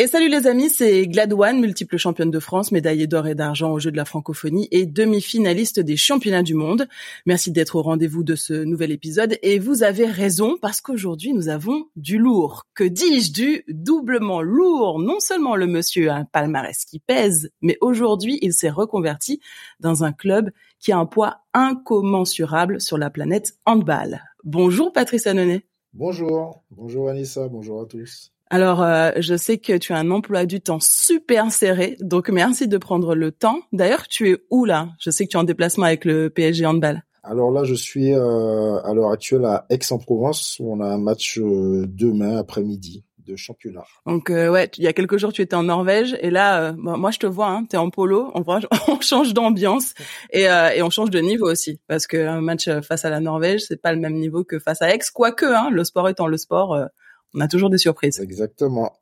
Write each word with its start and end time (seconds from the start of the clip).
Et 0.00 0.06
salut 0.06 0.28
les 0.28 0.46
amis, 0.46 0.70
c'est 0.70 1.08
Gladouane, 1.08 1.58
multiple 1.58 1.96
championne 1.96 2.30
de 2.30 2.38
France, 2.38 2.70
médaillée 2.70 3.08
d'or 3.08 3.26
et 3.26 3.34
d'argent 3.34 3.72
aux 3.72 3.80
Jeux 3.80 3.90
de 3.90 3.96
la 3.96 4.04
francophonie 4.04 4.68
et 4.70 4.86
demi-finaliste 4.86 5.80
des 5.80 5.96
championnats 5.96 6.44
du 6.44 6.54
monde. 6.54 6.86
Merci 7.26 7.50
d'être 7.50 7.74
au 7.74 7.82
rendez-vous 7.82 8.22
de 8.22 8.36
ce 8.36 8.52
nouvel 8.52 8.92
épisode 8.92 9.36
et 9.42 9.58
vous 9.58 9.82
avez 9.82 10.06
raison 10.06 10.56
parce 10.56 10.80
qu'aujourd'hui 10.80 11.32
nous 11.32 11.48
avons 11.48 11.86
du 11.96 12.16
lourd. 12.16 12.62
Que 12.74 12.84
dis-je 12.84 13.32
du 13.32 13.64
doublement 13.66 14.40
lourd? 14.40 15.00
Non 15.00 15.18
seulement 15.18 15.56
le 15.56 15.66
monsieur 15.66 16.10
a 16.10 16.14
un 16.14 16.24
palmarès 16.24 16.84
qui 16.84 17.00
pèse, 17.00 17.50
mais 17.60 17.76
aujourd'hui 17.80 18.38
il 18.40 18.52
s'est 18.52 18.70
reconverti 18.70 19.40
dans 19.80 20.04
un 20.04 20.12
club 20.12 20.52
qui 20.78 20.92
a 20.92 20.98
un 20.98 21.06
poids 21.06 21.40
incommensurable 21.54 22.80
sur 22.80 22.98
la 22.98 23.10
planète 23.10 23.58
handball. 23.66 24.22
Bonjour 24.44 24.92
Patrice 24.92 25.26
Annonay. 25.26 25.62
Bonjour, 25.92 26.62
bonjour 26.70 27.08
Anissa, 27.08 27.48
bonjour 27.48 27.80
à 27.80 27.86
tous. 27.86 28.30
Alors, 28.50 28.82
euh, 28.82 29.10
je 29.18 29.36
sais 29.36 29.58
que 29.58 29.76
tu 29.76 29.92
as 29.92 29.98
un 29.98 30.10
emploi 30.10 30.46
du 30.46 30.60
temps 30.60 30.80
super 30.80 31.52
serré, 31.52 31.96
donc 32.00 32.30
merci 32.30 32.66
de 32.66 32.78
prendre 32.78 33.14
le 33.14 33.30
temps. 33.30 33.60
D'ailleurs, 33.72 34.08
tu 34.08 34.30
es 34.30 34.38
où 34.50 34.64
là? 34.64 34.88
Je 35.00 35.10
sais 35.10 35.26
que 35.26 35.30
tu 35.30 35.36
es 35.36 35.40
en 35.40 35.44
déplacement 35.44 35.84
avec 35.84 36.04
le 36.04 36.30
PSG 36.30 36.64
Handball. 36.64 37.02
Alors 37.22 37.50
là, 37.50 37.64
je 37.64 37.74
suis 37.74 38.14
euh, 38.14 38.80
à 38.84 38.94
l'heure 38.94 39.10
actuelle 39.10 39.44
à 39.44 39.66
Aix-en-Provence, 39.68 40.56
où 40.60 40.72
on 40.72 40.80
a 40.80 40.86
un 40.86 40.98
match 40.98 41.38
euh, 41.38 41.84
demain 41.86 42.38
après-midi 42.38 43.04
de 43.26 43.36
championnat. 43.36 43.84
Donc 44.06 44.30
ouais, 44.30 44.70
il 44.78 44.84
y 44.84 44.86
a 44.86 44.94
quelques 44.94 45.18
jours 45.18 45.34
tu 45.34 45.42
étais 45.42 45.54
en 45.54 45.64
Norvège 45.64 46.16
et 46.22 46.30
là, 46.30 46.72
moi 46.78 47.10
je 47.10 47.18
te 47.18 47.26
vois, 47.26 47.48
hein, 47.48 47.66
tu 47.68 47.76
es 47.76 47.78
en 47.78 47.90
polo, 47.90 48.30
on, 48.34 48.42
on 48.88 49.00
change 49.02 49.34
d'ambiance 49.34 49.92
et, 50.32 50.44
et, 50.44 50.82
on 50.82 50.88
change 50.88 51.10
de 51.10 51.18
niveau 51.18 51.44
aussi 51.44 51.78
parce 51.88 52.06
qu'un 52.06 52.40
match 52.40 52.70
face 52.80 53.04
à 53.04 53.10
la 53.10 53.20
Norvège 53.20 53.64
c'est 53.68 53.82
pas 53.82 53.92
le 53.92 54.00
même 54.00 54.14
niveau 54.14 54.44
que 54.44 54.58
face 54.58 54.80
à 54.80 54.94
Aix, 54.94 55.00
quoique 55.12 55.44
hein, 55.44 55.68
le 55.70 55.84
sport 55.84 56.08
étant 56.08 56.26
le 56.26 56.38
sport 56.38 56.88
on 57.34 57.40
a 57.40 57.48
toujours 57.48 57.70
des 57.70 57.78
surprises. 57.78 58.20
Exactement. 58.20 58.92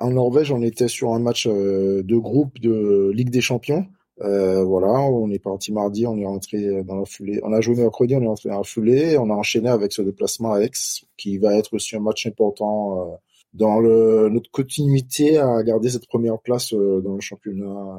en 0.00 0.10
Norvège, 0.10 0.52
on 0.52 0.62
était 0.62 0.88
sur 0.88 1.12
un 1.14 1.18
match 1.18 1.46
euh, 1.46 2.02
de 2.02 2.16
groupe 2.16 2.58
de 2.60 3.10
Ligue 3.14 3.30
des 3.30 3.40
Champions. 3.40 3.86
Euh, 4.20 4.64
voilà, 4.64 4.88
on 4.88 5.30
est 5.30 5.38
parti 5.38 5.72
mardi, 5.72 6.06
on 6.06 6.16
est 6.18 6.26
rentré 6.26 6.82
dans 6.82 6.96
la 6.96 7.04
foulée. 7.04 7.40
On 7.44 7.52
a 7.52 7.60
joué 7.60 7.76
mercredi, 7.76 8.16
on 8.16 8.22
est 8.22 8.26
rentré 8.26 8.48
dans 8.48 8.58
la 8.58 8.64
foulée. 8.64 9.16
On 9.18 9.30
a 9.30 9.34
enchaîné 9.34 9.68
avec 9.68 9.92
ce 9.92 10.02
déplacement 10.02 10.54
à 10.54 10.60
Aix, 10.60 10.70
qui 11.16 11.38
va 11.38 11.56
être 11.56 11.74
aussi 11.74 11.96
un 11.96 12.00
match 12.00 12.26
important 12.26 13.00
euh, 13.00 13.16
dans 13.54 13.78
le, 13.80 14.28
notre 14.28 14.50
continuité 14.50 15.38
à 15.38 15.62
garder 15.62 15.88
cette 15.90 16.06
première 16.06 16.38
place 16.40 16.72
euh, 16.74 17.00
dans 17.00 17.14
le 17.14 17.20
championnat 17.20 17.96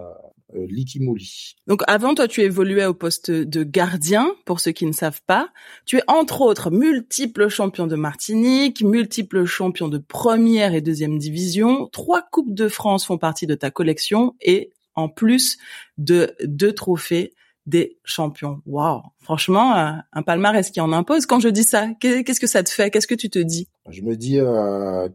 euh, 0.56 0.66
Likimoli. 0.68 1.56
Donc 1.68 1.82
avant, 1.88 2.16
toi, 2.16 2.28
tu 2.28 2.42
évoluais 2.42 2.86
au 2.86 2.94
poste 2.94 3.32
de 3.32 3.64
gardien, 3.64 4.34
pour 4.46 4.60
ceux 4.60 4.72
qui 4.72 4.86
ne 4.86 4.92
savent 4.92 5.22
pas. 5.26 5.50
Tu 5.86 5.98
es 5.98 6.04
entre 6.08 6.42
autres 6.42 6.72
multiple 6.72 7.48
champion 7.50 7.88
de 7.88 7.96
Martinique, 7.96 8.82
multiple 8.82 9.46
champion 9.46 9.88
de 9.88 9.98
première 9.98 10.74
et 10.74 10.82
deuxième 10.82 11.18
division. 11.18 11.88
Trois 11.92 12.22
coupes 12.22 12.54
de 12.54 12.68
France 12.68 13.06
font 13.06 13.18
partie 13.18 13.48
de 13.48 13.56
ta 13.56 13.72
collection 13.72 14.36
et 14.42 14.72
en 14.96 15.10
plus 15.10 15.58
de 15.98 16.36
deux 16.44 16.74
trophées 16.74 17.34
des 17.66 17.98
champions. 18.04 18.62
Waouh, 18.66 19.02
franchement, 19.20 19.76
euh, 19.76 19.92
un 20.12 20.24
palmarès 20.24 20.70
qui 20.72 20.82
en 20.82 20.92
impose. 20.92 21.26
Quand 21.26 21.40
je 21.40 21.50
dis 21.50 21.64
ça, 21.64 21.88
qu'est-ce 22.00 22.40
que 22.40 22.48
ça 22.48 22.64
te 22.64 22.70
fait? 22.70 22.90
Qu'est-ce 22.90 23.08
que 23.08 23.16
tu 23.16 23.30
te 23.30 23.40
dis? 23.40 23.68
Je 23.90 24.02
me 24.02 24.16
dis 24.16 24.40
euh, 24.40 25.08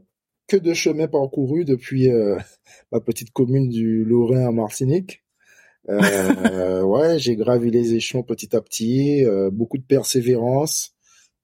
que 0.47 0.57
de 0.57 0.73
chemin 0.73 1.09
parcouru 1.09 1.65
depuis 1.65 2.11
euh, 2.11 2.39
ma 2.93 3.01
petite 3.01 3.33
commune 3.33 3.69
du 3.69 4.05
Lorrain 4.05 4.47
à 4.47 4.53
Martinique. 4.53 5.24
Euh, 5.89 6.83
ouais, 6.83 7.19
j'ai 7.19 7.37
gravi 7.37 7.71
les 7.71 7.95
échelons 7.95 8.23
petit 8.23 8.57
à 8.57 8.61
petit, 8.61 9.25
euh, 9.25 9.51
beaucoup 9.51 9.79
de 9.79 9.85
persévérance, 9.85 10.95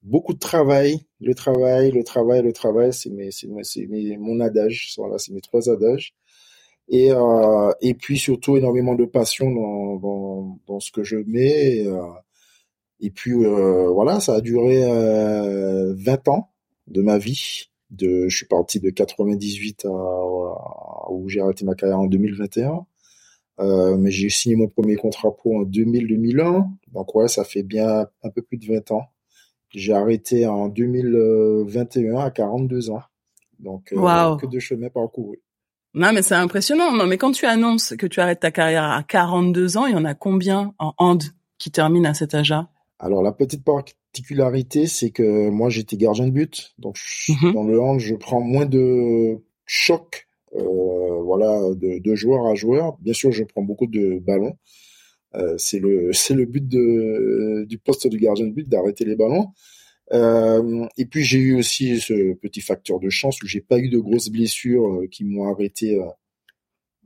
beaucoup 0.02 0.32
de 0.34 0.38
travail. 0.38 1.00
Le 1.20 1.34
travail, 1.34 1.90
le 1.90 2.02
travail, 2.04 2.42
le 2.42 2.52
travail, 2.52 2.92
c'est 2.92 3.10
mes, 3.10 3.30
c'est 3.30 3.46
mon 4.18 4.40
adage. 4.40 4.94
Voilà, 4.96 5.18
c'est 5.18 5.32
mes 5.32 5.40
trois 5.40 5.68
adages. 5.68 6.14
Et 6.88 7.12
euh, 7.12 7.72
et 7.80 7.94
puis 7.94 8.18
surtout 8.18 8.56
énormément 8.56 8.94
de 8.94 9.04
passion 9.04 9.50
dans 9.52 9.96
dans, 9.96 10.58
dans 10.66 10.80
ce 10.80 10.90
que 10.92 11.04
je 11.04 11.16
mets. 11.16 11.78
Et, 11.78 11.86
euh, 11.86 12.02
et 13.00 13.10
puis 13.10 13.32
voilà, 13.34 14.20
ça 14.20 14.34
a 14.36 14.40
duré 14.40 14.82
20 15.94 16.28
ans 16.28 16.50
de 16.86 17.02
ma 17.02 17.18
vie. 17.18 17.64
De, 17.90 18.28
je 18.28 18.36
suis 18.36 18.46
parti 18.46 18.78
de 18.80 18.90
98 18.90 19.86
à, 19.86 19.90
où 21.10 21.28
j'ai 21.28 21.40
arrêté 21.40 21.64
ma 21.64 21.74
carrière 21.74 21.98
en 22.00 22.06
2021. 22.06 22.86
Euh, 23.60 23.96
mais 23.96 24.10
j'ai 24.10 24.30
signé 24.30 24.56
mon 24.56 24.68
premier 24.68 24.96
contrat 24.96 25.30
pro 25.30 25.60
en 25.60 25.64
2000-2001. 25.64 26.66
Donc 26.92 27.14
ouais, 27.14 27.28
ça 27.28 27.44
fait 27.44 27.62
bien 27.62 28.06
un 28.22 28.30
peu 28.30 28.42
plus 28.42 28.56
de 28.56 28.66
20 28.66 28.90
ans. 28.92 29.04
J'ai 29.70 29.92
arrêté 29.92 30.46
en 30.46 30.68
2021 30.68 32.16
à 32.16 32.30
42 32.30 32.90
ans. 32.90 33.02
Donc 33.58 33.92
euh, 33.92 34.36
que 34.36 34.46
de 34.46 34.58
chemin 34.58 34.88
parcouru. 34.88 35.40
Non, 35.92 36.12
mais 36.12 36.22
c'est 36.22 36.34
impressionnant. 36.34 36.92
Non, 36.92 37.06
mais 37.06 37.18
quand 37.18 37.32
tu 37.32 37.46
annonces 37.46 37.94
que 37.96 38.06
tu 38.06 38.20
arrêtes 38.20 38.40
ta 38.40 38.50
carrière 38.50 38.84
à 38.84 39.02
42 39.02 39.76
ans, 39.76 39.86
il 39.86 39.92
y 39.92 39.96
en 39.96 40.04
a 40.04 40.14
combien 40.14 40.72
en 40.78 40.94
hand 40.98 41.22
qui 41.58 41.70
terminent 41.70 42.08
à 42.08 42.14
cet 42.14 42.34
âge-là? 42.34 42.68
Alors 42.98 43.22
la 43.22 43.32
petite 43.32 43.64
particularité, 43.64 44.86
c'est 44.86 45.10
que 45.10 45.50
moi 45.50 45.68
j'étais 45.68 45.96
gardien 45.96 46.26
de 46.26 46.30
but, 46.30 46.74
donc 46.78 46.98
mhm. 47.28 47.52
dans 47.52 47.64
le 47.64 47.80
hand, 47.80 47.98
je 47.98 48.14
prends 48.14 48.40
moins 48.40 48.66
de 48.66 49.38
chocs 49.66 50.28
euh, 50.54 50.89
voilà, 51.30 51.60
de, 51.76 52.00
de, 52.00 52.14
joueur 52.16 52.46
à 52.48 52.56
joueur. 52.56 52.98
Bien 53.00 53.12
sûr, 53.12 53.30
je 53.30 53.44
prends 53.44 53.62
beaucoup 53.62 53.86
de 53.86 54.18
ballons. 54.18 54.56
Euh, 55.36 55.54
c'est 55.58 55.78
le 55.78 56.44
but 56.46 56.66
de, 56.66 57.64
du 57.68 57.78
poste 57.78 58.08
du 58.08 58.18
gardien 58.18 58.46
de 58.46 58.52
but 58.52 58.68
d'arrêter 58.68 59.04
les 59.04 59.14
ballons. 59.14 59.48
Euh, 60.12 60.88
et 60.96 61.06
puis 61.06 61.22
j'ai 61.22 61.38
eu 61.38 61.54
aussi 61.54 62.00
ce 62.00 62.34
petit 62.34 62.60
facteur 62.60 62.98
de 62.98 63.10
chance 63.10 63.40
où 63.42 63.46
j'ai 63.46 63.60
pas 63.60 63.78
eu 63.78 63.88
de 63.88 63.98
grosses 63.98 64.28
blessures 64.28 65.02
euh, 65.02 65.06
qui 65.06 65.24
m'ont 65.24 65.44
arrêté 65.44 66.00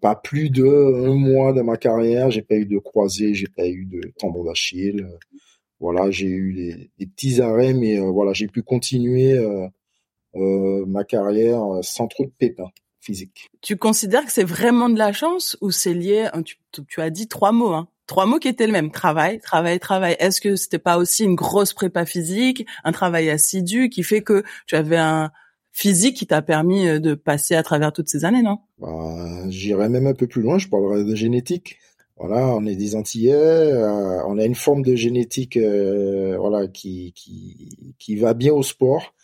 pas 0.00 0.16
plus 0.16 0.48
de 0.48 0.64
un 0.64 1.14
mois 1.14 1.52
dans 1.52 1.64
ma 1.64 1.76
carrière. 1.76 2.30
J'ai 2.30 2.42
pas 2.42 2.56
eu 2.56 2.64
de 2.66 2.78
croisé, 2.78 3.34
j'ai 3.34 3.48
pas 3.54 3.66
eu 3.68 3.84
de 3.84 4.00
tendon 4.18 4.44
d'Achille. 4.44 5.06
voilà, 5.80 6.10
j'ai 6.10 6.28
eu 6.28 6.54
des, 6.54 6.90
des, 6.98 7.06
petits 7.06 7.42
arrêts, 7.42 7.74
mais 7.74 7.98
voilà, 7.98 8.32
j'ai 8.32 8.48
pu 8.48 8.62
continuer 8.62 9.38
ma 10.34 11.04
carrière 11.04 11.62
sans 11.82 12.08
trop 12.08 12.24
de 12.24 12.32
pépins 12.38 12.70
physique. 13.04 13.50
Tu 13.60 13.76
considères 13.76 14.24
que 14.24 14.32
c'est 14.32 14.44
vraiment 14.44 14.88
de 14.88 14.98
la 14.98 15.12
chance 15.12 15.56
ou 15.60 15.70
c'est 15.70 15.94
lié 15.94 16.28
hein, 16.32 16.42
tu, 16.42 16.56
tu, 16.88 17.00
as 17.00 17.10
dit 17.10 17.28
trois 17.28 17.52
mots, 17.52 17.72
hein, 17.72 17.88
trois 18.06 18.26
mots 18.26 18.38
qui 18.38 18.48
étaient 18.48 18.66
le 18.66 18.72
même 18.72 18.90
travail, 18.90 19.38
travail, 19.40 19.78
travail. 19.78 20.16
Est-ce 20.18 20.40
que 20.40 20.56
c'était 20.56 20.78
pas 20.78 20.96
aussi 20.96 21.24
une 21.24 21.34
grosse 21.34 21.72
prépa 21.72 22.06
physique, 22.06 22.66
un 22.82 22.92
travail 22.92 23.30
assidu 23.30 23.88
qui 23.88 24.02
fait 24.02 24.22
que 24.22 24.42
tu 24.66 24.74
avais 24.74 24.96
un 24.96 25.30
physique 25.72 26.16
qui 26.16 26.26
t'a 26.26 26.40
permis 26.40 26.88
euh, 26.88 27.00
de 27.00 27.14
passer 27.14 27.54
à 27.54 27.62
travers 27.62 27.92
toutes 27.92 28.08
ces 28.08 28.24
années, 28.24 28.42
non? 28.42 28.58
Bah, 28.78 29.48
J'irais 29.48 29.88
même 29.88 30.06
un 30.06 30.14
peu 30.14 30.26
plus 30.26 30.40
loin. 30.40 30.56
Je 30.56 30.68
parlerais 30.68 31.04
de 31.04 31.14
génétique. 31.14 31.78
Voilà, 32.16 32.46
on 32.46 32.64
est 32.64 32.76
des 32.76 32.94
Antillais, 32.94 33.32
euh, 33.34 34.24
on 34.28 34.38
a 34.38 34.44
une 34.44 34.54
forme 34.54 34.82
de 34.82 34.94
génétique, 34.94 35.56
euh, 35.56 36.36
voilà, 36.38 36.68
qui, 36.68 37.12
qui 37.16 37.96
qui 37.98 38.14
va 38.14 38.34
bien 38.34 38.52
au 38.52 38.62
sport 38.62 39.14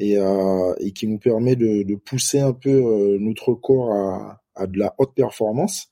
et, 0.00 0.16
euh, 0.16 0.74
et 0.80 0.92
qui 0.92 1.06
nous 1.06 1.18
permet 1.18 1.54
de, 1.54 1.82
de 1.82 1.94
pousser 1.94 2.40
un 2.40 2.52
peu 2.52 2.70
euh, 2.70 3.18
notre 3.20 3.54
corps 3.54 3.92
à, 3.92 4.40
à, 4.56 4.66
de 4.66 4.78
la 4.78 4.94
haute 4.98 5.14
performance. 5.14 5.88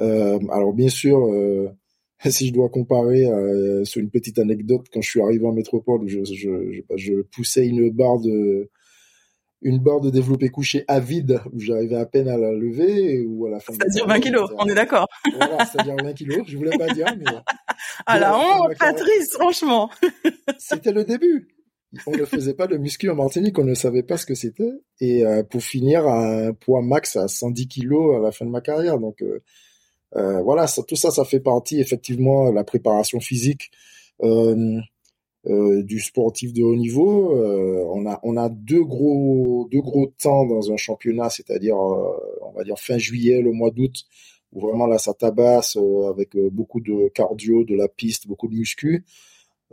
Euh, 0.00 0.38
alors 0.50 0.72
bien 0.72 0.88
sûr, 0.88 1.30
si 2.24 2.48
je 2.48 2.52
dois 2.52 2.70
comparer 2.70 3.26
euh, 3.26 3.84
sur 3.84 4.00
une 4.00 4.10
petite 4.10 4.38
anecdote, 4.38 4.86
quand 4.92 5.02
je 5.02 5.10
suis 5.10 5.20
arrivé 5.20 5.46
en 5.46 5.52
métropole, 5.52 6.08
je, 6.08 6.24
je, 6.24 6.32
je, 6.72 6.96
je 6.96 7.22
poussais 7.22 7.66
une 7.66 7.90
barre 7.90 8.18
de 8.18 8.70
une 9.62 9.78
barre 9.78 10.00
de 10.02 10.10
développé 10.10 10.50
couché 10.50 10.84
à 10.88 11.00
vide 11.00 11.40
où 11.52 11.58
j'arrivais 11.58 11.96
à 11.96 12.04
peine 12.04 12.28
à 12.28 12.36
la 12.36 12.52
lever 12.52 13.24
ou 13.26 13.46
à 13.46 13.50
la 13.50 13.60
fin. 13.60 13.72
C'est-à-dire 13.72 14.06
20 14.06 14.20
kilos, 14.20 14.50
on 14.58 14.66
est 14.66 14.74
d'accord. 14.74 15.08
Voilà, 15.36 15.64
c'est-à-dire 15.64 15.96
20 16.02 16.12
kilos. 16.12 16.42
Je 16.46 16.58
voulais 16.58 16.76
pas 16.76 16.88
dire, 16.88 17.06
mais. 17.16 17.24
À 18.06 18.18
la 18.18 18.36
honte, 18.36 18.76
Patrice, 18.78 19.32
franchement. 19.32 19.90
C'était 20.58 20.92
le 20.92 21.04
début 21.04 21.53
on 22.06 22.12
ne 22.12 22.24
faisait 22.24 22.54
pas 22.54 22.66
de 22.66 22.76
muscu 22.76 23.08
en 23.10 23.14
Martinique, 23.14 23.58
on 23.58 23.64
ne 23.64 23.74
savait 23.74 24.02
pas 24.02 24.16
ce 24.16 24.26
que 24.26 24.34
c'était. 24.34 24.70
Et 25.00 25.24
euh, 25.24 25.42
pour 25.42 25.62
finir 25.62 26.06
à 26.06 26.46
un 26.46 26.52
poids 26.52 26.82
max 26.82 27.16
à 27.16 27.28
110 27.28 27.68
kilos 27.68 28.16
à 28.16 28.20
la 28.20 28.32
fin 28.32 28.44
de 28.44 28.50
ma 28.50 28.60
carrière. 28.60 28.98
Donc 28.98 29.22
euh, 29.22 29.42
euh, 30.16 30.42
voilà, 30.42 30.66
tout 30.86 30.96
ça, 30.96 31.10
ça 31.10 31.24
fait 31.24 31.40
partie 31.40 31.80
effectivement 31.80 32.50
de 32.50 32.54
la 32.54 32.64
préparation 32.64 33.20
physique 33.20 33.70
du 35.46 36.00
sportif 36.00 36.52
de 36.54 36.62
haut 36.62 36.76
niveau. 36.76 37.34
on 37.34 38.06
a 38.06 38.18
on 38.22 38.48
deux 38.48 38.84
gros 38.84 39.68
deux 39.70 39.80
gros 39.80 40.06
temps 40.22 40.46
dans 40.46 40.72
un 40.72 40.76
championnat, 40.76 41.28
c'est-à-dire 41.30 41.76
on 41.76 42.52
va 42.56 42.64
dire 42.64 42.78
fin 42.78 42.96
juillet, 42.96 43.42
le 43.42 43.52
mois 43.52 43.70
d'août, 43.70 43.94
où 44.52 44.60
vraiment 44.60 44.86
là 44.86 44.98
ça 44.98 45.12
tabasse 45.12 45.76
avec 46.08 46.36
beaucoup 46.52 46.80
de 46.80 47.08
cardio, 47.08 47.64
de 47.64 47.74
la 47.74 47.88
piste, 47.88 48.26
beaucoup 48.28 48.48
de 48.48 48.54
muscu. 48.54 49.04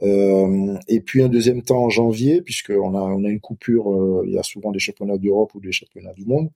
Euh, 0.03 0.77
et 0.87 1.01
puis 1.01 1.21
un 1.21 1.29
deuxième 1.29 1.61
temps 1.61 1.83
en 1.83 1.89
janvier, 1.89 2.41
puisqu'on 2.41 2.95
a, 2.95 3.01
on 3.01 3.23
a 3.23 3.29
une 3.29 3.39
coupure, 3.39 3.91
euh, 3.91 4.23
il 4.25 4.33
y 4.33 4.39
a 4.39 4.43
souvent 4.43 4.71
des 4.71 4.79
championnats 4.79 5.17
d'Europe 5.17 5.53
ou 5.55 5.59
des 5.61 5.71
championnats 5.71 6.13
du 6.13 6.25
monde. 6.25 6.49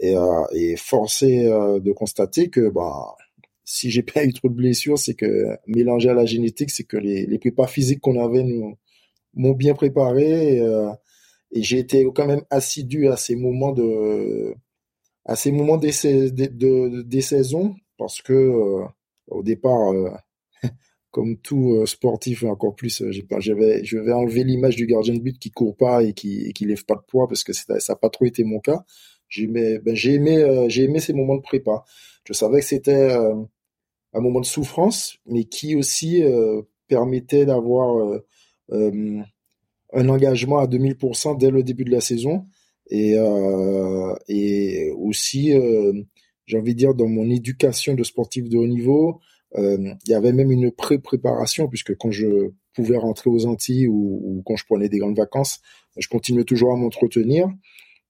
Et, 0.00 0.16
euh, 0.16 0.44
et 0.52 0.76
forcé 0.76 1.46
euh, 1.46 1.78
de 1.80 1.92
constater 1.92 2.50
que 2.50 2.68
bah, 2.68 3.16
si 3.64 3.90
j'ai 3.90 4.02
pas 4.04 4.24
eu 4.24 4.32
trop 4.32 4.48
de 4.48 4.54
blessures, 4.54 4.98
c'est 4.98 5.14
que 5.14 5.56
mélangé 5.66 6.10
à 6.10 6.14
la 6.14 6.26
génétique, 6.26 6.70
c'est 6.70 6.84
que 6.84 6.96
les, 6.96 7.26
les 7.26 7.38
prépas 7.38 7.66
physiques 7.68 8.00
qu'on 8.00 8.20
avait 8.22 8.42
nous 8.42 8.76
m'ont 9.34 9.52
bien 9.52 9.74
préparé. 9.74 10.58
Et, 10.58 11.62
j'ai 11.62 11.78
été 11.78 12.04
quand 12.14 12.26
même 12.26 12.42
assidu 12.50 13.08
à 13.08 13.16
ces 13.16 13.36
moments 13.36 13.72
de 13.72 14.54
à 15.24 15.36
ces 15.36 15.52
moments 15.52 15.76
des, 15.78 15.92
de, 16.32 17.02
des 17.02 17.20
saisons, 17.20 17.76
parce 17.98 18.20
que 18.22 18.82
au 19.28 19.42
départ, 19.42 19.92
comme 21.14 21.36
tout 21.38 21.74
euh, 21.74 21.86
sportif 21.86 22.42
et 22.42 22.48
encore 22.48 22.74
plus, 22.74 23.02
j'avais, 23.38 23.84
je 23.84 23.98
vais 23.98 24.12
enlever 24.12 24.42
l'image 24.42 24.74
du 24.74 24.86
gardien 24.86 25.14
de 25.14 25.20
but 25.20 25.38
qui 25.38 25.52
court 25.52 25.76
pas 25.76 26.02
et 26.02 26.12
qui, 26.12 26.44
et 26.46 26.64
lève 26.64 26.84
pas 26.84 26.96
de 26.96 27.02
poids 27.06 27.28
parce 27.28 27.44
que 27.44 27.52
ça 27.52 27.76
n'a 27.88 27.96
pas 27.96 28.10
trop 28.10 28.24
été 28.24 28.42
mon 28.42 28.58
cas. 28.58 28.84
Ben, 29.36 29.80
aimé, 29.86 30.66
j'ai 30.68 30.84
aimé 30.84 30.98
ces 30.98 31.12
moments 31.12 31.36
de 31.36 31.42
prépa. 31.42 31.84
Je 32.24 32.32
savais 32.32 32.60
que 32.60 32.66
c'était 32.66 33.12
un 33.12 34.20
moment 34.20 34.40
de 34.40 34.46
souffrance, 34.46 35.16
mais 35.26 35.44
qui 35.44 35.76
aussi 35.76 36.22
permettait 36.88 37.46
d'avoir 37.46 38.20
un 38.70 40.08
engagement 40.08 40.58
à 40.58 40.66
2000% 40.66 41.38
dès 41.38 41.50
le 41.50 41.62
début 41.62 41.84
de 41.84 41.90
la 41.90 42.00
saison 42.00 42.46
et, 42.90 43.16
euh, 43.18 44.94
aussi, 44.96 45.52
euh, 45.52 45.92
j'ai 46.46 46.58
envie 46.58 46.74
de 46.74 46.78
dire, 46.78 46.94
dans 46.94 47.08
mon 47.08 47.30
éducation 47.30 47.94
de 47.94 48.04
sportif 48.04 48.48
de 48.48 48.56
haut 48.58 48.66
niveau, 48.66 49.10
euh, 49.10 49.14
il 49.56 49.96
y 50.06 50.14
avait 50.14 50.32
même 50.32 50.50
une 50.50 50.70
pré-préparation, 50.70 51.68
puisque 51.68 51.96
quand 51.96 52.10
je 52.10 52.50
pouvais 52.74 52.96
rentrer 52.96 53.30
aux 53.30 53.46
Antilles 53.46 53.86
ou, 53.86 54.20
ou, 54.22 54.42
quand 54.44 54.56
je 54.56 54.64
prenais 54.64 54.88
des 54.88 54.98
grandes 54.98 55.16
vacances, 55.16 55.60
je 55.96 56.08
continuais 56.08 56.44
toujours 56.44 56.72
à 56.72 56.76
m'entretenir. 56.76 57.48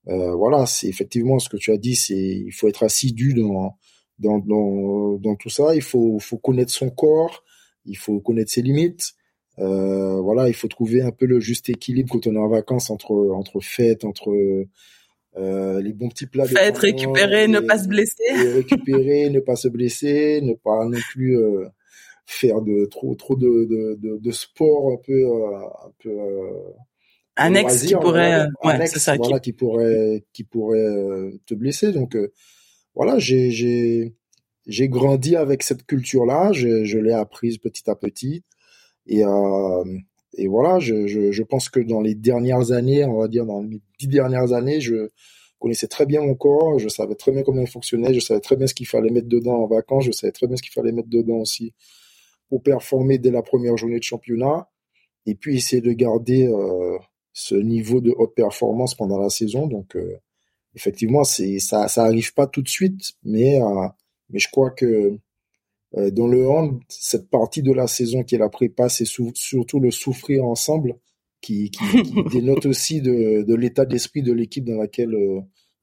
Euh, 0.08 0.34
voilà, 0.34 0.66
c'est 0.66 0.88
effectivement 0.88 1.38
ce 1.38 1.48
que 1.48 1.56
tu 1.56 1.70
as 1.72 1.78
dit, 1.78 1.96
c'est 1.96 2.14
il 2.14 2.52
faut 2.52 2.68
être 2.68 2.82
assidu 2.82 3.32
dans, 3.34 3.76
dans, 4.18 4.38
dans, 4.38 5.18
dans 5.18 5.34
tout 5.34 5.48
ça, 5.48 5.74
il 5.74 5.82
faut, 5.82 6.18
faut 6.18 6.36
connaître 6.36 6.72
son 6.72 6.90
corps, 6.90 7.42
il 7.86 7.96
faut 7.96 8.20
connaître 8.20 8.50
ses 8.50 8.62
limites, 8.62 9.14
euh, 9.58 10.20
voilà, 10.20 10.48
il 10.48 10.54
faut 10.54 10.68
trouver 10.68 11.00
un 11.00 11.10
peu 11.10 11.26
le 11.26 11.40
juste 11.40 11.70
équilibre 11.70 12.12
quand 12.12 12.26
on 12.26 12.34
est 12.34 12.38
en 12.38 12.48
vacances 12.48 12.90
entre 12.90 13.14
entre 13.34 13.60
fêtes, 13.60 14.04
entre 14.04 14.30
euh, 15.36 15.80
les 15.80 15.92
bons 15.92 16.08
petits 16.08 16.26
plats. 16.26 16.46
Fêtes, 16.46 16.78
récupérer, 16.78 17.48
ne 17.48 17.60
pas 17.60 17.78
se 17.78 17.88
blesser. 17.88 18.22
récupérer, 18.54 19.30
ne 19.30 19.40
pas 19.40 19.56
se 19.56 19.68
blesser, 19.68 20.40
ne 20.42 20.54
pas 20.54 20.84
non 20.84 20.98
plus 21.10 21.36
euh, 21.38 21.66
faire 22.26 22.62
de 22.62 22.86
trop 22.86 23.14
trop 23.14 23.36
de 23.36 23.46
de, 23.46 23.98
de, 24.00 24.18
de 24.18 24.30
sport 24.30 24.92
un 24.92 24.96
peu 25.04 25.12
euh, 25.12 25.56
un 25.56 25.92
peu 25.98 26.10
euh, 26.10 26.70
annexe 27.36 27.84
qui 27.84 27.94
pourrait 27.94 28.46
ouais, 28.62 28.86
c'est 28.86 28.98
ça 28.98 29.16
voilà, 29.16 29.40
qui... 29.40 29.50
qui 29.50 29.56
pourrait 29.56 30.24
qui 30.32 30.44
pourrait 30.44 31.32
te 31.46 31.54
blesser 31.54 31.92
donc 31.92 32.16
voilà 32.94 33.18
j'ai 33.18 33.50
j'ai 33.50 34.14
j'ai 34.66 34.88
grandi 34.88 35.36
avec 35.36 35.62
cette 35.62 35.84
culture 35.84 36.24
là 36.24 36.52
je, 36.52 36.84
je 36.84 36.98
l'ai 36.98 37.12
apprise 37.12 37.58
petit 37.58 37.90
à 37.90 37.94
petit 37.94 38.44
et, 39.06 39.24
euh, 39.24 39.84
et 40.36 40.48
voilà, 40.48 40.78
je, 40.78 41.06
je, 41.06 41.32
je, 41.32 41.42
pense 41.42 41.68
que 41.68 41.80
dans 41.80 42.00
les 42.00 42.14
dernières 42.14 42.72
années, 42.72 43.04
on 43.04 43.18
va 43.18 43.28
dire 43.28 43.46
dans 43.46 43.62
les 43.62 43.80
dix 43.98 44.08
dernières 44.08 44.52
années, 44.52 44.80
je 44.80 45.10
connaissais 45.58 45.86
très 45.88 46.06
bien 46.06 46.20
mon 46.20 46.34
corps, 46.34 46.78
je 46.78 46.88
savais 46.88 47.14
très 47.14 47.32
bien 47.32 47.42
comment 47.42 47.62
il 47.62 47.66
fonctionnait, 47.66 48.12
je 48.12 48.20
savais 48.20 48.40
très 48.40 48.56
bien 48.56 48.66
ce 48.66 48.74
qu'il 48.74 48.86
fallait 48.86 49.10
mettre 49.10 49.28
dedans 49.28 49.62
en 49.62 49.66
vacances, 49.66 50.04
je 50.04 50.12
savais 50.12 50.32
très 50.32 50.46
bien 50.46 50.56
ce 50.56 50.62
qu'il 50.62 50.72
fallait 50.72 50.92
mettre 50.92 51.08
dedans 51.08 51.36
aussi 51.36 51.72
pour 52.48 52.62
performer 52.62 53.18
dès 53.18 53.30
la 53.30 53.42
première 53.42 53.76
journée 53.76 53.98
de 53.98 54.04
championnat, 54.04 54.68
et 55.26 55.34
puis 55.34 55.56
essayer 55.56 55.80
de 55.80 55.92
garder 55.92 56.46
euh, 56.46 56.98
ce 57.32 57.54
niveau 57.54 58.00
de 58.00 58.12
haute 58.16 58.34
performance 58.34 58.94
pendant 58.94 59.18
la 59.18 59.30
saison. 59.30 59.66
Donc 59.66 59.96
euh, 59.96 60.18
effectivement, 60.74 61.24
c'est 61.24 61.58
ça, 61.58 61.88
ça 61.88 62.04
arrive 62.04 62.34
pas 62.34 62.46
tout 62.46 62.62
de 62.62 62.68
suite, 62.68 63.12
mais 63.22 63.60
euh, 63.60 63.88
mais 64.30 64.38
je 64.38 64.50
crois 64.50 64.70
que 64.70 65.18
dans 66.12 66.26
le 66.26 66.48
hand, 66.48 66.80
cette 66.88 67.30
partie 67.30 67.62
de 67.62 67.72
la 67.72 67.86
saison 67.86 68.22
qui 68.24 68.34
est 68.34 68.38
la 68.38 68.48
prépa, 68.48 68.88
c'est 68.88 69.04
surtout 69.04 69.80
le 69.80 69.90
souffrir 69.90 70.44
ensemble 70.44 70.96
qui, 71.44 71.70
qui, 71.70 72.02
qui 72.02 72.24
dénote 72.32 72.66
aussi 72.66 73.02
de, 73.02 73.42
de 73.42 73.54
l'état 73.54 73.84
d'esprit 73.84 74.22
de 74.22 74.32
l'équipe 74.32 74.64
dans 74.64 74.78
laquelle 74.78 75.14
euh, 75.14 75.40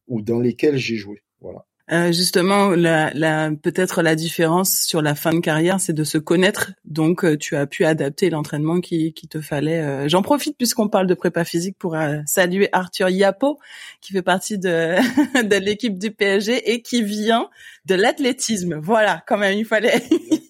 ou 0.07 0.21
dans 0.21 0.39
lesquelles 0.39 0.77
j'ai 0.77 0.95
joué. 0.95 1.21
Voilà. 1.39 1.65
Euh, 1.91 2.13
justement, 2.13 2.69
la, 2.69 3.11
la, 3.13 3.51
peut-être 3.51 4.01
la 4.01 4.15
différence 4.15 4.79
sur 4.81 5.01
la 5.01 5.13
fin 5.13 5.33
de 5.33 5.39
carrière, 5.39 5.79
c'est 5.81 5.91
de 5.91 6.05
se 6.05 6.17
connaître. 6.17 6.71
Donc, 6.85 7.25
euh, 7.25 7.37
tu 7.37 7.57
as 7.57 7.67
pu 7.67 7.83
adapter 7.83 8.29
l'entraînement 8.29 8.79
qui, 8.79 9.11
qui 9.11 9.27
te 9.27 9.41
fallait. 9.41 9.81
Euh, 9.81 10.07
j'en 10.07 10.21
profite 10.21 10.57
puisqu'on 10.57 10.87
parle 10.87 11.07
de 11.07 11.13
prépa 11.13 11.43
physique 11.43 11.77
pour 11.77 11.97
saluer 12.25 12.69
Arthur 12.71 13.09
Yapo, 13.09 13.59
qui 13.99 14.13
fait 14.13 14.21
partie 14.21 14.57
de, 14.57 14.95
de 15.43 15.55
l'équipe 15.57 15.97
du 15.97 16.11
PSG 16.11 16.71
et 16.71 16.81
qui 16.81 17.03
vient 17.03 17.49
de 17.85 17.95
l'athlétisme. 17.95 18.79
Voilà, 18.81 19.21
quand 19.27 19.37
même, 19.37 19.57
il 19.57 19.65
fallait, 19.65 20.01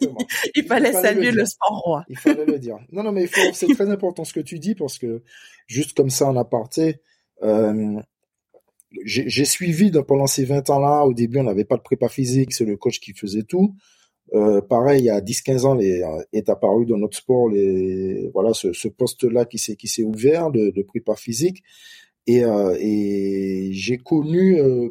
il, 0.56 0.66
fallait 0.66 0.94
saluer 0.94 1.32
le, 1.32 1.46
sport 1.46 1.80
roi. 1.80 2.06
Il 2.08 2.18
fallait 2.18 2.46
le 2.46 2.60
dire. 2.60 2.78
Non, 2.92 3.02
non, 3.02 3.12
mais 3.12 3.28
c'est 3.54 3.74
très 3.74 3.90
important 3.90 4.24
ce 4.26 4.34
que 4.34 4.40
tu 4.40 4.60
dis 4.60 4.76
parce 4.76 5.00
que 5.00 5.24
juste 5.66 5.98
comme 5.98 6.12
ça 6.12 6.28
en 6.28 6.38
aparté, 6.38 7.02
euh, 7.44 8.00
j'ai 9.06 9.46
suivi 9.46 9.92
pendant 10.08 10.28
ces 10.28 10.46
20 10.46 10.70
ans-là. 10.70 11.06
Au 11.06 11.14
début, 11.14 11.40
on 11.40 11.44
n'avait 11.44 11.66
pas 11.66 11.78
de 11.78 11.82
prépa 11.82 12.10
physique, 12.10 12.54
c'est 12.54 12.66
le 12.66 12.78
coach 12.78 13.00
qui 13.00 13.14
faisait 13.14 13.44
tout. 13.44 13.76
Euh, 14.34 14.62
pareil, 14.62 15.02
il 15.02 15.06
y 15.06 15.10
a 15.10 15.20
10-15 15.20 15.66
ans, 15.66 15.80
est 15.80 16.50
apparu 16.50 16.86
dans 16.86 16.98
notre 16.98 17.18
sport 17.18 17.50
voilà, 18.34 18.54
ce, 18.54 18.88
poste-là 18.88 19.46
qui 19.46 19.58
s'est 19.60 20.04
ouvert 20.04 20.52
de, 20.52 20.70
de, 20.70 20.82
prépa 20.84 21.16
physique. 21.16 21.64
Et, 22.28 22.44
euh, 22.44 22.76
j'ai 23.72 23.98
connu 23.98 24.60
euh, 24.60 24.90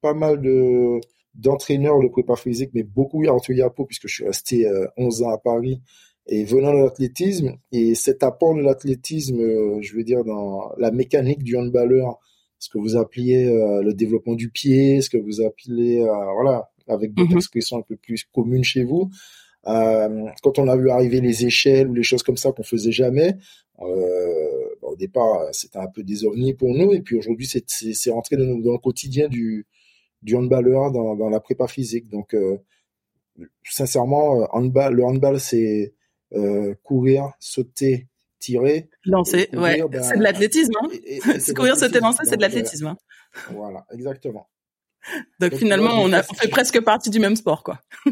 pas 0.00 0.14
mal 0.14 0.40
de 0.40 1.00
d'entraîneurs 1.34 2.00
de 2.02 2.08
prépa 2.08 2.34
physique, 2.34 2.70
mais 2.74 2.82
beaucoup 2.82 3.24
Arthur 3.28 3.54
Yapo, 3.54 3.84
puisque 3.84 4.08
je 4.08 4.14
suis 4.14 4.24
resté 4.24 4.68
11 4.96 5.22
euh, 5.22 5.26
ans 5.26 5.30
à 5.30 5.38
Paris 5.38 5.80
et 6.26 6.44
venant 6.44 6.72
de 6.72 6.78
l'athlétisme. 6.78 7.56
Et 7.70 7.94
cet 7.94 8.24
apport 8.24 8.56
de 8.56 8.60
l'athlétisme, 8.60 9.80
je 9.80 9.94
veux 9.94 10.02
dire, 10.02 10.24
dans 10.24 10.72
la 10.78 10.90
mécanique 10.90 11.44
du 11.44 11.56
handballeur, 11.56 12.18
ce 12.58 12.68
que 12.68 12.78
vous 12.78 12.96
appeliez 12.96 13.46
euh, 13.46 13.82
le 13.82 13.94
développement 13.94 14.34
du 14.34 14.50
pied, 14.50 15.00
ce 15.00 15.10
que 15.10 15.16
vous 15.16 15.40
appelez, 15.40 16.00
euh, 16.00 16.32
voilà, 16.34 16.70
avec 16.88 17.14
d'autres 17.14 17.32
mhm. 17.32 17.38
expressions 17.38 17.78
un 17.78 17.82
peu 17.82 17.96
plus 17.96 18.24
communes 18.32 18.64
chez 18.64 18.84
vous. 18.84 19.10
Euh, 19.66 20.26
quand 20.42 20.58
on 20.58 20.68
a 20.68 20.76
vu 20.76 20.90
arriver 20.90 21.20
les 21.20 21.44
échelles 21.46 21.88
ou 21.88 21.94
les 21.94 22.02
choses 22.02 22.22
comme 22.22 22.36
ça 22.36 22.52
qu'on 22.52 22.62
faisait 22.62 22.92
jamais, 22.92 23.36
au 23.80 24.96
départ 24.96 25.48
c'était 25.52 25.78
un 25.78 25.86
peu 25.86 26.02
des 26.02 26.24
ovnis 26.24 26.54
pour 26.54 26.74
nous, 26.74 26.92
et 26.92 27.00
puis 27.00 27.16
aujourd'hui 27.16 27.46
c'est 27.46 28.10
rentré 28.10 28.36
dans, 28.36 28.58
dans, 28.58 28.72
le 28.72 28.78
quotidien 28.78 29.28
du, 29.28 29.66
du 30.22 30.34
handballeur 30.34 30.90
dans, 30.90 31.14
dans 31.14 31.28
la 31.28 31.38
prépa 31.38 31.68
physique. 31.68 32.08
Donc 32.08 32.34
sincèrement, 33.64 34.48
handball, 34.52 34.94
le 34.94 35.04
handball 35.04 35.38
c'est 35.38 35.94
courir, 36.82 37.32
sauter, 37.38 38.07
tirer. 38.38 38.88
Lancer, 39.04 39.48
ouais. 39.52 39.82
Ben, 39.90 40.02
c'est 40.02 40.18
de 40.18 40.22
l'athlétisme. 40.22 40.72
Hein. 40.82 41.38
courir, 41.54 41.76
sauter, 41.76 42.00
lancer, 42.00 42.22
c'est 42.24 42.36
de 42.36 42.42
l'athlétisme. 42.42 42.94
Voilà, 43.50 43.84
exactement. 43.92 44.48
Donc, 45.40 45.54
finalement, 45.54 46.02
on, 46.02 46.12
a, 46.12 46.22
fait 46.22 46.48
presque 46.48 46.80
partie 46.80 47.08
du 47.08 47.18
même 47.18 47.36
sport, 47.36 47.62
quoi. 47.62 47.80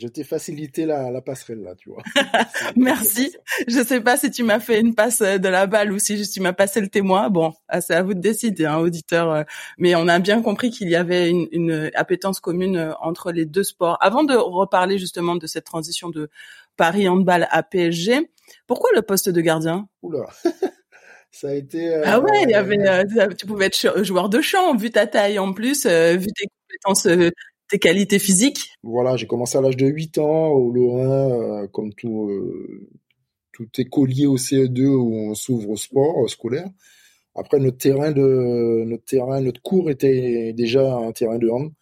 je 0.00 0.06
t'ai 0.06 0.22
facilité 0.22 0.84
la, 0.86 1.10
la, 1.10 1.20
passerelle 1.20 1.62
là, 1.62 1.74
tu 1.74 1.90
vois. 1.90 2.02
Merci. 2.76 3.34
Je 3.66 3.82
sais 3.82 4.00
pas 4.00 4.16
si 4.16 4.30
tu 4.30 4.44
m'as 4.44 4.60
fait 4.60 4.80
une 4.80 4.94
passe 4.94 5.22
euh, 5.22 5.38
de 5.38 5.48
la 5.48 5.66
balle 5.66 5.92
ou 5.92 5.98
si 5.98 6.28
tu 6.28 6.40
m'as 6.40 6.52
passé 6.52 6.80
le 6.80 6.88
témoin. 6.88 7.30
Bon, 7.30 7.52
ah, 7.68 7.80
c'est 7.80 7.94
à 7.94 8.02
vous 8.02 8.14
de 8.14 8.20
décider, 8.20 8.66
hein, 8.66 8.78
auditeur. 8.78 9.32
Euh. 9.32 9.42
Mais 9.78 9.94
on 9.96 10.06
a 10.08 10.18
bien 10.18 10.42
compris 10.42 10.70
qu'il 10.70 10.88
y 10.88 10.96
avait 10.96 11.30
une, 11.30 11.48
une 11.50 11.90
appétence 11.94 12.38
commune 12.38 12.76
euh, 12.76 12.92
entre 13.00 13.32
les 13.32 13.46
deux 13.46 13.64
sports. 13.64 13.96
Avant 14.00 14.22
de 14.22 14.34
reparler 14.34 14.98
justement 14.98 15.36
de 15.36 15.46
cette 15.46 15.64
transition 15.64 16.10
de 16.10 16.28
Paris 16.76 17.08
handball 17.08 17.48
à 17.50 17.62
PSG, 17.62 18.30
pourquoi 18.66 18.90
le 18.94 19.02
poste 19.02 19.28
de 19.28 19.40
gardien? 19.40 19.88
Oula. 20.02 20.26
ça 21.30 21.48
a 21.48 21.54
été. 21.54 21.94
Ah 22.04 22.20
ouais, 22.20 22.42
il 22.44 22.50
y 22.50 22.54
avait, 22.54 22.78
euh, 22.78 23.28
tu 23.36 23.46
pouvais 23.46 23.66
être 23.66 24.04
joueur 24.04 24.28
de 24.28 24.40
champ 24.40 24.76
vu 24.76 24.90
ta 24.90 25.06
taille 25.06 25.38
en 25.38 25.52
plus, 25.52 25.86
euh, 25.86 26.16
vu 26.16 26.26
tes 26.26 26.46
compétences, 26.46 27.06
euh, 27.06 27.30
tes 27.68 27.78
qualités 27.78 28.18
physiques. 28.18 28.70
Voilà, 28.82 29.16
j'ai 29.16 29.26
commencé 29.26 29.58
à 29.58 29.60
l'âge 29.60 29.76
de 29.76 29.86
8 29.86 30.18
ans 30.18 30.48
au 30.48 30.72
Lorrain, 30.72 31.66
comme 31.68 31.92
tout 31.94 32.30
tout 33.52 33.68
écolier 33.78 34.26
au 34.26 34.36
CE2 34.36 34.86
où 34.86 35.30
on 35.30 35.34
s'ouvre 35.34 35.70
au 35.70 35.76
sport 35.76 36.28
scolaire. 36.28 36.68
Après 37.34 37.58
notre 37.58 37.78
terrain 37.78 38.12
de 38.12 38.84
notre 38.84 39.04
terrain, 39.04 39.40
notre 39.40 39.60
cours 39.62 39.90
était 39.90 40.52
déjà 40.52 40.96
un 40.96 41.12
terrain 41.12 41.38
de 41.38 41.48
hand. 41.48 41.72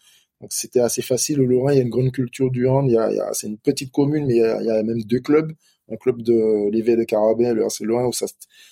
Donc 0.40 0.52
c'était 0.52 0.80
assez 0.80 1.02
facile. 1.02 1.40
Au 1.40 1.46
Lorrain, 1.46 1.72
il 1.72 1.76
y 1.76 1.78
a 1.80 1.82
une 1.82 1.90
grande 1.90 2.12
culture 2.12 2.50
du 2.50 2.66
hand. 2.66 2.86
Il 2.88 2.94
y 2.94 2.98
a, 2.98 3.10
il 3.10 3.16
y 3.16 3.20
a 3.20 3.32
c'est 3.32 3.46
une 3.46 3.58
petite 3.58 3.92
commune, 3.92 4.26
mais 4.26 4.34
il 4.34 4.40
y, 4.40 4.44
a, 4.44 4.60
il 4.60 4.66
y 4.66 4.70
a 4.70 4.82
même 4.82 5.02
deux 5.02 5.20
clubs 5.20 5.52
un 5.90 5.96
club 5.96 6.22
de 6.22 6.70
l'éveil 6.70 6.96
de 6.96 7.04
Carabin, 7.04 7.52
le 7.52 7.62
RC 7.62 7.84
Lorrain, 7.84 8.06
où 8.06 8.12
ça, 8.12 8.26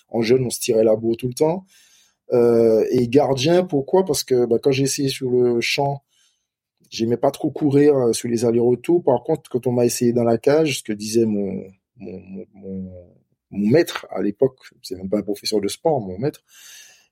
en 0.09 0.23
jeune, 0.23 0.45
on 0.45 0.51
se 0.51 0.61
tirait 0.61 0.85
la 0.85 0.97
bourre 0.97 1.17
tout 1.17 1.29
le 1.29 1.35
temps. 1.35 1.65
Euh, 2.33 2.85
et 2.91 3.09
gardien, 3.09 3.65
pourquoi? 3.65 4.05
Parce 4.05 4.25
que 4.25 4.47
bah, 4.47 4.59
quand 4.63 4.73
j'ai 4.73 4.85
essayé 4.85 5.09
sur 5.09 5.31
le 5.31 5.61
champ, 5.61 6.03
j'aimais 6.91 7.17
pas 7.17 7.31
trop 7.31 7.51
courir 7.51 7.97
euh, 7.97 8.13
sur 8.13 8.29
les 8.29 8.45
allers-retours. 8.45 9.03
Par 9.03 9.23
contre, 9.23 9.51
quand 9.51 9.67
on 9.67 9.73
m'a 9.73 9.85
essayé 9.85 10.13
dans 10.13 10.25
la 10.25 10.39
cage, 10.39 10.79
ce 10.79 10.83
que 10.83 10.93
disait 10.93 11.27
mon, 11.27 11.63
mon, 11.97 12.23
mon, 12.55 12.93
mon 13.51 13.69
maître 13.69 14.07
à 14.11 14.23
l'époque, 14.23 14.59
c'est 14.83 14.97
même 14.97 15.11
pas 15.11 15.19
un 15.19 15.23
professeur 15.23 15.61
de 15.61 15.69
sport, 15.69 16.01
mon 16.01 16.19
maître, 16.19 16.43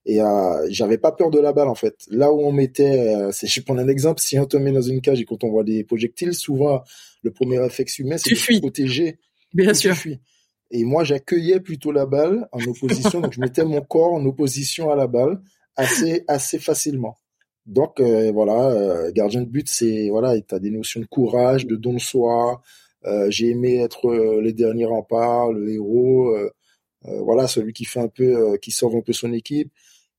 et 0.06 0.22
euh, 0.22 0.66
j'avais 0.70 0.98
pas 0.98 1.12
peur 1.12 1.30
de 1.30 1.38
la 1.38 1.52
balle 1.52 1.68
en 1.68 1.74
fait. 1.74 1.96
Là 2.08 2.32
où 2.32 2.40
on 2.40 2.52
mettait, 2.52 3.14
euh, 3.14 3.30
c'est 3.32 3.46
je 3.46 3.60
prends 3.62 3.76
un 3.76 3.88
exemple, 3.88 4.20
si 4.20 4.38
on 4.38 4.46
te 4.46 4.56
met 4.56 4.72
dans 4.72 4.80
une 4.80 5.00
cage 5.02 5.20
et 5.20 5.24
quand 5.24 5.44
on 5.44 5.50
voit 5.50 5.64
des 5.64 5.84
projectiles, 5.84 6.34
souvent 6.34 6.82
le 7.22 7.30
premier 7.30 7.58
réflexe 7.58 7.98
humain 7.98 8.16
c'est 8.16 8.30
de 8.30 8.36
se 8.36 8.58
protéger 8.58 9.18
Bien 9.54 9.74
sûr. 9.74 9.94
Et 10.70 10.84
moi, 10.84 11.04
j'accueillais 11.04 11.60
plutôt 11.60 11.90
la 11.92 12.06
balle 12.06 12.48
en 12.52 12.60
opposition, 12.62 13.20
donc 13.20 13.32
je 13.32 13.40
mettais 13.40 13.64
mon 13.64 13.80
corps 13.80 14.12
en 14.12 14.24
opposition 14.24 14.90
à 14.90 14.96
la 14.96 15.06
balle 15.06 15.40
assez 15.76 16.24
assez 16.28 16.58
facilement. 16.58 17.16
Donc 17.66 18.00
euh, 18.00 18.30
voilà, 18.32 18.70
euh, 18.70 19.12
gardien 19.12 19.42
de 19.42 19.48
but, 19.48 19.68
c'est 19.68 20.08
voilà, 20.10 20.40
tu 20.40 20.54
as 20.54 20.58
des 20.58 20.70
notions 20.70 21.00
de 21.00 21.06
courage, 21.06 21.66
de 21.66 21.76
don 21.76 21.94
de 21.94 21.98
soi. 21.98 22.62
Euh, 23.06 23.30
j'ai 23.30 23.50
aimé 23.50 23.76
être 23.78 24.12
le 24.14 24.52
dernier 24.52 24.84
rempart, 24.84 25.52
le 25.52 25.72
héros, 25.72 26.36
voilà, 27.02 27.48
celui 27.48 27.72
qui 27.72 27.84
fait 27.84 28.00
un 28.00 28.08
peu, 28.08 28.58
qui 28.58 28.70
sauve 28.72 28.96
un 28.96 29.00
peu 29.00 29.12
son 29.12 29.32
équipe. 29.32 29.72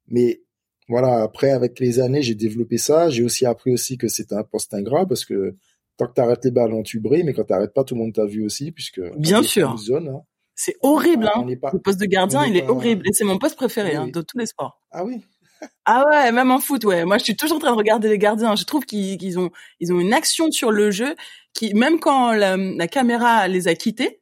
Mais 0.07 0.41
voilà, 0.89 1.23
après 1.23 1.51
avec 1.51 1.79
les 1.79 1.99
années, 1.99 2.21
j'ai 2.21 2.35
développé 2.35 2.77
ça. 2.77 3.09
J'ai 3.09 3.23
aussi 3.23 3.45
appris 3.45 3.71
aussi 3.71 3.97
que 3.97 4.07
c'était 4.07 4.35
un 4.35 4.43
poste 4.43 4.73
ingrat 4.73 5.05
parce 5.05 5.25
que 5.25 5.55
tant 6.01 6.07
que 6.07 6.13
t'arrêtes 6.13 6.45
les 6.45 6.51
ballons, 6.51 6.83
tu 6.83 6.99
brilles, 6.99 7.23
mais 7.23 7.33
quand 7.33 7.43
t'arrêtes 7.43 7.73
pas, 7.73 7.83
tout 7.83 7.95
le 7.95 8.01
monde 8.01 8.13
t'a 8.13 8.25
vu 8.25 8.43
aussi, 8.43 8.71
puisque 8.71 9.01
bien 9.17 9.43
sûr. 9.43 9.77
Zone, 9.77 10.09
hein. 10.09 10.21
C'est 10.55 10.75
horrible, 10.81 11.27
hein. 11.33 11.43
le 11.45 11.79
poste 11.79 11.99
de 11.99 12.05
gardien, 12.05 12.45
il 12.45 12.55
est 12.55 12.67
horrible, 12.67 13.07
et 13.07 13.13
c'est 13.13 13.23
mon 13.23 13.39
poste 13.39 13.55
préféré 13.55 13.95
hein, 13.95 14.07
de 14.07 14.21
tous 14.21 14.37
les 14.37 14.45
sports. 14.45 14.79
Ah 14.91 15.03
oui. 15.03 15.21
Ah 15.85 16.03
ouais, 16.09 16.31
même 16.31 16.49
en 16.49 16.59
foot, 16.59 16.85
ouais. 16.85 17.05
Moi, 17.05 17.19
je 17.19 17.23
suis 17.23 17.35
toujours 17.35 17.57
en 17.57 17.59
train 17.59 17.71
de 17.71 17.77
regarder 17.77 18.09
les 18.09 18.17
gardiens. 18.17 18.55
Je 18.55 18.63
trouve 18.63 18.83
qu'ils 18.83 19.37
ont, 19.37 19.51
ils 19.79 19.93
ont 19.93 19.99
une 19.99 20.11
action 20.11 20.49
sur 20.49 20.71
le 20.71 20.89
jeu 20.89 21.15
qui, 21.53 21.75
même 21.75 21.99
quand 21.99 22.31
la, 22.31 22.87
caméra 22.87 23.47
les 23.47 23.67
a 23.67 23.75
quittés, 23.75 24.21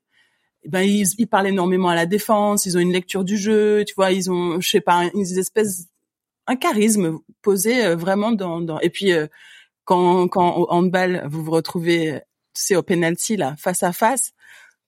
eh 0.64 0.70
ben 0.70 0.82
ils, 0.82 1.08
ils, 1.18 1.28
parlent 1.28 1.48
énormément 1.48 1.88
à 1.88 1.96
la 1.96 2.06
défense. 2.06 2.66
Ils 2.66 2.76
ont 2.76 2.82
une 2.82 2.92
lecture 2.92 3.24
du 3.24 3.38
jeu, 3.38 3.86
tu 3.86 3.94
vois. 3.96 4.12
Ils 4.12 4.30
ont, 4.30 4.60
je 4.60 4.70
sais 4.70 4.82
pas, 4.82 5.10
une 5.14 5.22
espèce, 5.22 5.88
un 6.46 6.58
charisme 6.58 7.20
posé 7.42 7.86
euh, 7.86 7.96
vraiment 7.96 8.34
dans. 8.34 8.60
dans... 8.60 8.80
Et 8.82 8.90
puis 8.90 9.14
euh, 9.14 9.28
quand, 9.90 10.28
quand 10.28 10.56
au 10.56 10.72
handball, 10.72 11.28
vous 11.32 11.44
vous 11.44 11.50
retrouvez, 11.50 12.20
c'est 12.54 12.76
au 12.76 12.84
penalty 12.84 13.38
là, 13.38 13.56
face 13.58 13.82
à 13.82 13.92
face 13.92 14.34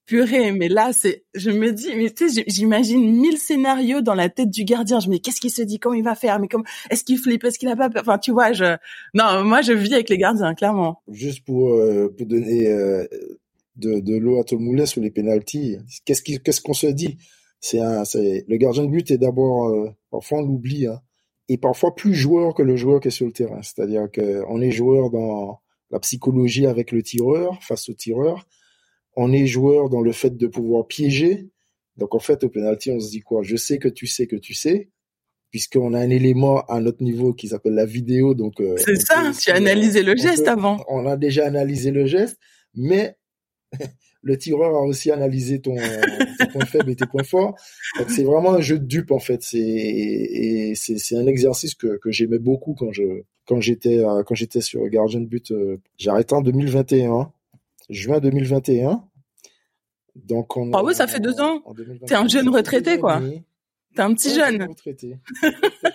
purée, 0.05 0.51
mais 0.51 0.67
là, 0.67 0.91
c'est, 0.93 1.23
je 1.33 1.49
me 1.49 1.71
dis, 1.71 1.95
mais 1.95 2.11
tu 2.11 2.29
sais, 2.29 2.43
j'imagine 2.45 3.19
mille 3.19 3.37
scénarios 3.37 4.01
dans 4.01 4.13
la 4.13 4.29
tête 4.29 4.51
du 4.51 4.63
gardien. 4.63 4.99
Je 4.99 5.07
me 5.07 5.13
dis, 5.13 5.21
qu'est-ce 5.21 5.41
qu'il 5.41 5.49
se 5.49 5.63
dit, 5.63 5.79
comment 5.79 5.95
il 5.95 6.03
va 6.03 6.13
faire, 6.13 6.39
mais 6.39 6.47
comme, 6.47 6.63
est-ce 6.91 7.03
qu'il 7.03 7.17
flippe, 7.17 7.43
est-ce 7.45 7.57
qu'il 7.57 7.69
a 7.69 7.75
pas 7.75 7.89
peur? 7.89 8.03
Enfin, 8.03 8.19
tu 8.19 8.31
vois, 8.31 8.51
je, 8.51 8.77
non, 9.15 9.43
moi, 9.43 9.61
je 9.61 9.73
vis 9.73 9.93
avec 9.93 10.09
les 10.09 10.17
gardiens, 10.19 10.53
clairement. 10.53 11.01
Juste 11.07 11.45
pour, 11.45 11.69
euh, 11.69 12.13
pour 12.15 12.27
donner 12.27 12.67
euh, 12.67 13.07
de, 13.77 14.01
de 14.01 14.17
l'eau 14.17 14.39
à 14.39 14.43
tout 14.43 14.55
le 14.57 14.63
moulin 14.63 14.85
sur 14.85 15.01
les 15.01 15.09
pénalties, 15.11 15.77
qu'est-ce 16.05 16.21
qui, 16.21 16.39
qu'est-ce 16.39 16.61
qu'on 16.61 16.73
se 16.73 16.87
dit? 16.87 17.17
C'est 17.59 17.79
un, 17.79 18.05
c'est 18.05 18.45
le 18.47 18.57
gardien 18.57 18.83
de 18.83 18.89
but 18.89 19.09
est 19.09 19.17
d'abord, 19.17 19.69
euh, 19.69 19.89
parfois 20.11 20.39
on 20.39 20.43
l'oublie, 20.43 20.85
hein, 20.85 20.99
et 21.49 21.57
parfois 21.57 21.95
plus 21.95 22.13
joueur 22.13 22.53
que 22.53 22.63
le 22.63 22.75
joueur 22.75 22.99
qui 22.99 23.09
est 23.09 23.11
sur 23.11 23.25
le 23.25 23.33
terrain. 23.33 23.61
C'est-à-dire 23.61 24.07
qu'on 24.11 24.61
est 24.61 24.71
joueur 24.71 25.09
dans 25.09 25.61
la 25.89 25.99
psychologie 25.99 26.67
avec 26.67 26.91
le 26.91 27.03
tireur 27.03 27.61
face 27.63 27.89
au 27.89 27.93
tireur 27.93 28.45
on 29.15 29.31
est 29.33 29.47
joueur 29.47 29.89
dans 29.89 30.01
le 30.01 30.11
fait 30.11 30.35
de 30.37 30.47
pouvoir 30.47 30.87
piéger. 30.87 31.49
Donc 31.97 32.15
en 32.15 32.19
fait, 32.19 32.43
au 32.43 32.49
penalty, 32.49 32.91
on 32.91 32.99
se 32.99 33.09
dit 33.09 33.21
quoi? 33.21 33.41
Je 33.43 33.55
sais 33.55 33.77
que 33.77 33.87
tu 33.87 34.07
sais 34.07 34.27
que 34.27 34.35
tu 34.35 34.53
sais, 34.53 34.89
puisqu'on 35.49 35.93
a 35.93 35.99
un 35.99 36.09
élément 36.09 36.61
à 36.65 36.79
notre 36.79 37.03
niveau 37.03 37.33
qui 37.33 37.49
s'appelle 37.49 37.73
la 37.73 37.85
vidéo. 37.85 38.33
Donc 38.33 38.59
euh, 38.61 38.75
c'est 38.77 38.95
ça. 38.95 39.31
tu 39.37 39.51
as 39.51 39.55
analysé 39.55 40.03
le 40.03 40.15
geste 40.15 40.47
avant. 40.47 40.83
On 40.87 41.05
a 41.05 41.17
déjà 41.17 41.45
analysé 41.45 41.91
le 41.91 42.05
geste, 42.05 42.37
mais 42.73 43.17
le 44.23 44.37
tireur 44.37 44.75
a 44.75 44.81
aussi 44.81 45.11
analysé 45.11 45.59
ton, 45.59 45.75
tes 45.75 46.45
points 46.47 46.65
faibles 46.65 46.91
et 46.91 46.95
tes 46.95 47.05
points 47.05 47.23
forts. 47.23 47.55
Donc 47.97 48.09
c'est 48.09 48.23
vraiment 48.23 48.53
un 48.53 48.61
jeu 48.61 48.77
de 48.77 48.85
dupe 48.85 49.11
en 49.11 49.19
fait. 49.19 49.41
C'est 49.41 49.59
et 49.59 50.73
c'est 50.75 51.17
un 51.17 51.27
exercice 51.27 51.75
que, 51.75 51.97
que 51.97 52.11
j'aimais 52.11 52.39
beaucoup 52.39 52.75
quand 52.75 52.91
je 52.91 53.23
quand 53.45 53.59
j'étais 53.59 54.03
euh, 54.03 54.23
quand 54.23 54.35
j'étais 54.35 54.61
sur 54.61 54.87
Guardian 54.87 55.21
But. 55.21 55.51
Euh, 55.51 55.77
j'ai 55.97 56.09
arrêté 56.09 56.35
en 56.35 56.41
2021 56.41 57.31
juin 57.89 58.19
2021. 58.19 59.03
Donc 60.15 60.57
on 60.57 60.71
ah 60.73 60.83
oui, 60.83 60.93
ça 60.93 61.07
fait 61.07 61.19
deux 61.19 61.39
ans. 61.39 61.61
T'es 62.05 62.15
un 62.15 62.27
jeune 62.27 62.49
retraité, 62.49 62.97
quoi. 62.97 63.21
T'es 63.95 64.01
un 64.01 64.13
petit 64.13 64.33
jeune. 64.33 64.63
Retraité. 64.63 65.17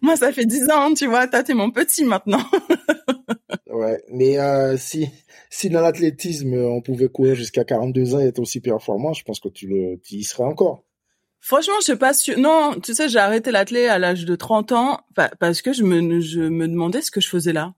Moi, 0.00 0.16
ça 0.16 0.32
fait 0.32 0.46
dix 0.46 0.70
ans, 0.70 0.94
tu 0.94 1.06
vois. 1.06 1.26
Toi, 1.26 1.42
t'es 1.42 1.54
mon 1.54 1.70
petit 1.70 2.04
maintenant. 2.04 2.42
ouais, 3.70 4.02
mais 4.10 4.38
euh, 4.38 4.76
si 4.76 5.08
si 5.50 5.68
dans 5.68 5.80
l'athlétisme 5.80 6.54
on 6.54 6.80
pouvait 6.80 7.08
courir 7.08 7.34
jusqu'à 7.34 7.64
42 7.64 8.14
ans 8.14 8.20
et 8.20 8.28
être 8.28 8.38
aussi 8.38 8.60
performant, 8.60 9.12
je 9.12 9.22
pense 9.24 9.40
que 9.40 9.48
tu 9.48 9.66
le 9.66 10.00
tu 10.02 10.16
y 10.16 10.24
serais 10.24 10.44
encore. 10.44 10.84
Franchement, 11.40 11.74
je 11.80 11.86
sais 11.86 11.96
pas 11.96 12.14
si 12.14 12.36
non, 12.36 12.76
tu 12.80 12.94
sais, 12.94 13.08
j'ai 13.08 13.18
arrêté 13.18 13.50
l'athlé 13.50 13.86
à 13.86 13.98
l'âge 13.98 14.24
de 14.24 14.36
30 14.36 14.72
ans 14.72 15.00
parce 15.40 15.60
que 15.60 15.72
je 15.72 15.82
me 15.82 16.20
je 16.20 16.40
me 16.40 16.68
demandais 16.68 17.02
ce 17.02 17.10
que 17.10 17.20
je 17.20 17.28
faisais 17.28 17.52
là 17.52 17.74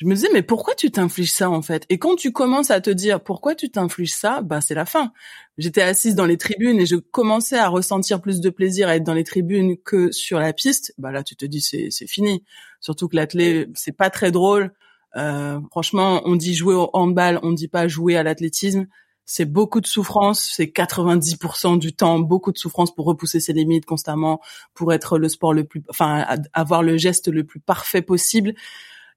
je 0.00 0.06
me 0.06 0.14
disais 0.14 0.28
mais 0.32 0.42
pourquoi 0.42 0.74
tu 0.74 0.90
t'infliges 0.90 1.32
ça 1.32 1.50
en 1.50 1.60
fait? 1.60 1.84
Et 1.90 1.98
quand 1.98 2.16
tu 2.16 2.32
commences 2.32 2.70
à 2.70 2.80
te 2.80 2.88
dire 2.88 3.22
pourquoi 3.22 3.54
tu 3.54 3.70
t'infliges 3.70 4.14
ça, 4.14 4.40
bah 4.40 4.62
c'est 4.62 4.74
la 4.74 4.86
fin. 4.86 5.12
J'étais 5.58 5.82
assise 5.82 6.14
dans 6.14 6.24
les 6.24 6.38
tribunes 6.38 6.80
et 6.80 6.86
je 6.86 6.96
commençais 6.96 7.58
à 7.58 7.68
ressentir 7.68 8.22
plus 8.22 8.40
de 8.40 8.48
plaisir 8.48 8.88
à 8.88 8.96
être 8.96 9.04
dans 9.04 9.12
les 9.12 9.24
tribunes 9.24 9.76
que 9.76 10.10
sur 10.10 10.40
la 10.40 10.54
piste. 10.54 10.94
Bah 10.96 11.12
là 11.12 11.22
tu 11.22 11.36
te 11.36 11.44
dis 11.44 11.60
c'est 11.60 11.88
c'est 11.90 12.06
fini. 12.06 12.44
Surtout 12.80 13.08
que 13.08 13.16
l'athlé 13.16 13.68
c'est 13.74 13.92
pas 13.92 14.08
très 14.08 14.30
drôle. 14.30 14.72
Euh, 15.16 15.60
franchement, 15.70 16.22
on 16.24 16.34
dit 16.34 16.54
jouer 16.54 16.74
au 16.74 16.88
handball, 16.94 17.38
on 17.42 17.52
dit 17.52 17.68
pas 17.68 17.86
jouer 17.86 18.16
à 18.16 18.22
l'athlétisme. 18.22 18.86
C'est 19.26 19.44
beaucoup 19.44 19.82
de 19.82 19.86
souffrance, 19.86 20.50
c'est 20.56 20.66
90% 20.66 21.78
du 21.78 21.92
temps 21.94 22.18
beaucoup 22.18 22.52
de 22.52 22.58
souffrance 22.58 22.92
pour 22.94 23.04
repousser 23.04 23.38
ses 23.38 23.52
limites 23.52 23.84
constamment, 23.86 24.40
pour 24.74 24.92
être 24.92 25.18
le 25.18 25.28
sport 25.28 25.52
le 25.52 25.64
plus, 25.64 25.82
enfin 25.88 26.26
avoir 26.52 26.82
le 26.82 26.96
geste 26.96 27.28
le 27.28 27.44
plus 27.44 27.60
parfait 27.60 28.02
possible. 28.02 28.54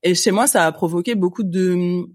Et 0.03 0.15
chez 0.15 0.31
moi, 0.31 0.47
ça 0.47 0.65
a 0.65 0.71
provoqué 0.71 1.15
beaucoup 1.15 1.43
de 1.43 1.73
hum, 1.73 2.13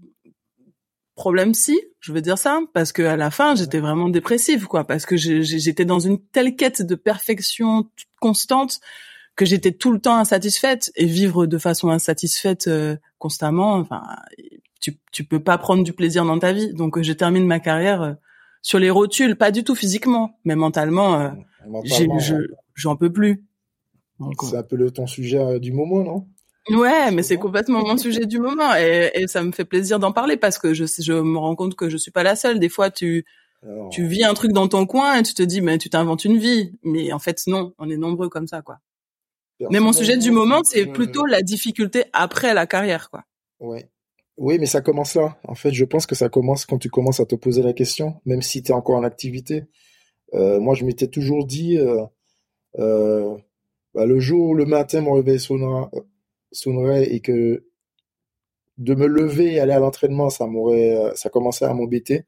problèmes 1.15 1.53
si, 1.53 1.77
je 1.99 2.13
veux 2.13 2.21
dire 2.21 2.37
ça, 2.37 2.61
parce 2.73 2.93
que 2.93 3.01
à 3.01 3.17
la 3.17 3.29
fin, 3.29 3.55
j'étais 3.55 3.79
vraiment 3.79 4.07
dépressive, 4.07 4.67
quoi, 4.67 4.85
parce 4.85 5.05
que 5.05 5.17
j'étais 5.17 5.85
dans 5.85 5.99
une 5.99 6.19
telle 6.19 6.55
quête 6.55 6.81
de 6.81 6.95
perfection 6.95 7.89
constante 8.21 8.79
que 9.35 9.45
j'étais 9.45 9.71
tout 9.71 9.91
le 9.91 9.99
temps 9.99 10.17
insatisfaite. 10.17 10.91
Et 10.95 11.05
vivre 11.05 11.45
de 11.45 11.57
façon 11.57 11.89
insatisfaite 11.89 12.67
euh, 12.67 12.95
constamment, 13.17 13.75
enfin, 13.75 14.03
tu 14.79 14.97
tu 15.11 15.23
peux 15.23 15.41
pas 15.41 15.57
prendre 15.57 15.83
du 15.83 15.93
plaisir 15.93 16.25
dans 16.25 16.39
ta 16.39 16.53
vie. 16.53 16.73
Donc, 16.73 17.01
je 17.01 17.13
termine 17.13 17.45
ma 17.45 17.59
carrière 17.59 18.01
euh, 18.01 18.13
sur 18.61 18.79
les 18.79 18.89
rotules, 18.89 19.35
pas 19.35 19.51
du 19.51 19.63
tout 19.63 19.75
physiquement, 19.75 20.37
mais 20.45 20.55
mentalement, 20.55 21.19
euh, 21.19 21.29
j'en 22.75 22.95
peux 22.95 23.11
plus. 23.11 23.45
C'est 24.41 24.57
un 24.57 24.63
peu 24.63 24.75
le 24.75 24.91
ton 24.91 25.07
sujet 25.07 25.59
du 25.59 25.71
moment, 25.71 26.03
non? 26.03 26.27
Ouais, 26.69 27.11
mais 27.11 27.23
c'est 27.23 27.37
complètement 27.37 27.79
mon 27.79 27.97
sujet 27.97 28.25
du 28.25 28.39
moment 28.39 28.75
et, 28.75 29.11
et 29.15 29.27
ça 29.27 29.41
me 29.43 29.51
fait 29.51 29.65
plaisir 29.65 29.97
d'en 29.97 30.11
parler 30.11 30.37
parce 30.37 30.57
que 30.57 30.73
je, 30.73 30.85
je 30.85 31.13
me 31.13 31.37
rends 31.37 31.55
compte 31.55 31.75
que 31.75 31.89
je 31.89 31.97
suis 31.97 32.11
pas 32.11 32.21
la 32.23 32.35
seule. 32.35 32.59
Des 32.59 32.69
fois, 32.69 32.91
tu 32.91 33.25
tu 33.91 34.05
vis 34.05 34.23
un 34.23 34.33
truc 34.33 34.53
dans 34.53 34.67
ton 34.67 34.85
coin 34.85 35.19
et 35.19 35.23
tu 35.23 35.33
te 35.33 35.43
dis 35.43 35.61
mais 35.61 35.77
tu 35.77 35.89
t'inventes 35.89 36.23
une 36.25 36.37
vie, 36.37 36.71
mais 36.83 37.11
en 37.11 37.19
fait 37.19 37.41
non, 37.47 37.73
on 37.77 37.89
est 37.89 37.97
nombreux 37.97 38.29
comme 38.29 38.47
ça 38.47 38.61
quoi. 38.61 38.77
Mais 39.69 39.79
mon 39.81 39.91
sujet 39.91 40.17
du 40.17 40.31
moment, 40.31 40.61
c'est 40.63 40.85
plutôt 40.85 41.25
la 41.25 41.41
difficulté 41.41 42.05
après 42.13 42.53
la 42.53 42.65
carrière 42.65 43.09
quoi. 43.09 43.23
Ouais. 43.59 43.89
Oui, 44.37 44.57
mais 44.57 44.67
ça 44.67 44.79
commence 44.79 45.15
là. 45.15 45.37
En 45.43 45.53
fait, 45.55 45.73
je 45.73 45.83
pense 45.83 46.05
que 46.05 46.15
ça 46.15 46.29
commence 46.29 46.65
quand 46.65 46.77
tu 46.77 46.89
commences 46.89 47.19
à 47.19 47.25
te 47.25 47.35
poser 47.35 47.61
la 47.61 47.73
question, 47.73 48.21
même 48.25 48.41
si 48.41 48.63
tu 48.63 48.71
es 48.71 48.73
encore 48.73 48.95
en 48.95 49.03
activité. 49.03 49.65
Euh, 50.33 50.61
moi, 50.61 50.75
je 50.75 50.85
m'étais 50.85 51.07
toujours 51.07 51.45
dit, 51.45 51.77
euh, 51.77 52.05
euh, 52.77 53.35
bah, 53.93 54.05
le 54.05 54.17
jour 54.21 54.51
où 54.51 54.55
le 54.55 54.65
matin 54.65 55.01
mon 55.01 55.13
réveil 55.13 55.41
sonnera, 55.41 55.91
sonnerait 56.51 57.13
et 57.13 57.19
que 57.19 57.63
de 58.77 58.95
me 58.95 59.07
lever 59.07 59.53
et 59.53 59.59
aller 59.59 59.73
à 59.73 59.79
l'entraînement, 59.79 60.29
ça 60.29 60.47
m'aurait, 60.47 60.95
euh, 60.95 61.13
ça 61.15 61.29
commençait 61.29 61.65
à 61.65 61.73
m'embêter, 61.73 62.25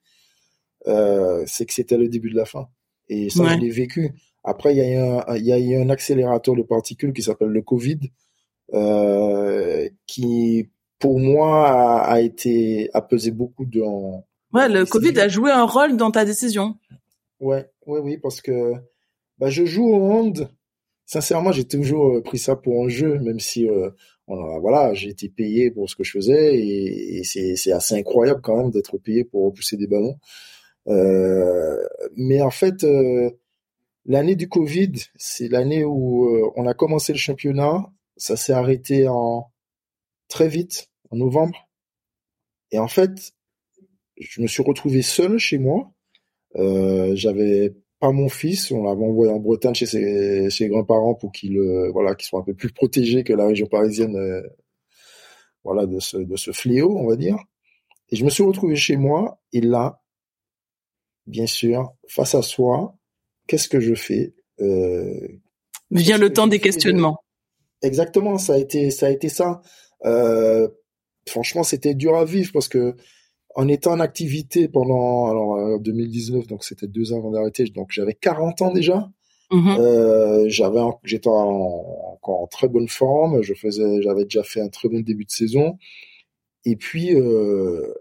euh, 0.87 1.43
c'est 1.47 1.65
que 1.65 1.73
c'était 1.73 1.97
le 1.97 2.09
début 2.09 2.29
de 2.29 2.35
la 2.35 2.45
fin. 2.45 2.67
Et 3.07 3.29
ça, 3.29 3.55
je 3.55 3.59
l'ai 3.59 3.69
vécu. 3.69 4.11
Après, 4.43 4.73
il 4.73 4.77
y 4.77 4.81
a 4.81 4.89
eu 4.89 4.95
un, 4.95 5.35
il 5.35 5.45
y 5.45 5.51
a 5.51 5.59
eu 5.59 5.75
un 5.75 5.89
accélérateur 5.89 6.55
de 6.55 6.61
particules 6.61 7.13
qui 7.13 7.23
s'appelle 7.23 7.49
le 7.49 7.61
Covid, 7.61 7.99
euh, 8.73 9.89
qui, 10.07 10.69
pour 10.99 11.19
moi, 11.19 11.67
a, 11.67 12.13
a, 12.13 12.21
été, 12.21 12.89
a 12.93 13.01
pesé 13.01 13.31
beaucoup 13.31 13.65
dans. 13.65 14.25
Ouais, 14.53 14.67
le 14.67 14.85
Covid 14.85 15.17
a 15.19 15.27
joué 15.27 15.51
un 15.51 15.65
rôle 15.65 15.97
dans 15.97 16.11
ta 16.11 16.25
décision. 16.25 16.77
Ouais, 17.39 17.69
ouais, 17.85 17.99
oui, 17.99 18.17
parce 18.17 18.41
que, 18.41 18.73
bah, 19.37 19.49
je 19.49 19.65
joue 19.65 19.87
au 19.87 20.11
hand. 20.11 20.49
Sincèrement, 21.11 21.51
j'ai 21.51 21.65
toujours 21.65 22.23
pris 22.23 22.37
ça 22.37 22.55
pour 22.55 22.85
un 22.85 22.87
jeu, 22.87 23.19
même 23.19 23.41
si 23.41 23.67
euh, 23.67 23.89
voilà, 24.27 24.93
j'ai 24.93 25.09
été 25.09 25.27
payé 25.27 25.69
pour 25.69 25.89
ce 25.89 25.97
que 25.97 26.05
je 26.05 26.11
faisais 26.11 26.57
et, 26.57 27.23
c'est 27.25 27.73
assez 27.73 27.95
incroyable 27.95 28.39
quand 28.39 28.55
même 28.55 28.71
d'être 28.71 28.97
payé 28.97 29.25
pour 29.25 29.43
repousser 29.43 29.75
des 29.75 29.87
ballons. 29.87 30.17
Euh, 30.87 31.83
mais 32.15 32.41
en 32.41 32.49
fait, 32.49 32.85
euh, 32.85 33.29
l'année 34.05 34.37
du 34.37 34.47
Covid, 34.47 34.93
c'est 35.17 35.49
l'année 35.49 35.83
où 35.83 36.29
euh, 36.29 36.49
on 36.55 36.65
a 36.65 36.73
commencé 36.73 37.11
le 37.11 37.19
championnat. 37.19 37.91
Ça 38.15 38.37
s'est 38.37 38.53
arrêté 38.53 39.09
en 39.09 39.51
très 40.29 40.47
vite, 40.47 40.91
en 41.09 41.17
novembre. 41.17 41.67
Et 42.71 42.79
en 42.79 42.87
fait, 42.87 43.33
je 44.17 44.41
me 44.41 44.47
suis 44.47 44.63
retrouvé 44.63 45.01
seul 45.01 45.39
chez 45.39 45.57
moi. 45.57 45.91
J'avais 46.55 47.75
pas 48.01 48.11
mon 48.11 48.29
fils, 48.29 48.71
on 48.71 48.83
l'avait 48.83 49.05
envoyé 49.05 49.31
en 49.31 49.39
Bretagne 49.39 49.75
chez 49.75 49.85
ses, 49.85 50.67
grands-parents 50.67 51.13
pour 51.13 51.31
qu'il 51.31 51.57
euh, 51.57 51.91
voilà, 51.91 52.15
qu'ils 52.15 52.25
soient 52.25 52.39
un 52.39 52.43
peu 52.43 52.55
plus 52.55 52.71
protégés 52.71 53.23
que 53.23 53.31
la 53.31 53.45
région 53.45 53.67
parisienne 53.67 54.15
euh, 54.15 54.41
voilà 55.63 55.85
de 55.85 55.99
ce 55.99 56.17
de 56.17 56.35
ce 56.35 56.51
fléau, 56.51 56.97
on 56.97 57.07
va 57.07 57.15
dire. 57.15 57.37
Et 58.09 58.15
je 58.15 58.25
me 58.25 58.31
suis 58.31 58.43
retrouvé 58.43 58.75
chez 58.75 58.97
moi 58.97 59.39
et 59.53 59.61
là 59.61 60.01
bien 61.27 61.45
sûr, 61.45 61.93
face 62.07 62.33
à 62.33 62.41
soi, 62.41 62.97
qu'est-ce 63.47 63.69
que 63.69 63.79
je 63.79 63.93
fais 63.93 64.33
euh, 64.59 65.27
Vient 65.91 66.17
le 66.17 66.33
temps 66.33 66.47
des 66.47 66.59
questionnements. 66.59 67.23
Exactement, 67.83 68.39
ça 68.39 68.53
a 68.55 68.57
été 68.57 68.89
ça 68.89 69.05
a 69.05 69.09
été 69.11 69.29
ça. 69.29 69.61
Franchement, 71.27 71.61
c'était 71.61 71.93
dur 71.93 72.15
à 72.15 72.25
vivre 72.25 72.51
parce 72.51 72.67
que 72.67 72.95
en 73.55 73.67
étant 73.67 73.91
en 73.91 73.99
activité 73.99 74.67
pendant 74.67 75.27
alors 75.27 75.79
2019, 75.79 76.47
donc 76.47 76.63
c'était 76.63 76.87
deux 76.87 77.13
ans 77.13 77.17
avant 77.17 77.31
d'arrêter, 77.31 77.65
donc 77.65 77.89
j'avais 77.91 78.13
40 78.13 78.61
ans 78.61 78.73
déjà. 78.73 79.09
Mm-hmm. 79.51 79.79
Euh, 79.79 80.45
j'avais 80.47 80.79
j'étais 81.03 81.27
encore 81.27 82.41
en 82.41 82.47
très 82.47 82.69
bonne 82.69 82.87
forme, 82.87 83.41
je 83.41 83.53
faisais 83.53 84.01
j'avais 84.01 84.23
déjà 84.23 84.43
fait 84.43 84.61
un 84.61 84.69
très 84.69 84.87
bon 84.87 85.01
début 85.01 85.25
de 85.25 85.31
saison. 85.31 85.77
Et 86.63 86.75
puis 86.75 87.13
euh, 87.15 87.93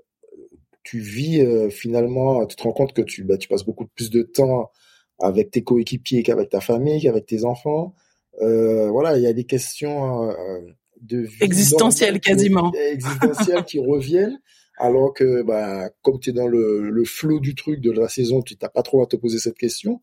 tu 0.82 1.00
vis 1.00 1.40
euh, 1.40 1.70
finalement, 1.70 2.46
tu 2.46 2.56
te 2.56 2.62
rends 2.62 2.72
compte 2.72 2.92
que 2.92 3.02
tu 3.02 3.24
bah, 3.24 3.36
tu 3.36 3.48
passes 3.48 3.64
beaucoup 3.64 3.86
plus 3.86 4.10
de 4.10 4.22
temps 4.22 4.70
avec 5.18 5.50
tes 5.50 5.62
coéquipiers 5.62 6.22
qu'avec 6.22 6.48
ta 6.48 6.60
famille, 6.60 7.02
qu'avec 7.02 7.26
tes 7.26 7.44
enfants. 7.44 7.94
Euh, 8.40 8.88
voilà, 8.90 9.16
il 9.18 9.22
y 9.22 9.26
a 9.26 9.32
des 9.32 9.44
questions 9.44 10.30
euh, 10.30 10.60
de 11.02 11.18
vie 11.18 11.42
existentielles 11.42 12.20
quasiment, 12.20 12.72
existentielles 12.72 13.64
qui 13.64 13.78
reviennent. 13.78 14.38
Alors 14.80 15.12
que, 15.12 15.42
bah, 15.42 15.90
comme 16.02 16.18
tu 16.18 16.30
es 16.30 16.32
dans 16.32 16.46
le, 16.48 16.90
le 16.90 17.04
flot 17.04 17.38
du 17.38 17.54
truc 17.54 17.80
de 17.80 17.90
la 17.92 18.08
saison, 18.08 18.42
tu 18.42 18.56
t'as 18.56 18.70
pas 18.70 18.82
trop 18.82 19.02
à 19.02 19.06
te 19.06 19.16
poser 19.16 19.38
cette 19.38 19.58
question. 19.58 20.00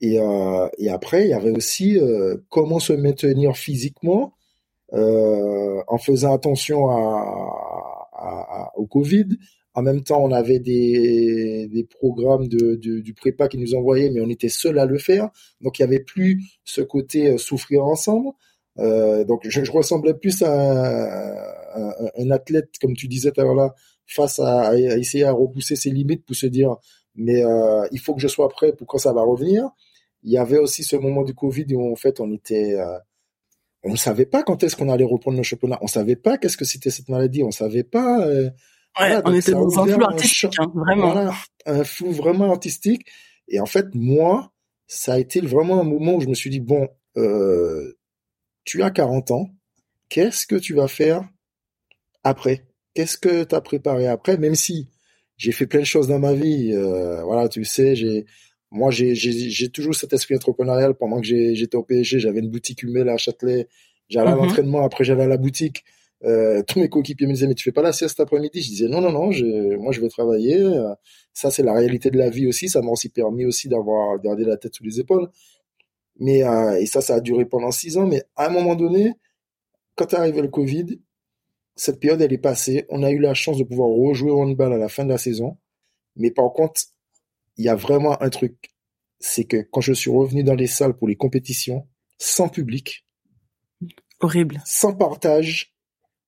Et, 0.00 0.18
euh, 0.18 0.68
après, 0.90 1.24
il 1.24 1.30
y 1.30 1.34
avait 1.34 1.50
aussi 1.50 1.98
euh, 1.98 2.36
comment 2.48 2.78
se 2.78 2.92
maintenir 2.92 3.56
physiquement 3.56 4.34
euh, 4.92 5.82
en 5.88 5.98
faisant 5.98 6.32
attention 6.34 6.86
au 8.76 8.86
Covid. 8.86 9.28
En 9.74 9.82
même 9.82 10.02
temps, 10.02 10.22
on 10.22 10.32
avait 10.32 10.58
des, 10.58 11.86
programmes 11.90 12.48
de, 12.48 12.76
du 12.76 13.14
prépa 13.14 13.48
qui 13.48 13.58
nous 13.58 13.74
envoyaient, 13.74 14.10
mais 14.10 14.20
on 14.20 14.28
était 14.28 14.48
seul 14.48 14.78
à 14.78 14.86
le 14.86 14.98
faire. 14.98 15.30
Donc, 15.60 15.78
il 15.78 15.82
y 15.82 15.84
avait 15.84 16.00
plus 16.00 16.42
ce 16.64 16.80
côté 16.80 17.38
souffrir 17.38 17.84
ensemble. 17.84 18.30
Euh, 18.78 19.24
donc, 19.24 19.40
je, 19.44 19.64
je, 19.64 19.72
ressemblais 19.72 20.14
plus 20.14 20.42
à, 20.42 20.50
un, 21.74 21.92
un, 22.16 22.30
athlète, 22.30 22.70
comme 22.80 22.94
tu 22.94 23.08
disais 23.08 23.32
tout 23.32 23.40
à 23.40 23.44
l'heure 23.44 23.74
face 24.06 24.38
à, 24.38 24.68
à, 24.68 24.76
essayer 24.76 25.24
à 25.24 25.32
repousser 25.32 25.76
ses 25.76 25.90
limites 25.90 26.24
pour 26.24 26.36
se 26.36 26.46
dire, 26.46 26.76
mais 27.14 27.44
euh, 27.44 27.86
il 27.92 28.00
faut 28.00 28.14
que 28.14 28.20
je 28.20 28.28
sois 28.28 28.48
prêt 28.48 28.72
pour 28.72 28.86
quand 28.86 28.98
ça 28.98 29.12
va 29.12 29.22
revenir. 29.22 29.68
Il 30.22 30.32
y 30.32 30.38
avait 30.38 30.58
aussi 30.58 30.84
ce 30.84 30.96
moment 30.96 31.22
du 31.22 31.34
Covid 31.34 31.66
où 31.74 31.92
en 31.92 31.96
fait 31.96 32.20
on 32.20 32.30
était, 32.32 32.74
euh, 32.78 32.98
on 33.82 33.92
ne 33.92 33.96
savait 33.96 34.26
pas 34.26 34.42
quand 34.42 34.62
est-ce 34.62 34.76
qu'on 34.76 34.88
allait 34.88 35.04
reprendre 35.04 35.36
le 35.36 35.42
championnat. 35.42 35.78
On 35.80 35.86
savait 35.86 36.16
pas 36.16 36.38
qu'est-ce 36.38 36.56
que 36.56 36.64
c'était 36.64 36.90
cette 36.90 37.08
maladie. 37.08 37.42
On 37.42 37.50
savait 37.50 37.84
pas. 37.84 38.26
Euh, 38.26 38.50
ouais, 39.00 39.20
on 39.24 39.32
était 39.32 39.52
dans 39.52 39.78
un 39.78 39.86
flou 39.86 40.04
artistique, 40.04 40.54
hein, 40.58 40.70
vraiment. 40.74 41.12
Voilà, 41.12 41.34
un 41.66 41.84
flou 41.84 42.10
vraiment 42.12 42.50
artistique. 42.50 43.06
Et 43.48 43.60
en 43.60 43.66
fait, 43.66 43.86
moi, 43.94 44.52
ça 44.86 45.14
a 45.14 45.18
été 45.18 45.40
vraiment 45.40 45.80
un 45.80 45.84
moment 45.84 46.14
où 46.14 46.20
je 46.20 46.28
me 46.28 46.34
suis 46.34 46.50
dit 46.50 46.60
bon, 46.60 46.88
euh, 47.16 47.96
tu 48.70 48.84
as 48.84 48.92
40 48.92 49.32
ans, 49.32 49.50
qu'est-ce 50.08 50.46
que 50.46 50.54
tu 50.54 50.74
vas 50.74 50.86
faire 50.86 51.28
après? 52.22 52.68
Qu'est-ce 52.94 53.18
que 53.18 53.42
tu 53.42 53.52
as 53.52 53.60
préparé 53.60 54.06
après? 54.06 54.38
Même 54.38 54.54
si 54.54 54.88
j'ai 55.36 55.50
fait 55.50 55.66
plein 55.66 55.80
de 55.80 55.84
choses 55.84 56.06
dans 56.06 56.20
ma 56.20 56.34
vie, 56.34 56.72
euh, 56.72 57.20
voilà, 57.24 57.48
tu 57.48 57.64
sais, 57.64 57.96
j'ai 57.96 58.26
moi, 58.70 58.92
j'ai 58.92 59.68
toujours 59.70 59.96
cet 59.96 60.12
esprit 60.12 60.36
entrepreneurial. 60.36 60.94
Pendant 60.94 61.20
que 61.20 61.26
j'étais 61.26 61.74
au 61.74 61.82
PSG, 61.82 62.20
j'avais 62.20 62.38
une 62.38 62.48
boutique 62.48 62.84
humaine 62.84 63.08
à 63.08 63.16
Châtelet. 63.16 63.66
J'allais 64.08 64.30
à 64.30 64.36
mhm. 64.36 64.42
l'entraînement, 64.42 64.84
après 64.84 65.02
j'allais 65.02 65.24
à 65.24 65.28
la 65.28 65.36
boutique. 65.36 65.82
Euh, 66.22 66.62
tous 66.62 66.78
mes 66.78 66.88
coéquipiers 66.88 67.26
me 67.26 67.32
disaient, 67.32 67.48
mais 67.48 67.56
tu 67.56 67.64
fais 67.64 67.72
pas 67.72 67.82
la 67.82 67.92
sieste 67.92 68.20
après-midi? 68.20 68.62
Je 68.62 68.68
disais, 68.68 68.86
non, 68.86 69.00
non, 69.00 69.10
non, 69.10 69.32
je, 69.32 69.74
moi 69.78 69.90
je 69.90 70.00
vais 70.00 70.08
travailler. 70.08 70.64
Ça, 71.32 71.50
c'est 71.50 71.64
la 71.64 71.72
réalité 71.72 72.12
de 72.12 72.18
la 72.18 72.30
vie 72.30 72.46
aussi. 72.46 72.68
Ça 72.68 72.82
m'a 72.82 72.90
aussi 72.92 73.08
permis 73.08 73.46
aussi 73.46 73.68
d'avoir 73.68 74.16
gardé 74.20 74.44
la 74.44 74.56
tête 74.56 74.76
sous 74.76 74.84
les 74.84 75.00
épaules. 75.00 75.28
Mais 76.20 76.44
euh, 76.44 76.78
et 76.78 76.86
ça, 76.86 77.00
ça 77.00 77.16
a 77.16 77.20
duré 77.20 77.44
pendant 77.44 77.72
six 77.72 77.96
ans. 77.96 78.06
Mais 78.06 78.22
à 78.36 78.46
un 78.46 78.50
moment 78.50 78.76
donné, 78.76 79.14
quand 79.96 80.12
est 80.12 80.16
arrivé 80.16 80.42
le 80.42 80.48
Covid, 80.48 81.00
cette 81.76 81.98
période, 81.98 82.20
elle 82.20 82.32
est 82.32 82.38
passée. 82.38 82.86
On 82.90 83.02
a 83.02 83.10
eu 83.10 83.18
la 83.18 83.34
chance 83.34 83.58
de 83.58 83.64
pouvoir 83.64 83.88
rejouer 83.88 84.30
au 84.30 84.40
handball 84.42 84.72
à 84.72 84.78
la 84.78 84.88
fin 84.88 85.04
de 85.04 85.08
la 85.10 85.18
saison. 85.18 85.56
Mais 86.16 86.30
par 86.30 86.52
contre, 86.52 86.82
il 87.56 87.64
y 87.64 87.68
a 87.68 87.74
vraiment 87.74 88.20
un 88.22 88.30
truc, 88.30 88.70
c'est 89.18 89.44
que 89.44 89.58
quand 89.70 89.80
je 89.80 89.92
suis 89.92 90.10
revenu 90.10 90.44
dans 90.44 90.54
les 90.54 90.66
salles 90.66 90.94
pour 90.94 91.08
les 91.08 91.16
compétitions, 91.16 91.86
sans 92.18 92.48
public, 92.48 93.06
horrible, 94.20 94.60
sans 94.66 94.94
partage, 94.94 95.74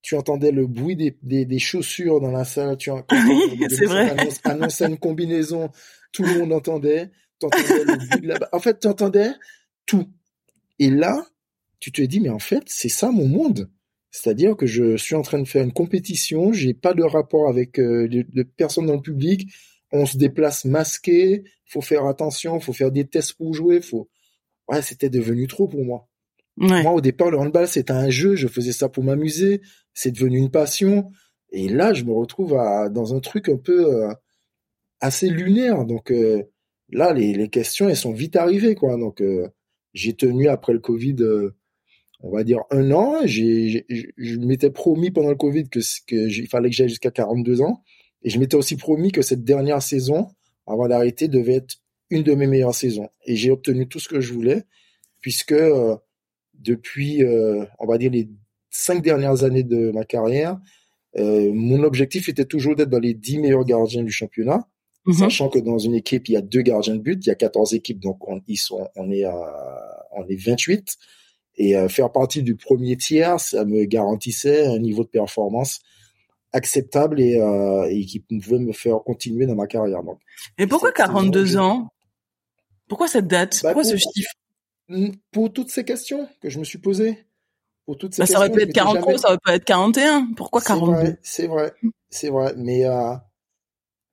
tu 0.01 0.15
entendais 0.15 0.51
le 0.51 0.67
bruit 0.67 0.95
des, 0.95 1.17
des, 1.21 1.45
des 1.45 1.59
chaussures 1.59 2.19
dans 2.19 2.31
la 2.31 2.45
salle, 2.45 2.77
tu 2.77 2.89
entendais 2.89 3.67
c'est 3.69 3.85
vrai. 3.85 4.15
Annoncer, 4.43 4.85
une 4.85 4.97
combinaison, 4.97 5.69
tout 6.11 6.23
le 6.23 6.39
monde 6.39 6.53
entendait, 6.53 7.11
entendais 7.41 7.83
le 7.83 8.07
bruit 8.07 8.21
de 8.21 8.27
la... 8.27 8.39
En 8.51 8.59
fait, 8.59 8.79
tu 8.79 8.87
entendais 8.87 9.29
tout. 9.85 10.09
Et 10.79 10.89
là, 10.89 11.25
tu 11.79 11.91
te 11.91 12.01
dis, 12.01 12.19
mais 12.19 12.29
en 12.29 12.39
fait, 12.39 12.63
c'est 12.67 12.89
ça 12.89 13.11
mon 13.11 13.27
monde. 13.27 13.69
C'est-à-dire 14.11 14.55
que 14.55 14.65
je 14.65 14.95
suis 14.95 15.15
en 15.15 15.21
train 15.21 15.39
de 15.39 15.47
faire 15.47 15.63
une 15.63 15.73
compétition, 15.73 16.53
j'ai 16.53 16.73
pas 16.73 16.93
de 16.93 17.03
rapport 17.03 17.49
avec 17.49 17.79
euh, 17.79 18.07
de 18.07 18.43
personnes 18.43 18.85
dans 18.85 18.95
le 18.95 19.01
public, 19.01 19.51
on 19.91 20.05
se 20.05 20.17
déplace 20.17 20.65
masqué, 20.65 21.43
faut 21.65 21.81
faire 21.81 22.05
attention, 22.05 22.59
faut 22.59 22.73
faire 22.73 22.91
des 22.91 23.05
tests 23.05 23.33
pour 23.33 23.53
jouer, 23.53 23.81
faut 23.81 24.09
ouais, 24.67 24.81
c'était 24.81 25.09
devenu 25.09 25.47
trop 25.47 25.67
pour 25.67 25.85
moi. 25.85 26.07
Moi 26.57 26.91
au 26.91 27.01
départ 27.01 27.31
le 27.31 27.39
handball 27.39 27.67
c'était 27.67 27.93
un 27.93 28.11
jeu, 28.11 28.35
je 28.35 28.47
faisais 28.47 28.73
ça 28.73 28.87
pour 28.87 29.03
m'amuser, 29.03 29.61
c'est 29.93 30.11
devenu 30.11 30.37
une 30.37 30.51
passion 30.51 31.11
et 31.51 31.67
là 31.67 31.93
je 31.93 32.03
me 32.03 32.11
retrouve 32.11 32.55
à, 32.55 32.89
dans 32.89 33.15
un 33.15 33.19
truc 33.19 33.49
un 33.49 33.57
peu 33.57 34.03
euh, 34.03 34.13
assez 34.99 35.29
lunaire 35.29 35.85
donc 35.85 36.11
euh, 36.11 36.43
là 36.89 37.11
les, 37.11 37.33
les, 37.33 37.49
questions 37.49 37.89
elles 37.89 37.97
sont 37.97 38.13
vite 38.13 38.35
arrivées 38.35 38.75
quoi 38.75 38.97
donc 38.97 39.19
euh, 39.21 39.47
j'ai 39.93 40.13
tenu 40.13 40.47
après 40.47 40.73
le 40.73 40.79
Covid 40.79 41.15
on 42.23 42.31
va 42.31 42.43
dire 42.43 42.61
un 42.71 42.91
an, 42.91 43.19
j'ai 43.25 43.85
je 43.89 44.37
m'étais 44.37 44.71
promis 44.71 45.11
pendant 45.11 45.29
le 45.29 45.35
Covid 45.35 45.67
que 45.69 45.79
qu'il 46.07 46.47
fallait 46.47 46.69
que 46.69 46.75
j'aille 46.75 46.89
jusqu'à 46.89 47.11
42 47.11 47.61
ans. 47.61 47.83
Et 48.23 48.29
je 48.29 48.39
m'étais 48.39 48.55
aussi 48.55 48.77
promis 48.77 49.11
que 49.11 49.21
cette 49.21 49.43
dernière 49.43 49.81
saison, 49.81 50.29
avant 50.65 50.87
d'arrêter, 50.87 51.27
devait 51.27 51.55
être 51.55 51.75
une 52.09 52.23
de 52.23 52.33
mes 52.33 52.47
meilleures 52.47 52.73
saisons. 52.73 53.09
Et 53.25 53.35
j'ai 53.35 53.51
obtenu 53.51 53.87
tout 53.87 53.99
ce 53.99 54.07
que 54.07 54.21
je 54.21 54.33
voulais, 54.33 54.63
puisque 55.19 55.51
euh, 55.51 55.97
depuis, 56.53 57.23
euh, 57.23 57.65
on 57.79 57.85
va 57.85 57.97
dire, 57.97 58.11
les 58.11 58.29
cinq 58.69 59.03
dernières 59.03 59.43
années 59.43 59.63
de 59.63 59.91
ma 59.91 60.05
carrière, 60.05 60.57
euh, 61.17 61.51
mon 61.53 61.83
objectif 61.83 62.29
était 62.29 62.45
toujours 62.45 62.77
d'être 62.77 62.89
dans 62.89 62.99
les 62.99 63.13
dix 63.13 63.37
meilleurs 63.37 63.65
gardiens 63.65 64.03
du 64.03 64.11
championnat, 64.11 64.65
mhm. 65.05 65.13
sachant 65.13 65.49
que 65.49 65.59
dans 65.59 65.77
une 65.77 65.95
équipe, 65.95 66.27
il 66.29 66.33
y 66.33 66.37
a 66.37 66.41
deux 66.41 66.61
gardiens 66.61 66.95
de 66.95 67.01
but, 67.01 67.25
il 67.25 67.29
y 67.29 67.31
a 67.31 67.35
14 67.35 67.73
équipes, 67.73 67.99
donc 67.99 68.27
on, 68.27 68.41
ils 68.47 68.57
sont, 68.57 68.87
on 68.95 69.11
est 69.11 69.23
à, 69.23 70.07
on 70.11 70.27
est 70.27 70.35
28. 70.35 70.97
Et 71.55 71.75
faire 71.87 72.11
partie 72.11 72.41
du 72.41 72.55
premier 72.55 72.97
tiers, 72.97 73.39
ça 73.39 73.63
me 73.63 73.83
garantissait 73.85 74.65
un 74.65 74.79
niveau 74.79 75.03
de 75.03 75.09
performance 75.09 75.81
acceptable 76.53 77.19
et, 77.19 77.41
euh, 77.41 77.87
et 77.89 78.05
qui 78.05 78.19
pouvait 78.19 78.59
me 78.59 78.71
faire 78.71 79.03
continuer 79.03 79.45
dans 79.45 79.55
ma 79.55 79.67
carrière. 79.67 80.03
Donc, 80.03 80.19
et 80.57 80.67
pourquoi 80.67 80.91
42 80.93 81.57
ans? 81.57 81.89
Pourquoi 82.87 83.07
cette 83.07 83.27
date? 83.27 83.59
Bah, 83.63 83.73
Pourquoi 83.73 83.83
ce 83.83 83.97
chiffre? 83.97 84.31
Pour 85.31 85.51
toutes 85.51 85.71
ces 85.71 85.83
questions 85.83 86.29
que 86.41 86.49
je 86.49 86.59
me 86.59 86.63
suis 86.63 86.77
posées. 86.77 87.25
Pour 87.85 87.97
toutes 87.97 88.13
ces 88.13 88.21
bah, 88.21 88.25
ça 88.27 88.37
aurait 88.37 88.51
pu 88.51 88.61
être 88.61 88.71
43, 88.71 89.17
ça 89.17 89.27
aurait 89.29 89.39
pu 89.43 89.51
être 89.51 89.65
41. 89.65 90.33
Pourquoi 90.37 90.61
42 90.61 91.17
C'est 91.21 91.47
vrai, 91.47 91.73
c'est 92.09 92.29
vrai, 92.29 92.53
mais 92.55 92.85
euh, 92.85 93.13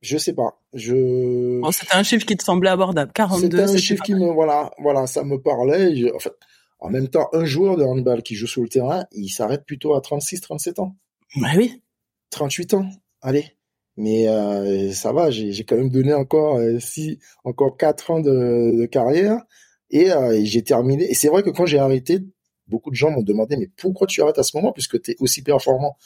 je 0.01 0.17
sais 0.17 0.33
pas. 0.33 0.60
Je. 0.73 1.61
Bon, 1.61 1.73
c'était 1.73 1.95
un 1.95 2.03
chiffre 2.03 2.25
qui 2.25 2.37
te 2.37 2.45
semblait 2.45 2.71
abordable. 2.71 3.13
42. 3.13 3.57
C'était 3.57 3.63
un 3.63 3.77
chiffre 3.77 4.03
qui 4.03 4.15
me, 4.15 4.33
voilà, 4.33 4.71
voilà, 4.79 5.07
ça 5.07 5.25
me 5.25 5.41
parlait. 5.41 6.13
en 6.15 6.19
fait, 6.19 6.33
en 6.79 6.91
même 6.91 7.09
temps, 7.09 7.29
un 7.33 7.45
joueur 7.45 7.77
de 7.77 7.85
handball 7.85 8.23
qui 8.23 8.35
joue 8.35 8.47
sur 8.47 8.63
le 8.63 8.69
terrain, 8.69 9.05
il 9.13 9.29
s'arrête 9.29 9.65
plutôt 9.65 9.95
à 9.95 10.01
36, 10.01 10.41
37 10.41 10.79
ans. 10.79 10.97
Bah 11.37 11.49
oui. 11.57 11.83
38 12.31 12.75
ans, 12.75 12.87
allez. 13.21 13.57
Mais 13.97 14.29
euh, 14.29 14.93
ça 14.93 15.13
va, 15.13 15.31
j'ai 15.31 15.65
quand 15.65 15.77
même 15.77 15.91
donné 15.91 16.15
encore 16.15 16.57
euh, 16.57 16.79
six, 16.79 17.19
encore 17.45 17.77
quatre 17.77 18.11
ans 18.11 18.21
de, 18.21 18.79
de 18.81 18.87
carrière 18.87 19.43
et, 19.91 20.11
euh, 20.11 20.33
et 20.33 20.47
j'ai 20.47 20.63
terminé. 20.63 21.11
Et 21.11 21.15
c'est 21.15 21.29
vrai 21.29 21.43
que 21.43 21.51
quand 21.51 21.67
j'ai 21.67 21.79
arrêté, 21.79 22.21
beaucoup 22.67 22.91
de 22.91 22.95
gens 22.95 23.11
m'ont 23.11 23.23
demandé 23.23 23.57
mais 23.57 23.69
pourquoi 23.77 24.07
tu 24.07 24.23
arrêtes 24.23 24.39
à 24.39 24.43
ce 24.43 24.57
moment 24.57 24.73
puisque 24.73 25.03
tu 25.03 25.11
es 25.11 25.17
aussi 25.19 25.43
performant? 25.43 25.99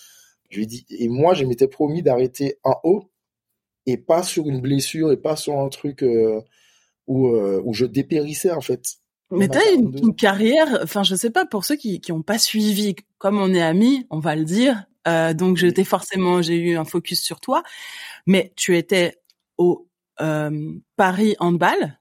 Je 0.51 0.57
lui 0.57 0.65
ai 0.65 0.67
dit 0.67 0.87
et 0.89 1.09
moi 1.09 1.35
je 1.35 1.45
m'étais 1.45 1.69
promis 1.69 2.03
d'arrêter 2.03 2.59
en 2.65 2.75
haut 2.83 3.11
et 3.87 3.97
pas 3.97 4.23
sur 4.23 4.49
une 4.49 4.61
blessure 4.61 5.13
et 5.13 5.17
pas 5.17 5.37
sur 5.37 5.59
un 5.59 5.69
truc 5.69 6.03
euh, 6.03 6.41
où 7.07 7.29
euh, 7.29 7.61
où 7.65 7.75
je 7.75 7.87
dépérissais 7.87 8.53
en 8.53 8.61
fait. 8.61 8.85
Mais 9.31 9.49
t'as 9.49 9.73
une, 9.75 9.99
une, 9.99 10.15
carrière, 10.15 10.81
enfin 10.83 11.03
je 11.03 11.15
sais 11.15 11.31
pas 11.31 11.45
pour 11.47 11.65
ceux 11.65 11.77
qui 11.77 12.01
qui 12.01 12.13
ont 12.13 12.23
pas 12.23 12.39
suivi, 12.39 12.95
comme 13.19 13.39
on 13.39 13.53
est 13.53 13.63
amis, 13.63 14.07
on 14.11 14.21
va 14.21 14.37
le 14.37 14.45
dire, 14.45 14.85
euh, 15.07 15.35
donc 15.35 15.57
j'étais 15.57 15.85
forcément, 15.85 16.43
j'ai 16.43 16.57
eu 16.57 16.77
un 16.77 16.85
focus 16.85 17.23
sur 17.23 17.41
toi, 17.41 17.63
mais 18.27 18.53
tu 18.57 18.77
étais 18.77 19.21
au 19.59 19.89
euh, 20.21 20.73
Paris 20.97 21.37
Handball, 21.39 21.99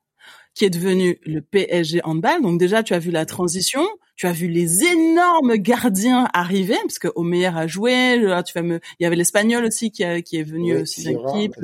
qui 0.55 0.65
est 0.65 0.69
devenu 0.69 1.19
le 1.25 1.41
PSG 1.41 2.01
Handball. 2.03 2.41
Donc 2.41 2.59
déjà, 2.59 2.83
tu 2.83 2.93
as 2.93 2.99
vu 2.99 3.11
la 3.11 3.25
transition. 3.25 3.85
Tu 4.15 4.27
as 4.27 4.31
vu 4.31 4.47
les 4.47 4.83
énormes 4.83 5.55
gardiens 5.55 6.27
arriver, 6.33 6.77
parce 6.83 6.99
que 6.99 7.07
Omeyer 7.15 7.47
a 7.47 7.65
joué, 7.67 8.19
tu 8.45 8.53
vas 8.53 8.61
me, 8.61 8.79
il 8.99 9.03
y 9.03 9.05
avait 9.05 9.15
l'espagnol 9.15 9.65
aussi 9.65 9.91
qui, 9.91 10.03
qui 10.23 10.37
est 10.37 10.43
venu 10.43 10.81
aussi 10.81 11.11
dans 11.11 11.33
l'équipe. 11.33 11.55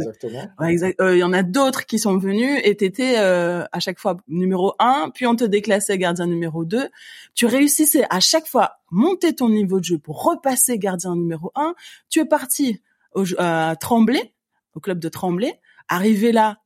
Euh, 1.00 1.16
il 1.16 1.20
y 1.20 1.24
en 1.24 1.34
a 1.34 1.44
d'autres 1.44 1.86
qui 1.86 2.00
sont 2.00 2.18
venus 2.18 2.60
et 2.64 2.76
t'étais 2.76 3.16
euh, 3.18 3.64
à 3.72 3.80
chaque 3.80 4.00
fois 4.00 4.18
numéro 4.28 4.74
un, 4.80 5.12
puis 5.14 5.28
on 5.28 5.36
te 5.36 5.44
déclassait 5.44 5.98
gardien 5.98 6.26
numéro 6.26 6.66
deux. 6.66 6.90
Tu 7.36 7.46
réussissais 7.46 8.06
à 8.10 8.20
chaque 8.20 8.48
fois 8.48 8.80
monter 8.90 9.36
ton 9.36 9.50
niveau 9.50 9.80
de 9.80 9.86
jeu 9.86 10.00
pour 10.00 10.24
repasser 10.24 10.80
gardien 10.80 11.16
numéro 11.16 11.52
un. 11.56 11.76
Tu 12.10 12.20
es 12.20 12.26
parti 12.26 12.82
au, 13.14 13.26
à 13.38 13.76
Tremblay, 13.80 14.34
au 14.74 14.80
club 14.80 15.00
de 15.00 15.10
Tremblay, 15.10 15.60
arrivé 15.88 16.32
là 16.32 16.58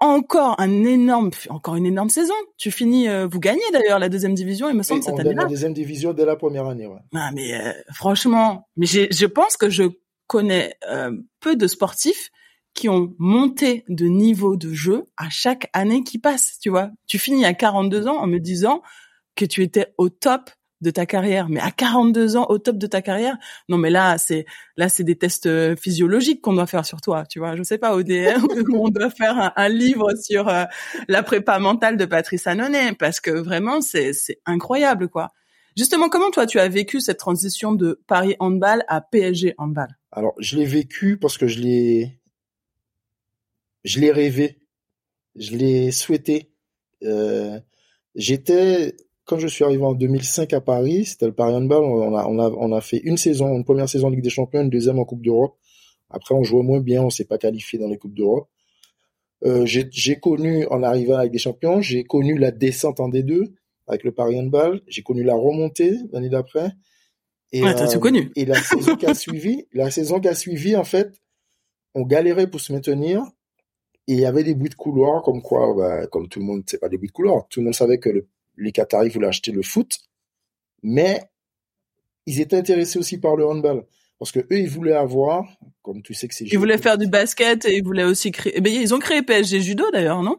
encore 0.00 0.54
un 0.60 0.84
énorme, 0.84 1.30
encore 1.48 1.76
une 1.76 1.86
énorme 1.86 2.08
saison. 2.08 2.34
Tu 2.56 2.70
finis, 2.70 3.08
euh, 3.08 3.26
vous 3.26 3.40
gagnez 3.40 3.60
d'ailleurs 3.72 3.98
la 3.98 4.08
deuxième 4.08 4.34
division, 4.34 4.68
il 4.68 4.76
me 4.76 4.82
semble 4.82 5.02
cette 5.02 5.18
année-là. 5.18 5.42
La 5.42 5.48
deuxième 5.48 5.72
division 5.72 6.12
dès 6.12 6.24
la 6.24 6.36
première 6.36 6.66
année, 6.66 6.86
ouais. 6.86 7.00
Ah 7.14 7.30
mais 7.34 7.54
euh, 7.54 7.72
franchement, 7.92 8.68
mais 8.76 8.86
je 8.86 9.26
pense 9.26 9.56
que 9.56 9.68
je 9.68 9.84
connais 10.26 10.74
euh, 10.88 11.12
peu 11.40 11.56
de 11.56 11.66
sportifs 11.66 12.30
qui 12.74 12.88
ont 12.88 13.14
monté 13.18 13.84
de 13.88 14.06
niveau 14.06 14.56
de 14.56 14.72
jeu 14.72 15.06
à 15.16 15.28
chaque 15.30 15.68
année 15.72 16.04
qui 16.04 16.18
passe. 16.18 16.58
Tu 16.60 16.70
vois, 16.70 16.90
tu 17.06 17.18
finis 17.18 17.44
à 17.44 17.54
42 17.54 18.06
ans 18.06 18.18
en 18.18 18.26
me 18.26 18.38
disant 18.38 18.82
que 19.34 19.44
tu 19.44 19.62
étais 19.62 19.94
au 19.98 20.08
top 20.10 20.50
de 20.80 20.90
ta 20.90 21.06
carrière, 21.06 21.48
mais 21.48 21.60
à 21.60 21.70
42 21.70 22.36
ans 22.36 22.46
au 22.48 22.58
top 22.58 22.78
de 22.78 22.86
ta 22.86 23.02
carrière, 23.02 23.36
non 23.68 23.78
mais 23.78 23.90
là 23.90 24.16
c'est 24.18 24.46
là 24.76 24.88
c'est 24.88 25.02
des 25.02 25.16
tests 25.16 25.46
euh, 25.46 25.74
physiologiques 25.76 26.40
qu'on 26.40 26.52
doit 26.52 26.66
faire 26.66 26.86
sur 26.86 27.00
toi, 27.00 27.24
tu 27.26 27.40
vois. 27.40 27.56
Je 27.56 27.62
sais 27.62 27.78
pas 27.78 27.96
ODR 27.96 28.38
on 28.72 28.88
doit 28.88 29.10
faire 29.10 29.52
un, 29.56 29.68
livre 29.68 30.14
sur 30.14 30.48
euh, 30.48 30.64
la 31.08 31.22
prépa 31.22 31.58
mentale 31.58 31.96
de 31.96 32.04
Patrice 32.04 32.46
Annonay 32.46 32.92
parce 32.94 33.20
que 33.20 33.30
vraiment 33.30 33.80
c'est 33.80 34.12
c'est 34.12 34.40
incroyable 34.46 35.08
quoi. 35.08 35.30
Justement, 35.76 36.08
comment 36.08 36.30
toi 36.30 36.46
tu 36.46 36.58
as 36.58 36.68
vécu 36.68 37.00
cette 37.00 37.18
transition 37.18 37.72
de 37.72 38.00
Paris 38.06 38.34
handball 38.40 38.84
à 38.88 39.00
PSG 39.00 39.54
handball? 39.58 39.96
Alors 40.12 40.34
je 40.38 40.56
l'ai 40.56 40.64
vécu 40.64 41.18
parce 41.18 41.38
que 41.38 41.46
je 41.46 41.60
l'ai 41.60 42.20
je 43.84 44.00
l'ai 44.00 44.12
rêvé, 44.12 44.58
je 45.36 45.56
l'ai 45.56 45.90
souhaité. 45.90 46.52
Euh, 47.04 47.60
j'étais 48.14 48.96
quand 49.28 49.38
je 49.38 49.46
suis 49.46 49.62
arrivé 49.62 49.84
en 49.84 49.92
2005 49.92 50.54
à 50.54 50.62
Paris, 50.62 51.04
c'était 51.04 51.26
le 51.26 51.34
Paris 51.34 51.54
Handball, 51.54 51.84
on 51.84 52.16
a, 52.16 52.26
on 52.26 52.38
a, 52.38 52.48
on 52.48 52.72
a 52.72 52.80
fait 52.80 52.96
une 53.04 53.18
saison, 53.18 53.54
une 53.54 53.64
première 53.64 53.86
saison 53.86 54.06
en 54.06 54.10
Ligue 54.10 54.22
des 54.22 54.30
Champions, 54.30 54.62
une 54.62 54.70
deuxième 54.70 54.98
en 54.98 55.04
Coupe 55.04 55.22
d'Europe. 55.22 55.54
Après, 56.08 56.34
on 56.34 56.42
jouait 56.42 56.62
moins 56.62 56.80
bien, 56.80 57.02
on 57.02 57.10
s'est 57.10 57.26
pas 57.26 57.36
qualifié 57.36 57.78
dans 57.78 57.88
les 57.88 57.98
Coupes 57.98 58.14
d'Europe. 58.14 58.48
Euh, 59.44 59.66
j'ai 59.66 60.18
connu, 60.18 60.66
en 60.68 60.82
arrivant 60.82 61.16
avec 61.16 61.30
des 61.30 61.38
champions, 61.38 61.82
j'ai 61.82 62.04
connu 62.04 62.38
la 62.38 62.50
descente 62.52 63.00
en 63.00 63.10
D2 63.10 63.52
avec 63.86 64.02
le 64.02 64.12
Paris 64.12 64.40
Handball. 64.40 64.80
J'ai 64.88 65.02
connu 65.02 65.22
la 65.22 65.34
remontée 65.34 65.94
l'année 66.10 66.30
d'après. 66.30 66.72
Et, 67.52 67.62
ouais, 67.62 67.78
euh, 67.78 67.98
connu. 67.98 68.32
Et 68.34 68.46
la 68.46 68.60
saison 68.62 68.96
qui 68.96 69.04
a 69.04 69.14
suivi, 69.14 69.66
la 69.74 69.90
saison 69.90 70.20
qui 70.20 70.28
a 70.28 70.34
suivi, 70.34 70.74
en 70.74 70.84
fait, 70.84 71.20
on 71.94 72.02
galérait 72.02 72.48
pour 72.48 72.60
se 72.60 72.72
maintenir. 72.72 73.22
Et 74.06 74.14
il 74.14 74.20
y 74.20 74.24
avait 74.24 74.42
des 74.42 74.54
bruits 74.54 74.70
de 74.70 74.74
couloir, 74.74 75.22
comme 75.22 75.42
quoi, 75.42 75.74
bah, 75.76 76.06
comme 76.06 76.28
tout 76.28 76.38
le 76.38 76.46
monde, 76.46 76.62
c'est 76.66 76.78
pas 76.78 76.88
des 76.88 76.96
bruits 76.96 77.08
de 77.08 77.12
couloir. 77.12 77.46
Tout 77.48 77.60
le 77.60 77.64
monde 77.64 77.74
savait 77.74 77.98
que 77.98 78.08
le 78.08 78.26
les 78.58 78.72
Qataris 78.72 79.10
voulaient 79.10 79.28
acheter 79.28 79.52
le 79.52 79.62
foot, 79.62 79.98
mais 80.82 81.22
ils 82.26 82.40
étaient 82.40 82.56
intéressés 82.56 82.98
aussi 82.98 83.18
par 83.18 83.36
le 83.36 83.46
handball. 83.46 83.84
Parce 84.18 84.32
que 84.32 84.40
eux, 84.40 84.58
ils 84.58 84.68
voulaient 84.68 84.94
avoir, 84.94 85.46
comme 85.82 86.02
tu 86.02 86.12
sais 86.12 86.26
que 86.26 86.34
c'est. 86.34 86.44
Ils 86.44 86.58
voulaient 86.58 86.78
faire 86.78 86.98
du 86.98 87.06
basket 87.06 87.64
et 87.66 87.76
ils 87.76 87.84
voulaient 87.84 88.04
aussi 88.04 88.32
créer. 88.32 88.52
Eh 88.56 88.60
ben, 88.60 88.72
ils 88.72 88.92
ont 88.92 88.98
créé 88.98 89.22
PSG 89.22 89.60
Judo 89.60 89.84
d'ailleurs, 89.92 90.22
non? 90.22 90.36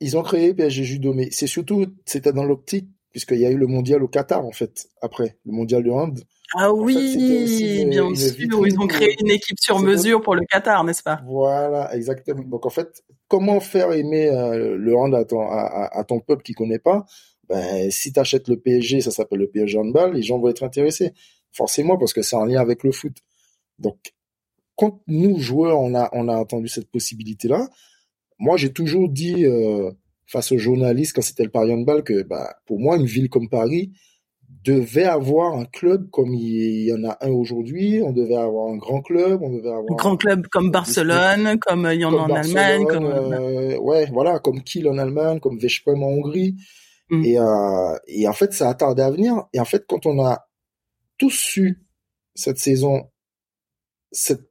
Ils 0.00 0.16
ont 0.16 0.22
créé 0.22 0.52
PSG 0.52 0.82
Judo, 0.82 1.14
mais 1.14 1.28
c'est 1.30 1.46
surtout, 1.46 1.86
c'était 2.06 2.32
dans 2.32 2.44
l'optique, 2.44 2.88
puisqu'il 3.10 3.38
y 3.38 3.46
a 3.46 3.50
eu 3.50 3.56
le 3.56 3.66
mondial 3.66 4.02
au 4.02 4.08
Qatar 4.08 4.44
en 4.44 4.50
fait, 4.50 4.88
après 5.00 5.38
le 5.44 5.52
mondial 5.52 5.84
de 5.84 5.90
hand. 5.90 6.20
Ah 6.56 6.72
oui, 6.72 7.16
bien 7.86 8.14
sûr, 8.14 8.66
ils 8.66 8.80
ont 8.80 8.86
créé 8.88 9.14
une 9.20 9.30
équipe 9.30 9.58
sur 9.60 9.78
mesure 9.78 10.20
pour 10.20 10.34
le 10.34 10.42
Qatar, 10.50 10.82
n'est-ce 10.82 11.02
pas? 11.02 11.20
Voilà, 11.24 11.94
exactement. 11.94 12.42
Donc 12.42 12.66
en 12.66 12.70
fait, 12.70 13.04
comment 13.28 13.60
faire 13.60 13.92
aimer 13.92 14.28
euh, 14.28 14.76
le 14.76 14.96
hand 14.96 15.14
à 15.14 15.24
ton, 15.24 15.42
à, 15.42 15.88
à 15.92 16.02
ton 16.02 16.18
peuple 16.18 16.42
qui 16.42 16.54
connaît 16.54 16.80
pas? 16.80 17.06
Ben, 17.50 17.90
si 17.90 18.12
tu 18.12 18.20
achètes 18.20 18.48
le 18.48 18.58
PSG, 18.58 19.00
ça 19.00 19.10
s'appelle 19.10 19.40
le 19.40 19.50
PSG 19.50 19.76
handball, 19.76 20.14
les 20.14 20.22
gens 20.22 20.38
vont 20.38 20.48
être 20.48 20.62
intéressés. 20.62 21.12
Forcément, 21.52 21.98
parce 21.98 22.12
que 22.12 22.22
c'est 22.22 22.36
en 22.36 22.44
lien 22.44 22.60
avec 22.60 22.84
le 22.84 22.92
foot. 22.92 23.16
Donc, 23.80 23.96
quand 24.76 25.00
nous, 25.08 25.38
joueurs, 25.38 25.80
on 25.80 25.94
a, 25.94 26.08
on 26.12 26.28
a 26.28 26.36
entendu 26.36 26.68
cette 26.68 26.88
possibilité-là, 26.88 27.68
moi, 28.38 28.56
j'ai 28.56 28.72
toujours 28.72 29.08
dit, 29.08 29.44
euh, 29.44 29.90
face 30.26 30.52
aux 30.52 30.58
journalistes, 30.58 31.12
quand 31.14 31.22
c'était 31.22 31.42
le 31.42 31.50
Paris 31.50 31.72
handball, 31.72 32.04
que 32.04 32.22
bah, 32.22 32.54
pour 32.66 32.78
moi, 32.78 32.96
une 32.96 33.06
ville 33.06 33.28
comme 33.28 33.48
Paris 33.48 33.92
devait 34.64 35.04
avoir 35.04 35.54
un 35.56 35.64
club 35.64 36.08
comme 36.10 36.34
il 36.34 36.84
y 36.84 36.92
en 36.92 37.02
a 37.04 37.18
un 37.20 37.30
aujourd'hui. 37.30 38.00
On 38.04 38.12
devait 38.12 38.36
avoir 38.36 38.72
un 38.72 38.76
grand 38.76 39.00
club, 39.00 39.42
on 39.42 39.50
devait 39.50 39.68
avoir 39.68 39.82
un 39.90 39.96
grand 39.96 40.16
club 40.16 40.46
comme 40.46 40.70
Barcelone, 40.70 41.58
comme 41.60 41.88
il 41.92 42.00
y 42.00 42.04
en 42.04 42.12
a 42.12 42.22
en 42.22 42.30
Allemagne, 42.30 42.86
comme 42.86 43.06
euh, 43.06 43.76
ouais, 43.78 44.06
voilà, 44.12 44.38
comme 44.38 44.62
Kiel 44.62 44.88
en 44.88 44.98
Allemagne, 44.98 45.40
comme 45.40 45.58
Veszprém 45.58 46.02
en 46.02 46.08
Hongrie. 46.08 46.56
Mm. 47.10 47.24
Et, 47.24 47.38
euh, 47.38 47.98
et 48.06 48.28
en 48.28 48.32
fait, 48.32 48.52
ça 48.52 48.68
a 48.68 48.74
tardé 48.74 49.02
à 49.02 49.10
venir. 49.10 49.44
Et 49.52 49.60
en 49.60 49.64
fait, 49.64 49.84
quand 49.86 50.06
on 50.06 50.24
a 50.24 50.48
tous 51.18 51.30
su 51.30 51.84
cette 52.34 52.58
saison, 52.58 53.10
cette 54.12 54.48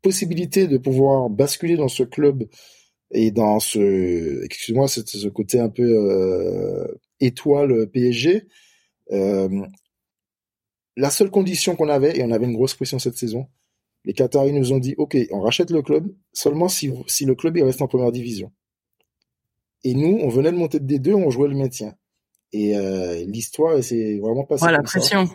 possibilité 0.00 0.66
de 0.66 0.78
pouvoir 0.78 1.30
basculer 1.30 1.76
dans 1.76 1.88
ce 1.88 2.02
club 2.02 2.44
et 3.12 3.30
dans 3.30 3.60
ce, 3.60 4.44
excuse-moi, 4.44 4.88
ce, 4.88 5.02
ce 5.04 5.28
côté 5.28 5.60
un 5.60 5.68
peu 5.68 5.82
euh, 5.82 6.86
étoile 7.20 7.88
PSG, 7.90 8.46
euh, 9.12 9.66
la 10.96 11.10
seule 11.10 11.30
condition 11.30 11.76
qu'on 11.76 11.88
avait, 11.88 12.18
et 12.18 12.24
on 12.24 12.30
avait 12.30 12.46
une 12.46 12.54
grosse 12.54 12.74
pression 12.74 12.98
cette 12.98 13.16
saison, 13.16 13.48
les 14.04 14.14
Qataris 14.14 14.52
nous 14.52 14.72
ont 14.72 14.78
dit, 14.78 14.94
OK, 14.98 15.16
on 15.30 15.40
rachète 15.40 15.70
le 15.70 15.82
club 15.82 16.12
seulement 16.32 16.68
si, 16.68 16.90
si 17.06 17.24
le 17.24 17.34
club 17.34 17.56
il 17.56 17.64
reste 17.64 17.82
en 17.82 17.86
première 17.86 18.12
division. 18.12 18.50
Et 19.84 19.94
nous, 19.94 20.18
on 20.22 20.28
venait 20.28 20.52
de 20.52 20.56
monter 20.56 20.80
de 20.80 20.86
D2, 20.86 21.14
on 21.14 21.30
jouait 21.30 21.48
le 21.48 21.56
maintien. 21.56 21.94
Et 22.52 22.76
euh, 22.76 23.24
l'histoire, 23.26 23.82
c'est 23.82 24.18
vraiment 24.18 24.44
passé 24.44 24.64
ouais, 24.64 24.72
la 24.72 24.82
pression. 24.82 25.28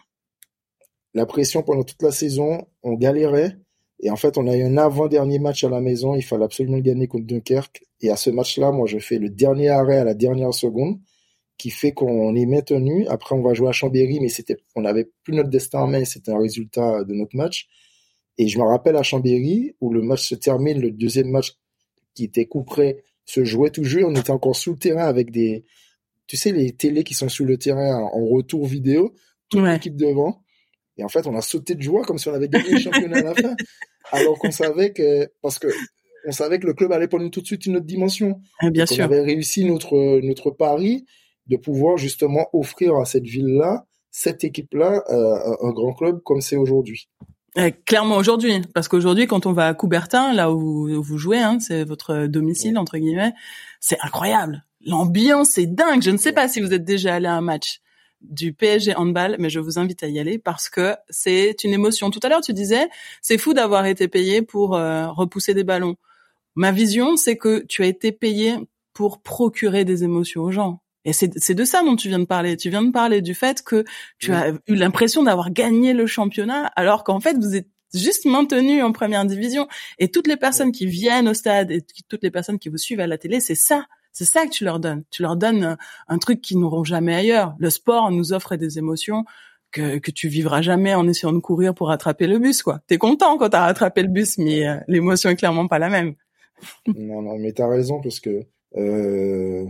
La 1.14 1.26
pression 1.26 1.64
pendant 1.64 1.84
toute 1.84 2.02
la 2.02 2.12
saison, 2.12 2.68
on 2.84 2.94
galérait. 2.94 3.58
Et 4.00 4.12
en 4.12 4.16
fait, 4.16 4.38
on 4.38 4.48
a 4.48 4.56
eu 4.56 4.62
un 4.64 4.78
avant-dernier 4.78 5.40
match 5.40 5.64
à 5.64 5.70
la 5.70 5.82
maison. 5.82 6.16
Il 6.16 6.22
fallait 6.22 6.46
absolument 6.46 6.78
gagner 6.78 7.08
contre 7.08 7.26
Dunkerque. 7.26 7.84
Et 8.02 8.12
à 8.12 8.16
ce 8.16 8.30
match-là, 8.30 8.72
moi, 8.72 8.86
je 8.86 9.00
fais 9.00 9.18
le 9.18 9.30
dernier 9.30 9.70
arrêt 9.70 9.98
à 9.98 10.04
la 10.04 10.14
dernière 10.14 10.54
seconde, 10.54 11.00
qui 11.58 11.72
fait 11.72 11.92
qu'on 11.92 12.36
est 12.36 12.46
maintenu. 12.46 13.08
Après, 13.08 13.36
on 13.36 13.42
va 13.42 13.56
jouer 13.56 13.70
à 13.70 13.72
Chambéry, 13.72 14.20
mais 14.20 14.30
c'était, 14.30 14.58
on 14.76 14.82
n'avait 14.82 15.10
plus 15.24 15.34
notre 15.34 15.50
destin 15.50 15.80
en 15.80 15.88
main. 15.88 16.06
C'était 16.06 16.32
un 16.32 16.40
résultat 16.40 17.04
de 17.04 17.14
notre 17.16 17.36
match. 17.36 17.68
Et 18.38 18.48
je 18.48 18.60
me 18.60 18.64
rappelle 18.64 18.96
à 18.96 19.04
Chambéry, 19.04 19.76
où 19.82 19.92
le 19.92 20.04
match 20.04 20.28
se 20.28 20.36
termine, 20.36 20.80
le 20.80 20.92
deuxième 20.92 21.32
match 21.32 21.54
qui 22.14 22.26
était 22.26 22.46
couperé 22.46 23.04
se 23.28 23.44
jouait 23.44 23.70
toujours. 23.70 24.10
On 24.10 24.16
était 24.16 24.32
encore 24.32 24.56
sous 24.56 24.72
le 24.72 24.78
terrain 24.80 25.06
avec 25.06 25.30
des, 25.30 25.66
tu 26.26 26.38
sais, 26.38 26.52
les 26.52 26.72
télés 26.72 27.04
qui 27.04 27.14
sont 27.14 27.30
sous 27.30 27.46
le 27.46 27.58
terrain 27.58 28.02
en 28.02 28.26
retour 28.26 28.66
vidéo, 28.66 29.14
toute 29.50 29.64
l'équipe 29.64 29.96
devant. 29.96 30.44
Et 30.98 31.04
en 31.04 31.10
fait, 31.10 31.28
on 31.28 31.36
a 31.36 31.42
sauté 31.42 31.76
de 31.76 31.82
joie 31.82 32.04
comme 32.04 32.18
si 32.18 32.28
on 32.30 32.34
avait 32.34 32.50
gagné 32.50 32.72
le 32.72 32.80
championnat 32.80 33.20
à 33.20 33.24
la 33.24 33.36
fin. 33.36 33.56
Alors 34.12 34.40
qu'on 34.40 34.52
savait 34.52 34.94
que, 34.94 35.30
parce 35.42 35.60
que, 35.60 35.68
on 36.26 36.32
savait 36.32 36.60
que 36.60 36.66
le 36.66 36.74
club 36.74 36.92
allait 36.92 37.08
prendre 37.08 37.30
tout 37.30 37.42
de 37.42 37.46
suite 37.46 37.66
une 37.66 37.78
autre 37.78 37.86
dimension. 37.86 38.42
Ah, 38.60 38.72
bien 38.72 38.86
sûr. 38.86 39.04
On 39.04 39.06
avait 39.06 39.22
réussi 39.22 39.66
notre, 39.66 40.20
notre 40.22 40.50
pari 40.50 41.06
de 41.48 41.58
pouvoir 41.58 41.98
justement 41.98 42.48
offrir 42.54 42.96
à 42.96 43.06
cette 43.06 43.26
ville-là, 43.26 43.86
cette 44.10 44.44
équipe-là, 44.44 45.04
euh, 45.10 45.68
un 45.68 45.72
grand 45.72 45.94
club 45.94 46.22
comme 46.24 46.42
c'est 46.42 46.56
aujourd'hui. 46.56 47.10
Eh, 47.60 47.72
clairement 47.72 48.18
aujourd'hui, 48.18 48.62
parce 48.76 48.88
qu'aujourd'hui, 48.88 49.26
quand 49.26 49.48
on 49.48 49.52
va 49.52 49.68
à 49.68 49.74
Coubertin, 49.74 50.32
là 50.32 50.52
où 50.52 51.02
vous 51.02 51.18
jouez, 51.18 51.40
hein, 51.40 51.60
c'est 51.60 51.84
votre 51.84 52.28
domicile 52.28 52.78
entre 52.78 53.00
guillemets, 53.00 53.34
c'est 53.80 53.98
incroyable. 54.04 54.64
L'ambiance 54.86 55.58
est 55.58 55.66
dingue. 55.66 56.04
Je 56.04 56.12
ne 56.12 56.18
sais 56.18 56.34
pas 56.34 56.48
si 56.48 56.62
vous 56.62 56.72
êtes 56.72 56.86
déjà 56.86 57.16
allé 57.16 57.26
à 57.26 57.34
un 57.34 57.42
match 57.42 57.82
du 58.22 58.54
PSG 58.54 58.96
handball, 58.96 59.38
mais 59.40 59.50
je 59.50 59.60
vous 59.60 59.80
invite 59.80 60.04
à 60.04 60.08
y 60.08 60.20
aller 60.20 60.38
parce 60.38 60.70
que 60.70 60.96
c'est 61.10 61.64
une 61.64 61.74
émotion. 61.74 62.12
Tout 62.12 62.20
à 62.22 62.30
l'heure, 62.30 62.42
tu 62.42 62.54
disais, 62.54 62.90
c'est 63.24 63.40
fou 63.40 63.56
d'avoir 63.56 63.88
été 63.88 64.08
payé 64.08 64.44
pour 64.44 64.76
euh, 64.76 65.08
repousser 65.08 65.56
des 65.56 65.64
ballons. 65.64 65.96
Ma 66.54 66.72
vision, 66.72 67.16
c'est 67.18 67.38
que 67.38 67.66
tu 67.66 67.84
as 67.84 67.88
été 67.88 68.12
payé 68.12 68.56
pour 68.94 69.22
procurer 69.22 69.84
des 69.84 70.04
émotions 70.04 70.44
aux 70.44 70.52
gens. 70.52 70.80
Et 71.08 71.14
c'est 71.14 71.56
de 71.56 71.64
ça 71.64 71.84
dont 71.84 71.96
tu 71.96 72.10
viens 72.10 72.20
de 72.20 72.26
parler. 72.26 72.58
Tu 72.58 72.70
viens 72.70 72.84
de 72.84 72.92
parler 72.92 73.22
du 73.22 73.34
fait 73.34 73.62
que 73.62 73.86
tu 74.20 74.34
as 74.34 74.50
eu 74.68 74.76
l'impression 74.76 75.24
d'avoir 75.24 75.52
gagné 75.52 75.94
le 75.94 76.06
championnat, 76.06 76.66
alors 76.76 77.06
qu'en 77.06 77.22
fait, 77.22 77.38
vous 77.38 77.56
êtes 77.56 77.70
juste 77.94 78.26
maintenu 78.26 78.84
en 78.84 78.92
première 78.92 79.24
division. 79.24 79.70
Et 80.00 80.10
toutes 80.10 80.28
les 80.28 80.36
personnes 80.36 80.74
qui 80.74 80.86
viennent 80.86 81.30
au 81.30 81.34
stade 81.34 81.72
et 81.72 81.82
toutes 82.10 82.24
les 82.24 82.30
personnes 82.30 82.60
qui 82.60 82.68
vous 82.68 82.78
suivent 82.78 83.00
à 83.00 83.08
la 83.08 83.18
télé, 83.18 83.40
c'est 83.40 83.56
ça. 83.56 83.86
C'est 84.12 84.26
ça 84.26 84.46
que 84.46 84.52
tu 84.52 84.66
leur 84.66 84.82
donnes. 84.82 85.06
Tu 85.10 85.22
leur 85.22 85.38
donnes 85.38 85.78
un, 86.10 86.18
truc 86.18 86.42
qu'ils 86.42 86.60
n'auront 86.60 86.84
jamais 86.84 87.16
ailleurs. 87.16 87.56
Le 87.58 87.70
sport 87.70 88.12
nous 88.12 88.34
offre 88.34 88.58
des 88.58 88.78
émotions 88.78 89.24
que, 89.72 90.00
que 90.00 90.12
tu 90.12 90.28
vivras 90.28 90.62
jamais 90.62 90.94
en 90.94 91.08
essayant 91.08 91.32
de 91.32 91.40
courir 91.40 91.74
pour 91.74 91.90
attraper 91.90 92.28
le 92.28 92.38
bus, 92.38 92.64
quoi. 92.64 92.82
T'es 92.88 92.98
content 92.98 93.38
quand 93.38 93.48
t'as 93.48 93.62
rattrapé 93.62 94.02
le 94.02 94.10
bus, 94.10 94.40
mais 94.40 94.68
euh, 94.68 94.76
l'émotion 94.90 95.30
est 95.30 95.38
clairement 95.38 95.70
pas 95.70 95.80
la 95.80 95.88
même. 95.88 96.16
non, 96.88 97.22
non, 97.22 97.38
mais 97.38 97.54
t'as 97.54 97.70
raison 97.70 98.02
parce 98.02 98.20
que 98.20 98.46
euh, 98.76 99.66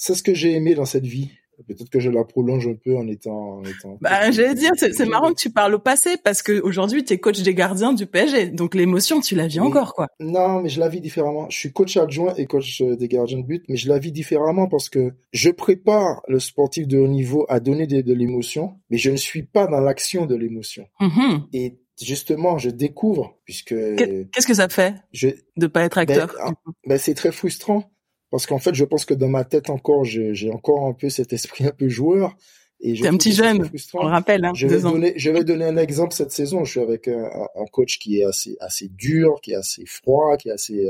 c'est 0.00 0.14
ce 0.14 0.22
que 0.22 0.34
j'ai 0.34 0.52
aimé 0.52 0.74
dans 0.74 0.86
cette 0.86 1.06
vie. 1.06 1.30
Peut-être 1.68 1.90
que 1.90 2.00
je 2.00 2.08
la 2.08 2.24
prolonge 2.24 2.66
un 2.66 2.74
peu 2.74 2.96
en 2.96 3.06
étant. 3.06 3.58
En 3.58 3.64
étant 3.64 3.98
bah, 4.00 4.30
j'allais 4.30 4.54
dire, 4.54 4.70
c'est 4.76 5.04
marrant 5.04 5.28
que 5.28 5.38
tu 5.38 5.50
parles 5.50 5.74
au 5.74 5.78
passé 5.78 6.16
parce 6.24 6.40
que 6.40 6.58
aujourd'hui, 6.62 7.04
tu 7.04 7.12
es 7.12 7.18
coach 7.18 7.42
des 7.42 7.54
gardiens 7.54 7.92
du 7.92 8.06
PSG. 8.06 8.48
Donc 8.48 8.74
l'émotion, 8.74 9.20
tu 9.20 9.34
la 9.34 9.46
vis 9.46 9.60
encore, 9.60 9.92
quoi. 9.94 10.08
Non, 10.20 10.62
mais 10.62 10.70
je 10.70 10.80
la 10.80 10.88
vis 10.88 11.02
différemment. 11.02 11.50
Je 11.50 11.58
suis 11.58 11.70
coach 11.70 11.98
adjoint 11.98 12.34
et 12.36 12.46
coach 12.46 12.80
euh, 12.80 12.96
des 12.96 13.08
gardiens 13.08 13.40
de 13.40 13.44
but, 13.44 13.62
mais 13.68 13.76
je 13.76 13.90
la 13.90 13.98
vis 13.98 14.10
différemment 14.10 14.68
parce 14.68 14.88
que 14.88 15.12
je 15.34 15.50
prépare 15.50 16.22
le 16.28 16.40
sportif 16.40 16.88
de 16.88 16.96
haut 16.96 17.08
niveau 17.08 17.44
à 17.50 17.60
donner 17.60 17.86
de, 17.86 18.14
l'émotion, 18.14 18.78
mais 18.88 18.96
je 18.96 19.10
ne 19.10 19.16
suis 19.16 19.42
pas 19.42 19.66
dans 19.66 19.80
l'action 19.80 20.24
de 20.24 20.36
l'émotion. 20.36 20.86
Mm-hmm. 20.98 21.42
Et 21.52 21.78
justement, 22.00 22.56
je 22.56 22.70
découvre 22.70 23.36
puisque. 23.44 23.74
Qu'est-ce 23.74 24.46
que 24.46 24.54
ça 24.54 24.70
fait 24.70 24.94
je... 25.12 25.28
de 25.58 25.66
pas 25.66 25.84
être 25.84 25.98
acteur? 25.98 26.34
ben, 26.42 26.54
ben, 26.86 26.98
c'est 26.98 27.14
très 27.14 27.32
frustrant 27.32 27.90
parce 28.30 28.46
qu'en 28.46 28.58
fait, 28.58 28.74
je 28.74 28.84
pense 28.84 29.04
que 29.04 29.14
dans 29.14 29.28
ma 29.28 29.44
tête 29.44 29.70
encore, 29.70 30.04
j'ai 30.04 30.50
encore 30.52 30.86
un 30.86 30.92
peu 30.92 31.08
cet 31.08 31.32
esprit 31.32 31.66
un 31.66 31.72
peu 31.72 31.88
joueur. 31.88 32.36
T'es 32.82 33.06
un 33.06 33.16
petit 33.18 33.32
jeune, 33.32 33.68
on 33.92 34.04
le 34.04 34.10
rappelle. 34.10 34.44
Hein, 34.44 34.52
je, 34.54 34.66
vais 34.66 34.80
donner, 34.80 35.12
je 35.16 35.30
vais 35.30 35.44
donner 35.44 35.66
un 35.66 35.76
exemple 35.76 36.14
cette 36.14 36.32
saison. 36.32 36.64
Je 36.64 36.70
suis 36.70 36.80
avec 36.80 37.08
un, 37.08 37.24
un, 37.54 37.66
coach 37.70 37.98
qui 37.98 38.20
est 38.20 38.24
assez, 38.24 38.56
assez 38.60 38.88
dur, 38.88 39.40
qui 39.42 39.52
est 39.52 39.56
assez 39.56 39.84
froid, 39.84 40.36
qui 40.38 40.48
est 40.48 40.52
assez... 40.52 40.88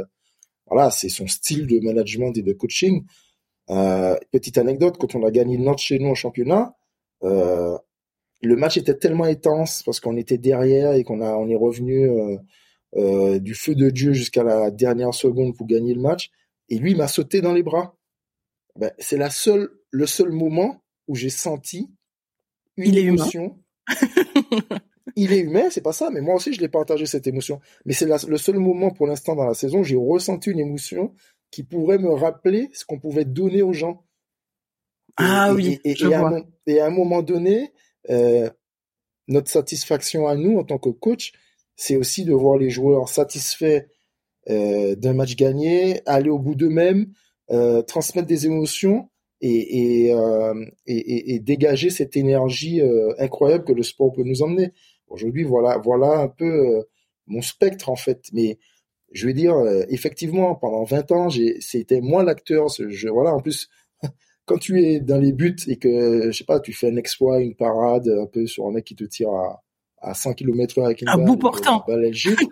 Voilà, 0.66 0.92
c'est 0.92 1.08
son 1.08 1.26
style 1.26 1.66
de 1.66 1.80
management 1.80 2.36
et 2.36 2.42
de 2.42 2.52
coaching. 2.52 3.04
Euh, 3.70 4.16
petite 4.32 4.58
anecdote, 4.58 4.96
quand 4.98 5.14
on 5.14 5.24
a 5.24 5.30
gagné 5.30 5.56
Nantes 5.56 5.78
chez 5.78 5.98
nous 5.98 6.08
en 6.08 6.14
championnat, 6.14 6.74
euh, 7.22 7.78
le 8.42 8.56
match 8.56 8.76
était 8.76 8.96
tellement 8.96 9.24
intense 9.24 9.82
parce 9.84 10.00
qu'on 10.00 10.16
était 10.16 10.38
derrière 10.38 10.94
et 10.94 11.04
qu'on 11.04 11.20
a 11.20 11.34
on 11.34 11.48
est 11.48 11.56
revenu 11.56 12.08
euh, 12.08 12.36
euh 12.96 13.38
du 13.38 13.54
feu 13.54 13.74
de 13.74 13.90
Dieu 13.90 14.12
jusqu'à 14.12 14.42
la 14.42 14.70
dernière 14.70 15.14
seconde 15.14 15.56
pour 15.56 15.66
gagner 15.66 15.94
le 15.94 16.00
match 16.00 16.30
et 16.70 16.78
lui 16.78 16.94
m'a 16.94 17.08
sauté 17.08 17.40
dans 17.40 17.52
les 17.52 17.62
bras. 17.62 17.96
Ben, 18.76 18.92
c'est 18.98 19.16
la 19.16 19.30
seule, 19.30 19.70
le 19.90 20.06
seul 20.06 20.30
moment 20.30 20.82
où 21.08 21.16
j'ai 21.16 21.30
senti 21.30 21.90
une 22.76 22.94
Il 22.94 22.98
émotion. 22.98 23.58
il 25.16 25.32
est 25.32 25.40
humain, 25.40 25.68
c'est 25.70 25.80
pas 25.80 25.92
ça, 25.92 26.10
mais 26.10 26.20
moi 26.20 26.36
aussi 26.36 26.52
je 26.52 26.60
l'ai 26.60 26.68
partagé 26.68 27.06
cette 27.06 27.26
émotion. 27.26 27.60
Mais 27.84 27.92
c'est 27.92 28.06
le 28.06 28.36
seul 28.38 28.56
moment 28.56 28.90
pour 28.90 29.06
l'instant 29.06 29.34
dans 29.34 29.44
la 29.44 29.54
saison 29.54 29.80
où 29.80 29.84
j'ai 29.84 29.96
ressenti 29.96 30.50
une 30.50 30.60
émotion 30.60 31.12
qui 31.50 31.64
pourrait 31.64 31.98
me 31.98 32.10
rappeler 32.10 32.70
ce 32.72 32.84
qu'on 32.84 33.00
pouvait 33.00 33.24
donner 33.24 33.62
aux 33.62 33.72
gens. 33.72 34.04
ah 35.16 35.52
oui, 35.52 35.80
et, 35.84 35.96
À 36.04 36.86
un, 36.86 36.90
moment 36.90 37.22
donné, 37.22 37.72
euh, 38.08 38.48
notre 39.26 39.50
satisfaction 39.50 40.28
à 40.28 40.36
nous 40.36 40.58
en 40.58 40.64
tant 40.64 40.78
que 40.78 40.90
coach, 40.90 41.32
c'est 41.74 41.96
aussi 41.96 42.24
de 42.24 42.32
voir 42.32 42.56
les 42.56 42.70
joueurs 42.70 43.08
satisfaits 43.08 43.86
d'un 44.46 45.12
match 45.12 45.36
gagné, 45.36 46.00
aller 46.06 46.30
au 46.30 46.38
bout 46.38 46.54
d'eux-mêmes, 46.54 47.12
euh, 47.50 47.82
transmettre 47.82 48.28
des 48.28 48.46
émotions 48.46 49.08
et, 49.40 50.06
et, 50.06 50.14
euh, 50.14 50.64
et, 50.86 51.34
et, 51.34 51.40
dégager 51.40 51.90
cette 51.90 52.16
énergie 52.16 52.80
euh, 52.80 53.12
incroyable 53.18 53.64
que 53.64 53.72
le 53.72 53.82
sport 53.82 54.12
peut 54.12 54.22
nous 54.22 54.42
emmener. 54.42 54.72
Aujourd'hui, 55.08 55.44
voilà, 55.44 55.78
voilà 55.78 56.20
un 56.20 56.28
peu 56.28 56.44
euh, 56.44 56.82
mon 57.26 57.42
spectre 57.42 57.88
en 57.88 57.96
fait. 57.96 58.26
Mais 58.32 58.58
je 59.12 59.26
veux 59.26 59.32
dire, 59.32 59.56
effectivement, 59.88 60.54
pendant 60.54 60.84
20 60.84 61.10
ans, 61.10 61.28
c'était 61.58 62.00
moi 62.00 62.22
l'acteur. 62.22 62.68
Je, 62.68 63.08
voilà, 63.08 63.34
en 63.34 63.40
plus, 63.40 63.68
quand 64.44 64.58
tu 64.58 64.84
es 64.84 65.00
dans 65.00 65.18
les 65.18 65.32
buts 65.32 65.56
et 65.66 65.76
que, 65.78 66.30
je 66.30 66.38
sais 66.38 66.44
pas, 66.44 66.60
tu 66.60 66.72
fais 66.72 66.92
un 66.92 66.96
exploit, 66.96 67.40
une 67.40 67.56
parade, 67.56 68.08
un 68.08 68.26
peu 68.26 68.46
sur 68.46 68.66
un 68.68 68.70
mec 68.70 68.84
qui 68.84 68.94
te 68.94 69.02
tire 69.02 69.30
à, 69.30 69.64
à 70.00 70.14
100 70.14 70.34
km 70.34 70.78
heure 70.78 70.86
avec 70.86 71.02
une 71.02 71.08
à 71.08 71.16
bout 71.16 71.36
portant. 71.36 71.82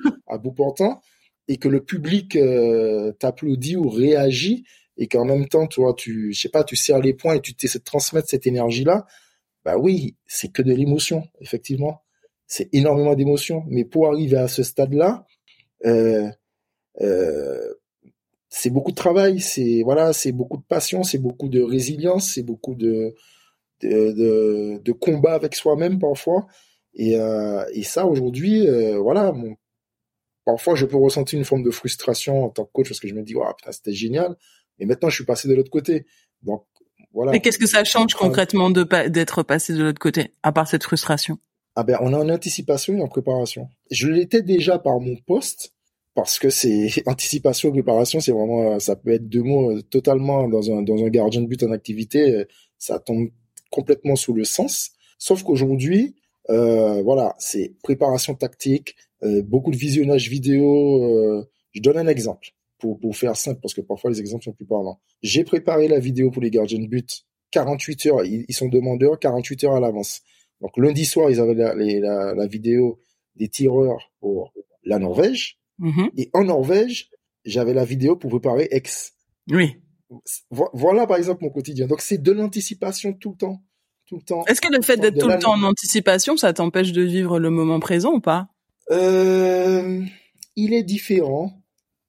à 0.26 0.38
bout 0.38 0.52
portant 0.52 1.00
et 1.48 1.56
que 1.56 1.68
le 1.68 1.82
public 1.82 2.36
euh, 2.36 3.12
t'applaudit 3.12 3.76
ou 3.76 3.88
réagit 3.88 4.64
et 4.96 5.08
qu'en 5.08 5.24
même 5.24 5.48
temps 5.48 5.66
toi 5.66 5.94
tu 5.96 6.32
je 6.32 6.40
sais 6.40 6.48
pas 6.48 6.64
tu 6.64 6.76
serres 6.76 7.00
les 7.00 7.14
poings 7.14 7.34
et 7.34 7.40
tu 7.40 7.54
essaies 7.62 7.78
de 7.78 7.84
transmettre 7.84 8.28
cette 8.28 8.46
énergie 8.46 8.84
là 8.84 9.06
bah 9.64 9.76
oui 9.76 10.16
c'est 10.26 10.52
que 10.52 10.62
de 10.62 10.72
l'émotion 10.72 11.24
effectivement. 11.40 12.02
C'est 12.50 12.70
énormément 12.72 13.14
d'émotion. 13.14 13.64
Mais 13.68 13.84
pour 13.84 14.08
arriver 14.08 14.38
à 14.38 14.48
ce 14.48 14.62
stade 14.62 14.94
là 14.94 15.26
euh, 15.86 16.28
euh, 17.00 17.74
c'est 18.48 18.70
beaucoup 18.70 18.90
de 18.90 18.96
travail 18.96 19.40
c'est 19.40 19.82
voilà 19.84 20.12
c'est 20.12 20.32
beaucoup 20.32 20.56
de 20.56 20.62
passion 20.62 21.02
c'est 21.04 21.18
beaucoup 21.18 21.48
de 21.48 21.60
résilience 21.62 22.32
c'est 22.32 22.42
beaucoup 22.42 22.74
de 22.74 23.14
de, 23.82 24.80
de, 24.82 24.92
combat 24.92 25.34
avec 25.34 25.54
soi-même 25.54 25.98
parfois. 26.00 26.46
Et, 26.94 27.16
euh, 27.20 27.64
et 27.72 27.84
ça 27.84 28.06
aujourd'hui 28.06 28.66
euh, 28.66 28.98
voilà 28.98 29.32
parfois 30.48 30.74
je 30.74 30.86
peux 30.86 30.96
ressentir 30.96 31.38
une 31.38 31.44
forme 31.44 31.62
de 31.62 31.70
frustration 31.70 32.44
en 32.44 32.48
tant 32.48 32.64
que 32.64 32.72
coach 32.72 32.88
parce 32.88 33.00
que 33.00 33.06
je 33.06 33.12
me 33.12 33.22
dis, 33.22 33.34
ouais, 33.34 33.44
putain, 33.54 33.70
c'était 33.70 33.92
génial. 33.92 34.34
Mais 34.78 34.86
maintenant, 34.86 35.10
je 35.10 35.16
suis 35.16 35.26
passé 35.26 35.46
de 35.46 35.54
l'autre 35.54 35.68
côté. 35.68 36.06
Donc, 36.42 36.64
voilà. 37.12 37.32
Mais 37.32 37.40
qu'est-ce 37.40 37.58
que 37.58 37.66
ça 37.66 37.84
change 37.84 38.14
concrètement 38.14 38.70
de 38.70 38.82
d'être 39.08 39.42
passé 39.42 39.74
de 39.74 39.82
l'autre 39.82 39.98
côté, 39.98 40.32
à 40.42 40.50
part 40.52 40.66
cette 40.66 40.84
frustration? 40.84 41.36
Ah 41.76 41.82
ben, 41.82 41.98
on 42.00 42.14
est 42.14 42.16
en 42.16 42.30
anticipation 42.30 42.96
et 42.96 43.02
en 43.02 43.08
préparation. 43.08 43.68
Je 43.90 44.08
l'étais 44.08 44.40
déjà 44.40 44.78
par 44.78 44.98
mon 45.00 45.16
poste, 45.26 45.74
parce 46.14 46.38
que 46.38 46.48
c'est 46.48 47.02
anticipation 47.06 47.68
et 47.68 47.72
préparation, 47.72 48.18
c'est 48.18 48.32
vraiment, 48.32 48.78
ça 48.78 48.96
peut 48.96 49.12
être 49.12 49.28
deux 49.28 49.42
mots 49.42 49.72
euh, 49.72 49.82
totalement 49.82 50.48
dans 50.48 50.70
un, 50.70 50.80
dans 50.80 51.04
un 51.04 51.08
gardien 51.10 51.42
de 51.42 51.46
but 51.46 51.62
en 51.62 51.72
activité, 51.72 52.34
euh, 52.34 52.44
ça 52.78 52.98
tombe 52.98 53.28
complètement 53.70 54.16
sous 54.16 54.32
le 54.32 54.44
sens. 54.44 54.92
Sauf 55.18 55.42
qu'aujourd'hui, 55.42 56.16
euh, 56.48 57.02
voilà, 57.02 57.34
c'est 57.38 57.74
préparation 57.82 58.34
tactique, 58.34 58.96
beaucoup 59.42 59.70
de 59.70 59.76
visionnage 59.76 60.28
vidéo. 60.28 61.02
Euh, 61.04 61.48
je 61.72 61.80
donne 61.80 61.96
un 61.96 62.06
exemple 62.06 62.48
pour, 62.78 62.98
pour 62.98 63.16
faire 63.16 63.36
simple 63.36 63.60
parce 63.60 63.74
que 63.74 63.80
parfois 63.80 64.10
les 64.10 64.20
exemples 64.20 64.44
sont 64.44 64.52
plus 64.52 64.66
parlants. 64.66 65.00
J'ai 65.22 65.44
préparé 65.44 65.88
la 65.88 65.98
vidéo 65.98 66.30
pour 66.30 66.42
les 66.42 66.50
gardiens 66.50 66.78
de 66.78 66.86
but 66.86 67.24
48 67.50 68.06
heures. 68.06 68.24
Ils, 68.24 68.54
sont 68.54 68.68
demandeurs 68.68 69.18
48 69.18 69.64
heures 69.64 69.74
à 69.74 69.80
l'avance. 69.80 70.20
Donc 70.60 70.76
lundi 70.76 71.04
soir, 71.04 71.30
ils 71.30 71.40
avaient 71.40 71.54
la, 71.54 71.74
la, 71.74 72.34
la, 72.34 72.46
vidéo 72.46 73.00
des 73.36 73.48
tireurs 73.48 74.12
pour 74.20 74.52
la 74.84 74.98
Norvège. 74.98 75.58
Mm-hmm. 75.80 76.10
Et 76.16 76.30
en 76.34 76.44
Norvège, 76.44 77.10
j'avais 77.44 77.74
la 77.74 77.84
vidéo 77.84 78.16
pour 78.16 78.30
préparer 78.30 78.68
Aix. 78.70 78.82
Oui. 79.50 79.76
Voilà 80.50 81.06
par 81.06 81.16
exemple 81.16 81.44
mon 81.44 81.50
quotidien. 81.50 81.86
Donc 81.86 82.00
c'est 82.00 82.18
de 82.18 82.32
l'anticipation 82.32 83.12
tout 83.12 83.30
le 83.32 83.36
temps. 83.36 83.62
Tout 84.06 84.16
le 84.16 84.22
temps. 84.22 84.44
Est-ce 84.46 84.62
que 84.62 84.72
le 84.74 84.82
fait 84.82 84.96
d'être 84.96 85.18
tout 85.18 85.28
le 85.28 85.38
temps 85.38 85.52
en 85.52 85.62
anticipation, 85.62 86.38
ça 86.38 86.54
t'empêche 86.54 86.92
de 86.92 87.02
vivre 87.02 87.38
le 87.38 87.50
moment 87.50 87.78
présent 87.78 88.14
ou 88.14 88.20
pas? 88.20 88.48
Euh, 88.90 90.02
il 90.56 90.74
est 90.74 90.82
différent 90.82 91.62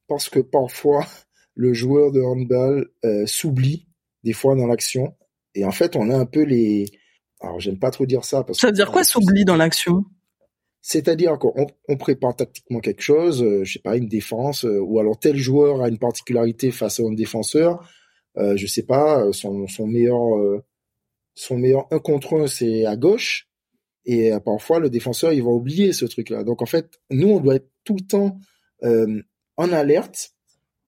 parce 0.08 0.28
que 0.28 0.40
parfois 0.40 1.06
le 1.54 1.72
joueur 1.72 2.12
de 2.12 2.20
handball 2.20 2.88
euh, 3.04 3.26
s'oublie 3.26 3.86
des 4.24 4.32
fois 4.32 4.54
dans 4.54 4.66
l'action. 4.66 5.16
Et 5.54 5.64
en 5.64 5.72
fait 5.72 5.96
on 5.96 6.10
a 6.10 6.16
un 6.16 6.26
peu 6.26 6.42
les 6.42 6.86
alors 7.40 7.60
j'aime 7.60 7.78
pas 7.78 7.90
trop 7.90 8.06
dire 8.06 8.24
ça 8.24 8.44
parce 8.44 8.58
ça 8.58 8.68
veut 8.68 8.72
dire 8.72 8.90
quoi 8.90 9.04
s'oublie 9.04 9.44
dans 9.44 9.56
l'action? 9.56 10.04
C'est-à-dire 10.82 11.38
qu'on 11.38 11.66
on 11.88 11.96
prépare 11.96 12.34
tactiquement 12.34 12.80
quelque 12.80 13.02
chose, 13.02 13.42
euh, 13.42 13.64
je 13.64 13.74
sais 13.74 13.80
pas 13.80 13.96
une 13.96 14.08
défense 14.08 14.64
euh, 14.64 14.80
ou 14.80 14.98
alors 14.98 15.18
tel 15.18 15.36
joueur 15.36 15.82
a 15.82 15.88
une 15.88 15.98
particularité 15.98 16.70
face 16.70 17.00
à 17.00 17.02
un 17.02 17.12
défenseur, 17.12 17.86
euh, 18.38 18.56
je 18.56 18.66
sais 18.66 18.84
pas 18.84 19.30
son, 19.32 19.66
son 19.66 19.86
meilleur 19.86 20.18
son 21.34 21.58
meilleur 21.58 21.86
un 21.90 21.98
contre 21.98 22.40
un 22.40 22.46
c'est 22.46 22.86
à 22.86 22.96
gauche 22.96 23.49
et 24.04 24.32
euh, 24.32 24.40
parfois, 24.40 24.78
le 24.78 24.90
défenseur, 24.90 25.32
il 25.32 25.42
va 25.42 25.50
oublier 25.50 25.92
ce 25.92 26.04
truc-là. 26.04 26.44
Donc, 26.44 26.62
en 26.62 26.66
fait, 26.66 27.00
nous, 27.10 27.28
on 27.28 27.40
doit 27.40 27.56
être 27.56 27.70
tout 27.84 27.96
le 27.96 28.06
temps 28.06 28.38
euh, 28.82 29.22
en 29.56 29.72
alerte 29.72 30.32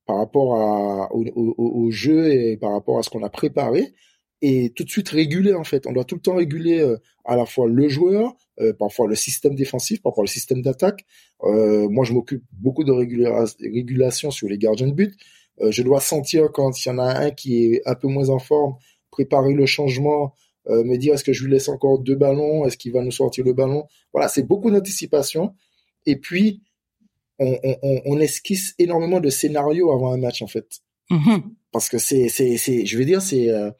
par 0.07 0.16
rapport 0.16 0.57
à, 0.57 1.14
au, 1.14 1.25
au, 1.57 1.90
jeu 1.90 2.33
et 2.33 2.57
par 2.57 2.72
rapport 2.72 2.98
à 2.98 3.03
ce 3.03 3.11
qu'on 3.11 3.22
a 3.22 3.29
préparé 3.29 3.94
et 4.42 4.72
tout 4.75 4.83
de 4.83 4.90
suite 4.90 5.09
réguler 5.09 5.55
en 5.55 5.64
fait. 5.64 5.87
On 5.87 5.92
doit 5.92 6.05
tout 6.05 6.16
le 6.16 6.20
temps 6.20 6.35
réguler 6.35 6.81
euh, 6.81 6.98
à 7.25 7.37
la 7.37 7.46
fois 7.46 7.68
le 7.68 7.88
joueur, 7.88 8.35
euh, 8.61 8.72
parfois 8.72 9.07
le 9.07 9.14
système 9.14 9.55
défensif, 9.55 10.03
parfois 10.03 10.25
le 10.25 10.29
système 10.29 10.61
d'attaque. 10.61 11.07
Euh, 11.44 11.88
moi, 11.88 12.05
je 12.05 12.12
m'occupe 12.12 12.42
beaucoup 12.53 12.85
de 12.85 12.92
régulation 12.92 14.31
sur 14.31 14.48
les 14.48 14.59
gardiens 14.59 14.88
de 14.88 14.92
but. 14.92 15.14
je 15.70 15.83
dois 15.83 16.01
sentir 16.01 16.51
quand 16.53 16.85
il 16.85 16.88
y 16.88 16.92
en 16.92 16.98
a 16.98 17.27
un 17.27 17.31
qui 17.31 17.64
est 17.64 17.83
un 17.87 17.94
peu 17.94 18.09
moins 18.09 18.29
en 18.31 18.40
forme, 18.40 18.75
préparer 19.11 19.55
le 19.55 19.66
changement, 19.66 20.35
euh, 20.68 20.85
me 20.85 20.96
dire 20.96 21.14
est-ce 21.14 21.25
que 21.25 21.33
je 21.33 21.44
lui 21.44 21.53
laisse 21.53 21.68
encore 21.68 21.98
deux 21.98 22.14
ballons, 22.14 22.64
est-ce 22.64 22.77
qu'il 22.77 22.92
va 22.92 23.03
nous 23.03 23.11
sortir 23.11 23.44
le 23.44 23.53
ballon? 23.53 23.85
Voilà, 24.12 24.29
c'est 24.29 24.44
beaucoup 24.44 24.70
d'anticipation. 24.70 25.55
Et 26.07 26.16
puis, 26.16 26.62
on, 27.38 27.59
on, 27.64 28.01
on, 28.05 28.20
esquisse 28.20 28.75
énormément 28.79 29.20
de 29.20 29.29
scénarios 29.29 29.90
avant 29.92 30.12
un 30.12 30.18
match 30.18 30.42
en 30.42 30.46
fait, 30.46 30.81
mm-hmm. 31.11 31.42
parce 31.72 31.88
que 31.88 31.98
c'est, 31.98 32.29
c'est, 32.29 32.57
c'est, 32.57 32.87
je 32.87 32.98
veux 32.98 33.05
dire, 33.05 33.22
c'est, 33.22 33.51
euh, 33.51 33.70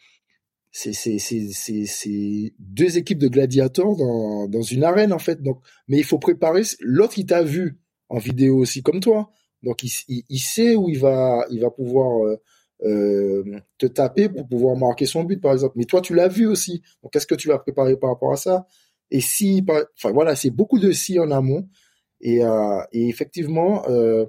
c'est, 0.73 0.93
c'est, 0.93 1.19
c'est, 1.19 1.87
c'est, 1.87 2.55
deux 2.59 2.97
équipes 2.97 3.19
de 3.19 3.29
gladiateurs 3.29 3.95
dans, 3.95 4.49
dans 4.49 4.63
une 4.63 4.85
arène 4.85 5.13
en 5.13 5.19
fait. 5.19 5.43
Donc, 5.43 5.61
mais 5.87 5.99
il 5.99 6.05
faut 6.05 6.19
préparer. 6.19 6.63
L'autre, 6.81 7.19
il 7.19 7.27
t'a 7.27 7.43
vu 7.43 7.79
en 8.09 8.19
vidéo 8.19 8.57
aussi 8.59 8.83
comme 8.83 9.01
toi, 9.01 9.31
donc 9.63 9.83
il, 9.85 10.25
il, 10.29 10.41
sait 10.41 10.75
où 10.75 10.89
il 10.89 10.99
va, 10.99 11.47
il 11.51 11.61
va 11.61 11.71
pouvoir 11.71 12.27
euh, 12.27 12.37
euh, 12.85 13.61
te 13.79 13.87
taper 13.87 14.29
pour 14.29 14.49
pouvoir 14.49 14.77
marquer 14.77 15.07
son 15.07 15.25
but, 15.25 15.41
par 15.41 15.53
exemple. 15.53 15.75
Mais 15.77 15.85
toi, 15.85 16.01
tu 16.01 16.15
l'as 16.15 16.29
vu 16.29 16.47
aussi. 16.47 16.83
Donc, 17.03 17.13
qu'est-ce 17.13 17.27
que 17.27 17.35
tu 17.35 17.49
vas 17.49 17.59
préparer 17.59 17.97
par 17.97 18.11
rapport 18.11 18.33
à 18.33 18.37
ça? 18.37 18.67
Et 19.11 19.21
si, 19.21 19.65
enfin 19.97 20.13
voilà, 20.13 20.35
c'est 20.37 20.51
beaucoup 20.51 20.79
de 20.79 20.93
si 20.93 21.19
en 21.19 21.31
amont. 21.31 21.69
Et, 22.21 22.45
euh, 22.45 22.81
effectivement, 22.93 23.89
euh, 23.89 24.27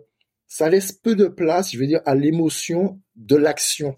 ça 0.47 0.69
laisse 0.69 0.91
peu 0.91 1.15
de 1.15 1.27
place, 1.27 1.71
je 1.71 1.79
veux 1.79 1.87
dire, 1.87 2.01
à 2.05 2.15
l'émotion 2.15 2.99
de 3.15 3.35
l'action. 3.35 3.95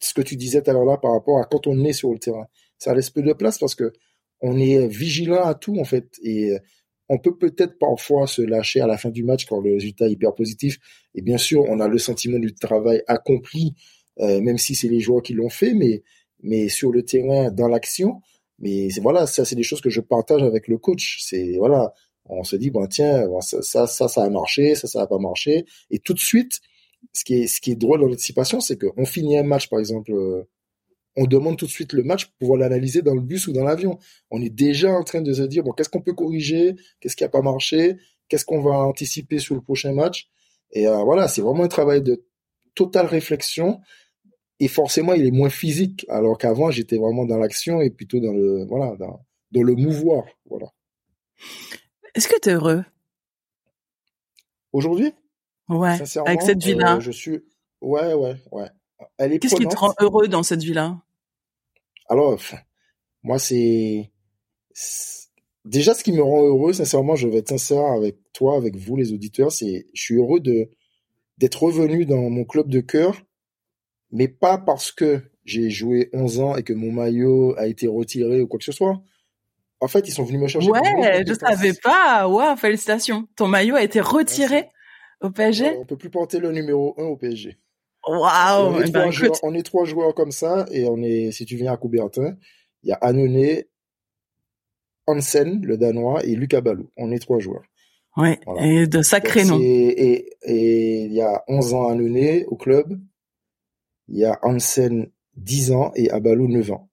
ce 0.00 0.14
que 0.14 0.22
tu 0.22 0.36
disais 0.36 0.62
tout 0.62 0.70
à 0.70 0.74
l'heure 0.74 0.84
là 0.84 0.98
par 0.98 1.12
rapport 1.12 1.38
à 1.40 1.44
quand 1.44 1.66
on 1.66 1.84
est 1.84 1.92
sur 1.94 2.12
le 2.12 2.18
terrain. 2.18 2.46
Ça 2.78 2.94
laisse 2.94 3.10
peu 3.10 3.22
de 3.22 3.32
place 3.32 3.58
parce 3.58 3.74
que 3.74 3.92
on 4.40 4.58
est 4.58 4.86
vigilant 4.86 5.44
à 5.44 5.54
tout 5.54 5.78
en 5.78 5.84
fait 5.84 6.18
et 6.22 6.58
on 7.08 7.18
peut 7.18 7.36
peut-être 7.36 7.78
parfois 7.78 8.26
se 8.26 8.42
lâcher 8.42 8.80
à 8.80 8.86
la 8.86 8.98
fin 8.98 9.10
du 9.10 9.24
match 9.24 9.46
quand 9.46 9.60
le 9.60 9.72
résultat 9.72 10.06
est 10.06 10.12
hyper 10.12 10.34
positif. 10.34 10.78
Et 11.14 11.22
bien 11.22 11.38
sûr, 11.38 11.64
on 11.68 11.80
a 11.80 11.88
le 11.88 11.98
sentiment 11.98 12.38
du 12.38 12.54
travail 12.54 13.02
accompli, 13.06 13.74
euh, 14.20 14.40
même 14.40 14.58
si 14.58 14.74
c'est 14.74 14.88
les 14.88 15.00
joueurs 15.00 15.22
qui 15.22 15.34
l'ont 15.34 15.48
fait, 15.48 15.74
mais 15.74 16.02
mais 16.42 16.68
sur 16.68 16.92
le 16.92 17.04
terrain, 17.04 17.50
dans 17.50 17.68
l'action. 17.68 18.20
Mais 18.58 18.88
voilà, 19.00 19.26
ça 19.26 19.44
c'est 19.44 19.56
des 19.56 19.62
choses 19.62 19.80
que 19.80 19.90
je 19.90 20.00
partage 20.00 20.42
avec 20.42 20.68
le 20.68 20.78
coach. 20.78 21.18
C'est 21.22 21.56
voilà, 21.58 21.92
on 22.26 22.44
se 22.44 22.56
dit 22.56 22.70
bon 22.70 22.86
tiens, 22.86 23.26
ça, 23.40 23.62
ça 23.62 23.86
ça 23.86 24.08
ça 24.08 24.24
a 24.24 24.30
marché, 24.30 24.74
ça 24.74 24.86
ça 24.86 25.02
a 25.02 25.06
pas 25.06 25.18
marché, 25.18 25.64
et 25.90 25.98
tout 25.98 26.14
de 26.14 26.18
suite, 26.18 26.60
ce 27.12 27.24
qui 27.24 27.34
est 27.42 27.46
ce 27.46 27.60
qui 27.60 27.72
est 27.72 27.76
drôle 27.76 28.00
dans 28.00 28.06
l'anticipation, 28.06 28.60
c'est 28.60 28.78
qu'on 28.78 29.04
finit 29.06 29.38
un 29.38 29.44
match 29.44 29.68
par 29.68 29.78
exemple 29.78 30.12
euh, 30.12 30.44
on 31.18 31.26
demande 31.26 31.56
tout 31.56 31.66
de 31.66 31.70
suite 31.70 31.92
le 31.92 32.04
match 32.04 32.26
pour 32.26 32.34
pouvoir 32.36 32.58
l'analyser 32.60 33.02
dans 33.02 33.14
le 33.14 33.20
bus 33.20 33.48
ou 33.48 33.52
dans 33.52 33.64
l'avion. 33.64 33.98
On 34.30 34.40
est 34.40 34.50
déjà 34.50 34.90
en 34.92 35.02
train 35.02 35.20
de 35.20 35.32
se 35.32 35.42
dire, 35.42 35.64
bon, 35.64 35.72
qu'est-ce 35.72 35.88
qu'on 35.88 36.00
peut 36.00 36.14
corriger, 36.14 36.76
qu'est-ce 37.00 37.16
qui 37.16 37.24
a 37.24 37.28
pas 37.28 37.42
marché, 37.42 37.96
qu'est-ce 38.28 38.44
qu'on 38.44 38.60
va 38.60 38.70
anticiper 38.70 39.40
sur 39.40 39.56
le 39.56 39.60
prochain 39.60 39.92
match? 39.92 40.30
Et 40.70 40.86
euh, 40.86 41.02
voilà, 41.02 41.26
c'est 41.26 41.42
vraiment 41.42 41.64
un 41.64 41.68
travail 41.68 42.02
de 42.02 42.24
totale 42.76 43.06
réflexion. 43.06 43.80
Et 44.60 44.68
forcément, 44.68 45.12
il 45.12 45.26
est 45.26 45.32
moins 45.32 45.50
physique, 45.50 46.06
alors 46.08 46.38
qu'avant, 46.38 46.70
j'étais 46.70 46.98
vraiment 46.98 47.24
dans 47.24 47.38
l'action 47.38 47.80
et 47.80 47.90
plutôt 47.90 48.20
dans 48.20 48.32
le, 48.32 48.64
voilà, 48.66 48.96
dans, 48.96 49.62
le 49.62 49.74
mouvoir, 49.74 50.24
voilà. 50.48 50.66
Est-ce 52.14 52.28
que 52.28 52.38
tu 52.40 52.48
es 52.48 52.52
heureux? 52.52 52.84
Aujourd'hui? 54.72 55.12
Ouais, 55.68 55.96
avec 56.26 56.42
cette 56.42 56.62
vie-là. 56.62 56.96
Euh, 56.96 57.00
je 57.00 57.10
suis, 57.10 57.40
ouais, 57.80 58.14
ouais, 58.14 58.36
ouais. 58.52 58.68
Qu'est-ce 59.38 59.56
qui 59.56 59.66
te 59.66 59.76
rend 59.76 59.94
heureux 60.00 60.28
dans 60.28 60.42
cette 60.42 60.62
vie-là? 60.62 61.00
Alors, 62.08 62.38
moi, 63.22 63.38
c'est 63.38 64.10
déjà 65.64 65.94
ce 65.94 66.02
qui 66.02 66.12
me 66.12 66.22
rend 66.22 66.42
heureux. 66.44 66.72
Sincèrement, 66.72 67.16
je 67.16 67.28
vais 67.28 67.38
être 67.38 67.48
sincère 67.48 67.86
avec 67.86 68.16
toi, 68.32 68.56
avec 68.56 68.76
vous, 68.76 68.96
les 68.96 69.12
auditeurs. 69.12 69.52
C'est, 69.52 69.86
je 69.92 70.02
suis 70.02 70.16
heureux 70.16 70.40
de 70.40 70.70
d'être 71.38 71.62
revenu 71.62 72.04
dans 72.04 72.30
mon 72.30 72.44
club 72.44 72.68
de 72.68 72.80
cœur, 72.80 73.22
mais 74.10 74.26
pas 74.26 74.58
parce 74.58 74.90
que 74.90 75.22
j'ai 75.44 75.70
joué 75.70 76.10
11 76.12 76.40
ans 76.40 76.56
et 76.56 76.64
que 76.64 76.72
mon 76.72 76.90
maillot 76.90 77.54
a 77.56 77.68
été 77.68 77.86
retiré 77.86 78.42
ou 78.42 78.48
quoi 78.48 78.58
que 78.58 78.64
ce 78.64 78.72
soit. 78.72 79.00
En 79.80 79.86
fait, 79.86 80.08
ils 80.08 80.10
sont 80.10 80.24
venus 80.24 80.40
me 80.40 80.48
chercher. 80.48 80.68
Ouais, 80.68 81.24
je 81.24 81.34
savais 81.34 81.74
pas. 81.74 82.26
Waouh, 82.26 82.56
félicitations. 82.56 83.28
Ton 83.36 83.46
maillot 83.46 83.76
a 83.76 83.84
été 83.84 84.00
retiré 84.00 84.68
au 85.20 85.30
PSG. 85.30 85.76
On 85.76 85.82
on 85.82 85.86
peut 85.86 85.96
plus 85.96 86.10
porter 86.10 86.40
le 86.40 86.50
numéro 86.50 86.94
1 86.98 87.04
au 87.04 87.16
PSG. 87.16 87.56
Waouh 88.08 88.68
on, 88.68 88.88
ben, 88.88 89.10
on, 89.42 89.54
est 89.54 89.62
trois 89.62 89.84
joueurs 89.84 90.14
comme 90.14 90.30
ça 90.30 90.64
et 90.70 90.86
on 90.86 91.02
est, 91.02 91.30
si 91.30 91.44
tu 91.44 91.56
viens 91.56 91.72
à 91.72 91.76
Coubertin, 91.76 92.36
il 92.82 92.88
y 92.88 92.92
a 92.92 92.96
Annone, 92.96 93.62
Hansen, 95.06 95.60
le 95.64 95.76
Danois, 95.76 96.24
et 96.24 96.34
Lucas 96.34 96.60
Balou. 96.60 96.90
On 96.96 97.10
est 97.12 97.18
trois 97.18 97.38
joueurs. 97.38 97.62
Ouais, 98.16 98.40
et 98.60 98.86
de 98.86 99.02
sacrés 99.02 99.44
noms. 99.44 99.60
Et, 99.60 100.26
et, 100.42 101.04
il 101.04 101.12
y 101.12 101.20
a 101.20 101.44
11 101.48 101.74
ans 101.74 101.88
Annone 101.88 102.44
au 102.48 102.56
club, 102.56 102.98
il 104.08 104.18
y 104.18 104.24
a 104.24 104.38
Hansen 104.42 105.10
10 105.36 105.72
ans 105.72 105.92
et 105.94 106.10
Abalou 106.10 106.48
9 106.48 106.72
ans. 106.72 106.88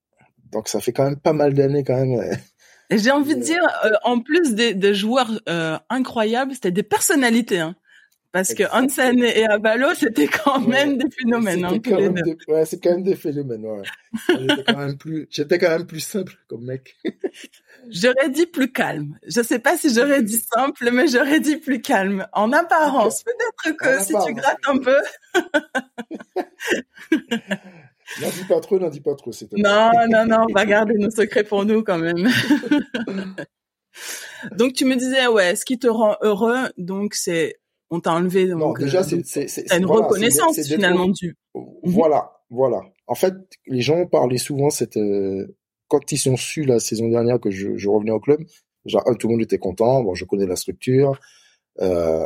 Donc 0.52 0.68
ça 0.68 0.80
fait 0.80 0.94
quand 0.94 1.06
même 1.06 1.20
pas 1.20 1.34
mal 1.34 1.54
d'années 1.54 1.84
quand 1.84 2.06
même. 2.06 2.38
J'ai 2.92 3.12
envie 3.12 3.36
de 3.36 3.42
dire, 3.42 3.64
euh, 3.86 3.92
en 4.04 4.20
plus 4.20 4.54
des, 4.54 4.94
joueurs 4.94 5.32
euh, 5.50 5.78
incroyables, 5.90 6.54
c'était 6.54 6.72
des 6.72 6.84
personnalités. 6.84 7.60
Hein. 7.60 7.76
Parce 8.36 8.54
que 8.54 8.64
Hansen 8.70 9.24
et 9.24 9.46
Abalo, 9.46 9.96
c'était 9.96 10.28
quand 10.28 10.60
même 10.60 10.98
des 10.98 11.10
phénomènes. 11.10 11.64
Hein, 11.64 11.80
ouais, 12.50 12.66
c'est 12.66 12.84
quand 12.84 12.90
même 12.90 13.04
des 13.04 13.16
phénomènes. 13.16 13.66
Ouais. 13.66 13.84
j'étais 14.28 14.64
quand 14.66 14.78
même 14.78 14.98
plus, 14.98 15.26
j'étais 15.30 15.58
quand 15.58 15.70
même 15.70 15.88
plus 15.88 16.02
simple 16.02 16.34
comme 16.50 16.66
mec. 16.66 16.98
j'aurais 17.90 18.30
dit 18.30 18.46
plus 18.46 18.74
calme. 18.74 19.18
Je 19.26 19.42
sais 19.42 19.60
pas 19.60 19.78
si 19.78 19.94
j'aurais 19.94 20.22
dit 20.22 20.44
simple, 20.54 20.90
mais 20.92 21.08
j'aurais 21.08 21.40
dit 21.40 21.56
plus 21.56 21.82
calme. 21.82 22.28
En 22.34 22.52
apparence, 22.52 23.24
peut-être 23.24 23.78
que 23.78 24.04
si 24.04 24.12
tu 24.26 24.34
grattes 24.34 24.68
un 24.68 24.80
peu. 24.80 24.98
n'en 28.22 28.30
dis 28.32 28.44
pas 28.50 28.60
trop, 28.60 28.80
n'en 28.80 28.90
dis 28.90 29.00
pas 29.00 29.16
trop. 29.16 29.32
Non, 29.54 29.92
non, 30.10 30.26
non, 30.26 30.48
on 30.50 30.54
va 30.54 30.66
garder 30.66 30.96
nos 30.98 31.10
secrets 31.10 31.46
pour 31.46 31.64
nous 31.64 31.84
quand 31.84 32.00
même. 32.00 32.28
donc 34.58 34.74
tu 34.74 34.84
me 34.84 34.98
disais, 34.98 35.28
ouais, 35.28 35.56
ce 35.56 35.64
qui 35.64 35.80
te 35.80 35.88
rend 35.88 36.18
heureux, 36.22 36.68
donc 36.78 37.14
c'est 37.14 37.56
on 37.96 38.00
t'a 38.00 38.14
enlevé. 38.14 38.48
Donc, 38.48 38.60
non, 38.60 38.74
déjà, 38.74 39.00
euh, 39.00 39.22
c'est 39.24 39.74
une 39.74 39.86
reconnaissance 39.86 40.60
finalement 40.68 41.08
du. 41.08 41.36
Voilà, 41.84 42.32
voilà. 42.50 42.82
En 43.08 43.16
fait, 43.16 43.34
les 43.68 43.82
gens 43.82 44.06
parlaient 44.06 44.38
souvent 44.38 44.70
cette 44.70 44.98
euh, 44.98 45.56
quand 45.88 46.12
ils 46.12 46.18
sont 46.18 46.38
su 46.38 46.64
la 46.64 46.80
saison 46.80 47.08
dernière 47.10 47.40
que 47.40 47.52
je, 47.52 47.78
je 47.78 47.90
revenais 47.90 48.12
au 48.12 48.20
club. 48.20 48.42
Genre, 48.86 49.04
tout 49.20 49.28
le 49.28 49.34
monde 49.34 49.44
était 49.44 49.58
content. 49.58 50.04
Bon, 50.04 50.14
je 50.14 50.26
connais 50.26 50.46
la 50.46 50.56
structure. 50.56 51.20
Euh, 51.82 52.26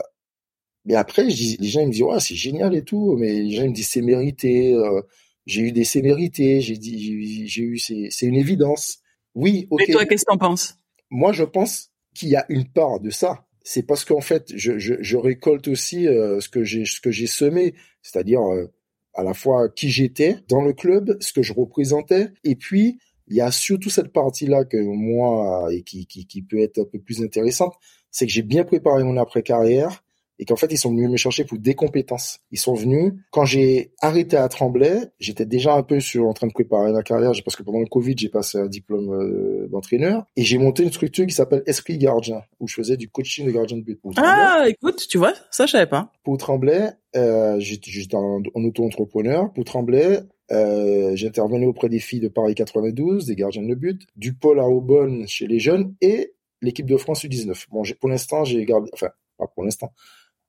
mais 0.85 0.95
après, 0.95 1.23
les 1.23 1.33
gens 1.33 1.81
ils 1.81 1.87
me 1.87 1.91
disent 1.91 2.03
ouais, 2.03 2.19
c'est 2.19 2.35
génial 2.35 2.75
et 2.75 2.83
tout. 2.83 3.15
Mais 3.17 3.33
les 3.33 3.51
gens 3.51 3.63
ils 3.63 3.69
me 3.69 3.75
disent 3.75 3.89
c'est 3.89 4.01
mérité. 4.01 4.73
Euh, 4.73 5.01
j'ai 5.45 5.61
eu 5.61 5.71
des 5.71 5.83
sévérités. 5.83 6.61
J'ai 6.61 6.77
dit 6.77 7.47
j'ai 7.47 7.63
eu 7.63 7.77
c'est 7.77 8.25
une 8.25 8.35
évidence. 8.35 8.99
Oui, 9.35 9.67
ok. 9.69 9.83
Et 9.87 9.91
toi, 9.91 10.05
qu'est-ce 10.05 10.25
que 10.25 10.31
t'en 10.31 10.37
penses? 10.37 10.75
Moi, 11.09 11.31
je 11.31 11.43
pense 11.43 11.91
qu'il 12.15 12.29
y 12.29 12.35
a 12.35 12.45
une 12.49 12.67
part 12.67 12.99
de 12.99 13.09
ça 13.09 13.45
c'est 13.71 13.83
parce 13.83 14.03
qu'en 14.03 14.19
fait, 14.19 14.51
je, 14.55 14.79
je, 14.79 14.95
je, 14.99 15.15
récolte 15.15 15.67
aussi 15.67 16.07
euh, 16.07 16.39
ce 16.39 16.49
que 16.49 16.63
j'ai 16.63 16.85
ce 16.85 16.99
que 16.99 17.11
j'ai 17.11 17.27
semé, 17.27 17.75
c'est-à-dire 18.01 18.41
euh, 18.41 18.65
à 19.13 19.21
la 19.21 19.35
fois 19.35 19.69
qui 19.69 19.91
j'étais 19.91 20.37
dans 20.47 20.63
le 20.63 20.73
club, 20.73 21.17
ce 21.19 21.31
que 21.33 21.43
je 21.43 21.53
représentais, 21.53 22.29
et 22.43 22.55
puis 22.55 22.97
il 23.27 23.37
y 23.37 23.41
a 23.41 23.51
surtout 23.51 23.91
cette 23.91 24.11
partie-là 24.11 24.65
que 24.65 24.77
moi 24.77 25.67
et 25.71 25.83
qui, 25.83 26.07
qui, 26.07 26.25
qui 26.25 26.41
peut 26.41 26.57
être 26.57 26.79
un 26.79 26.85
peu 26.85 26.97
plus 26.97 27.21
intéressante, 27.21 27.75
c'est 28.09 28.25
que 28.25 28.31
j'ai 28.31 28.41
bien 28.41 28.63
préparé 28.63 29.03
mon 29.03 29.17
après-carrière 29.17 30.03
et 30.39 30.45
qu'en 30.45 30.55
fait 30.55 30.71
ils 30.71 30.77
sont 30.77 30.89
venus 30.89 31.09
me 31.09 31.17
chercher 31.17 31.43
pour 31.43 31.57
des 31.57 31.75
compétences. 31.75 32.39
Ils 32.51 32.59
sont 32.59 32.73
venus 32.73 33.13
quand 33.31 33.45
j'ai 33.45 33.91
arrêté 34.01 34.37
à 34.37 34.47
Tremblay, 34.49 35.11
j'étais 35.19 35.45
déjà 35.45 35.75
un 35.75 35.83
peu 35.83 35.99
sur 35.99 36.27
en 36.27 36.33
train 36.33 36.47
de 36.47 36.53
préparer 36.53 36.91
ma 36.91 37.03
carrière 37.03 37.31
parce 37.43 37.55
que 37.55 37.63
pendant 37.63 37.79
le 37.79 37.85
Covid 37.85 38.15
j'ai 38.17 38.29
passé 38.29 38.57
un 38.57 38.67
diplôme 38.67 39.13
euh, 39.13 39.67
d'entraîneur 39.67 40.25
et 40.35 40.43
j'ai 40.43 40.57
monté 40.57 40.83
une 40.83 40.91
structure 40.91 41.25
qui 41.25 41.35
s'appelle 41.35 41.63
Esprit 41.65 41.97
Gardien 41.97 42.41
où 42.59 42.67
je 42.67 42.75
faisais 42.75 42.97
du 42.97 43.09
coaching 43.09 43.45
de 43.45 43.51
gardien 43.51 43.77
de 43.77 43.83
but. 43.83 43.99
ah 44.17 44.65
écoute, 44.67 45.07
tu 45.09 45.17
vois, 45.17 45.33
ça 45.51 45.65
je 45.65 45.71
savais 45.71 45.87
pas. 45.87 46.11
Pour 46.23 46.37
Tremblay, 46.37 46.91
euh, 47.15 47.59
j'étais 47.59 48.15
en, 48.15 48.41
en 48.53 48.63
auto-entrepreneur. 48.63 49.51
Pour 49.53 49.65
Tremblay, 49.65 50.21
euh, 50.51 51.15
j'intervenais 51.15 51.65
auprès 51.65 51.89
des 51.89 51.99
filles 51.99 52.19
de 52.19 52.27
Paris 52.27 52.55
92, 52.55 53.25
des 53.25 53.35
gardiens 53.35 53.63
de 53.63 53.75
but, 53.75 54.01
du 54.15 54.33
pôle 54.33 54.59
à 54.59 54.67
Aubonne 54.67 55.27
chez 55.27 55.47
les 55.47 55.59
jeunes 55.59 55.95
et 56.01 56.33
l'équipe 56.61 56.87
de 56.87 56.97
France 56.97 57.23
U19. 57.23 57.65
Bon, 57.69 57.83
pour 57.99 58.09
l'instant, 58.09 58.43
j'ai 58.43 58.65
gardé, 58.65 58.89
enfin, 58.93 59.09
pas 59.37 59.47
pour 59.47 59.63
l'instant, 59.63 59.91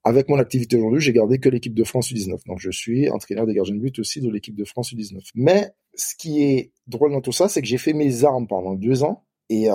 avec 0.04 0.28
mon 0.28 0.38
activité 0.38 0.76
aujourd'hui, 0.76 1.00
j'ai 1.00 1.12
gardé 1.12 1.38
que 1.38 1.48
l'équipe 1.48 1.74
de 1.74 1.84
France 1.84 2.12
U19. 2.12 2.46
Donc 2.46 2.58
je 2.58 2.70
suis 2.70 3.10
entraîneur 3.10 3.46
des 3.46 3.54
gardiens 3.54 3.74
de 3.74 3.80
but 3.80 3.98
aussi 3.98 4.20
de 4.20 4.30
l'équipe 4.30 4.54
de 4.54 4.64
France 4.64 4.92
U19. 4.92 5.20
Mais 5.34 5.70
ce 5.94 6.14
qui 6.16 6.42
est 6.42 6.72
drôle 6.86 7.12
dans 7.12 7.20
tout 7.20 7.32
ça, 7.32 7.48
c'est 7.48 7.60
que 7.60 7.66
j'ai 7.66 7.78
fait 7.78 7.92
mes 7.92 8.24
armes 8.24 8.46
pendant 8.46 8.74
deux 8.74 9.02
ans. 9.02 9.24
Et 9.48 9.70
euh, 9.70 9.74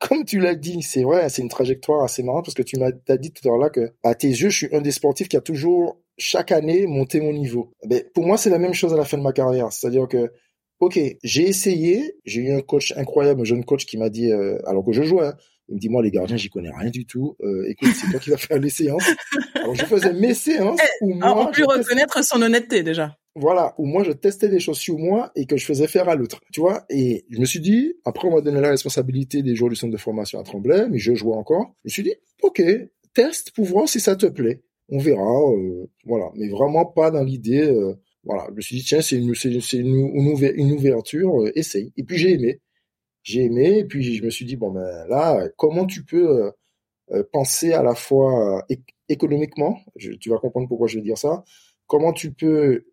comme 0.00 0.24
tu 0.24 0.38
l'as 0.38 0.54
dit, 0.54 0.82
c'est 0.82 1.02
vrai, 1.02 1.28
c'est 1.28 1.42
une 1.42 1.48
trajectoire 1.48 2.04
assez 2.04 2.22
marrante 2.22 2.44
parce 2.44 2.54
que 2.54 2.62
tu 2.62 2.78
m'as 2.78 2.90
dit 2.92 3.32
tout 3.32 3.48
à 3.48 3.50
l'heure 3.50 3.58
là 3.58 3.70
que 3.70 3.92
à 4.02 4.14
tes 4.14 4.28
yeux, 4.28 4.50
je 4.50 4.56
suis 4.56 4.76
un 4.76 4.80
des 4.80 4.90
sportifs 4.90 5.28
qui 5.28 5.36
a 5.36 5.40
toujours 5.40 5.98
chaque 6.18 6.52
année 6.52 6.86
monté 6.86 7.20
mon 7.20 7.32
niveau. 7.32 7.72
Mais 7.88 8.04
pour 8.14 8.26
moi, 8.26 8.36
c'est 8.36 8.50
la 8.50 8.58
même 8.58 8.74
chose 8.74 8.92
à 8.92 8.96
la 8.96 9.04
fin 9.04 9.16
de 9.16 9.22
ma 9.22 9.32
carrière. 9.32 9.72
C'est-à-dire 9.72 10.08
que 10.08 10.30
Ok, 10.80 10.98
j'ai 11.22 11.48
essayé, 11.48 12.18
j'ai 12.24 12.42
eu 12.42 12.52
un 12.52 12.60
coach 12.60 12.92
incroyable, 12.96 13.42
un 13.42 13.44
jeune 13.44 13.64
coach 13.64 13.86
qui 13.86 13.96
m'a 13.96 14.10
dit, 14.10 14.30
euh, 14.30 14.58
alors 14.66 14.84
que 14.84 14.92
je 14.92 15.02
jouais, 15.02 15.28
hein, 15.28 15.36
il 15.68 15.76
me 15.76 15.80
dit, 15.80 15.88
moi, 15.88 16.02
les 16.02 16.10
gardiens, 16.10 16.36
j'y 16.36 16.50
connais 16.50 16.70
rien 16.70 16.90
du 16.90 17.06
tout. 17.06 17.36
Euh, 17.42 17.66
écoute, 17.68 17.88
c'est 17.94 18.10
toi 18.10 18.20
qui 18.20 18.30
vas 18.30 18.36
faire 18.36 18.58
les 18.58 18.68
séances. 18.68 19.08
Alors, 19.54 19.74
je 19.74 19.84
faisais 19.84 20.12
mes 20.12 20.34
séances. 20.34 20.78
Eh, 20.82 21.04
où 21.04 21.14
moi, 21.14 21.48
on 21.48 21.52
peut 21.52 21.64
reconnaître 21.64 22.22
son 22.22 22.42
honnêteté, 22.42 22.82
déjà. 22.82 23.16
Voilà, 23.36 23.74
où 23.78 23.86
moi, 23.86 24.04
je 24.04 24.12
testais 24.12 24.48
des 24.48 24.60
choses 24.60 24.78
sur 24.78 24.98
moi 24.98 25.32
et 25.34 25.46
que 25.46 25.56
je 25.56 25.64
faisais 25.64 25.88
faire 25.88 26.08
à 26.08 26.14
l'autre. 26.14 26.40
Tu 26.52 26.60
vois, 26.60 26.84
et 26.88 27.24
je 27.30 27.40
me 27.40 27.46
suis 27.46 27.60
dit, 27.60 27.94
après, 28.04 28.28
on 28.28 28.34
m'a 28.34 28.42
donné 28.42 28.60
la 28.60 28.70
responsabilité 28.70 29.42
des 29.42 29.56
jours 29.56 29.70
du 29.70 29.74
centre 29.74 29.92
de 29.92 29.98
formation 29.98 30.38
à 30.38 30.44
Tremblay, 30.44 30.86
mais 30.88 30.98
je 30.98 31.14
jouais 31.14 31.34
encore. 31.34 31.74
Je 31.84 31.88
me 31.88 31.90
suis 31.90 32.02
dit, 32.04 32.14
OK, 32.42 32.62
teste 33.14 33.50
pour 33.52 33.64
voir 33.64 33.88
si 33.88 33.98
ça 34.00 34.14
te 34.14 34.26
plaît. 34.26 34.62
On 34.90 34.98
verra, 34.98 35.50
euh, 35.50 35.90
voilà. 36.04 36.26
Mais 36.36 36.48
vraiment 36.48 36.84
pas 36.84 37.10
dans 37.10 37.24
l'idée, 37.24 37.62
euh, 37.62 37.94
voilà. 38.22 38.46
Je 38.50 38.54
me 38.54 38.60
suis 38.60 38.76
dit, 38.76 38.84
tiens, 38.84 39.00
c'est 39.00 39.16
une, 39.16 39.34
c'est, 39.34 39.78
une, 39.78 40.10
une, 40.56 40.72
ouverture, 40.72 41.50
essaye. 41.56 41.92
Et 41.96 42.04
puis, 42.04 42.18
j'ai 42.18 42.34
aimé 42.34 42.60
j'ai 43.24 43.44
aimé. 43.44 43.78
Et 43.78 43.84
puis 43.84 44.14
je 44.14 44.22
me 44.22 44.30
suis 44.30 44.44
dit 44.44 44.54
bon 44.54 44.70
ben 44.70 45.06
là, 45.08 45.48
comment 45.56 45.86
tu 45.86 46.04
peux 46.04 46.44
euh, 46.44 46.50
euh, 47.10 47.24
penser 47.32 47.72
à 47.72 47.82
la 47.82 47.96
fois 47.96 48.60
euh, 48.70 48.76
économiquement, 49.08 49.80
tu 49.98 50.30
vas 50.30 50.38
comprendre 50.38 50.68
pourquoi 50.68 50.86
je 50.86 50.98
veux 50.98 51.02
dire 51.02 51.18
ça. 51.18 51.42
Comment 51.86 52.12
tu 52.12 52.32
peux 52.32 52.86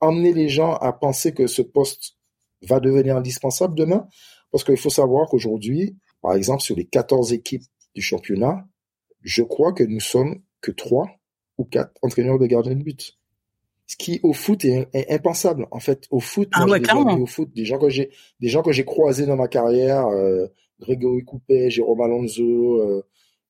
emmener 0.00 0.32
les 0.32 0.48
gens 0.48 0.74
à 0.74 0.92
penser 0.92 1.34
que 1.34 1.46
ce 1.46 1.60
poste 1.60 2.16
va 2.62 2.80
devenir 2.80 3.16
indispensable 3.16 3.74
demain? 3.74 4.08
Parce 4.50 4.64
qu'il 4.64 4.78
faut 4.78 4.90
savoir 4.90 5.28
qu'aujourd'hui, 5.28 5.98
par 6.22 6.34
exemple, 6.34 6.62
sur 6.62 6.76
les 6.76 6.86
14 6.86 7.34
équipes 7.34 7.64
du 7.94 8.00
championnat, 8.00 8.66
je 9.20 9.42
crois 9.42 9.72
que 9.74 9.84
nous 9.84 10.00
sommes 10.00 10.40
que 10.62 10.70
trois 10.70 11.10
ou 11.58 11.64
quatre 11.64 11.92
entraîneurs 12.00 12.38
de 12.38 12.46
gardiens 12.46 12.74
de 12.74 12.82
but. 12.82 13.15
Ce 13.86 13.96
qui 13.96 14.20
au 14.22 14.32
foot 14.32 14.64
est, 14.64 14.88
impensable. 15.10 15.66
En 15.70 15.78
fait, 15.78 16.06
au 16.10 16.20
foot, 16.20 16.48
ah 16.52 16.66
ouais, 16.66 16.80
au 17.18 17.26
foot, 17.26 17.50
des 17.54 17.64
gens 17.64 17.78
que 17.78 17.88
j'ai, 17.88 18.10
des 18.40 18.48
gens 18.48 18.62
que 18.62 18.72
j'ai 18.72 18.84
croisés 18.84 19.26
dans 19.26 19.36
ma 19.36 19.48
carrière, 19.48 20.06
euh, 20.08 20.46
Grégory 20.80 21.24
Coupet, 21.24 21.70
Jérôme 21.70 22.00
Alonso 22.00 22.42
euh, 22.42 23.06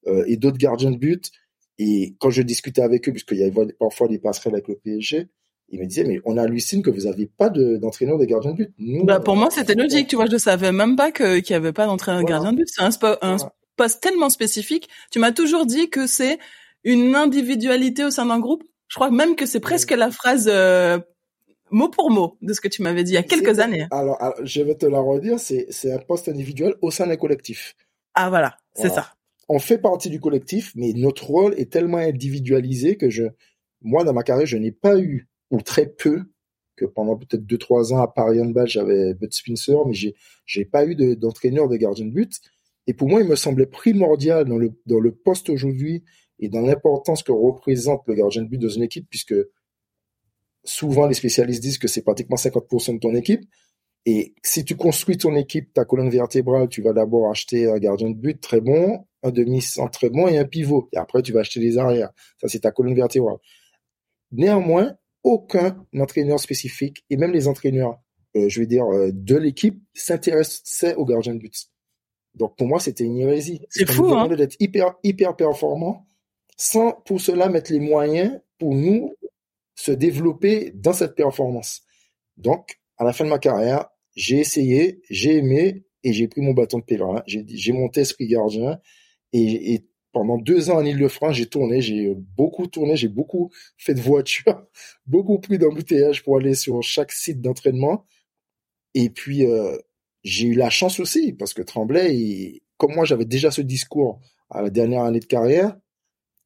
euh, 0.07 0.25
et 0.27 0.37
d'autres 0.37 0.59
gardiens 0.59 0.91
de 0.91 0.99
but. 0.99 1.31
Et 1.79 2.15
quand 2.21 2.31
je 2.31 2.43
discutais 2.43 2.83
avec 2.83 3.09
eux, 3.09 3.13
puisqu'il 3.13 3.39
y 3.39 3.45
avait 3.45 3.73
parfois 3.79 4.09
des 4.09 4.19
passerelles 4.19 4.55
avec 4.55 4.69
le 4.69 4.77
PSG, 4.77 5.29
ils 5.71 5.81
me 5.81 5.87
disaient 5.87 6.05
mais 6.05 6.21
on 6.25 6.37
hallucine 6.37 6.83
que 6.83 6.91
vous 6.91 7.03
n'aviez 7.03 7.27
pas 7.27 7.51
d'entraîneur 7.51 8.19
de, 8.19 8.25
gardien 8.25 8.53
de 8.53 8.57
but. 8.57 8.75
bah 9.05 9.19
pour 9.19 9.35
moi 9.35 9.49
c'était 9.51 9.75
logique, 9.75 10.07
tu 10.07 10.15
vois, 10.15 10.27
je 10.31 10.37
savais 10.37 10.71
même 10.71 10.95
pas 10.95 11.11
qu'il 11.11 11.43
n'y 11.43 11.57
avait 11.57 11.73
pas 11.73 11.87
d'entraîneur 11.87 12.23
de 12.23 12.29
gardien 12.29 12.53
de 12.53 12.59
but. 12.59 12.69
C'est 12.69 12.83
un, 12.83 12.91
un 13.21 13.37
poste 13.77 14.01
tellement 14.01 14.31
spécifique. 14.31 14.89
Tu 15.11 15.19
m'as 15.19 15.33
toujours 15.33 15.67
dit 15.67 15.91
que 15.91 16.07
c'est 16.07 16.39
une 16.85 17.15
individualité 17.17 18.05
au 18.05 18.11
sein 18.11 18.27
d'un 18.27 18.39
groupe. 18.39 18.63
Je 18.89 18.95
crois 18.95 19.11
même 19.11 19.37
que 19.37 19.47
c'est 19.47 19.61
presque 19.61 19.91
la 19.91 20.11
phrase 20.11 20.49
euh, 20.49 20.99
mot 21.71 21.89
pour 21.89 22.11
mot 22.11 22.37
de 22.43 22.53
ce 22.53 22.61
que 22.61 22.69
tu 22.69 22.83
m'avais 22.83 23.05
dit 23.05 23.13
il 23.13 23.15
y 23.15 23.19
a 23.19 23.23
quelques 23.23 23.59
années. 23.59 23.87
Alors, 23.91 24.19
je 24.43 24.63
vais 24.63 24.77
te 24.77 24.87
la 24.87 25.01
redire, 25.01 25.39
c'est 25.39 25.93
un 25.93 25.99
poste 25.99 26.29
individuel 26.29 26.75
au 26.83 26.91
sein 26.91 27.07
d'un 27.07 27.17
collectif. 27.17 27.75
Ah 28.15 28.29
voilà, 28.29 28.57
c'est 28.75 28.89
ça. 28.89 29.13
On 29.49 29.59
fait 29.59 29.79
partie 29.79 30.11
du 30.11 30.21
collectif, 30.21 30.73
mais 30.75 30.93
notre 30.93 31.25
rôle 31.27 31.55
est 31.57 31.71
tellement 31.71 31.99
individualisé 31.99 32.97
que 32.97 33.11
je, 33.11 33.25
moi 33.81 34.03
dans 34.03 34.13
ma 34.13 34.25
carrière, 34.25 34.47
je 34.47 34.57
n'ai 34.57 34.73
pas 34.73 34.99
eu 34.99 35.29
ou 35.51 35.61
très 35.61 35.87
peu 35.87 36.25
que 36.75 36.85
pendant 36.85 37.17
peut-être 37.17 37.47
deux 37.47 37.59
trois 37.59 37.93
ans 37.93 38.03
à 38.03 38.09
Paris 38.09 38.41
Handball, 38.41 38.67
j'avais 38.69 39.15
Bud 39.15 39.33
Spencer, 39.33 39.77
mais 39.87 39.95
j'ai 39.95 40.15
j'ai 40.45 40.65
pas 40.65 40.85
eu 40.85 40.95
d'entraîneur 41.17 41.69
de, 41.69 41.77
gardien 41.77 42.07
de 42.07 42.11
but. 42.11 42.33
Et 42.87 42.95
pour 42.95 43.09
moi, 43.09 43.21
il 43.21 43.29
me 43.29 43.37
semblait 43.37 43.67
primordial 43.67 44.45
dans 44.45 44.59
le 44.59 44.73
dans 44.87 45.01
le 45.01 45.13
poste 45.13 45.49
aujourd'hui 45.49 46.05
et 46.39 46.49
dans 46.49 46.61
l'importance 46.61 47.23
que 47.23 47.33
représente 47.33 48.03
le 48.07 48.15
gardien 48.15 48.43
de 48.43 48.49
but 48.49 48.59
dans 48.59 48.69
une 48.69 48.83
équipe, 48.83 49.07
puisque 49.09 49.35
souvent 50.65 51.07
les 51.07 51.15
spécialistes 51.15 51.63
disent 51.63 51.79
que 51.79 51.89
c'est 51.89 52.03
pratiquement 52.03 52.37
50% 52.37 52.95
de 52.95 52.99
ton 52.99 53.15
équipe. 53.15 53.43
Et 54.05 54.35
si 54.43 54.65
tu 54.65 54.77
construis 54.77 55.17
ton 55.17 55.35
équipe, 55.35 55.73
ta 55.73 55.85
colonne 55.85 56.11
vertébrale, 56.11 56.69
tu 56.69 56.81
vas 56.83 56.93
d'abord 56.93 57.29
acheter 57.31 57.69
un 57.69 57.79
gardien 57.79 58.11
de 58.11 58.15
but 58.15 58.41
très 58.41 58.61
bon, 58.61 59.05
un 59.23 59.31
demi-centre 59.31 59.91
très 59.91 60.11
bon 60.11 60.29
et 60.29 60.39
un 60.39 60.45
pivot. 60.45 60.89
Et 60.93 60.97
après, 60.97 61.23
tu 61.23 61.33
vas 61.33 61.41
acheter 61.41 61.59
les 61.59 61.77
arrières. 61.79 62.11
Ça, 62.41 62.49
c'est 62.49 62.61
ta 62.61 62.71
colonne 62.71 62.95
vertébrale. 62.95 63.39
Néanmoins, 64.31 64.97
aucun 65.25 65.85
entraîneur 65.99 66.39
spécifique, 66.39 67.05
et 67.11 67.17
même 67.17 67.33
les 67.33 67.49
entraîneurs, 67.49 67.99
euh, 68.37 68.49
je 68.49 68.61
veux 68.61 68.67
dire, 68.67 68.87
euh, 68.87 69.11
de 69.13 69.37
l'équipe, 69.37 69.83
s'intéressaient 69.93 70.95
au 70.95 71.05
gardien 71.05 71.35
de 71.35 71.41
but. 71.41 71.67
Donc, 72.35 72.57
pour 72.57 72.69
moi, 72.69 72.79
c'était 72.79 73.05
une 73.05 73.17
hérésie. 73.17 73.67
C'est 73.71 73.91
fou, 73.91 74.15
hein? 74.15 74.29
d'être 74.29 74.57
hyper, 74.61 74.95
hyper 75.03 75.35
performant 75.35 76.06
sans 76.57 76.93
pour 77.05 77.21
cela 77.21 77.49
mettre 77.49 77.73
les 77.73 77.81
moyens 77.81 78.41
pour 78.59 78.75
nous 78.75 79.15
se 79.75 79.93
développer 79.93 80.73
dans 80.75 80.93
cette 80.93 81.15
performance. 81.15 81.83
Donc, 82.37 82.81
à 82.97 83.05
la 83.05 83.13
fin 83.13 83.25
de 83.25 83.31
ma 83.31 83.39
carrière, 83.39 83.89
j'ai 84.15 84.39
essayé, 84.39 85.03
j'ai 85.11 85.37
aimé 85.37 85.85
et 86.03 86.13
j'ai 86.13 86.29
pris 86.29 86.41
mon 86.41 86.53
bâton 86.53 86.79
de 86.79 86.85
pèlerin. 86.85 87.23
J'ai 87.27 87.73
monté 87.73 88.01
Esprit 88.01 88.27
Gardien 88.27 88.81
et, 89.33 89.75
et, 89.75 89.87
pendant 90.13 90.39
deux 90.39 90.71
ans 90.71 90.77
en 90.77 90.85
Ile-de-France, 90.85 91.35
j'ai 91.35 91.45
tourné, 91.45 91.83
j'ai 91.83 92.15
beaucoup 92.15 92.67
tourné, 92.67 92.97
j'ai 92.97 93.09
beaucoup 93.09 93.51
fait 93.77 93.93
de 93.93 94.01
voiture, 94.01 94.67
beaucoup 95.07 95.39
pris 95.39 95.59
d'embouteillage 95.59 96.25
pour 96.25 96.39
aller 96.39 96.55
sur 96.55 96.83
chaque 96.83 97.13
site 97.13 97.43
d'entraînement. 97.43 98.07
Et 98.95 99.11
puis, 99.11 99.45
euh, 99.45 99.77
j'ai 100.25 100.47
eu 100.47 100.55
la 100.55 100.71
chance 100.71 101.01
aussi, 101.01 101.35
parce 101.35 101.53
que 101.53 101.61
Tremblay, 101.61 102.63
comme 102.79 102.95
moi 102.95 103.05
j'avais 103.05 103.27
déjà 103.27 103.51
ce 103.51 103.61
discours 103.61 104.19
à 104.49 104.63
la 104.63 104.71
dernière 104.71 105.03
année 105.03 105.21
de 105.21 105.27
carrière, 105.27 105.77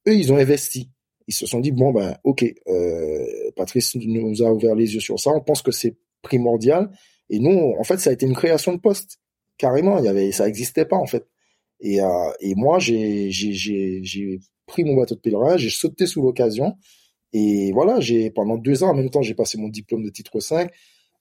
eux, 0.07 0.15
ils 0.15 0.33
ont 0.33 0.37
investi. 0.37 0.91
Ils 1.27 1.35
se 1.35 1.47
sont 1.47 1.61
dit, 1.61 1.73
bon, 1.73 1.93
ben, 1.93 2.17
ok, 2.25 2.45
euh, 2.69 3.51
Patrice 3.57 3.95
nous 3.95 4.43
a 4.43 4.53
ouvert 4.53 4.75
les 4.75 4.95
yeux 4.95 5.01
sur 5.01 5.21
ça, 5.21 5.31
on 5.31 5.41
pense 5.41 5.63
que 5.63 5.71
c'est 5.71 5.97
primordial. 6.23 6.91
Et 7.29 7.39
nous, 7.39 7.75
en 7.79 7.85
fait, 7.85 7.99
ça 7.99 8.11
a 8.11 8.13
été 8.13 8.27
une 8.27 8.35
création 8.35 8.73
de 8.73 8.81
poste. 8.81 9.19
Carrément, 9.57 9.99
il 9.99 10.05
y 10.05 10.09
avait, 10.09 10.33
ça 10.33 10.47
n'existait 10.47 10.87
pas, 10.87 10.97
en 10.97 11.07
fait. 11.07 11.27
Et, 11.81 12.03
euh, 12.03 12.33
et 12.41 12.55
moi, 12.57 12.79
j'ai, 12.79 13.31
pris 14.67 14.85
mon 14.85 14.97
bateau 14.97 15.15
de 15.15 15.21
pèlerin, 15.21 15.57
j'ai 15.57 15.71
sauté 15.71 16.07
sous 16.07 16.23
l'occasion. 16.23 16.77
Et 17.33 17.71
voilà, 17.73 18.01
j'ai, 18.01 18.31
pendant 18.31 18.57
deux 18.57 18.83
ans, 18.83 18.91
en 18.91 18.95
même 18.95 19.11
temps, 19.11 19.23
j'ai 19.23 19.35
passé 19.35 19.59
mon 19.59 19.69
diplôme 19.69 20.03
de 20.03 20.11
titre 20.11 20.41
5 20.41 20.71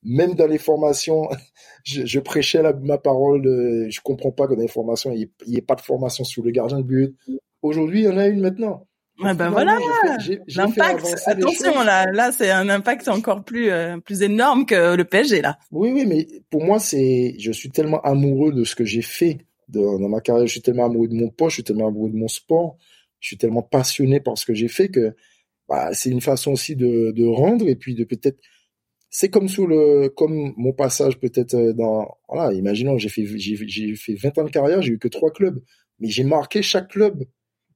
même 0.04 0.36
dans 0.36 0.48
les 0.48 0.58
formations, 0.58 1.30
je, 1.84 2.06
je 2.06 2.20
prêchais 2.20 2.62
la, 2.62 2.74
ma 2.74 2.98
parole. 2.98 3.42
De, 3.42 3.88
je 3.90 4.00
comprends 4.02 4.32
pas 4.32 4.48
que 4.48 4.54
dans 4.54 4.62
les 4.62 4.68
formations, 4.68 5.12
il 5.12 5.30
n'y 5.48 5.58
ait, 5.58 5.62
pas 5.62 5.76
de 5.76 5.82
formation 5.82 6.24
sur 6.24 6.44
le 6.44 6.52
gardien 6.52 6.80
de 6.80 6.84
but, 6.84 7.16
Aujourd'hui, 7.62 8.01
il 8.01 8.05
y 8.05 8.10
en 8.10 8.18
a 8.18 8.28
une 8.28 8.41
maintenant. 8.41 8.88
Ah 9.22 9.34
ben 9.34 9.49
voilà, 9.49 9.78
l'impact. 10.55 11.05
Attention 11.26 11.84
là, 11.84 12.10
là 12.10 12.32
c'est 12.32 12.51
un 12.51 12.70
impact 12.70 13.10
encore 13.10 13.43
plus 13.43 13.70
euh, 13.70 13.97
plus 13.97 14.22
énorme 14.22 14.66
que 14.66 14.95
le 14.95 15.03
PSG 15.03 15.41
là. 15.41 15.57
Oui 15.72 15.91
oui, 15.91 16.05
mais 16.05 16.26
pour 16.49 16.64
moi 16.64 16.80
c'est, 16.80 17.36
je 17.38 17.51
suis 17.51 17.70
tellement 17.70 17.99
amoureux 18.01 18.53
de 18.53 18.64
ce 18.64 18.76
que 18.76 18.86
j'ai 18.86 19.01
fait 19.01 19.39
dans 19.68 20.10
ma 20.10 20.22
carrière, 20.22 20.47
je 20.47 20.53
suis 20.53 20.62
tellement 20.62 20.86
amoureux 20.86 21.10
de 21.10 21.16
mon 21.16 21.30
poste, 21.30 21.51
je 21.51 21.55
suis 21.55 21.64
tellement 21.64 21.88
amoureux 21.88 22.10
de 22.10 22.16
mon 22.16 22.28
sport, 22.28 22.78
je 23.20 23.28
suis 23.28 23.38
tellement 23.38 23.62
passionné 23.62 24.20
par 24.20 24.38
ce 24.38 24.45
que 24.45 24.53
j'ai 24.53 24.68
fait 24.68 24.89
que 24.89 25.16
bah, 25.68 25.93
c'est 25.93 26.10
une 26.10 26.22
façon 26.22 26.53
aussi 26.53 26.76
de, 26.76 27.12
de 27.12 27.26
rendre 27.26 27.68
et 27.68 27.76
puis 27.76 27.95
de 27.95 28.03
peut-être 28.03 28.39
c'est 29.10 29.30
comme 29.30 29.49
sous 29.49 29.68
le 29.68 30.10
comme 30.10 30.53
mon 30.55 30.72
passage 30.72 31.20
peut-être 31.20 31.55
euh, 31.55 31.74
dans 31.74 32.18
voilà 32.28 32.53
imaginons 32.53 32.97
j'ai 32.97 33.10
fait 33.10 33.26
j'ai 33.26 33.95
fait 33.95 34.16
20 34.16 34.38
ans 34.38 34.43
de 34.45 34.49
carrière 34.49 34.82
j'ai 34.82 34.93
eu 34.93 34.99
que 34.99 35.07
trois 35.07 35.32
clubs 35.32 35.62
mais 35.99 36.10
j'ai 36.10 36.24
marqué 36.24 36.62
chaque 36.62 36.89
club 36.89 37.26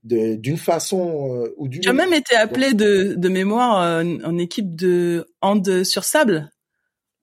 d'une 0.04 0.58
façon 0.58 1.36
euh, 1.36 1.54
ou 1.58 1.68
d'une 1.68 1.82
Tu 1.82 1.90
as 1.90 1.94
même 1.94 2.14
été 2.14 2.36
appelé 2.36 2.74
de, 2.74 3.14
de 3.16 3.30
mémoire 3.30 3.82
euh, 3.82 4.04
en 4.24 4.38
équipe 4.38 4.76
de 4.76 5.26
hand 5.42 5.84
sur 5.84 6.04
sable, 6.04 6.52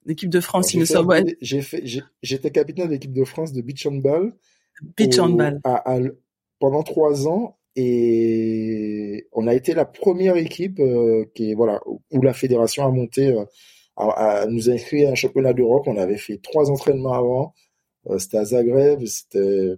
l'équipe 0.07 0.31
de 0.31 0.41
France, 0.41 0.73
il 0.73 0.81
me 0.81 0.85
semble. 0.87 1.25
J'ai 1.41 1.61
fait, 1.61 1.85
j'étais 2.23 2.51
capitaine 2.51 2.87
de 2.87 2.93
l'équipe 2.93 3.13
de 3.13 3.25
France 3.25 3.53
de 3.53 3.61
beach 3.61 3.87
handball. 3.87 4.33
Beach 4.97 5.19
handball. 5.19 5.61
pendant 6.59 6.83
trois 6.83 7.29
ans 7.29 7.59
et 7.77 9.29
on 9.33 9.47
a 9.47 9.55
été 9.55 9.75
la 9.75 9.85
première 9.85 10.37
équipe 10.37 10.81
euh, 10.81 11.25
qui 11.35 11.55
voilà 11.55 11.81
où 11.87 12.23
la 12.23 12.33
fédération 12.33 12.85
a 12.85 12.91
monté 12.91 13.37
à, 13.97 14.47
nous 14.49 14.71
inscrit 14.71 15.05
à 15.05 15.11
un 15.11 15.15
championnat 15.15 15.53
d'Europe. 15.53 15.85
On 15.87 15.99
avait 15.99 16.17
fait 16.17 16.39
trois 16.39 16.71
entraînements 16.71 17.13
avant. 17.13 17.55
c'était 18.19 18.39
à 18.39 18.45
Zagreb, 18.47 19.05
c'était 19.05 19.75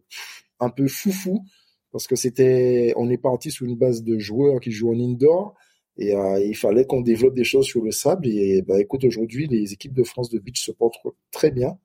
un 0.61 0.71
peu 0.71 0.87
foufou 0.87 1.45
parce 1.93 2.07
que 2.07 2.17
c'était, 2.17 2.93
on 2.97 3.11
est 3.11 3.19
parti 3.19 3.51
sur 3.51 3.67
une 3.67 3.77
base 3.77 4.03
de 4.03 4.19
joueurs 4.19 4.61
qui 4.61 4.73
jouent 4.73 4.93
en 4.93 4.99
indoor 4.99 5.55
et 5.99 6.15
euh, 6.15 6.41
il 6.41 6.57
fallait 6.57 6.87
qu'on 6.87 7.03
développe 7.03 7.35
des 7.35 7.45
choses 7.45 7.67
sur 7.67 7.83
le 7.83 7.91
sable. 7.91 8.27
Et 8.27 8.63
bah, 8.63 8.81
écoute, 8.81 9.05
aujourd'hui, 9.05 9.47
les 9.47 9.73
équipes 9.73 9.93
de 9.93 10.03
France 10.03 10.31
de 10.31 10.39
beach 10.39 10.65
se 10.65 10.73
portent 10.73 10.97
très 11.31 11.51
bien. 11.51 11.79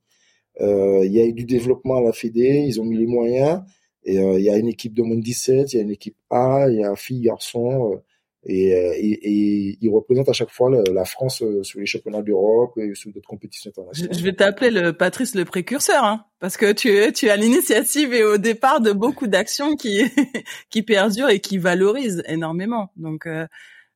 Euh, 0.61 1.05
il 1.05 1.11
y 1.11 1.19
a 1.19 1.25
eu 1.25 1.33
du 1.33 1.45
développement 1.45 1.97
à 1.97 2.01
la 2.01 2.13
Fédé, 2.13 2.63
ils 2.67 2.79
ont 2.81 2.85
mis 2.85 2.97
les 2.97 3.05
moyens. 3.05 3.61
Et 4.03 4.19
euh, 4.19 4.39
il 4.39 4.45
y 4.45 4.49
a 4.49 4.57
une 4.57 4.69
équipe 4.69 4.93
de 4.93 5.03
monde 5.03 5.21
17, 5.21 5.73
il 5.73 5.75
y 5.75 5.79
a 5.79 5.83
une 5.83 5.91
équipe 5.91 6.15
A, 6.29 6.67
il 6.69 6.79
y 6.79 6.83
a 6.83 6.95
filles, 6.95 7.21
garçons. 7.21 8.01
Euh, 8.49 8.93
et, 8.95 9.11
et, 9.11 9.77
il 9.81 9.89
représente 9.89 10.29
à 10.29 10.33
chaque 10.33 10.51
fois 10.51 10.71
la 10.71 11.03
France 11.03 11.41
euh, 11.41 11.63
sur 11.63 11.79
les 11.79 11.85
championnats 11.85 12.21
d'Europe 12.21 12.77
et 12.77 12.95
sur 12.95 13.11
d'autres 13.11 13.27
compétitions 13.27 13.69
internationales. 13.69 14.17
Je 14.17 14.23
vais 14.23 14.33
t'appeler 14.33 14.71
le 14.71 14.93
Patrice 14.93 15.35
le 15.35 15.43
précurseur, 15.43 16.03
hein, 16.05 16.25
parce 16.39 16.55
que 16.55 16.71
tu 16.71 17.11
tu 17.11 17.29
as 17.29 17.35
l'initiative 17.35 18.13
et 18.13 18.23
au 18.23 18.37
départ 18.37 18.79
de 18.79 18.93
beaucoup 18.93 19.27
d'actions 19.27 19.75
qui 19.75 20.01
qui 20.69 20.81
perdurent 20.81 21.29
et 21.29 21.41
qui 21.41 21.57
valorisent 21.57 22.23
énormément. 22.27 22.89
Donc 22.95 23.25
euh, 23.25 23.45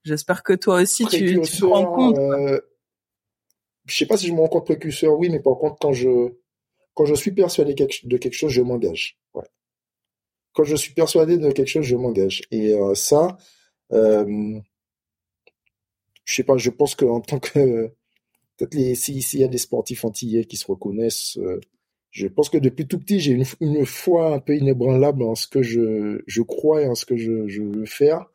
j'espère 0.04 0.44
que 0.44 0.54
toi 0.54 0.82
aussi 0.82 1.06
tu, 1.06 1.40
tu 1.40 1.60
te 1.60 1.66
rends 1.66 1.86
compte. 1.86 2.18
Euh, 2.18 2.60
je 3.86 3.96
sais 3.96 4.06
pas 4.06 4.18
si 4.18 4.28
je 4.28 4.34
me 4.34 4.40
rends 4.40 4.50
compte 4.50 4.66
précurseur, 4.66 5.18
oui, 5.18 5.30
mais 5.30 5.40
par 5.40 5.58
contre 5.58 5.78
quand 5.80 5.94
je 5.94 6.34
quand 6.94 7.06
je 7.06 7.16
suis 7.16 7.32
persuadé 7.32 7.74
de 7.74 8.18
quelque 8.18 8.34
chose, 8.34 8.52
je 8.52 8.62
m'engage. 8.62 9.18
Ouais. 9.34 9.46
Quand 10.52 10.66
je 10.66 10.76
suis 10.76 10.94
persuadé 10.94 11.38
de 11.38 11.52
quelque 11.52 11.70
chose, 11.70 11.86
je 11.86 11.96
m'engage. 11.96 12.42
Et 12.52 12.76
ça, 12.96 13.38
euh, 13.94 14.60
je 16.26 16.36
sais 16.36 16.44
pas, 16.44 16.58
je 16.58 16.70
pense 16.70 16.96
qu'en 16.96 17.22
tant 17.22 17.40
que 17.40 17.88
peut-être 18.58 18.96
s'il 18.96 19.40
y 19.40 19.44
a 19.44 19.48
des 19.48 19.58
sportifs 19.58 20.06
antillais 20.06 20.46
qui 20.46 20.58
se 20.58 20.68
reconnaissent, 20.68 21.38
euh, 21.38 21.60
je 22.12 22.28
pense 22.28 22.50
que 22.50 22.58
depuis 22.58 22.88
tout 22.88 23.00
petit 23.00 23.20
j'ai 23.20 23.32
une, 23.62 23.86
foi 23.86 24.36
un 24.36 24.40
peu 24.40 24.56
inébranlable 24.56 25.24
en 25.24 25.36
ce 25.36 25.48
que 25.48 25.62
je 25.62 26.22
je 26.28 26.42
crois 26.42 26.82
et 26.84 26.88
en 26.88 26.96
ce 26.96 27.06
que 27.06 27.16
je, 27.16 27.48
je 27.48 27.64
veux 27.64 27.86
faire 27.86 28.26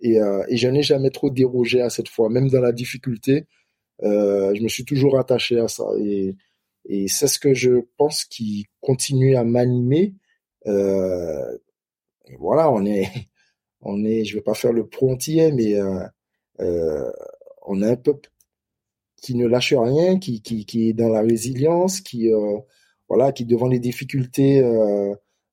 et, 0.00 0.20
euh, 0.20 0.44
et 0.48 0.56
je 0.56 0.68
n'ai 0.68 0.82
jamais 0.82 1.10
trop 1.10 1.30
dérogé 1.30 1.80
à 1.80 1.90
cette 1.90 2.08
foi, 2.08 2.28
même 2.28 2.48
dans 2.50 2.60
la 2.60 2.72
difficulté. 2.72 3.46
Je 4.02 4.62
me 4.62 4.68
suis 4.68 4.84
toujours 4.84 5.18
attaché 5.18 5.58
à 5.58 5.68
ça 5.68 5.84
et, 6.00 6.36
et 6.86 7.08
c'est 7.08 7.28
ce 7.28 7.38
que 7.38 7.54
je 7.54 7.86
pense 7.96 8.24
qui 8.24 8.66
continue 8.80 9.36
à 9.36 9.44
m'animer. 9.44 10.14
Voilà, 12.38 12.70
on 12.70 12.84
est 12.84 13.08
on 13.84 14.04
est, 14.04 14.24
je 14.24 14.36
vais 14.36 14.42
pas 14.42 14.54
faire 14.54 14.72
le 14.72 14.86
pro 14.86 15.12
antillais, 15.12 15.52
mais 15.52 15.78
euh, 15.78 16.00
euh, 16.60 17.10
on 17.66 17.82
a 17.82 17.90
un 17.90 17.96
peuple 17.96 18.30
qui 19.16 19.34
ne 19.34 19.46
lâche 19.46 19.74
rien, 19.74 20.18
qui, 20.18 20.42
est 20.74 20.92
dans 20.92 21.08
la 21.08 21.20
résilience, 21.20 22.00
qui 22.00 22.32
euh, 22.32 22.58
voilà, 23.08 23.32
qui 23.32 23.44
devant 23.44 23.68
les 23.68 23.78
difficultés 23.78 24.62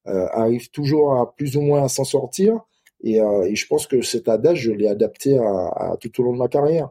arrive 0.06 0.72
toujours 0.72 1.14
à 1.14 1.36
plus 1.36 1.56
ou 1.58 1.62
moins 1.62 1.84
à 1.84 1.88
s'en 1.90 2.04
sortir. 2.04 2.60
Et, 3.04 3.20
je 3.20 3.68
pense 3.68 3.88
que 3.88 4.02
cet 4.02 4.28
adage, 4.28 4.62
je 4.62 4.72
l'ai 4.72 4.88
adapté 4.88 5.38
tout 6.02 6.22
au 6.22 6.24
long 6.24 6.34
de 6.34 6.38
ma 6.38 6.48
carrière. 6.48 6.90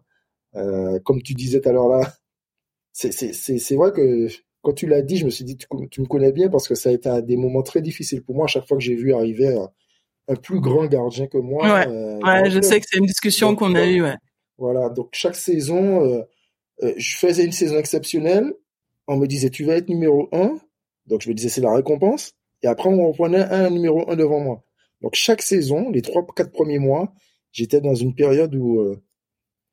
Comme 1.05 1.23
tu 1.23 1.35
disais 1.35 1.61
tout 1.61 1.69
à 1.69 1.73
l'heure 1.73 1.89
là, 1.89 2.13
c'est 2.93 3.13
c'est 3.13 3.77
vrai 3.77 3.93
que 3.93 4.29
quand 4.63 4.73
tu 4.73 4.87
l'as 4.87 5.03
dit, 5.03 5.17
je 5.17 5.25
me 5.25 5.31
suis 5.31 5.45
dit 5.45 5.57
tu, 5.57 5.67
tu, 5.91 6.01
me 6.01 6.07
connais 6.07 6.33
bien 6.33 6.49
parce 6.51 6.69
que 6.69 6.75
ça 6.75 6.91
a 6.91 6.93
été 6.93 7.09
un 7.09 7.21
des 7.21 7.37
moments 7.37 7.63
très 7.63 7.83
difficiles 7.83 8.23
pour 8.23 8.35
moi 8.35 8.45
à 8.45 8.49
chaque 8.49 8.67
fois 8.67 8.77
que 8.77 8.83
j'ai 8.83 8.95
vu 8.95 9.15
arriver 9.15 9.59
un, 10.31 10.37
plus 10.37 10.61
grand 10.61 10.87
gardien 10.87 11.27
que 11.27 11.39
moi. 11.39 11.63
Ouais, 11.65 11.89
euh, 11.89 12.19
ouais 12.21 12.51
je 12.51 12.61
sais 12.61 12.81
que 12.81 12.87
c'est 12.89 12.99
une 12.99 13.07
discussion 13.07 13.57
qu'on 13.57 13.75
a 13.75 13.87
eue. 13.87 14.03
Ouais. 14.03 14.17
Voilà, 14.59 14.89
donc 14.89 15.09
chaque 15.13 15.37
saison, 15.37 16.05
euh, 16.05 16.23
euh, 16.83 16.93
je 16.97 17.17
faisais 17.17 17.45
une 17.45 17.53
saison 17.53 17.79
exceptionnelle. 17.79 18.53
On 19.07 19.17
me 19.17 19.27
disait 19.27 19.51
tu 19.51 19.65
vas 19.65 19.77
être 19.77 19.89
numéro 19.89 20.29
un, 20.33 20.57
donc 21.07 21.23
je 21.23 21.29
me 21.29 21.35
disais 21.35 21.49
c'est 21.49 21.61
la 21.61 21.75
récompense. 21.75 22.33
Et 22.63 22.67
après 22.67 22.89
on 22.89 23.09
reprenait 23.09 23.43
un 23.43 23.71
numéro 23.71 24.09
un 24.11 24.17
devant 24.17 24.41
moi. 24.41 24.65
Donc 25.01 25.15
chaque 25.15 25.43
saison, 25.43 25.91
les 25.91 26.03
trois 26.03 26.27
quatre 26.37 26.53
premiers 26.53 26.79
mois, 26.79 27.13
j'étais 27.53 27.81
dans 27.81 27.95
une 27.95 28.15
période 28.15 28.55
où 28.55 28.81
euh, 28.81 29.03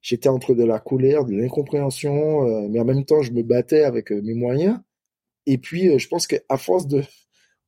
j'étais 0.02 0.30
entre 0.30 0.54
de 0.54 0.64
la 0.64 0.80
colère, 0.80 1.26
de 1.26 1.36
l'incompréhension, 1.36 2.48
euh, 2.48 2.68
mais 2.70 2.80
en 2.80 2.86
même 2.86 3.06
temps, 3.06 3.22
je 3.22 3.32
me 3.32 3.44
battais 3.44 3.84
avec 3.84 4.12
euh, 4.12 4.22
mes 4.22 4.34
moyens. 4.34 4.80
Et 5.46 5.58
puis, 5.58 5.98
je 5.98 6.08
pense 6.08 6.28
qu'à 6.28 6.58
force 6.58 6.88
de, 6.88 7.04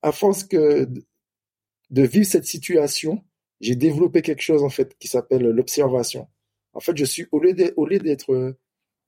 à 0.01 0.11
force 0.11 0.43
que 0.43 0.87
de 1.89 2.03
vivre 2.03 2.25
cette 2.25 2.45
situation, 2.45 3.23
j'ai 3.61 3.75
développé 3.75 4.21
quelque 4.21 4.41
chose 4.41 4.63
en 4.63 4.69
fait 4.69 4.97
qui 4.99 5.07
s'appelle 5.07 5.43
l'observation. 5.43 6.27
En 6.73 6.79
fait, 6.79 6.95
je 6.95 7.05
suis 7.05 7.27
au 7.31 7.39
lieu 7.39 7.53
d'être 7.53 8.57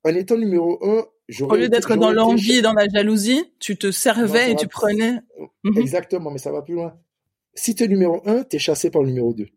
en 0.03 0.09
étant 0.15 0.37
numéro 0.37 0.83
un, 0.83 1.05
au 1.41 1.55
lieu 1.55 1.69
d'être 1.69 1.95
dans 1.95 2.11
l'envie 2.11 2.57
et 2.57 2.61
dans 2.61 2.73
la 2.73 2.87
jalousie, 2.87 3.43
tu 3.59 3.77
te 3.77 3.91
servais 3.91 4.51
et 4.51 4.55
tu 4.55 4.67
prenais. 4.67 5.19
Mhm. 5.63 5.77
Exactement, 5.77 6.31
mais 6.31 6.39
ça 6.39 6.51
va 6.51 6.61
plus 6.61 6.75
loin. 6.75 6.99
Si 7.53 7.75
tu 7.75 7.83
es 7.83 7.87
numéro 7.87 8.21
un, 8.25 8.43
tu 8.43 8.55
es 8.55 8.59
chassé 8.59 8.89
par 8.89 9.01
le 9.03 9.09
numéro 9.09 9.33
2. 9.33 9.47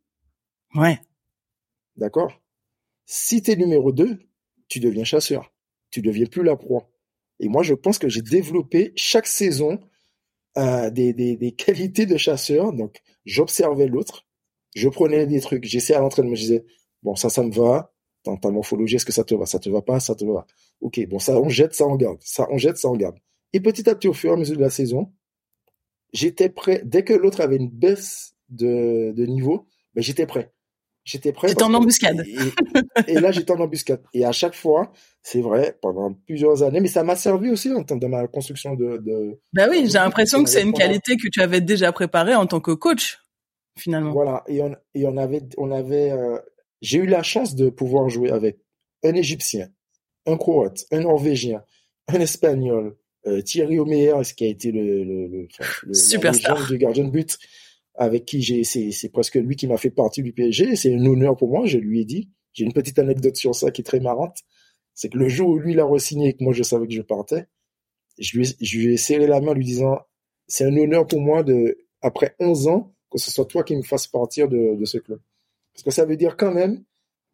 Ouais. 0.74 1.00
D'accord? 1.96 2.40
Si 3.06 3.42
tu 3.42 3.52
es 3.52 3.56
numéro 3.56 3.92
2, 3.92 4.18
tu 4.68 4.80
deviens 4.80 5.04
chasseur. 5.04 5.52
Tu 5.90 6.02
deviens 6.02 6.26
plus 6.26 6.42
la 6.42 6.56
proie. 6.56 6.90
Et 7.40 7.48
moi, 7.48 7.62
je 7.62 7.74
pense 7.74 7.98
que 7.98 8.08
j'ai 8.08 8.22
développé 8.22 8.92
chaque 8.96 9.26
saison 9.26 9.80
euh, 10.56 10.90
des, 10.90 11.12
des, 11.12 11.36
des, 11.36 11.52
qualités 11.52 12.06
de 12.06 12.16
chasseur. 12.16 12.72
Donc, 12.72 13.00
j'observais 13.24 13.86
l'autre, 13.86 14.26
je 14.74 14.88
prenais 14.88 15.26
des 15.26 15.40
trucs, 15.40 15.64
j'essayais 15.64 15.96
à 15.96 16.00
l'entraînement, 16.00 16.34
je 16.34 16.40
disais, 16.40 16.64
bon, 17.02 17.14
ça, 17.14 17.28
ça 17.30 17.42
me 17.42 17.52
va. 17.52 17.90
Dans 18.24 18.38
ta 18.38 18.50
morphologie, 18.50 18.96
est-ce 18.96 19.04
que 19.04 19.12
ça 19.12 19.22
te 19.22 19.34
va? 19.34 19.44
Ça 19.44 19.58
te 19.58 19.68
va 19.68 19.82
pas? 19.82 20.00
Ça 20.00 20.14
te 20.14 20.24
va? 20.24 20.46
Ok, 20.80 21.06
bon, 21.08 21.18
ça, 21.18 21.38
on 21.38 21.50
jette, 21.50 21.74
ça, 21.74 21.86
on 21.86 21.96
garde. 21.96 22.16
Ça, 22.22 22.48
on 22.50 22.56
jette, 22.56 22.78
ça, 22.78 22.88
on 22.88 22.96
garde. 22.96 23.18
Et 23.52 23.60
petit 23.60 23.88
à 23.90 23.94
petit, 23.94 24.08
au 24.08 24.14
fur 24.14 24.30
et 24.30 24.32
à 24.32 24.36
mesure 24.36 24.56
de 24.56 24.62
la 24.62 24.70
saison, 24.70 25.12
j'étais 26.14 26.48
prêt. 26.48 26.80
Dès 26.86 27.04
que 27.04 27.12
l'autre 27.12 27.42
avait 27.42 27.56
une 27.56 27.68
baisse 27.68 28.34
de, 28.48 29.12
de 29.12 29.26
niveau, 29.26 29.66
ben, 29.94 30.02
j'étais 30.02 30.24
prêt. 30.24 30.53
J'étais 31.04 31.32
prêt. 31.32 31.48
J'étais 31.48 31.62
en 31.62 31.74
embuscade. 31.74 32.24
Et, 33.06 33.14
là, 33.14 33.30
j'étais 33.30 33.52
en 33.52 33.60
embuscade. 33.60 34.02
Et 34.14 34.24
à 34.24 34.32
chaque 34.32 34.54
fois, 34.54 34.90
c'est 35.22 35.42
vrai, 35.42 35.78
pendant 35.82 36.14
plusieurs 36.26 36.62
années, 36.62 36.80
mais 36.80 36.88
ça 36.88 37.04
m'a 37.04 37.14
servi 37.14 37.50
aussi 37.50 37.70
en 37.72 37.82
dans 37.82 38.08
ma 38.08 38.26
construction 38.26 38.74
de. 38.74 38.98
de 38.98 39.38
bah 39.52 39.66
oui, 39.70 39.86
j'ai 39.86 39.98
l'impression 39.98 40.42
que 40.42 40.48
c'est 40.48 40.62
une 40.62 40.72
qualité 40.72 41.16
que 41.16 41.28
tu 41.28 41.42
avais 41.42 41.60
déjà 41.60 41.92
préparée 41.92 42.34
en 42.34 42.46
tant 42.46 42.60
que 42.60 42.70
coach, 42.70 43.20
finalement. 43.78 44.12
Voilà. 44.12 44.44
Et 44.48 44.62
on, 44.62 44.74
et 44.94 45.06
on 45.06 45.16
avait, 45.18 45.42
on 45.58 45.70
avait, 45.70 46.10
euh, 46.10 46.38
j'ai 46.80 46.98
eu 46.98 47.06
la 47.06 47.22
chance 47.22 47.54
de 47.54 47.68
pouvoir 47.68 48.08
jouer 48.08 48.30
avec 48.30 48.58
un 49.02 49.14
Égyptien, 49.14 49.68
un 50.26 50.38
Croate, 50.38 50.86
un 50.90 51.00
Norvégien, 51.00 51.62
un 52.08 52.20
Espagnol, 52.20 52.96
euh, 53.26 53.42
Thierry 53.42 53.78
Omeyer, 53.78 54.24
ce 54.24 54.32
qui 54.32 54.44
a 54.44 54.48
été 54.48 54.72
le, 54.72 55.04
le, 55.04 55.26
le, 55.26 55.48
le 55.84 56.68
du 56.68 56.78
gardien 56.78 57.04
de 57.04 57.10
but, 57.10 57.38
avec 57.94 58.24
qui 58.24 58.42
j'ai, 58.42 58.64
c'est, 58.64 58.90
c'est 58.90 59.08
presque 59.08 59.36
lui 59.36 59.56
qui 59.56 59.66
m'a 59.66 59.76
fait 59.76 59.90
partie 59.90 60.22
du 60.22 60.32
PSG. 60.32 60.76
C'est 60.76 60.94
un 60.94 61.04
honneur 61.06 61.36
pour 61.36 61.48
moi. 61.48 61.66
Je 61.66 61.78
lui 61.78 62.00
ai 62.00 62.04
dit. 62.04 62.30
J'ai 62.52 62.64
une 62.64 62.72
petite 62.72 62.98
anecdote 62.98 63.36
sur 63.36 63.54
ça 63.54 63.70
qui 63.70 63.80
est 63.80 63.84
très 63.84 64.00
marrante. 64.00 64.38
C'est 64.94 65.08
que 65.08 65.18
le 65.18 65.28
jour 65.28 65.48
où 65.48 65.58
lui 65.58 65.74
l'a 65.74 65.84
re-signé 65.84 66.28
et 66.28 66.32
que 66.34 66.44
moi 66.44 66.52
je 66.52 66.62
savais 66.62 66.86
que 66.86 66.92
je 66.92 67.02
partais, 67.02 67.46
je 68.18 68.38
lui, 68.38 68.48
ai, 68.48 68.64
je 68.64 68.78
lui 68.78 68.94
ai 68.94 68.96
serré 68.96 69.26
la 69.26 69.40
main 69.40 69.48
en 69.48 69.54
lui 69.54 69.64
disant, 69.64 69.98
c'est 70.46 70.64
un 70.64 70.76
honneur 70.76 71.06
pour 71.06 71.20
moi 71.20 71.42
de, 71.42 71.78
après 72.00 72.36
11 72.38 72.68
ans, 72.68 72.94
que 73.10 73.18
ce 73.18 73.30
soit 73.30 73.44
toi 73.46 73.64
qui 73.64 73.76
me 73.76 73.82
fasses 73.82 74.06
partir 74.06 74.48
de, 74.48 74.76
de 74.76 74.84
ce 74.84 74.98
club. 74.98 75.20
Parce 75.72 75.82
que 75.82 75.90
ça 75.90 76.04
veut 76.04 76.16
dire 76.16 76.36
quand 76.36 76.52
même 76.52 76.84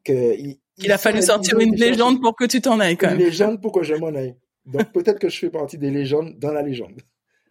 que 0.04 0.34
il, 0.38 0.58
il 0.78 0.92
a 0.92 0.96
fallu 0.96 1.20
sortir 1.20 1.58
une 1.58 1.74
légende 1.74 2.22
pour 2.22 2.34
que 2.34 2.44
tu 2.44 2.62
t'en 2.62 2.80
ailles 2.80 2.96
quand 2.96 3.08
même. 3.08 3.20
Une 3.20 3.26
légende 3.26 3.60
pour 3.60 3.72
que 3.72 3.82
je 3.82 3.94
m'en 3.94 4.14
aille. 4.14 4.36
Donc 4.64 4.92
peut-être 4.92 5.18
que 5.18 5.28
je 5.28 5.38
fais 5.38 5.50
partie 5.50 5.76
des 5.76 5.90
légendes 5.90 6.38
dans 6.38 6.52
la 6.52 6.62
légende. 6.62 7.00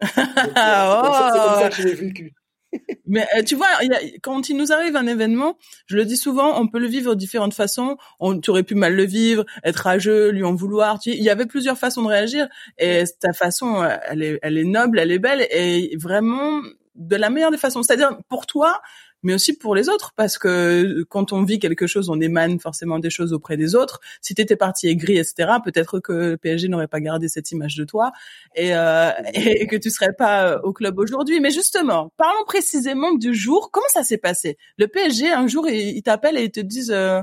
Donc, 0.00 0.10
euh, 0.16 1.30
c'est 1.32 1.38
comme 1.38 1.60
ça 1.60 1.68
que 1.68 1.76
je 1.76 1.88
l'ai 1.88 1.94
vécu. 1.94 2.32
Mais 3.06 3.26
euh, 3.36 3.42
tu 3.42 3.56
vois, 3.56 3.68
y 3.82 3.92
a, 3.92 3.98
quand 4.22 4.48
il 4.48 4.56
nous 4.56 4.72
arrive 4.72 4.96
un 4.96 5.06
événement, 5.06 5.56
je 5.86 5.96
le 5.96 6.04
dis 6.04 6.16
souvent, 6.16 6.60
on 6.60 6.68
peut 6.68 6.78
le 6.78 6.86
vivre 6.86 7.14
de 7.14 7.18
différentes 7.18 7.54
façons. 7.54 7.96
On, 8.20 8.38
tu 8.38 8.50
aurais 8.50 8.62
pu 8.62 8.74
mal 8.74 8.94
le 8.94 9.04
vivre, 9.04 9.44
être 9.64 9.78
rageux, 9.78 10.30
lui 10.30 10.44
en 10.44 10.54
vouloir. 10.54 10.98
Tu, 10.98 11.10
il 11.10 11.22
y 11.22 11.30
avait 11.30 11.46
plusieurs 11.46 11.78
façons 11.78 12.02
de 12.02 12.08
réagir, 12.08 12.48
et 12.78 13.04
ta 13.18 13.32
façon, 13.32 13.82
elle 14.08 14.22
est, 14.22 14.38
elle 14.42 14.58
est 14.58 14.64
noble, 14.64 14.98
elle 14.98 15.10
est 15.12 15.18
belle, 15.18 15.46
et 15.50 15.96
vraiment 15.96 16.60
de 16.94 17.16
la 17.16 17.30
meilleure 17.30 17.50
des 17.50 17.58
façons. 17.58 17.82
C'est-à-dire 17.82 18.18
pour 18.28 18.46
toi, 18.46 18.80
mais 19.22 19.34
aussi 19.34 19.56
pour 19.56 19.74
les 19.74 19.88
autres, 19.88 20.12
parce 20.16 20.38
que 20.38 21.04
quand 21.08 21.32
on 21.32 21.42
vit 21.42 21.58
quelque 21.58 21.86
chose, 21.86 22.08
on 22.08 22.20
émane 22.20 22.58
forcément 22.58 22.98
des 22.98 23.10
choses 23.10 23.32
auprès 23.32 23.56
des 23.56 23.74
autres. 23.74 24.00
Si 24.20 24.34
tu 24.34 24.42
étais 24.42 24.56
parti 24.56 24.88
aigri, 24.88 25.18
etc., 25.18 25.52
peut-être 25.64 26.00
que 26.00 26.12
le 26.12 26.36
PSG 26.36 26.68
n'aurait 26.68 26.88
pas 26.88 27.00
gardé 27.00 27.28
cette 27.28 27.50
image 27.50 27.76
de 27.76 27.84
toi 27.84 28.12
et, 28.54 28.74
euh, 28.74 29.10
et 29.34 29.66
que 29.66 29.76
tu 29.76 29.90
serais 29.90 30.12
pas 30.12 30.46
euh, 30.46 30.60
au 30.62 30.72
club 30.72 30.98
aujourd'hui. 30.98 31.40
Mais 31.40 31.50
justement, 31.50 32.12
parlons 32.16 32.44
précisément 32.46 33.12
du 33.14 33.34
jour. 33.34 33.70
Comment 33.72 33.88
ça 33.88 34.04
s'est 34.04 34.18
passé? 34.18 34.56
Le 34.78 34.86
PSG, 34.86 35.30
un 35.32 35.46
jour, 35.46 35.68
ils 35.68 36.02
t'appellent 36.02 36.38
et 36.38 36.44
ils 36.44 36.50
te 36.50 36.60
disent... 36.60 36.92
Euh, 36.92 37.20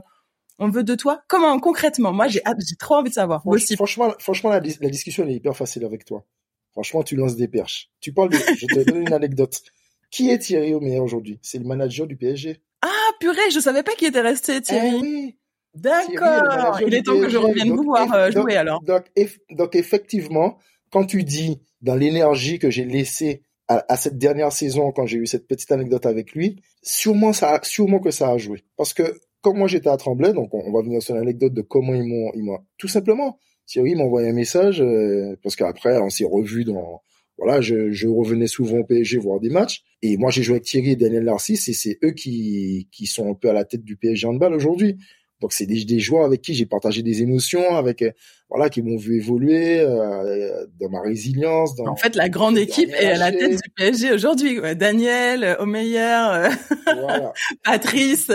on 0.60 0.70
veut 0.70 0.84
de 0.84 0.96
toi 0.96 1.22
Comment 1.28 1.60
concrètement? 1.60 2.12
Moi, 2.12 2.28
j'ai 2.28 2.42
j'ai 2.68 2.76
trop 2.78 2.96
envie 2.96 3.10
de 3.10 3.14
savoir. 3.14 3.46
aussi. 3.46 3.76
Franchement, 3.76 4.12
franchement, 4.18 4.50
la, 4.50 4.60
la, 4.60 4.90
discussion 4.90 5.28
est 5.28 5.34
hyper 5.34 5.56
facile 5.56 5.86
avec 5.86 6.04
toi. 6.04 6.26
Franchement, 6.72 7.04
tu 7.04 7.16
lances 7.16 7.36
des 7.36 7.48
perches. 7.48 7.92
Tu 8.00 8.12
parles 8.12 8.30
de, 8.30 8.38
je 8.38 8.66
te 8.66 8.84
donne 8.90 9.02
une 9.02 9.14
anecdote. 9.14 9.62
Qui 10.10 10.30
est 10.30 10.40
Thierry 10.40 10.74
Omeyer 10.74 11.00
aujourd'hui? 11.00 11.40
C'est 11.42 11.58
le 11.58 11.66
manager 11.66 12.08
du 12.08 12.16
PSG. 12.16 12.62
Ah 12.82 13.12
purée, 13.20 13.52
je 13.52 13.60
savais 13.60 13.84
pas 13.84 13.94
qu'il 13.94 14.08
était 14.08 14.22
resté 14.22 14.62
Thierry. 14.62 15.02
Eh 15.30 15.38
D'accord. 15.74 16.80
Il 16.86 16.94
est 16.94 17.04
temps 17.04 17.20
que 17.20 17.30
je 17.30 17.38
revienne 17.38 17.76
vous 17.76 17.84
voir 17.84 18.12
euh, 18.14 18.32
jouer 18.32 18.56
alors. 18.56 18.82
Donc, 18.82 19.06
donc, 19.52 19.76
effectivement, 19.76 20.58
quand 20.92 21.06
tu 21.06 21.24
dis 21.24 21.62
dans 21.82 21.96
l'énergie 21.96 22.58
que 22.60 22.70
j'ai 22.70 22.86
laissée 22.86 23.44
à, 23.68 23.98
cette 23.98 24.18
dernière 24.18 24.54
saison, 24.54 24.92
quand 24.92 25.06
j'ai 25.06 25.18
eu 25.18 25.28
cette 25.28 25.46
petite 25.46 25.72
anecdote 25.72 26.06
avec 26.06 26.32
lui, 26.32 26.62
sûrement 26.82 27.34
ça, 27.34 27.60
sûrement 27.64 28.00
que 28.00 28.12
ça 28.12 28.30
a 28.30 28.38
joué. 28.38 28.64
Parce 28.78 28.94
que 28.94 29.20
comme 29.42 29.58
moi 29.58 29.68
j'étais 29.68 29.90
à 29.90 29.98
Tremblay, 29.98 30.34
donc 30.34 30.54
on, 30.54 30.72
va 30.72 30.82
venir 30.82 31.02
sur 31.02 31.16
l'anecdote 31.16 31.54
de 31.54 31.62
comment 31.62 31.94
ils 31.94 32.06
m'ont, 32.06 32.32
ils 32.34 32.44
m'ont, 32.44 32.60
tout 32.78 32.88
simplement. 32.88 33.38
Thierry 33.66 33.96
m'a 33.96 34.04
envoyé 34.04 34.30
un 34.30 34.34
message 34.34 34.82
euh, 34.82 35.36
parce 35.44 35.58
qu'après 35.58 35.98
on 35.98 36.10
s'est 36.10 36.26
revu 36.26 36.64
dans 36.64 37.02
voilà, 37.38 37.62
je, 37.62 37.92
je, 37.92 38.08
revenais 38.08 38.48
souvent 38.48 38.80
au 38.80 38.84
PSG 38.84 39.18
voir 39.18 39.40
des 39.40 39.50
matchs. 39.50 39.84
Et 40.02 40.18
moi, 40.18 40.32
j'ai 40.32 40.44
joué 40.44 40.56
avec 40.56 40.64
Thierry 40.64 40.92
et 40.92 40.96
Daniel 40.96 41.24
Narcisse, 41.24 41.68
et 41.68 41.74
c'est 41.74 42.00
eux 42.04 42.12
qui, 42.12 42.88
qui 42.92 43.06
sont 43.06 43.30
un 43.30 43.36
peu 43.36 43.50
à 43.50 43.54
la 43.54 43.66
tête 43.66 43.84
du 43.84 43.96
PSG 43.96 44.28
handball 44.28 44.54
aujourd'hui. 44.54 44.98
Donc, 45.40 45.54
c'est 45.54 45.68
des, 45.68 45.86
des 45.86 46.00
joueurs 46.00 46.26
avec 46.26 46.42
qui 46.42 46.56
j'ai 46.56 46.66
partagé 46.66 47.04
des 47.04 47.22
émotions, 47.22 47.76
avec 47.76 48.02
euh, 48.02 48.12
voilà, 48.50 48.70
qui 48.70 48.82
m'ont 48.82 48.98
vu 48.98 49.18
évoluer 49.18 49.80
euh, 49.82 50.66
dans 50.80 50.90
ma 50.90 51.02
résilience. 51.02 51.76
Dans, 51.76 51.88
en 51.88 51.96
fait, 51.96 52.16
la 52.16 52.28
grande 52.28 52.58
équipe 52.58 52.90
est 52.90 53.12
à 53.12 53.18
la 53.18 53.32
tête 53.32 53.52
du 53.52 53.70
PSG 53.76 54.14
aujourd'hui. 54.14 54.60
Daniel, 54.76 55.58
Omeyer, 55.60 56.00
euh, 56.00 56.50
voilà. 56.86 57.34
Patrice, 57.64 58.32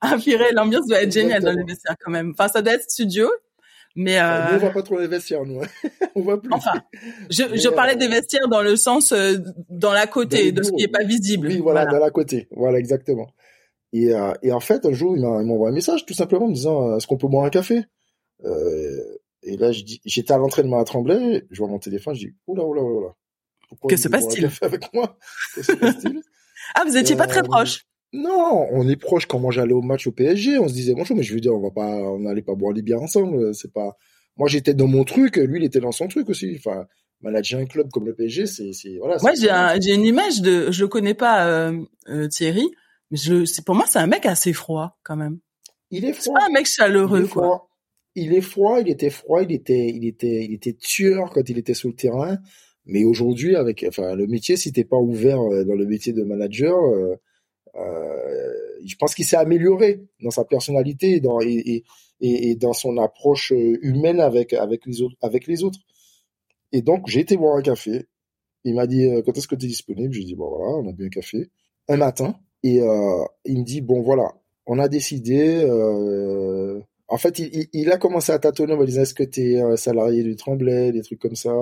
Infiré, 0.00 0.52
l'ambiance 0.52 0.86
doit 0.86 1.02
être 1.02 1.12
géniale 1.12 1.42
dans 1.42 1.52
les 1.52 1.64
vestiaires 1.64 1.96
quand 2.04 2.12
même. 2.12 2.34
Enfin, 2.38 2.48
ça 2.48 2.62
doit 2.62 2.74
être 2.74 2.88
studio. 2.88 3.28
Mais 3.96 4.18
euh... 4.18 4.48
nous, 4.50 4.54
on 4.56 4.58
voit 4.58 4.70
pas 4.70 4.82
trop 4.82 4.98
les 4.98 5.06
vestiaires, 5.06 5.44
nous. 5.44 5.62
Hein. 5.62 5.88
on 6.14 6.22
voit 6.22 6.40
plus. 6.40 6.52
Enfin, 6.52 6.82
je, 7.30 7.42
je 7.54 7.68
parlais 7.68 7.96
des 7.96 8.08
vestiaires 8.08 8.48
dans 8.48 8.62
le 8.62 8.76
sens 8.76 9.12
euh, 9.12 9.36
dans 9.70 9.92
la 9.92 10.06
côté, 10.06 10.50
de 10.50 10.62
ce 10.62 10.72
qui 10.72 10.82
est 10.82 10.88
pas 10.88 11.04
visible. 11.04 11.46
Oui, 11.46 11.58
voilà, 11.58 11.86
dans 11.86 11.98
la 11.98 12.10
côté. 12.10 12.48
Voilà, 12.50 12.78
exactement. 12.78 13.28
Et, 13.92 14.12
euh, 14.12 14.32
et 14.42 14.50
en 14.50 14.58
fait, 14.58 14.84
un 14.86 14.92
jour, 14.92 15.16
il 15.16 15.22
m'a 15.22 15.28
envoyé 15.28 15.70
un 15.70 15.74
message, 15.74 16.04
tout 16.04 16.14
simplement, 16.14 16.48
me 16.48 16.54
disant 16.54 16.90
euh, 16.90 16.96
Est-ce 16.96 17.06
qu'on 17.06 17.16
peut 17.16 17.28
boire 17.28 17.44
un 17.44 17.50
café? 17.50 17.84
Euh, 18.44 19.18
Et 19.44 19.56
là, 19.56 19.70
je 19.70 19.84
dis, 19.84 20.00
j'étais 20.04 20.32
à 20.32 20.38
l'entraînement 20.38 20.80
à 20.80 20.84
Tremblay, 20.84 21.46
je 21.50 21.58
vois 21.58 21.68
mon 21.68 21.78
téléphone, 21.78 22.14
je 22.14 22.26
dis 22.26 22.34
Oula, 22.48 22.64
oula, 22.64 22.82
oula. 22.82 23.14
Pourquoi 23.68 23.90
que 23.90 23.96
se 23.96 24.08
passe-t-il? 24.08 24.50
avec 24.62 24.92
moi? 24.92 25.16
Que 25.54 25.62
se 25.62 25.72
passe-t-il? 25.72 26.20
Ah, 26.74 26.82
vous 26.84 26.96
étiez 26.96 27.14
pas 27.14 27.26
très 27.26 27.42
proche 27.42 27.86
non, 28.14 28.68
on 28.70 28.88
est 28.88 28.94
proche 28.94 29.26
quand 29.26 29.40
moi 29.40 29.50
j'allais 29.50 29.72
au 29.72 29.82
match 29.82 30.06
au 30.06 30.12
PSG, 30.12 30.58
on 30.58 30.68
se 30.68 30.72
disait 30.72 30.94
bonjour, 30.94 31.16
mais 31.16 31.24
je 31.24 31.34
veux 31.34 31.40
dire, 31.40 31.52
on 31.52 31.60
va 31.60 31.72
pas, 31.72 31.88
on 31.88 32.20
n'allait 32.20 32.42
pas 32.42 32.54
boire 32.54 32.72
des 32.72 32.80
bières 32.82 33.02
ensemble, 33.02 33.52
c'est 33.54 33.72
pas. 33.72 33.96
Moi 34.36 34.48
j'étais 34.48 34.72
dans 34.72 34.86
mon 34.86 35.02
truc, 35.02 35.36
lui 35.36 35.58
il 35.58 35.64
était 35.64 35.80
dans 35.80 35.90
son 35.90 36.06
truc 36.06 36.28
aussi. 36.28 36.54
Enfin, 36.56 36.86
manager 37.22 37.60
un 37.60 37.66
club 37.66 37.90
comme 37.90 38.06
le 38.06 38.14
PSG, 38.14 38.46
c'est, 38.46 38.70
voilà. 38.98 39.16
Moi 39.20 39.32
j'ai 39.34 39.92
une 39.92 40.04
image 40.04 40.42
de, 40.42 40.70
je 40.70 40.84
connais 40.84 41.14
pas 41.14 41.48
euh, 41.48 41.82
euh, 42.08 42.28
Thierry, 42.28 42.70
mais 43.10 43.16
je, 43.16 43.44
c'est 43.44 43.64
pour 43.64 43.74
moi 43.74 43.84
c'est 43.88 43.98
un 43.98 44.06
mec 44.06 44.26
assez 44.26 44.52
froid 44.52 44.96
quand 45.02 45.16
même. 45.16 45.40
Il 45.90 46.04
est 46.04 46.12
froid. 46.12 46.22
C'est 46.22 46.40
pas 46.40 46.46
un 46.48 46.52
mec 46.52 46.66
chaleureux 46.66 47.22
il 47.24 47.28
quoi. 47.28 47.68
Il 48.14 48.32
est 48.32 48.42
froid, 48.42 48.80
il 48.80 48.88
était 48.88 49.10
froid, 49.10 49.42
il 49.42 49.50
était, 49.50 49.88
il 49.88 50.06
était, 50.06 50.44
il 50.44 50.54
était 50.54 50.74
tueur 50.74 51.30
quand 51.30 51.48
il 51.48 51.58
était 51.58 51.74
sur 51.74 51.88
le 51.88 51.96
terrain. 51.96 52.38
Mais 52.86 53.04
aujourd'hui, 53.04 53.56
avec, 53.56 53.84
enfin, 53.88 54.14
le 54.14 54.26
métier, 54.28 54.56
si 54.56 54.72
t'es 54.72 54.84
pas 54.84 54.98
ouvert 54.98 55.40
euh, 55.40 55.64
dans 55.64 55.74
le 55.74 55.86
métier 55.86 56.12
de 56.12 56.22
manager, 56.22 56.76
euh, 56.78 57.16
je 57.76 58.96
pense 58.96 59.14
qu'il 59.14 59.24
s'est 59.24 59.36
amélioré 59.36 60.04
dans 60.22 60.30
sa 60.30 60.44
personnalité 60.44 61.20
dans, 61.20 61.40
et, 61.40 61.52
et, 61.52 61.84
et, 62.20 62.50
et, 62.50 62.54
dans 62.56 62.72
son 62.72 62.96
approche 62.98 63.52
humaine 63.52 64.20
avec 64.20 64.52
avec 64.52 64.86
les 64.86 65.02
autres 65.02 65.16
avec 65.22 65.46
les 65.46 65.64
autres. 65.64 65.80
Et 66.72 66.82
donc 66.82 67.08
j'ai 67.08 67.20
été 67.20 67.36
boire 67.36 67.56
un 67.56 67.62
café. 67.62 68.06
Il 68.64 68.74
m'a 68.74 68.86
dit 68.86 69.08
quand 69.24 69.36
est-ce 69.36 69.48
que 69.48 69.54
tu 69.56 69.66
es 69.66 69.68
disponible? 69.68 70.12
J'ai 70.14 70.24
dit 70.24 70.34
bon 70.34 70.48
voilà, 70.48 70.76
on 70.76 70.88
a 70.88 70.92
bu 70.92 71.06
un 71.06 71.10
café 71.10 71.50
un 71.88 71.96
matin 71.96 72.36
et 72.62 72.80
euh, 72.80 73.24
il 73.44 73.60
me 73.60 73.64
dit 73.64 73.80
bon 73.80 74.00
voilà, 74.00 74.34
on 74.66 74.78
a 74.78 74.88
décidé. 74.88 75.64
Euh, 75.64 76.80
en 77.06 77.18
fait, 77.18 77.38
il, 77.38 77.68
il, 77.74 77.92
a 77.92 77.98
commencé 77.98 78.32
à 78.32 78.38
tâtonner 78.38 78.72
en 78.72 78.78
me 78.78 78.86
disant 78.86 79.02
est-ce 79.02 79.14
que 79.14 79.22
tu 79.22 79.52
es 79.52 79.60
un 79.60 79.76
salarié 79.76 80.22
du 80.22 80.36
Tremblay, 80.36 80.90
des 80.90 81.02
trucs 81.02 81.20
comme 81.20 81.36
ça? 81.36 81.52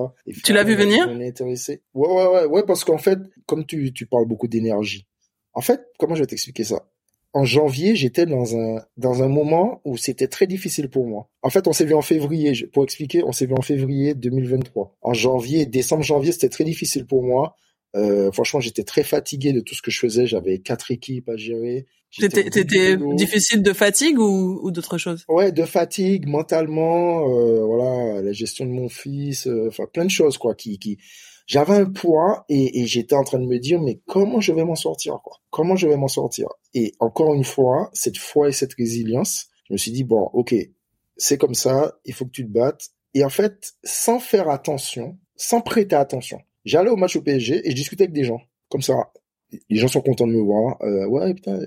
tu 0.44 0.52
l'as 0.52 0.62
vu 0.62 0.76
venir? 0.76 1.08
On 1.10 1.20
est 1.20 1.28
intéressé. 1.28 1.82
Ouais 1.94 2.08
ouais 2.08 2.26
ouais 2.26 2.44
ouais 2.46 2.62
parce 2.64 2.84
qu'en 2.84 2.98
fait, 2.98 3.18
comme 3.46 3.66
tu 3.66 3.92
tu 3.92 4.06
parles 4.06 4.26
beaucoup 4.26 4.46
d'énergie. 4.46 5.06
En 5.55 5.61
fait, 5.61 5.80
comment 5.98 6.14
je 6.14 6.20
vais 6.20 6.26
t'expliquer 6.26 6.64
ça? 6.64 6.86
En 7.34 7.44
janvier, 7.44 7.96
j'étais 7.96 8.26
dans 8.26 8.57
un 8.57 8.82
dans 8.98 9.22
un 9.22 9.28
moment 9.28 9.80
où 9.84 9.96
c'était 9.96 10.28
très 10.28 10.46
difficile 10.46 10.90
pour 10.90 11.07
moi. 11.07 11.30
En 11.40 11.48
fait, 11.48 11.66
on 11.66 11.72
s'est 11.72 11.86
vu 11.86 11.94
en 11.94 12.03
février. 12.03 12.53
Pour 12.72 12.84
expliquer, 12.84 13.22
on 13.24 13.32
s'est 13.32 13.46
vu 13.46 13.55
en 13.55 13.62
février 13.62 14.14
2023. 14.14 14.96
En 15.00 15.14
janvier, 15.14 15.64
décembre, 15.64 16.03
janvier, 16.03 16.32
c'était 16.32 16.50
très 16.50 16.64
difficile 16.64 17.07
pour 17.07 17.22
moi. 17.22 17.57
Euh, 17.94 18.30
franchement, 18.32 18.61
j'étais 18.61 18.84
très 18.84 19.03
fatigué 19.03 19.53
de 19.53 19.61
tout 19.61 19.74
ce 19.74 19.82
que 19.82 19.90
je 19.90 19.98
faisais. 19.98 20.26
J'avais 20.26 20.59
quatre 20.59 20.90
équipes 20.90 21.28
à 21.28 21.36
gérer. 21.36 21.86
T'étais 22.18 22.96
difficile 23.16 23.62
de 23.62 23.72
fatigue 23.72 24.18
ou, 24.18 24.61
ou 24.62 24.70
d'autre 24.70 24.98
chose 24.98 25.24
Ouais, 25.28 25.50
de 25.50 25.64
fatigue, 25.64 26.26
mentalement, 26.26 27.26
euh, 27.30 27.64
voilà, 27.64 28.20
la 28.20 28.32
gestion 28.32 28.66
de 28.66 28.70
mon 28.70 28.90
fils, 28.90 29.46
euh, 29.46 29.68
enfin 29.68 29.84
plein 29.90 30.05
de 30.05 30.11
choses 30.11 30.36
quoi. 30.36 30.55
Qui, 30.55 30.78
qui, 30.78 30.98
j'avais 31.47 31.74
un 31.74 31.86
poids 31.86 32.45
et, 32.49 32.80
et 32.80 32.86
j'étais 32.86 33.14
en 33.14 33.24
train 33.24 33.38
de 33.38 33.47
me 33.47 33.59
dire 33.59 33.80
mais 33.80 34.01
comment 34.07 34.40
je 34.40 34.53
vais 34.53 34.64
m'en 34.64 34.76
sortir 34.76 35.20
quoi? 35.22 35.38
Comment 35.51 35.76
je 35.76 35.88
vais 35.88 35.97
m'en 35.97 36.09
sortir? 36.09 36.49
Et 36.74 36.93
encore 37.01 37.34
une 37.34 37.45
fois, 37.45 37.90
cette 37.93 38.18
foi 38.18 38.49
et 38.49 38.53
cette 38.53 38.74
résilience, 38.74 39.49
je 39.68 39.74
me 39.74 39.78
suis 39.78 39.93
dit 39.93 40.05
bon, 40.05 40.30
ok, 40.32 40.55
c'est 41.16 41.38
comme 41.38 41.55
ça, 41.55 41.95
il 42.05 42.14
faut 42.14 42.24
que 42.24 42.30
tu 42.30 42.47
te 42.47 42.53
battes. 42.53 42.90
Et 43.14 43.24
en 43.24 43.28
fait, 43.28 43.74
sans 43.84 44.18
faire 44.18 44.49
attention, 44.49 45.18
sans 45.36 45.61
prêter 45.61 45.97
attention, 45.97 46.38
J'allais 46.64 46.90
au 46.90 46.97
match 46.97 47.16
au 47.16 47.22
PSG 47.22 47.66
et 47.66 47.70
je 47.70 47.74
discutais 47.74 48.05
avec 48.05 48.14
des 48.14 48.24
gens. 48.24 48.40
Comme 48.68 48.82
ça, 48.82 49.11
les 49.68 49.78
gens 49.78 49.88
sont 49.88 50.01
contents 50.01 50.26
de 50.26 50.32
me 50.32 50.40
voir. 50.40 50.80
Euh, 50.82 51.07
ouais, 51.07 51.34
putain, 51.34 51.59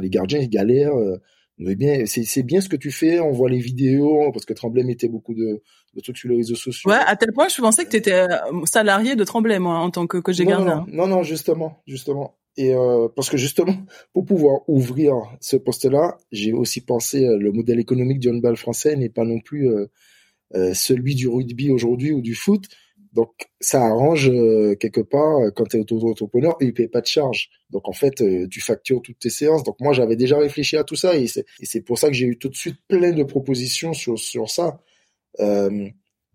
les 0.00 0.10
gardiens, 0.10 0.40
ils 0.40 0.48
galèrent. 0.48 0.96
Euh, 0.96 1.20
bien, 1.58 2.04
c'est 2.06 2.42
bien 2.42 2.60
ce 2.60 2.68
que 2.68 2.76
tu 2.76 2.90
fais. 2.90 3.20
On 3.20 3.32
voit 3.32 3.50
les 3.50 3.58
vidéos 3.58 4.30
parce 4.32 4.44
que 4.44 4.52
Tremblay 4.52 4.84
mettait 4.84 5.08
beaucoup 5.08 5.34
de, 5.34 5.62
de 5.94 6.00
trucs 6.00 6.18
sur 6.18 6.28
les 6.28 6.36
réseaux 6.36 6.54
sociaux. 6.54 6.90
Ouais, 6.90 6.96
à 7.06 7.16
tel 7.16 7.32
point, 7.32 7.48
je 7.48 7.60
pensais 7.60 7.84
que 7.84 7.90
tu 7.90 7.96
étais 7.96 8.12
euh, 8.12 8.28
salarié 8.64 9.16
de 9.16 9.24
Tremblay, 9.24 9.58
moi, 9.58 9.78
en 9.78 9.90
tant 9.90 10.06
que 10.06 10.18
que 10.18 10.32
j'ai 10.32 10.44
gardien. 10.44 10.86
Non, 10.88 11.06
non, 11.06 11.16
non, 11.16 11.22
justement, 11.22 11.82
justement. 11.86 12.36
Et 12.58 12.74
euh, 12.74 13.06
parce 13.14 13.30
que 13.30 13.36
justement, 13.36 13.76
pour 14.12 14.26
pouvoir 14.26 14.68
ouvrir 14.68 15.14
ce 15.40 15.56
poste-là, 15.56 16.18
j'ai 16.32 16.52
aussi 16.52 16.80
pensé 16.80 17.24
euh, 17.24 17.38
le 17.38 17.52
modèle 17.52 17.78
économique 17.78 18.18
du 18.18 18.28
handball 18.28 18.56
français 18.56 18.96
n'est 18.96 19.08
pas 19.08 19.24
non 19.24 19.38
plus 19.38 19.68
euh, 19.68 20.74
celui 20.74 21.14
du 21.14 21.28
rugby 21.28 21.70
aujourd'hui 21.70 22.10
ou 22.12 22.20
du 22.20 22.34
foot 22.34 22.64
donc 23.12 23.30
ça 23.60 23.82
arrange 23.84 24.28
euh, 24.30 24.74
quelque 24.76 25.00
part 25.00 25.38
euh, 25.38 25.50
quand 25.50 25.64
tu 25.64 25.76
es 25.76 25.80
auto-entrepreneur, 25.80 26.56
il 26.60 26.74
paye 26.74 26.88
pas 26.88 27.00
de 27.00 27.06
charge. 27.06 27.50
Donc 27.70 27.88
en 27.88 27.92
fait, 27.92 28.20
euh, 28.20 28.46
tu 28.48 28.60
factures 28.60 29.02
toutes 29.02 29.18
tes 29.18 29.30
séances. 29.30 29.64
Donc 29.64 29.76
moi 29.80 29.92
j'avais 29.92 30.16
déjà 30.16 30.38
réfléchi 30.38 30.76
à 30.76 30.84
tout 30.84 30.96
ça 30.96 31.16
et 31.16 31.26
c'est 31.26 31.80
pour 31.82 31.98
ça 31.98 32.08
que 32.08 32.14
j'ai 32.14 32.26
eu 32.26 32.38
tout 32.38 32.48
de 32.48 32.56
suite 32.56 32.76
plein 32.88 33.12
de 33.12 33.22
propositions 33.22 33.92
sur 33.92 34.18
sur 34.18 34.50
ça. 34.50 34.80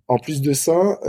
en 0.07 0.17
plus 0.19 0.41
de 0.41 0.53
ça, 0.53 0.99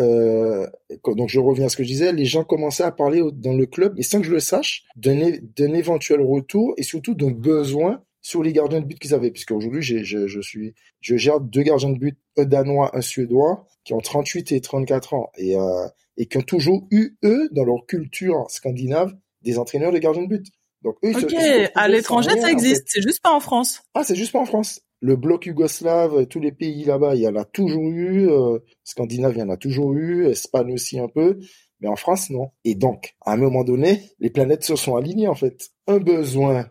donc 1.05 1.29
je 1.29 1.41
reviens 1.41 1.67
à 1.67 1.69
ce 1.69 1.77
que 1.77 1.83
je 1.83 1.89
disais, 1.89 2.13
les 2.13 2.25
gens 2.25 2.45
commençaient 2.45 2.85
à 2.85 2.93
parler 2.93 3.23
dans 3.35 3.53
le 3.53 3.67
club, 3.67 3.95
mais 3.97 4.03
sans 4.03 4.21
que 4.21 4.27
je 4.27 4.33
le 4.33 4.41
sache, 4.41 4.85
d'un 4.97 5.75
éventuel 5.75 6.21
retour 6.21 6.75
et 6.77 6.83
surtout 6.83 7.15
d'un 7.15 7.31
besoin 7.31 8.03
sur 8.25 8.43
les 8.43 8.55
gardiens 8.55 8.81
de 8.81 8.87
but 8.87 8.99
qu'ils 8.99 9.13
avaient, 9.13 9.31
puisque 9.31 9.51
aujourd'hui, 9.51 9.83
je, 9.83 10.27
je 10.27 10.41
suis, 10.41 10.75
je 11.03 11.17
gère 11.17 11.41
deux 11.41 11.61
gardiens 11.61 11.91
de 11.91 11.99
but, 11.99 12.19
un 12.39 12.47
danois, 12.47 12.97
un 12.97 13.03
suédois, 13.03 13.67
qui 13.85 13.93
ont 13.93 14.01
38 14.01 14.51
et 14.53 14.63
34 14.63 15.13
ans, 15.13 15.31
et, 15.37 15.57
euh, 15.57 15.87
et 16.17 16.25
qui 16.25 16.39
ont 16.39 16.43
toujours 16.43 16.89
eu, 16.91 17.19
eux, 17.23 17.51
dans 17.53 17.65
leur 17.65 17.85
culture 17.87 18.47
scandinave, 18.49 19.15
des 19.43 19.59
entraîneurs 19.59 19.93
de 19.93 19.99
gardiens 19.99 20.23
de 20.23 20.29
but. 20.29 20.47
Donc 20.81 20.97
eux, 21.05 21.13
ok, 21.15 21.35
à 21.75 21.87
l'étranger, 21.87 22.31
ça 22.41 22.51
existe, 22.51 22.85
c'est 22.87 23.03
juste 23.03 23.23
pas 23.23 23.35
en 23.35 23.41
France. 23.41 23.83
Ah, 23.93 24.05
c'est 24.05 24.17
juste 24.17 24.33
pas 24.33 24.41
en 24.41 24.47
France. 24.47 24.81
Le 25.01 25.17
bloc 25.17 25.45
yougoslave, 25.45 26.27
tous 26.27 26.41
les 26.41 26.53
pays 26.53 26.85
là-bas, 26.85 27.17
il 27.17 27.21
y 27.21 27.29
en 27.29 27.37
a 27.37 27.45
toujours 27.45 27.91
eu. 27.91 28.31
Euh, 28.31 28.59
Scandinave, 28.85 29.35
il 29.35 29.41
y 29.41 29.43
en 29.43 29.51
a 29.51 29.59
toujours 29.59 29.93
eu. 29.93 30.27
Espagne 30.27 30.73
aussi 30.73 30.99
un 30.99 31.09
peu. 31.09 31.39
Mais 31.81 31.89
en 31.89 31.97
France, 31.97 32.31
non. 32.31 32.53
Et 32.65 32.75
donc, 32.75 33.15
à 33.21 33.33
un 33.33 33.37
moment 33.37 33.65
donné, 33.65 34.01
les 34.19 34.31
planètes 34.31 34.65
se 34.65 34.77
sont 34.77 34.97
alignées, 34.97 35.29
en 35.29 35.35
fait. 35.35 35.69
Un 35.87 35.99
besoin 35.99 36.71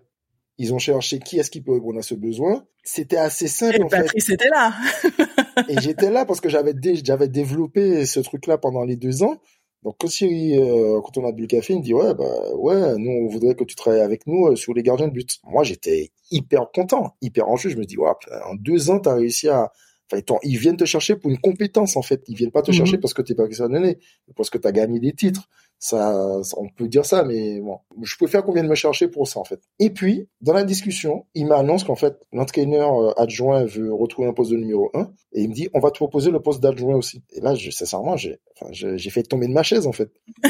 ils 0.58 0.74
ont 0.74 0.80
cherché 0.80 1.20
qui 1.20 1.40
est-ce 1.40 1.50
qui 1.50 1.62
peut 1.62 1.74
répondre 1.74 2.00
à 2.00 2.04
ce 2.04 2.16
besoin. 2.16 2.66
C'était 2.84 3.18
assez 3.18 3.48
simple. 3.48 3.78
Et 3.78 3.84
en 3.84 3.88
Patrice 3.88 4.30
était 4.30 4.50
là. 4.50 4.74
et 5.70 5.80
j'étais 5.82 6.12
là 6.12 6.26
parce 6.26 6.42
que 6.42 6.50
j'avais 6.50 6.74
j'avais 7.04 7.28
développé 7.28 8.06
ce 8.06 8.20
truc-là 8.20 8.58
pendant 8.58 8.84
les 8.84 8.96
deux 8.96 9.24
ans. 9.24 9.38
Donc 9.84 9.96
quand, 10.00 10.08
euh, 10.22 11.02
quand 11.02 11.18
on 11.18 11.28
a 11.28 11.32
bu 11.34 11.42
le 11.42 11.48
café, 11.48 11.74
il 11.74 11.80
me 11.80 11.84
dit 11.84 11.94
ouais 11.94 12.14
bah 12.14 12.56
ouais 12.56 12.98
nous 12.98 13.12
on 13.12 13.28
voudrait 13.28 13.56
que 13.56 13.66
tu 13.66 13.76
travailles 13.76 14.02
avec 14.02 14.28
nous 14.28 14.48
euh, 14.48 14.56
sur 14.56 14.74
les 14.74 14.84
gardiens 14.84 15.08
de 15.08 15.14
but. 15.14 15.40
Moi 15.44 15.64
j'étais 15.64 16.12
hyper 16.32 16.72
content, 16.74 17.16
hyper 17.22 17.50
enjeu. 17.50 17.70
Je 17.70 17.78
me 17.78 17.86
dis 17.86 17.98
ouais 17.98 18.10
en 18.46 18.56
deux 18.56 18.90
ans 18.92 19.00
t'as 19.00 19.16
réussi 19.16 19.50
à 19.50 19.72
Enfin, 20.12 20.22
ils 20.44 20.58
viennent 20.58 20.78
te 20.78 20.86
chercher 20.86 21.16
pour 21.16 21.32
une 21.32 21.40
compétence 21.40 21.96
en 21.96 22.02
fait. 22.02 22.24
Ils 22.28 22.36
viennent 22.36 22.52
pas 22.52 22.62
te 22.62 22.72
mhm. 22.72 22.78
chercher 22.78 22.98
parce 22.98 23.14
que 23.14 23.22
t'es 23.22 23.36
pas 23.36 23.48
donné, 23.48 24.00
parce 24.36 24.50
que 24.50 24.58
tu 24.58 24.68
as 24.68 24.72
gagné 24.72 25.00
des 25.00 25.14
titres. 25.14 25.50
Ça, 25.86 26.40
on 26.56 26.70
peut 26.70 26.88
dire 26.88 27.06
ça, 27.06 27.26
mais 27.26 27.60
bon, 27.60 27.78
je 28.02 28.16
préfère 28.16 28.46
qu'on 28.46 28.54
vienne 28.54 28.70
me 28.70 28.74
chercher 28.74 29.10
pour 29.10 29.28
ça 29.28 29.42
en 29.42 29.44
fait. 29.44 29.60
Et 29.80 29.90
puis, 29.90 30.30
dans 30.40 30.54
la 30.54 30.64
discussion, 30.64 31.26
il 31.36 31.46
m'annonce 31.46 31.84
qu'en 31.84 31.98
fait, 31.98 32.16
l'entraîneur 32.32 32.98
euh, 33.02 33.12
adjoint 33.18 33.66
veut 33.66 33.94
retrouver 33.94 34.30
un 34.30 34.34
poste 34.34 34.52
de 34.52 34.56
numéro 34.56 34.90
1 34.94 35.12
et 35.34 35.42
il 35.42 35.50
me 35.50 35.54
dit, 35.54 35.68
on 35.74 35.82
va 35.82 35.92
te 35.92 35.98
proposer 35.98 36.32
le 36.32 36.40
poste 36.40 36.62
d'adjoint 36.62 36.96
aussi. 36.96 37.22
Et 37.34 37.42
là, 37.42 37.54
je, 37.54 37.70
sincèrement, 37.70 38.16
j'ai, 38.16 38.40
enfin, 38.56 38.72
j'ai 38.72 39.10
fait 39.10 39.24
tomber 39.24 39.46
de 39.46 39.52
ma 39.52 39.62
chaise 39.62 39.86
en 39.86 39.92
fait. 39.92 40.10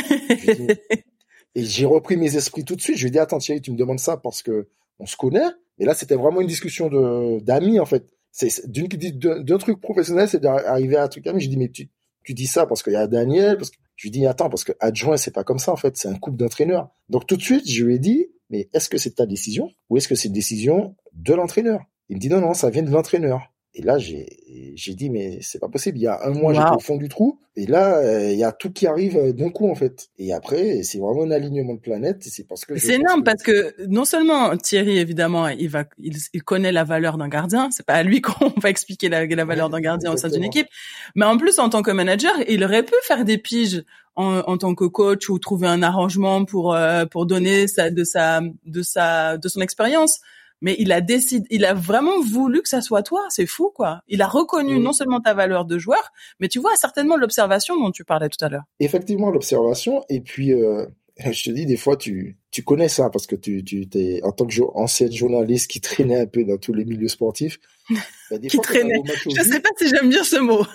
et 1.56 1.64
j'ai 1.64 1.86
repris 1.88 2.16
mes 2.16 2.36
esprits 2.36 2.64
tout 2.64 2.76
de 2.76 2.82
suite. 2.82 2.98
Je 2.98 3.02
lui 3.02 3.08
ai 3.08 3.12
dit, 3.14 3.18
attends 3.18 3.40
Thierry, 3.40 3.60
tu 3.60 3.72
me 3.72 3.76
demandes 3.76 4.00
ça 4.00 4.18
parce 4.18 4.44
que 4.44 4.68
on 5.00 5.08
se 5.08 5.18
connaît. 5.18 5.50
Et 5.80 5.86
là, 5.86 5.96
c'était 5.96 6.14
vraiment 6.14 6.42
une 6.42 6.48
discussion 6.48 6.90
de 6.90 7.40
d'amis 7.40 7.80
en 7.80 7.88
fait. 7.88 8.06
C'est 8.32 8.70
d'un 8.70 9.58
truc 9.58 9.82
professionnel, 9.82 10.30
c'est 10.30 10.42
d'arriver 10.42 10.98
à 10.98 11.06
un 11.06 11.08
truc. 11.08 11.26
Mais 11.26 11.40
je 11.40 11.50
dis, 11.50 11.58
mais 11.58 11.70
tu, 11.70 11.90
tu 12.24 12.36
dis 12.36 12.46
ça 12.46 12.68
parce 12.68 12.84
qu'il 12.84 12.94
y 12.94 12.98
a 12.98 13.08
Daniel, 13.08 13.58
parce 13.58 13.72
que 13.72 13.78
je 13.96 14.08
lui 14.08 14.12
dis 14.12 14.26
attends 14.26 14.50
parce 14.50 14.64
que 14.64 14.74
adjoint 14.80 15.18
c'est 15.18 15.34
pas 15.34 15.44
comme 15.44 15.60
ça 15.60 15.72
en 15.72 15.76
fait, 15.76 15.96
c'est 15.98 16.08
un 16.08 16.16
couple 16.16 16.38
d'entraîneurs. 16.38 16.90
Donc 17.10 17.28
tout 17.28 17.38
de 17.38 17.42
suite 17.42 17.70
je 17.70 17.84
lui 17.84 17.96
ai 17.96 18.00
dit 18.00 18.28
mais 18.50 18.70
est-ce 18.74 18.90
que 18.90 18.98
c'est 18.98 19.16
ta 19.16 19.26
décision 19.26 19.72
ou 19.90 19.98
est-ce 19.98 20.08
que 20.08 20.16
c'est 20.16 20.28
une 20.28 20.34
décision 20.34 20.96
de 21.14 21.34
l'entraîneur? 21.34 21.82
Il 22.10 22.18
me 22.18 22.22
dit 22.22 22.30
non 22.30 22.42
non 22.42 22.54
ça 22.54 22.70
vient 22.70 22.84
de 22.84 22.92
l'entraîneur. 22.92 23.53
Et 23.76 23.82
là, 23.82 23.98
j'ai, 23.98 24.28
j'ai 24.76 24.94
dit, 24.94 25.10
mais 25.10 25.40
c'est 25.42 25.60
pas 25.60 25.68
possible. 25.68 25.98
Il 25.98 26.02
y 26.02 26.08
a 26.08 26.20
un 26.26 26.30
mois, 26.30 26.54
j'étais 26.54 26.76
au 26.76 26.80
fond 26.80 26.96
du 26.96 27.10
trou. 27.10 27.40
Et 27.56 27.66
là, 27.66 27.98
euh, 27.98 28.32
il 28.32 28.38
y 28.38 28.44
a 28.44 28.52
tout 28.52 28.72
qui 28.72 28.86
arrive 28.86 29.18
euh, 29.18 29.34
d'un 29.34 29.50
coup, 29.50 29.70
en 29.70 29.74
fait. 29.74 30.10
Et 30.20 30.32
après, 30.32 30.84
c'est 30.84 31.00
vraiment 31.00 31.24
un 31.24 31.32
alignement 31.32 31.74
de 31.74 31.80
planète. 31.80 32.18
C'est 32.22 32.48
parce 32.48 32.66
que. 32.66 32.78
C'est 32.78 32.96
énorme 32.96 33.24
parce 33.24 33.42
que 33.42 33.74
non 33.88 34.06
seulement 34.06 34.56
Thierry, 34.58 35.00
évidemment, 35.00 35.48
il 35.48 35.70
va, 35.70 35.86
il, 35.98 36.18
il 36.34 36.44
connaît 36.44 36.72
la 36.72 36.84
valeur 36.84 37.18
d'un 37.18 37.30
gardien. 37.30 37.70
C'est 37.72 37.86
pas 37.86 37.96
à 37.96 38.04
lui 38.04 38.22
qu'on 38.22 38.54
va 38.58 38.70
expliquer 38.70 39.10
la, 39.10 39.26
la 39.26 39.46
valeur 39.46 39.72
d'un 39.72 39.82
gardien 39.82 40.14
au 40.14 40.18
sein 40.18 40.30
d'une 40.30 40.44
équipe. 40.44 40.68
Mais 41.16 41.26
en 41.26 41.38
plus, 41.38 41.58
en 41.58 41.70
tant 41.70 41.82
que 41.82 41.92
manager, 41.92 42.34
il 42.48 42.64
aurait 42.64 42.84
pu 42.84 42.94
faire 43.04 43.26
des 43.26 43.40
piges 43.40 43.84
en, 44.16 44.40
en 44.40 44.58
tant 44.58 44.76
que 44.76 44.86
coach 44.86 45.30
ou 45.30 45.40
trouver 45.40 45.68
un 45.68 45.82
arrangement 45.82 46.46
pour, 46.46 46.76
euh, 46.76 47.06
pour 47.06 47.26
donner 47.26 47.68
sa, 47.68 47.90
de 47.90 48.04
sa, 48.04 48.42
de 48.66 48.84
sa, 48.84 49.38
de 49.38 49.48
son 49.48 49.62
expérience 49.62 50.20
mais 50.64 50.76
il 50.80 50.92
a 50.94 51.02
décidé, 51.02 51.46
il 51.50 51.66
a 51.66 51.74
vraiment 51.74 52.22
voulu 52.22 52.62
que 52.62 52.70
ça 52.70 52.82
soit 52.82 53.04
toi. 53.04 53.22
C'est 53.30 53.46
fou, 53.46 53.70
quoi. 53.76 54.02
Il 54.08 54.22
a 54.22 54.28
reconnu 54.28 54.80
non 54.80 54.94
seulement 54.94 55.20
ta 55.20 55.34
valeur 55.34 55.66
de 55.66 55.78
joueur, 55.78 56.14
mais 56.40 56.48
tu 56.48 56.60
vois 56.60 56.74
certainement 56.78 57.18
l'observation 57.18 57.78
dont 57.78 57.92
tu 57.92 58.06
parlais 58.06 58.30
tout 58.30 58.44
à 58.44 58.50
l'heure. 58.50 58.64
Effectivement, 58.80 59.30
l'observation. 59.30 60.06
Et 60.08 60.22
puis, 60.22 60.54
euh, 60.54 60.86
je 61.20 61.44
te 61.44 61.50
dis, 61.52 61.66
des 61.66 61.76
fois, 61.76 61.98
tu, 61.98 62.38
tu 62.50 62.64
connais 62.64 62.88
ça 62.88 63.10
parce 63.10 63.28
que 63.28 63.36
tu, 63.36 63.66
tu 63.66 63.90
t'es, 63.90 64.22
en 64.24 64.32
tant 64.32 64.46
que 64.46 64.62
ancienne 64.74 65.12
journaliste 65.12 65.70
qui 65.70 65.82
traînait 65.82 66.22
un 66.22 66.28
peu 66.28 66.46
dans 66.46 66.58
tous 66.58 66.74
les 66.74 66.86
milieux 66.86 67.10
sportifs. 67.10 67.60
Bah, 68.32 68.40
qui 68.40 68.58
traînait. 68.58 69.02
Je 69.06 69.44
sais 69.44 69.60
pas 69.60 69.70
si 69.78 69.90
j'aime 69.90 70.10
bien 70.10 70.24
ce 70.24 70.38
mot. 70.38 70.66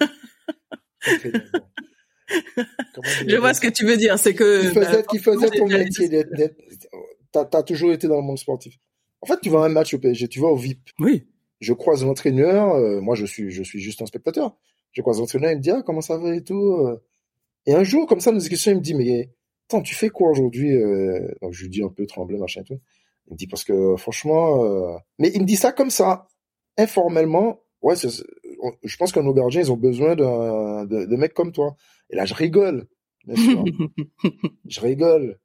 je 3.26 3.36
vois 3.36 3.54
ce 3.54 3.60
que 3.62 3.68
tu 3.68 3.86
veux 3.86 3.96
dire. 3.96 4.18
C'est 4.18 4.34
que. 4.34 4.60
Qui 4.60 4.74
faisait, 4.74 4.92
bah, 4.92 5.02
qui 5.02 5.18
faisait 5.18 5.48
ton 5.48 5.66
métier 5.66 6.10
d'être, 6.10 6.28
t'as, 7.32 7.46
t'as 7.46 7.62
toujours 7.62 7.90
été 7.90 8.06
dans 8.06 8.16
le 8.16 8.22
monde 8.22 8.38
sportif. 8.38 8.74
En 9.20 9.26
fait, 9.26 9.40
tu 9.40 9.50
vas 9.50 9.62
à 9.62 9.66
un 9.66 9.68
match 9.68 9.94
au 9.94 9.98
PSG, 9.98 10.28
tu 10.28 10.40
vas 10.40 10.48
au 10.48 10.56
VIP. 10.56 10.90
Oui. 10.98 11.26
Je 11.60 11.72
croise 11.72 12.04
l'entraîneur, 12.04 12.74
euh, 12.74 13.00
moi 13.00 13.16
je 13.16 13.26
suis 13.26 13.50
je 13.50 13.62
suis 13.62 13.80
juste 13.80 14.00
un 14.00 14.06
spectateur. 14.06 14.56
Je 14.92 15.02
croise 15.02 15.18
l'entraîneur, 15.18 15.50
il 15.50 15.56
me 15.56 15.60
dit 15.60 15.70
ah 15.70 15.82
comment 15.84 16.00
ça 16.00 16.16
va 16.16 16.34
et 16.34 16.42
tout. 16.42 16.54
Euh. 16.54 17.02
Et 17.66 17.74
un 17.74 17.82
jour 17.82 18.06
comme 18.06 18.20
ça, 18.20 18.30
nos 18.30 18.38
discussions, 18.38 18.72
il 18.72 18.76
me 18.76 18.80
dit 18.80 18.94
mais 18.94 19.30
attends, 19.68 19.82
tu 19.82 19.94
fais 19.94 20.08
quoi 20.08 20.30
aujourd'hui 20.30 20.72
euh? 20.72 21.28
Donc 21.42 21.52
je 21.52 21.62
lui 21.62 21.70
dis 21.70 21.82
un 21.82 21.88
peu 21.88 22.06
tremblé 22.06 22.38
machin 22.38 22.60
et 22.60 22.64
tout. 22.64 22.80
Il 23.26 23.32
me 23.32 23.36
dit 23.36 23.48
parce 23.48 23.64
que 23.64 23.96
franchement, 23.96 25.00
mais 25.18 25.30
il 25.34 25.42
me 25.42 25.46
dit 25.46 25.56
ça 25.56 25.72
comme 25.72 25.90
ça, 25.90 26.28
informellement. 26.76 27.60
Ouais, 27.82 27.94
je 27.96 28.96
pense 28.96 29.12
que 29.12 29.20
nos 29.20 29.34
gardiens 29.34 29.60
ils 29.60 29.72
ont 29.72 29.76
besoin 29.76 30.16
de, 30.16 31.04
de 31.04 31.16
mecs 31.16 31.34
comme 31.34 31.52
toi. 31.52 31.76
Et 32.10 32.16
là 32.16 32.24
je 32.24 32.34
rigole. 32.34 32.86
Je 34.66 34.80
rigole. 34.80 35.38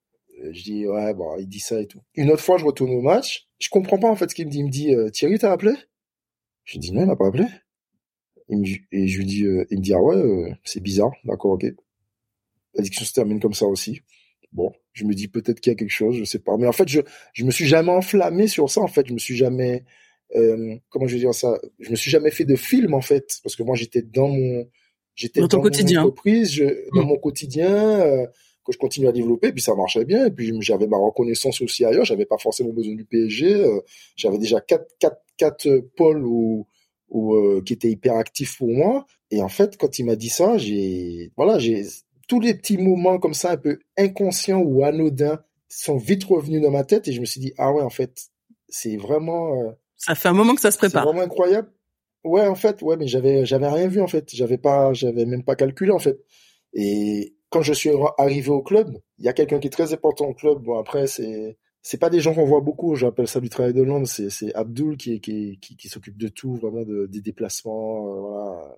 Je 0.51 0.63
dis 0.63 0.87
ouais 0.87 1.13
bon 1.13 1.35
il 1.37 1.47
dit 1.47 1.59
ça 1.59 1.81
et 1.81 1.87
tout. 1.87 1.99
Une 2.15 2.31
autre 2.31 2.41
fois 2.41 2.57
je 2.57 2.65
retourne 2.65 2.91
au 2.91 3.01
match, 3.01 3.47
je 3.63 3.69
comprends 3.69 3.97
pas 3.97 4.09
en 4.09 4.15
fait 4.15 4.29
ce 4.29 4.35
qu'il 4.35 4.45
me 4.45 4.51
dit. 4.51 4.59
Il 4.59 4.65
me 4.65 4.69
dit 4.69 4.93
euh, 4.93 5.09
Thierry 5.09 5.39
t'as 5.39 5.51
appelé? 5.51 5.73
Je 6.65 6.79
dis 6.79 6.91
non, 6.91 7.01
il 7.01 7.07
m'a 7.07 7.15
pas 7.15 7.27
appelé. 7.27 7.45
et 8.49 9.07
je 9.07 9.17
lui 9.17 9.25
dis, 9.25 9.45
euh, 9.45 9.65
il 9.69 9.77
me 9.77 9.83
dit 9.83 9.93
ah 9.93 10.01
ouais, 10.01 10.17
euh, 10.17 10.49
c'est 10.63 10.81
bizarre, 10.81 11.11
d'accord, 11.23 11.51
ok. 11.51 11.65
L'addiction 12.73 13.05
se 13.05 13.13
termine 13.13 13.39
comme 13.39 13.53
ça 13.53 13.65
aussi. 13.65 14.01
Bon, 14.51 14.71
je 14.91 15.05
me 15.05 15.13
dis 15.13 15.27
peut-être 15.27 15.61
qu'il 15.61 15.71
y 15.71 15.75
a 15.75 15.77
quelque 15.77 15.89
chose, 15.89 16.15
je 16.15 16.23
sais 16.25 16.39
pas. 16.39 16.57
Mais 16.57 16.67
en 16.67 16.71
fait, 16.73 16.87
je 16.87 17.01
je 17.33 17.45
me 17.45 17.51
suis 17.51 17.65
jamais 17.65 17.91
enflammé 17.91 18.47
sur 18.47 18.69
ça. 18.69 18.81
En 18.81 18.87
fait, 18.87 19.07
je 19.07 19.13
me 19.13 19.19
suis 19.19 19.35
jamais 19.35 19.85
euh, 20.35 20.75
comment 20.89 21.07
je 21.07 21.13
vais 21.13 21.21
dire 21.21 21.33
ça? 21.33 21.59
Je 21.79 21.89
me 21.89 21.95
suis 21.95 22.11
jamais 22.11 22.31
fait 22.31 22.45
de 22.45 22.55
film 22.55 22.93
en 22.93 23.01
fait, 23.01 23.39
parce 23.43 23.55
que 23.55 23.63
moi 23.63 23.75
j'étais 23.75 24.01
dans 24.01 24.27
mon 24.27 24.67
j'étais 25.15 25.39
dans, 25.39 25.47
ton 25.47 25.61
quotidien. 25.61 26.01
mon 26.01 26.07
entreprise, 26.07 26.51
je, 26.51 26.89
dans 26.95 27.05
mon 27.05 27.17
quotidien. 27.17 28.27
Euh, 28.63 28.65
que 28.65 28.71
je 28.71 28.77
continue 28.77 29.07
à 29.07 29.11
développer, 29.11 29.51
puis 29.51 29.61
ça 29.61 29.75
marchait 29.75 30.05
bien, 30.05 30.25
et 30.25 30.31
puis 30.31 30.53
j'avais 30.61 30.87
ma 30.87 30.97
reconnaissance 30.97 31.61
aussi 31.61 31.85
ailleurs, 31.85 32.05
j'avais 32.05 32.25
pas 32.25 32.37
forcément 32.37 32.71
besoin 32.71 32.95
du 32.95 33.05
PSG, 33.05 33.53
euh, 33.53 33.79
j'avais 34.15 34.37
déjà 34.37 34.61
quatre, 34.61 34.87
quatre, 34.99 35.21
quatre 35.37 35.69
pôles 35.95 36.25
où, 36.25 36.67
où, 37.09 37.35
euh, 37.35 37.61
qui 37.65 37.73
étaient 37.73 37.89
hyper 37.89 38.15
actifs 38.15 38.57
pour 38.57 38.69
moi, 38.69 39.05
et 39.31 39.41
en 39.41 39.49
fait, 39.49 39.77
quand 39.77 39.99
il 39.99 40.05
m'a 40.05 40.15
dit 40.15 40.29
ça, 40.29 40.57
j'ai, 40.57 41.31
voilà, 41.35 41.59
j'ai, 41.59 41.85
tous 42.27 42.39
les 42.39 42.53
petits 42.53 42.77
moments 42.77 43.19
comme 43.19 43.33
ça, 43.33 43.51
un 43.51 43.57
peu 43.57 43.79
inconscients 43.97 44.61
ou 44.61 44.83
anodins, 44.83 45.39
sont 45.69 45.97
vite 45.97 46.23
revenus 46.23 46.61
dans 46.61 46.71
ma 46.71 46.83
tête, 46.83 47.07
et 47.07 47.13
je 47.13 47.19
me 47.19 47.25
suis 47.25 47.41
dit, 47.41 47.53
ah 47.57 47.73
ouais, 47.73 47.81
en 47.81 47.89
fait, 47.89 48.27
c'est 48.69 48.97
vraiment... 48.97 49.53
Euh, 49.61 49.71
ça 49.97 50.15
fait 50.15 50.29
un 50.29 50.33
moment 50.33 50.55
que 50.55 50.61
ça 50.61 50.71
se 50.71 50.77
prépare. 50.77 51.03
C'est 51.03 51.09
vraiment 51.09 51.25
incroyable. 51.25 51.71
Ouais, 52.23 52.45
en 52.45 52.55
fait, 52.55 52.81
ouais, 52.81 52.95
mais 52.95 53.07
j'avais, 53.07 53.45
j'avais 53.45 53.67
rien 53.67 53.87
vu, 53.87 54.01
en 54.01 54.07
fait. 54.07 54.33
J'avais 54.33 54.57
pas, 54.57 54.93
j'avais 54.93 55.25
même 55.25 55.43
pas 55.43 55.55
calculé, 55.55 55.91
en 55.91 55.99
fait. 55.99 56.19
Et 56.73 57.35
quand 57.53 57.61
je 57.61 57.71
suis 57.71 57.91
arrivé 58.17 58.49
au 58.49 58.63
club, 58.63 58.97
il 59.19 59.25
y 59.25 59.29
a 59.29 59.33
quelqu'un 59.33 59.59
qui 59.59 59.67
est 59.67 59.69
très 59.69 59.93
important 59.93 60.25
au 60.25 60.33
club. 60.33 60.63
Bon, 60.63 60.79
après, 60.79 61.05
c'est, 61.05 61.59
c'est 61.83 61.99
pas 61.99 62.09
des 62.09 62.19
gens 62.19 62.33
qu'on 62.33 62.47
voit 62.47 62.61
beaucoup. 62.61 62.95
J'appelle 62.95 63.27
ça 63.27 63.39
du 63.39 63.49
travail 63.49 63.73
de 63.73 63.83
l'ombre. 63.83 64.07
C'est, 64.07 64.31
c'est 64.31 64.53
Abdul 64.55 64.97
qui, 64.97 65.21
qui, 65.21 65.59
qui, 65.61 65.77
qui 65.77 65.87
s'occupe 65.87 66.17
de 66.17 66.29
tout, 66.29 66.55
vraiment 66.55 66.81
de, 66.81 67.05
des 67.05 67.21
déplacements. 67.21 68.07
Euh, 68.07 68.21
voilà. 68.21 68.75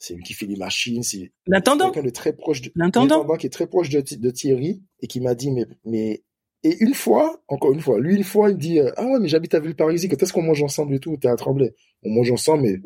C'est 0.00 0.14
lui 0.14 0.24
qui 0.24 0.34
fait 0.34 0.46
les 0.46 0.56
machines. 0.56 1.04
C'est 1.04 1.32
l'intendant. 1.46 1.92
Quelqu'un 1.92 2.08
de 2.08 2.12
très 2.12 2.32
proche 2.32 2.60
de, 2.60 2.72
l'intendant. 2.74 3.24
qui 3.36 3.46
est 3.46 3.50
très 3.50 3.68
proche 3.68 3.88
de, 3.88 4.00
de 4.00 4.30
Thierry 4.30 4.82
et 5.00 5.06
qui 5.06 5.20
m'a 5.20 5.36
dit, 5.36 5.52
mais, 5.52 5.66
mais, 5.84 6.24
et 6.64 6.76
une 6.80 6.94
fois, 6.94 7.40
encore 7.46 7.72
une 7.72 7.80
fois, 7.80 8.00
lui, 8.00 8.16
une 8.16 8.24
fois, 8.24 8.50
il 8.50 8.56
me 8.56 8.60
dit, 8.60 8.80
ah 8.80 9.06
ouais, 9.06 9.20
mais 9.20 9.28
j'habite 9.28 9.54
à 9.54 9.60
Villeparisis. 9.60 10.10
Quand 10.10 10.20
est-ce 10.20 10.32
qu'on 10.32 10.42
mange 10.42 10.62
ensemble 10.64 10.96
et 10.96 10.98
tout? 10.98 11.16
T'es 11.18 11.28
à 11.28 11.36
Tremblay. 11.36 11.72
On 12.02 12.10
mange 12.10 12.32
ensemble, 12.32 12.62
mais 12.64 12.78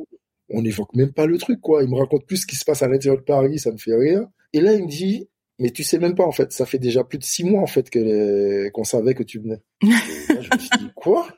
on 0.50 0.60
n'évoque 0.60 0.94
même 0.94 1.14
pas 1.14 1.24
le 1.24 1.38
truc, 1.38 1.62
quoi. 1.62 1.82
Il 1.82 1.88
me 1.88 1.96
raconte 1.96 2.26
plus 2.26 2.38
ce 2.38 2.46
qui 2.46 2.56
se 2.56 2.66
passe 2.66 2.82
à 2.82 2.88
l'intérieur 2.88 3.16
de 3.16 3.24
Paris. 3.24 3.58
Ça 3.58 3.72
me 3.72 3.78
fait 3.78 3.94
rire. 3.94 4.26
Et 4.52 4.60
là, 4.60 4.74
il 4.74 4.84
me 4.84 4.88
dit, 4.88 5.28
mais 5.58 5.70
tu 5.70 5.82
sais 5.82 5.98
même 5.98 6.14
pas, 6.14 6.24
en 6.24 6.32
fait. 6.32 6.52
Ça 6.52 6.66
fait 6.66 6.78
déjà 6.78 7.04
plus 7.04 7.18
de 7.18 7.24
six 7.24 7.44
mois, 7.44 7.62
en 7.62 7.66
fait, 7.66 7.90
que 7.90 8.68
qu'on 8.70 8.84
savait 8.84 9.14
que 9.14 9.22
tu 9.22 9.38
venais. 9.40 9.60
je 9.82 9.86
me 9.88 10.58
suis 10.58 10.78
dit, 10.78 10.90
quoi? 10.94 11.28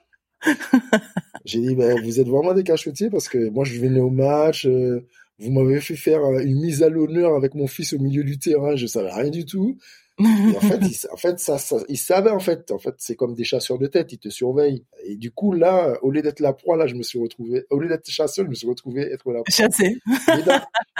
J'ai 1.44 1.60
dit, 1.60 1.74
ben, 1.74 2.00
vous 2.02 2.20
êtes 2.20 2.28
vraiment 2.28 2.54
des 2.54 2.64
cachotiers 2.64 3.10
parce 3.10 3.28
que 3.28 3.48
moi, 3.50 3.64
je 3.64 3.78
venais 3.80 4.00
au 4.00 4.10
match, 4.10 4.66
euh, 4.66 5.06
vous 5.38 5.50
m'avez 5.50 5.80
fait 5.80 5.96
faire 5.96 6.24
euh, 6.24 6.40
une 6.40 6.60
mise 6.60 6.82
à 6.82 6.88
l'honneur 6.88 7.34
avec 7.34 7.54
mon 7.54 7.66
fils 7.66 7.92
au 7.92 7.98
milieu 7.98 8.24
du 8.24 8.38
terrain, 8.38 8.76
je 8.76 8.86
savais 8.86 9.12
rien 9.12 9.30
du 9.30 9.44
tout. 9.44 9.78
En 10.18 10.60
fait, 10.60 10.78
il, 10.82 10.96
en 11.12 11.16
fait, 11.16 11.38
ça, 11.38 11.58
ça, 11.58 11.76
il 11.88 11.98
savait 11.98 12.30
en 12.30 12.38
fait. 12.38 12.70
En 12.70 12.78
fait, 12.78 12.94
c'est 12.98 13.16
comme 13.16 13.34
des 13.34 13.44
chasseurs 13.44 13.78
de 13.78 13.86
tête, 13.86 14.12
ils 14.12 14.18
te 14.18 14.28
surveillent. 14.28 14.84
Et 15.04 15.16
du 15.16 15.30
coup, 15.30 15.52
là, 15.52 15.98
au 16.02 16.10
lieu 16.10 16.22
d'être 16.22 16.40
la 16.40 16.52
proie, 16.52 16.76
là, 16.76 16.86
je 16.86 16.94
me 16.94 17.02
suis 17.02 17.18
retrouvé. 17.18 17.64
Au 17.70 17.78
lieu 17.78 17.88
d'être 17.88 18.08
chasseur, 18.08 18.44
je 18.44 18.50
me 18.50 18.54
suis 18.54 18.68
retrouvé 18.68 19.02
être 19.02 19.30
la 19.32 19.42
proie. 19.42 19.44
Chassé. 19.48 19.96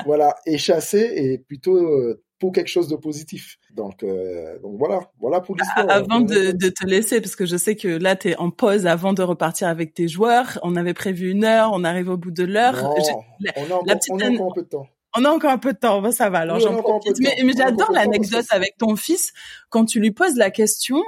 voilà, 0.05 0.35
et 0.47 0.59
chassé 0.59 1.13
et 1.17 1.39
plutôt 1.39 1.77
euh, 1.77 2.23
pour 2.41 2.53
quelque 2.53 2.69
chose 2.69 2.89
de 2.89 2.97
positif. 2.97 3.59
Donc, 3.73 4.03
euh, 4.03 4.59
donc 4.61 4.77
voilà, 4.79 5.01
voilà 5.21 5.41
pour 5.41 5.57
l'histoire. 5.57 5.89
Avant 5.89 6.21
de, 6.21 6.51
de, 6.51 6.69
te 6.69 6.85
laisser, 6.85 7.21
parce 7.21 7.37
que 7.37 7.47
je 7.47 7.57
sais 7.57 7.77
que 7.77 7.89
là, 7.89 8.17
tu 8.17 8.31
es 8.31 8.37
en 8.37 8.51
pause 8.51 8.87
avant 8.87 9.13
de 9.13 9.23
repartir 9.23 9.69
avec 9.69 9.95
tes 9.95 10.09
joueurs. 10.09 10.59
On 10.63 10.77
avait 10.77 10.95
prévu 10.95 11.31
une 11.31 11.45
heure, 11.45 11.71
on 11.73 11.85
arrive 11.85 12.09
au 12.09 12.17
bout 12.17 12.33
de 12.33 12.45
l'heure. 12.45 12.83
On, 12.83 12.89
a 12.91 13.75
encore, 13.75 13.95
on 14.11 14.19
a 14.19 14.31
encore 14.31 14.51
un 14.51 14.55
peu 14.55 14.63
de 14.63 14.69
temps. 14.69 14.89
On 15.17 15.25
a 15.25 15.31
encore 15.31 15.51
un 15.51 15.59
peu 15.59 15.73
de 15.73 15.79
temps, 15.79 16.11
ça 16.11 16.29
va. 16.29 16.41
Alors 16.41 16.59
j'en 16.59 16.77
profite. 16.83 17.19
Mais, 17.21 17.37
mais 17.45 17.53
j'adore 17.57 17.93
l'anecdote 17.93 18.47
avec 18.51 18.77
ton 18.77 18.97
fils 18.97 19.33
quand 19.71 19.85
tu 19.85 20.01
lui 20.01 20.11
poses 20.11 20.37
la 20.37 20.51
question 20.51 21.03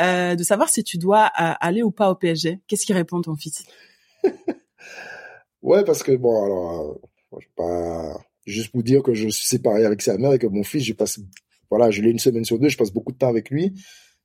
euh, 0.00 0.36
de 0.36 0.42
savoir 0.42 0.68
si 0.68 0.84
tu 0.84 0.96
dois 0.96 1.30
euh, 1.40 1.52
aller 1.60 1.82
ou 1.82 1.90
pas 1.90 2.10
au 2.10 2.14
PSG. 2.14 2.60
Qu'est-ce 2.66 2.86
qu'il 2.86 2.94
répond 2.94 3.20
ton 3.20 3.36
fils? 3.36 3.64
Ouais, 5.62 5.84
parce 5.84 6.04
que 6.04 6.12
bon, 6.12 6.44
alors, 6.44 7.00
euh, 7.32 7.38
pas 7.56 8.16
juste 8.46 8.70
pour 8.70 8.82
dire 8.82 9.02
que 9.02 9.12
je 9.12 9.28
suis 9.28 9.46
séparé 9.46 9.84
avec 9.84 10.02
sa 10.02 10.16
mère 10.16 10.32
et 10.32 10.38
que 10.38 10.46
mon 10.46 10.62
fils, 10.62 10.84
je 10.84 10.92
passe, 10.92 11.18
voilà, 11.68 11.90
je 11.90 12.00
l'ai 12.00 12.10
une 12.10 12.20
semaine 12.20 12.44
sur 12.44 12.58
deux, 12.58 12.68
je 12.68 12.78
passe 12.78 12.92
beaucoup 12.92 13.12
de 13.12 13.18
temps 13.18 13.28
avec 13.28 13.50
lui. 13.50 13.74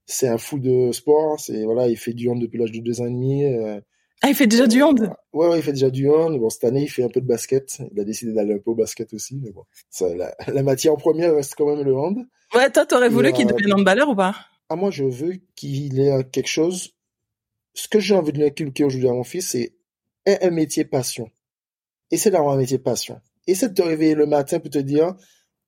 C'est 0.05 0.27
un 0.27 0.37
fou 0.37 0.59
de 0.59 0.91
sport. 0.91 1.39
C'est 1.39 1.63
voilà, 1.63 1.87
il 1.87 1.97
fait 1.97 2.13
du 2.13 2.29
hand 2.29 2.39
depuis 2.39 2.59
l'âge 2.59 2.71
de 2.71 2.79
deux 2.79 3.01
ans 3.01 3.07
et 3.07 3.09
demi. 3.09 3.45
Euh, 4.23 4.27
ah, 4.27 4.29
il 4.29 4.35
fait 4.35 4.47
déjà 4.47 4.67
du 4.67 4.81
hand. 4.81 5.13
Ouais, 5.33 5.47
ouais, 5.47 5.59
il 5.59 5.63
fait 5.63 5.73
déjà 5.73 5.89
du 5.89 6.09
hand. 6.09 6.39
Bon, 6.39 6.49
cette 6.49 6.63
année, 6.63 6.83
il 6.83 6.87
fait 6.89 7.03
un 7.03 7.09
peu 7.09 7.19
de 7.19 7.25
basket. 7.25 7.81
Il 7.91 7.99
a 7.99 8.05
décidé 8.05 8.31
d'aller 8.31 8.53
un 8.53 8.57
peu 8.57 8.71
au 8.71 8.75
basket 8.75 9.13
aussi, 9.13 9.37
mais 9.43 9.51
bon, 9.51 9.65
ça, 9.89 10.07
la, 10.15 10.63
matière 10.63 10.95
première 10.95 11.35
reste 11.35 11.55
quand 11.55 11.75
même 11.75 11.85
le 11.85 11.93
hand. 11.95 12.25
Ouais, 12.55 12.69
toi, 12.71 12.85
t'aurais 12.85 13.09
voulu 13.09 13.33
qu'il 13.33 13.47
devienne 13.47 13.73
handballeur 13.73 14.07
ou 14.07 14.15
pas? 14.15 14.35
Ah, 14.69 14.77
moi, 14.77 14.91
je 14.91 15.03
veux 15.03 15.33
qu'il 15.55 15.99
ait 15.99 16.23
quelque 16.31 16.47
chose. 16.47 16.91
Ce 17.73 17.89
que 17.89 17.99
j'ai 17.99 18.15
envie 18.15 18.31
de 18.31 18.37
lui 18.37 18.45
inculquer 18.45 18.85
aujourd'hui 18.85 19.09
à 19.09 19.13
mon 19.13 19.23
fils, 19.23 19.49
c'est 19.49 19.73
un 20.25 20.51
métier 20.51 20.85
passion. 20.85 21.29
Essaie 22.09 22.31
d'avoir 22.31 22.53
un 22.53 22.57
métier 22.57 22.77
passion. 22.77 23.19
Essaie 23.45 23.69
de 23.69 23.73
te 23.73 23.81
réveiller 23.81 24.15
le 24.15 24.25
matin 24.25 24.59
pour 24.59 24.69
te 24.69 24.77
dire, 24.77 25.15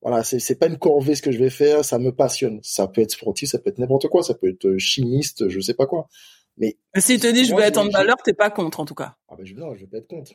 voilà, 0.02 0.24
c'est 0.24 0.60
pas 0.60 0.68
une 0.68 0.78
corvée 0.78 1.16
ce 1.16 1.22
que 1.22 1.32
je 1.32 1.40
vais 1.40 1.50
faire, 1.50 1.84
ça 1.84 2.00
me 2.00 2.12
passionne. 2.12 2.60
Ça 2.64 2.88
peut 2.88 3.02
être 3.02 3.12
sportif, 3.12 3.50
ça 3.50 3.60
peut 3.60 3.72
être 3.72 3.80
n'importe 3.80 4.08
quoi, 4.08 4.24
ça 4.24 4.34
peut 4.34 4.48
être 4.48 4.78
chimiste, 4.78 5.50
je 5.50 5.60
sais 5.60 5.74
pas 5.74 5.88
quoi. 5.88 6.08
Mais, 6.58 6.78
s'il 6.98 7.20
te 7.20 7.28
dit 7.28 7.46
je 7.46 7.54
veux 7.54 7.62
être 7.62 7.78
en 7.78 7.90
valeur, 7.90 8.16
t'es 8.24 8.34
pas 8.34 8.50
contre 8.50 8.80
en 8.80 8.86
tout 8.86 8.96
cas. 8.96 9.16
Ah 9.28 9.36
ben 9.38 9.46
je, 9.46 9.54
non, 9.56 9.76
je 9.76 9.82
vais 9.82 9.88
pas 9.88 9.98
être 9.98 10.08
contre. 10.08 10.32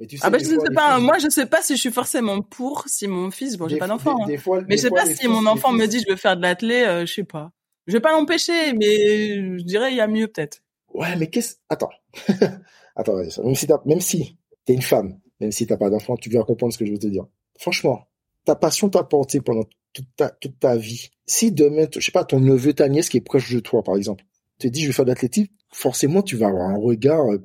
Mais 0.00 0.06
tu 0.06 0.16
sais, 0.16 0.24
ah 0.24 0.30
ben 0.30 0.38
je 0.38 0.44
sais 0.44 0.74
pas, 0.74 0.98
moi 1.00 1.18
je 1.18 1.28
sais 1.28 1.46
pas 1.46 1.60
si 1.60 1.74
je 1.74 1.80
suis 1.80 1.90
forcément 1.90 2.40
pour 2.40 2.84
si 2.86 3.08
mon 3.08 3.30
fils, 3.30 3.56
bon 3.56 3.68
j'ai 3.68 3.78
pas 3.78 3.88
d'enfant, 3.88 4.16
hein. 4.22 4.26
mais 4.68 4.76
je 4.76 4.82
sais 4.82 4.90
pas 4.90 5.06
si 5.06 5.26
mon 5.26 5.44
enfant 5.46 5.72
me 5.72 5.86
dit 5.86 6.00
je 6.00 6.10
veux 6.10 6.16
faire 6.16 6.36
de 6.36 6.42
l'athlé, 6.42 6.84
euh, 6.86 7.04
je 7.04 7.12
sais 7.12 7.24
pas. 7.24 7.52
Je 7.86 7.94
vais 7.94 8.00
pas 8.00 8.12
l'empêcher, 8.12 8.74
mais 8.74 9.58
je 9.58 9.64
dirais 9.64 9.90
il 9.90 9.96
y 9.96 10.00
a 10.00 10.06
mieux 10.06 10.28
peut-être. 10.28 10.62
Ouais, 10.94 11.16
mais 11.16 11.28
qu'est-ce 11.28 11.56
Attends, 11.68 11.90
attends, 12.96 13.16
même 13.16 13.54
si 13.54 13.66
t'as, 13.66 13.80
même 13.86 14.00
si 14.00 14.38
t'es 14.64 14.74
une 14.74 14.82
femme, 14.82 15.18
même 15.40 15.52
si 15.52 15.66
t'as 15.66 15.76
pas 15.76 15.90
d'enfant, 15.90 16.16
tu 16.16 16.30
vas 16.30 16.44
comprendre 16.44 16.72
ce 16.72 16.78
que 16.78 16.86
je 16.86 16.92
veux 16.92 16.98
te 16.98 17.06
dire. 17.06 17.26
Franchement, 17.58 18.08
ta 18.44 18.54
passion 18.54 18.88
t'a 18.88 19.02
porté 19.02 19.40
pendant 19.40 19.64
toute 19.92 20.08
ta 20.16 20.30
toute 20.30 20.58
ta 20.60 20.76
vie. 20.76 21.10
Si 21.26 21.50
demain, 21.50 21.86
je 21.92 22.00
sais 22.00 22.12
pas, 22.12 22.24
ton 22.24 22.40
neveu, 22.40 22.72
ta 22.72 22.88
nièce 22.88 23.08
qui 23.08 23.16
est 23.16 23.22
proche 23.22 23.52
de 23.52 23.60
toi, 23.60 23.82
par 23.82 23.96
exemple, 23.96 24.24
te 24.58 24.68
dit 24.68 24.82
je 24.82 24.88
vais 24.88 24.92
faire 24.92 25.04
de 25.04 25.10
l'athlétisme, 25.10 25.52
forcément 25.72 26.22
tu 26.22 26.36
vas 26.36 26.48
avoir 26.48 26.68
un 26.68 26.78
regard 26.78 27.32
euh, 27.32 27.38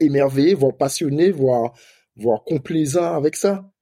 émerveillé, 0.00 0.54
voire 0.54 0.76
passionné, 0.76 1.30
voire, 1.30 1.74
complaisant 2.46 3.14
avec 3.14 3.36
ça. 3.36 3.72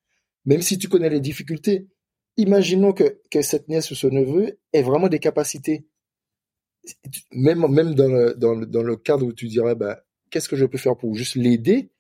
Même 0.45 0.63
si 0.63 0.79
tu 0.79 0.89
connais 0.89 1.11
les 1.11 1.21
difficultés. 1.21 1.89
Imaginons 2.37 2.93
que, 2.93 3.21
cette 3.43 3.69
nièce 3.69 3.91
ou 3.91 3.95
ce 3.95 4.07
neveu 4.07 4.59
ait 4.73 4.83
vraiment 4.83 5.09
des 5.09 5.19
capacités. 5.19 5.87
Même, 7.33 7.67
dans 7.95 8.07
le, 8.09 8.67
dans 8.67 8.97
cadre 8.97 9.27
où 9.27 9.33
tu 9.33 9.49
dirais, 9.49 9.75
bah, 9.75 10.05
qu'est-ce 10.31 10.49
que 10.49 10.57
je 10.57 10.65
peux 10.65 10.79
faire 10.79 10.97
pour 10.97 11.15
juste 11.15 11.35
l'aider, 11.35 11.91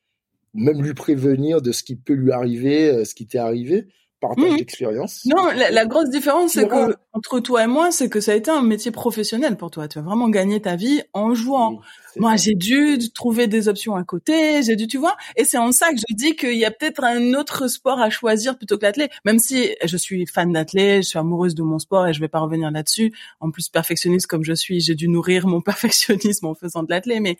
même 0.54 0.82
lui 0.82 0.94
prévenir 0.94 1.60
de 1.60 1.72
ce 1.72 1.82
qui 1.82 1.96
peut 1.96 2.14
lui 2.14 2.32
arriver, 2.32 2.90
euh, 2.90 3.04
ce 3.04 3.14
qui 3.14 3.26
t'est 3.26 3.38
arrivé, 3.38 3.88
partage 4.20 4.52
mmh. 4.52 4.56
d'expérience. 4.56 5.24
Non, 5.26 5.48
la, 5.54 5.86
grosse 5.86 6.10
différence, 6.10 6.52
c'est 6.52 6.66
que 6.66 6.96
entre 7.12 7.40
toi 7.40 7.64
et 7.64 7.66
moi, 7.66 7.90
c'est 7.90 8.08
que 8.08 8.20
ça 8.20 8.32
a 8.32 8.34
été 8.34 8.50
un 8.50 8.62
métier 8.62 8.90
professionnel 8.90 9.56
pour 9.56 9.70
toi. 9.70 9.88
Tu 9.88 9.98
as 9.98 10.02
vraiment 10.02 10.28
gagné 10.28 10.60
ta 10.60 10.76
vie 10.76 11.02
en 11.12 11.34
jouant. 11.34 11.80
moi, 12.16 12.36
j'ai 12.36 12.54
dû 12.54 12.98
trouver 13.12 13.46
des 13.46 13.68
options 13.68 13.96
à 13.96 14.04
côté. 14.04 14.62
J'ai 14.62 14.76
dû, 14.76 14.86
tu 14.86 14.98
vois. 14.98 15.16
Et 15.36 15.44
c'est 15.44 15.58
en 15.58 15.72
ça 15.72 15.90
que 15.90 15.98
je 15.98 16.14
dis 16.14 16.36
qu'il 16.36 16.56
y 16.56 16.64
a 16.64 16.70
peut-être 16.70 17.04
un 17.04 17.34
autre 17.34 17.68
sport 17.68 18.00
à 18.00 18.10
choisir 18.10 18.56
plutôt 18.56 18.76
que 18.78 18.84
l'athlète. 18.84 19.10
Même 19.24 19.38
si 19.38 19.74
je 19.84 19.96
suis 19.96 20.26
fan 20.26 20.52
d'athlète, 20.52 21.04
je 21.04 21.08
suis 21.08 21.18
amoureuse 21.18 21.54
de 21.54 21.62
mon 21.62 21.78
sport 21.78 22.06
et 22.06 22.12
je 22.12 22.20
vais 22.20 22.28
pas 22.28 22.40
revenir 22.40 22.70
là-dessus. 22.70 23.12
En 23.40 23.50
plus, 23.50 23.68
perfectionniste 23.68 24.26
comme 24.26 24.44
je 24.44 24.54
suis, 24.54 24.80
j'ai 24.80 24.94
dû 24.94 25.08
nourrir 25.08 25.46
mon 25.46 25.60
perfectionnisme 25.68 26.46
en 26.46 26.54
faisant 26.54 26.82
de 26.82 26.90
l'athlète. 26.90 27.20
Mais 27.20 27.38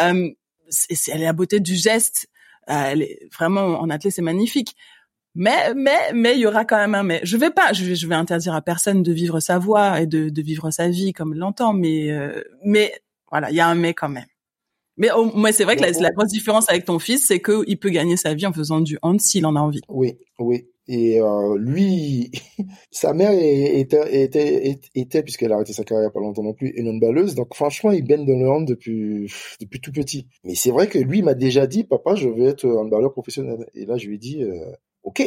euh, 0.00 0.30
c'est, 0.68 1.16
la 1.16 1.32
beauté 1.32 1.60
du 1.60 1.74
geste. 1.74 2.28
Euh, 2.68 2.90
elle 2.90 3.02
est, 3.02 3.28
vraiment 3.32 3.80
en 3.80 3.90
athlète, 3.90 4.14
c'est 4.14 4.22
magnifique. 4.22 4.76
Mais, 5.36 5.74
mais, 5.74 6.12
mais 6.14 6.34
il 6.34 6.40
y 6.40 6.46
aura 6.46 6.64
quand 6.64 6.78
même 6.78 6.94
un 6.94 7.02
mais. 7.02 7.20
Je 7.22 7.36
vais 7.36 7.50
pas, 7.50 7.72
je 7.72 7.84
vais, 7.84 7.94
je 7.94 8.08
vais 8.08 8.14
interdire 8.14 8.54
à 8.54 8.62
personne 8.62 9.02
de 9.02 9.12
vivre 9.12 9.38
sa 9.40 9.58
voix 9.58 10.00
et 10.00 10.06
de, 10.06 10.30
de 10.30 10.42
vivre 10.42 10.70
sa 10.70 10.88
vie 10.88 11.12
comme 11.12 11.34
il 11.34 11.38
l'entend, 11.38 11.74
mais, 11.74 12.10
euh, 12.10 12.42
mais 12.64 12.92
voilà, 13.30 13.50
il 13.50 13.56
y 13.56 13.60
a 13.60 13.68
un 13.68 13.74
mais 13.74 13.92
quand 13.94 14.08
même. 14.08 14.24
Mais 14.96 15.08
moi, 15.34 15.52
c'est 15.52 15.64
vrai 15.64 15.76
que 15.76 15.82
la, 15.82 15.90
la, 15.90 16.10
grosse 16.10 16.28
différence 16.30 16.70
avec 16.70 16.86
ton 16.86 16.98
fils, 16.98 17.26
c'est 17.26 17.40
qu'il 17.40 17.78
peut 17.78 17.90
gagner 17.90 18.16
sa 18.16 18.32
vie 18.32 18.46
en 18.46 18.52
faisant 18.52 18.80
du 18.80 18.98
hand 19.02 19.20
s'il 19.20 19.44
en 19.44 19.54
a 19.54 19.60
envie. 19.60 19.82
Oui, 19.90 20.18
oui. 20.38 20.66
Et 20.88 21.20
euh, 21.20 21.58
lui, 21.58 22.30
sa 22.90 23.12
mère 23.12 23.32
était, 23.32 24.22
était, 24.22 24.78
était, 24.94 25.22
puisqu'elle 25.22 25.52
a 25.52 25.56
arrêté 25.56 25.72
sa 25.72 25.84
carrière 25.84 26.12
pas 26.12 26.20
longtemps 26.20 26.44
non 26.44 26.54
plus, 26.54 26.68
une 26.70 26.88
handballeuse. 26.88 27.34
Donc 27.34 27.54
franchement, 27.54 27.90
il 27.90 28.06
baigne 28.06 28.24
dans 28.24 28.38
le 28.38 28.48
hand 28.48 28.66
depuis, 28.66 29.30
depuis 29.60 29.80
tout 29.80 29.92
petit. 29.92 30.28
Mais 30.44 30.54
c'est 30.54 30.70
vrai 30.70 30.86
que 30.86 30.98
lui 30.98 31.22
m'a 31.22 31.34
déjà 31.34 31.66
dit, 31.66 31.84
papa, 31.84 32.14
je 32.14 32.28
veux 32.28 32.46
être 32.46 32.66
handballeur 32.66 33.12
professionnel. 33.12 33.66
Et 33.74 33.84
là, 33.84 33.96
je 33.96 34.06
lui 34.06 34.14
ai 34.14 34.18
dit, 34.18 34.42
euh, 34.42 34.64
ok, 35.06 35.22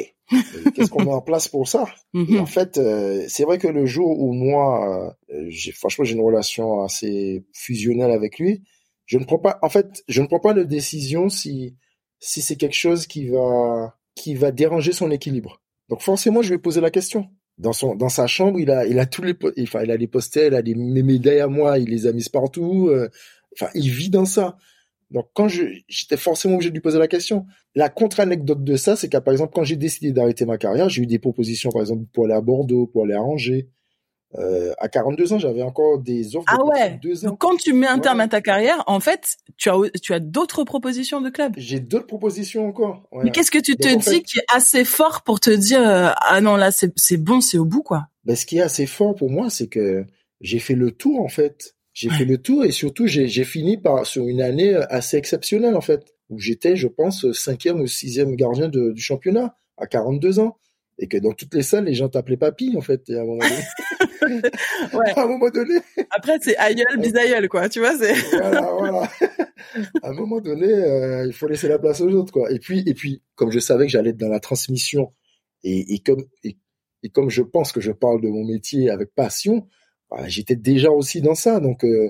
qu'est-ce 0.75 0.89
qu'on 0.89 1.03
met 1.03 1.11
en 1.11 1.21
place 1.21 1.47
pour 1.47 1.67
ça? 1.67 1.85
Mhm. 2.13 2.39
En 2.39 2.47
fait, 2.47 2.79
euh, 2.79 3.23
c'est 3.27 3.43
vrai 3.43 3.59
que 3.59 3.67
le 3.67 3.85
jour 3.85 4.19
où 4.19 4.33
moi, 4.33 5.15
euh, 5.29 5.45
j'ai 5.47 5.71
franchement 5.71 6.03
j'ai 6.03 6.15
une 6.15 6.23
relation 6.23 6.81
assez 6.81 7.45
fusionnelle 7.53 8.09
avec 8.09 8.39
lui, 8.39 8.63
je 9.05 9.19
ne 9.19 9.25
prends 9.25 9.37
pas, 9.37 9.59
en 9.61 9.69
fait, 9.69 10.03
je 10.07 10.23
ne 10.23 10.27
prends 10.27 10.39
pas 10.39 10.55
de 10.55 10.63
décision 10.63 11.29
si 11.29 11.75
si 12.19 12.41
c'est 12.41 12.55
quelque 12.55 12.75
chose 12.75 13.05
qui 13.05 13.27
va 13.27 13.95
qui 14.15 14.33
va 14.33 14.51
déranger 14.51 14.91
son 14.91 15.11
équilibre. 15.11 15.61
Donc 15.87 16.01
forcément, 16.01 16.41
je 16.41 16.49
vais 16.49 16.57
poser 16.57 16.81
la 16.81 16.89
question. 16.89 17.27
Dans 17.59 17.73
son 17.73 17.95
dans 17.95 18.09
sa 18.09 18.25
chambre, 18.25 18.59
il 18.59 18.71
a 18.71 18.87
il 18.87 18.97
a 18.97 19.05
tous 19.05 19.21
les 19.21 19.35
enfin 19.61 19.83
il 19.83 19.91
a 19.91 19.97
les 19.97 20.07
posters, 20.07 20.47
il 20.47 20.55
a 20.55 20.63
des 20.63 20.73
médailles 20.75 21.41
à 21.41 21.47
moi, 21.47 21.77
il 21.77 21.89
les 21.89 22.07
a 22.07 22.11
mises 22.11 22.29
partout. 22.29 22.87
Euh, 22.89 23.07
enfin, 23.53 23.69
il 23.75 23.89
vit 23.91 24.09
dans 24.09 24.25
ça. 24.25 24.57
Donc 25.11 25.29
quand 25.33 25.47
je 25.47 25.63
j'étais 25.87 26.17
forcément 26.17 26.55
obligé 26.55 26.69
de 26.69 26.75
lui 26.75 26.81
poser 26.81 26.99
la 26.99 27.07
question. 27.07 27.45
La 27.75 27.89
contre-anecdote 27.89 28.63
de 28.63 28.75
ça, 28.75 28.95
c'est 28.95 29.09
qu'à 29.09 29.21
par 29.21 29.31
exemple 29.31 29.53
quand 29.55 29.63
j'ai 29.63 29.75
décidé 29.75 30.11
d'arrêter 30.11 30.45
ma 30.45 30.57
carrière, 30.57 30.89
j'ai 30.89 31.03
eu 31.03 31.07
des 31.07 31.19
propositions 31.19 31.71
par 31.71 31.81
exemple 31.81 32.03
pour 32.13 32.25
aller 32.25 32.35
à 32.35 32.41
Bordeaux, 32.41 32.87
pour 32.87 33.03
aller 33.05 33.15
à 33.15 33.21
Angers. 33.21 33.69
Euh, 34.37 34.73
à 34.77 34.89
42 34.89 35.33
ans, 35.33 35.39
j'avais 35.39 35.63
encore 35.63 35.97
des 35.97 36.35
offres. 36.35 36.45
Ah 36.47 36.63
ouais. 36.63 36.93
Ans. 36.93 37.29
Donc 37.29 37.39
quand 37.39 37.57
tu 37.57 37.73
mets 37.73 37.87
un 37.87 37.97
terme 37.97 38.19
à 38.19 38.27
ta 38.27 38.41
carrière, 38.41 38.83
en 38.85 38.99
fait, 38.99 39.37
tu 39.57 39.69
as 39.69 39.75
tu 40.01 40.13
as 40.13 40.19
d'autres 40.19 40.63
propositions 40.63 41.19
de 41.19 41.31
club. 41.31 41.53
J'ai 41.57 41.79
d'autres 41.79 42.05
propositions 42.05 42.67
encore. 42.67 43.07
Ouais. 43.11 43.23
Mais 43.23 43.31
qu'est-ce 43.31 43.49
que 43.49 43.57
tu 43.57 43.75
te 43.75 43.87
dis 43.87 44.21
qui 44.21 44.37
est 44.37 44.45
assez 44.53 44.85
fort 44.85 45.23
pour 45.23 45.39
te 45.39 45.49
dire 45.49 45.81
euh, 45.81 46.11
ah 46.15 46.41
non 46.41 46.57
là 46.57 46.69
c'est 46.69 46.93
c'est 46.95 47.17
bon, 47.17 47.41
c'est 47.41 47.57
au 47.57 47.65
bout 47.65 47.81
quoi? 47.81 48.07
Ben, 48.25 48.35
ce 48.35 48.45
qui 48.45 48.59
est 48.59 48.61
assez 48.61 48.85
fort 48.85 49.15
pour 49.15 49.31
moi, 49.31 49.49
c'est 49.49 49.67
que 49.67 50.05
j'ai 50.41 50.59
fait 50.59 50.75
le 50.75 50.91
tour 50.91 51.21
en 51.21 51.29
fait. 51.29 51.75
J'ai 51.99 52.09
fait 52.09 52.23
le 52.23 52.37
tour 52.37 52.63
et 52.63 52.71
surtout 52.71 53.07
j'ai 53.07 53.43
fini 53.43 53.75
par 53.75 54.05
sur 54.05 54.25
une 54.25 54.41
année 54.41 54.73
assez 54.73 55.17
exceptionnelle 55.17 55.75
en 55.75 55.81
fait 55.81 56.15
où 56.29 56.39
j'étais, 56.39 56.77
je 56.77 56.87
pense, 56.87 57.29
cinquième 57.33 57.81
ou 57.81 57.87
sixième 57.87 58.37
gardien 58.37 58.69
de, 58.69 58.93
du 58.93 59.01
championnat 59.01 59.53
à 59.77 59.85
42 59.85 60.39
ans 60.39 60.57
et 60.97 61.07
que 61.07 61.17
dans 61.17 61.33
toutes 61.33 61.53
les 61.53 61.61
salles, 61.61 61.83
les 61.85 61.93
gens 61.93 62.07
t'appelaient 62.07 62.37
papy, 62.37 62.73
en 62.77 62.81
fait, 62.81 63.09
à 63.09 63.21
un 63.21 63.25
moment 63.25 63.39
donné. 63.39 63.63
ouais. 64.93 65.11
À 65.15 65.23
un 65.23 65.27
moment 65.27 65.49
donné. 65.49 65.75
Après, 66.09 66.37
c'est 66.41 66.55
aïeul, 66.55 66.99
bisaïeul, 66.99 67.49
quoi, 67.49 67.67
tu 67.67 67.79
vois, 67.79 67.97
c'est. 67.97 68.13
voilà, 68.31 68.61
voilà. 68.61 69.09
à 70.03 70.09
un 70.09 70.13
moment 70.13 70.39
donné, 70.39 70.71
euh, 70.71 71.25
il 71.25 71.33
faut 71.33 71.47
laisser 71.47 71.67
la 71.67 71.79
place 71.79 71.99
aux 71.99 72.09
autres, 72.09 72.31
quoi. 72.31 72.49
Et 72.49 72.59
puis, 72.59 72.83
et 72.85 72.93
puis, 72.93 73.21
comme 73.35 73.51
je 73.51 73.59
savais 73.59 73.87
que 73.87 73.91
j'allais 73.91 74.11
être 74.11 74.17
dans 74.17 74.29
la 74.29 74.39
transmission, 74.39 75.13
et, 75.63 75.95
et 75.95 75.99
comme, 75.99 76.23
et, 76.43 76.55
comme 77.11 77.29
je 77.29 77.41
pense 77.41 77.73
que 77.73 77.81
je 77.81 77.91
parle 77.91 78.21
de 78.21 78.29
mon 78.29 78.45
métier 78.45 78.89
avec 78.89 79.13
passion, 79.13 79.67
bah, 80.11 80.27
j'étais 80.27 80.55
déjà 80.55 80.91
aussi 80.91 81.21
dans 81.21 81.35
ça, 81.35 81.59
donc, 81.59 81.83
euh, 81.83 82.09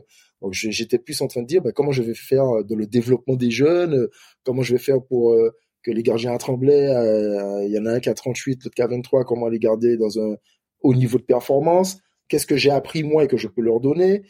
j'étais 0.52 1.00
plus 1.00 1.22
en 1.22 1.28
train 1.28 1.42
de 1.42 1.48
dire, 1.48 1.62
bah, 1.62 1.72
comment 1.72 1.92
je 1.92 2.02
vais 2.04 2.14
faire 2.14 2.64
de 2.64 2.76
le 2.76 2.88
développement 2.88 3.36
des 3.36 3.52
jeunes, 3.52 4.08
comment 4.44 4.62
je 4.62 4.74
vais 4.74 4.80
faire 4.80 5.02
pour, 5.04 5.34
euh, 5.34 5.52
que 5.84 5.92
les 5.92 6.04
gardiens 6.04 6.34
à 6.34 6.38
Tremblay, 6.38 6.88
euh, 6.90 7.66
il 7.66 7.72
y 7.72 7.80
en 7.80 7.86
a 7.86 7.94
un 7.94 8.00
qui 8.00 8.10
a 8.10 8.14
38, 8.14 8.64
l'autre 8.64 8.76
qui 8.76 8.82
a 8.82 8.88
23, 8.88 9.24
comment 9.26 9.48
les 9.48 9.60
garder 9.60 9.98
dans 9.98 10.20
un 10.20 10.36
haut 10.82 10.94
niveau 10.94 11.18
de 11.18 11.24
performance, 11.24 12.00
qu'est-ce 12.28 12.48
que 12.48 12.58
j'ai 12.58 12.72
appris 12.72 13.04
moi 13.04 13.24
et 13.26 13.28
que 13.28 13.38
je 13.38 13.48
peux 13.48 13.62
leur 13.62 13.80
donner. 13.80 14.24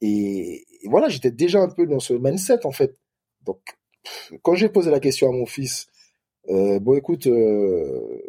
Et, 0.00 0.64
voilà, 0.84 1.08
j'étais 1.08 1.30
déjà 1.30 1.60
un 1.60 1.68
peu 1.68 1.86
dans 1.86 2.00
ce 2.00 2.14
mindset 2.14 2.66
en 2.66 2.72
fait. 2.72 2.96
Donc, 3.44 3.60
quand 4.42 4.54
j'ai 4.54 4.68
posé 4.68 4.90
la 4.90 5.00
question 5.00 5.28
à 5.28 5.32
mon 5.32 5.46
fils, 5.46 5.86
euh, 6.50 6.78
bon 6.80 6.94
écoute, 6.96 7.26
euh, 7.26 8.22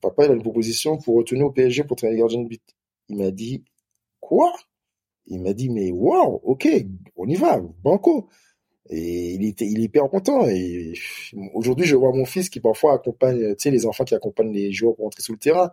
papa 0.00 0.26
il 0.26 0.30
a 0.32 0.34
une 0.34 0.42
proposition 0.42 0.98
pour 0.98 1.16
retourner 1.16 1.44
au 1.44 1.50
PSG 1.50 1.84
pour 1.84 1.96
travailler 1.96 2.18
gardien 2.20 2.42
de 2.42 2.48
but. 2.48 2.62
Il 3.08 3.18
m'a 3.18 3.30
dit 3.30 3.64
quoi? 4.24 4.52
Il 5.26 5.42
m'a 5.42 5.52
dit 5.52 5.70
mais 5.70 5.90
waouh, 5.90 6.40
ok, 6.42 6.68
on 7.16 7.26
y 7.26 7.34
va, 7.36 7.60
banco. 7.82 8.28
Et 8.90 9.34
il 9.34 9.44
était, 9.46 9.66
il 9.66 9.80
est 9.80 9.84
hyper 9.84 10.08
content. 10.10 10.46
Et 10.46 10.92
aujourd'hui, 11.54 11.86
je 11.86 11.96
vois 11.96 12.12
mon 12.12 12.26
fils 12.26 12.50
qui 12.50 12.60
parfois 12.60 12.94
accompagne, 12.94 13.54
tu 13.54 13.54
sais, 13.58 13.70
les 13.70 13.86
enfants 13.86 14.04
qui 14.04 14.14
accompagnent 14.14 14.52
les 14.52 14.72
joueurs 14.72 14.94
pour 14.96 15.06
entrer 15.06 15.22
sur 15.22 15.32
le 15.32 15.38
terrain. 15.38 15.70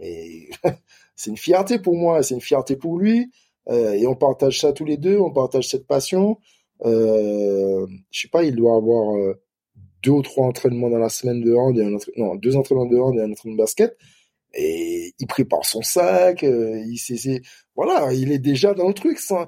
Et 0.00 0.48
c'est 1.16 1.30
une 1.30 1.36
fierté 1.36 1.78
pour 1.78 1.96
moi, 1.96 2.22
c'est 2.22 2.34
une 2.34 2.40
fierté 2.40 2.76
pour 2.76 2.98
lui. 2.98 3.30
Euh, 3.68 3.92
et 3.92 4.06
on 4.06 4.14
partage 4.14 4.60
ça 4.60 4.72
tous 4.72 4.86
les 4.86 4.96
deux, 4.96 5.18
on 5.18 5.32
partage 5.32 5.68
cette 5.68 5.86
passion. 5.86 6.38
Euh, 6.84 7.86
je 8.10 8.20
sais 8.20 8.28
pas, 8.28 8.42
il 8.42 8.56
doit 8.56 8.76
avoir 8.76 9.16
euh, 9.16 9.34
deux 10.02 10.12
ou 10.12 10.22
trois 10.22 10.46
entraînements 10.46 10.88
dans 10.88 10.98
la 10.98 11.10
semaine 11.10 11.42
de 11.42 11.50
deux 12.38 12.56
entraînements 12.56 12.86
de 12.86 12.98
hand 12.98 13.18
et 13.18 13.22
un 13.22 13.30
entraînement 13.30 13.56
de 13.56 13.62
basket. 13.62 13.96
Et 14.54 15.14
il 15.18 15.26
prépare 15.26 15.64
son 15.64 15.82
sac, 15.82 16.42
euh, 16.42 16.82
il 16.86 16.98
sait, 16.98 17.42
voilà, 17.76 18.12
il 18.12 18.32
est 18.32 18.38
déjà 18.38 18.74
dans 18.74 18.88
le 18.88 18.94
truc. 18.94 19.18
Sans, 19.18 19.46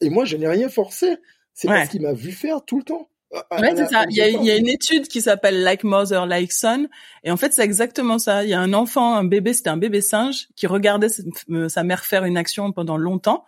et 0.00 0.10
moi, 0.10 0.24
je 0.24 0.36
n'ai 0.36 0.48
rien 0.48 0.68
forcé. 0.68 1.16
C'est 1.54 1.68
parce 1.68 1.88
qu'il 1.90 2.02
m'a 2.02 2.12
vu 2.12 2.32
faire 2.32 2.64
tout 2.64 2.78
le 2.78 2.84
temps. 2.84 3.08
Ouais, 3.32 3.76
c'est 3.76 3.86
ça. 3.86 4.04
Il 4.10 4.16
y, 4.16 4.22
a, 4.22 4.28
il 4.28 4.44
y 4.44 4.50
a, 4.50 4.56
une 4.56 4.66
étude 4.66 5.06
qui 5.06 5.20
s'appelle 5.20 5.62
Like 5.62 5.84
Mother, 5.84 6.26
Like 6.26 6.50
Son. 6.50 6.88
Et 7.22 7.30
en 7.30 7.36
fait, 7.36 7.52
c'est 7.52 7.62
exactement 7.62 8.18
ça. 8.18 8.42
Il 8.42 8.50
y 8.50 8.54
a 8.54 8.60
un 8.60 8.72
enfant, 8.72 9.14
un 9.14 9.24
bébé, 9.24 9.52
c'était 9.52 9.70
un 9.70 9.76
bébé 9.76 10.00
singe, 10.00 10.48
qui 10.56 10.66
regardait 10.66 11.08
euh, 11.50 11.68
sa 11.68 11.84
mère 11.84 12.04
faire 12.04 12.24
une 12.24 12.36
action 12.36 12.72
pendant 12.72 12.96
longtemps. 12.96 13.44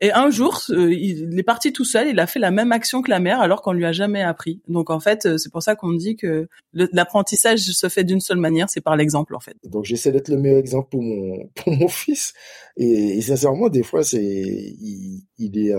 Et 0.00 0.12
un 0.12 0.30
jour, 0.30 0.60
euh, 0.70 0.92
il 0.92 1.38
est 1.38 1.42
parti 1.42 1.72
tout 1.72 1.84
seul, 1.84 2.08
il 2.08 2.18
a 2.20 2.26
fait 2.26 2.38
la 2.38 2.50
même 2.50 2.72
action 2.72 3.02
que 3.02 3.10
la 3.10 3.20
mère 3.20 3.40
alors 3.40 3.62
qu'on 3.62 3.72
lui 3.72 3.84
a 3.84 3.92
jamais 3.92 4.22
appris. 4.22 4.60
Donc 4.68 4.90
en 4.90 5.00
fait, 5.00 5.26
euh, 5.26 5.38
c'est 5.38 5.50
pour 5.50 5.62
ça 5.62 5.74
qu'on 5.74 5.92
dit 5.92 6.16
que 6.16 6.48
l'apprentissage 6.72 7.60
se 7.60 7.88
fait 7.88 8.04
d'une 8.04 8.20
seule 8.20 8.38
manière, 8.38 8.68
c'est 8.70 8.80
par 8.80 8.96
l'exemple 8.96 9.34
en 9.34 9.40
fait. 9.40 9.56
Donc 9.64 9.84
j'essaie 9.84 10.12
d'être 10.12 10.28
le 10.28 10.38
meilleur 10.38 10.58
exemple 10.58 10.90
pour 10.90 11.02
mon 11.02 11.48
pour 11.54 11.72
mon 11.72 11.88
fils. 11.88 12.32
Et, 12.76 13.18
et 13.18 13.20
sincèrement, 13.20 13.68
des 13.68 13.82
fois, 13.82 14.02
c'est 14.02 14.22
il, 14.22 15.26
il 15.38 15.58
est 15.58 15.74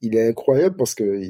il 0.00 0.16
est 0.16 0.28
incroyable 0.28 0.76
parce 0.76 0.94
que 0.94 1.20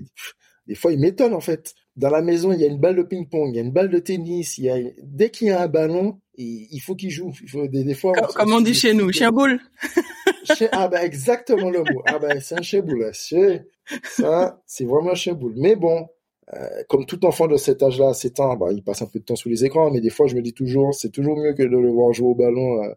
des 0.66 0.74
fois 0.74 0.92
il 0.92 1.00
m'étonne 1.00 1.34
en 1.34 1.40
fait. 1.40 1.74
Dans 1.96 2.10
la 2.10 2.22
maison, 2.22 2.52
il 2.52 2.60
y 2.60 2.64
a 2.64 2.66
une 2.66 2.80
balle 2.80 2.96
de 2.96 3.02
ping-pong, 3.04 3.50
il 3.52 3.56
y 3.56 3.58
a 3.60 3.62
une 3.62 3.72
balle 3.72 3.88
de 3.88 4.00
tennis, 4.00 4.58
il 4.58 4.64
y 4.64 4.70
a 4.70 4.78
dès 5.02 5.30
qu'il 5.30 5.46
y 5.46 5.50
a 5.50 5.62
un 5.62 5.68
ballon, 5.68 6.20
il, 6.36 6.80
faut 6.80 6.94
qu'il 6.94 7.10
joue. 7.10 7.32
Il 7.42 7.48
faut 7.48 7.66
des, 7.66 7.94
fois. 7.94 8.12
Comme, 8.12 8.52
on 8.52 8.60
dit 8.60 8.74
chez 8.74 8.94
nous, 8.94 9.12
chien 9.12 9.30
boule. 9.30 9.60
ah 10.72 10.88
ben 10.88 11.02
exactement 11.02 11.70
le 11.70 11.80
mot. 11.80 12.02
Ah 12.06 12.18
ben 12.18 12.40
c'est 12.40 12.58
un 12.58 12.62
chien 12.62 12.82
boule. 12.82 13.10
Ça, 13.12 14.62
c'est 14.66 14.84
vraiment 14.84 15.12
un 15.12 15.14
chien 15.14 15.34
boule. 15.34 15.54
Mais 15.56 15.76
bon, 15.76 16.08
euh, 16.54 16.82
comme 16.88 17.06
tout 17.06 17.24
enfant 17.24 17.46
de 17.46 17.56
cet 17.56 17.82
âge-là, 17.82 18.14
7 18.14 18.40
ans, 18.40 18.56
bah, 18.56 18.72
il 18.72 18.82
passe 18.82 19.02
un 19.02 19.06
peu 19.06 19.18
de 19.18 19.24
temps 19.24 19.36
sous 19.36 19.48
les 19.48 19.64
écrans, 19.64 19.90
mais 19.90 20.00
des 20.00 20.10
fois 20.10 20.26
je 20.26 20.34
me 20.34 20.42
dis 20.42 20.52
toujours, 20.52 20.94
c'est 20.94 21.10
toujours 21.10 21.36
mieux 21.36 21.54
que 21.54 21.62
de 21.62 21.68
le 21.68 21.90
voir 21.90 22.12
jouer 22.12 22.28
au 22.28 22.34
ballon 22.34 22.82
euh, 22.82 22.94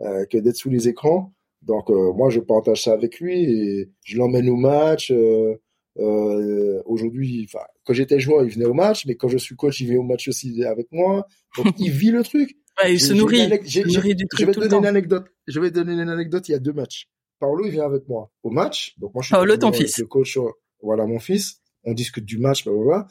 euh, 0.00 0.24
que 0.26 0.38
d'être 0.38 0.56
sous 0.56 0.70
les 0.70 0.88
écrans. 0.88 1.32
Donc 1.62 1.90
euh, 1.90 2.12
moi 2.12 2.30
je 2.30 2.40
partage 2.40 2.84
ça 2.84 2.92
avec 2.92 3.20
lui 3.20 3.42
et 3.42 3.90
je 4.04 4.16
l'emmène 4.16 4.48
au 4.48 4.56
match. 4.56 5.10
Euh, 5.10 5.56
euh, 5.98 6.82
Aujourd'hui, 6.86 7.48
quand 7.84 7.92
j'étais 7.92 8.18
joueur, 8.18 8.44
il 8.44 8.50
venait 8.50 8.64
au 8.64 8.74
match, 8.74 9.06
mais 9.06 9.16
quand 9.16 9.28
je 9.28 9.38
suis 9.38 9.54
coach, 9.56 9.80
il 9.80 9.88
vient 9.88 9.98
au 9.98 10.04
match 10.04 10.28
aussi 10.28 10.64
avec 10.64 10.86
moi. 10.90 11.26
Donc 11.56 11.74
il 11.78 11.90
vit 11.90 12.10
le 12.10 12.22
truc. 12.22 12.56
Ouais, 12.82 12.94
il 12.94 13.00
se 13.00 13.12
nourrit. 13.12 13.48
Je 13.66 14.44
vais 14.44 14.52
te 14.52 14.60
donner 14.60 14.76
une 14.76 14.86
anecdote. 14.86 15.26
Je 15.46 15.60
vais 15.60 15.70
donner 15.70 15.92
une 15.92 16.08
anecdote. 16.08 16.48
Il 16.48 16.52
y 16.52 16.54
a 16.54 16.58
deux 16.58 16.72
matchs. 16.72 17.08
Paolo, 17.38 17.64
il 17.64 17.72
vient 17.72 17.84
avec 17.84 18.06
moi 18.08 18.30
au 18.42 18.50
match. 18.50 18.94
Donc 18.98 19.14
moi 19.14 19.22
je 19.22 19.28
suis 19.28 19.34
Paolo, 19.34 19.56
ton 19.56 19.72
fils. 19.72 19.98
Le 19.98 20.06
coach, 20.06 20.38
voilà 20.82 21.06
mon 21.06 21.18
fils. 21.18 21.60
On 21.84 21.94
discute 21.94 22.26
du 22.26 22.38
match, 22.38 22.64
blablabla. 22.64 23.08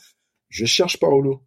Je 0.49 0.65
cherche 0.65 0.99
Paolo. 0.99 1.43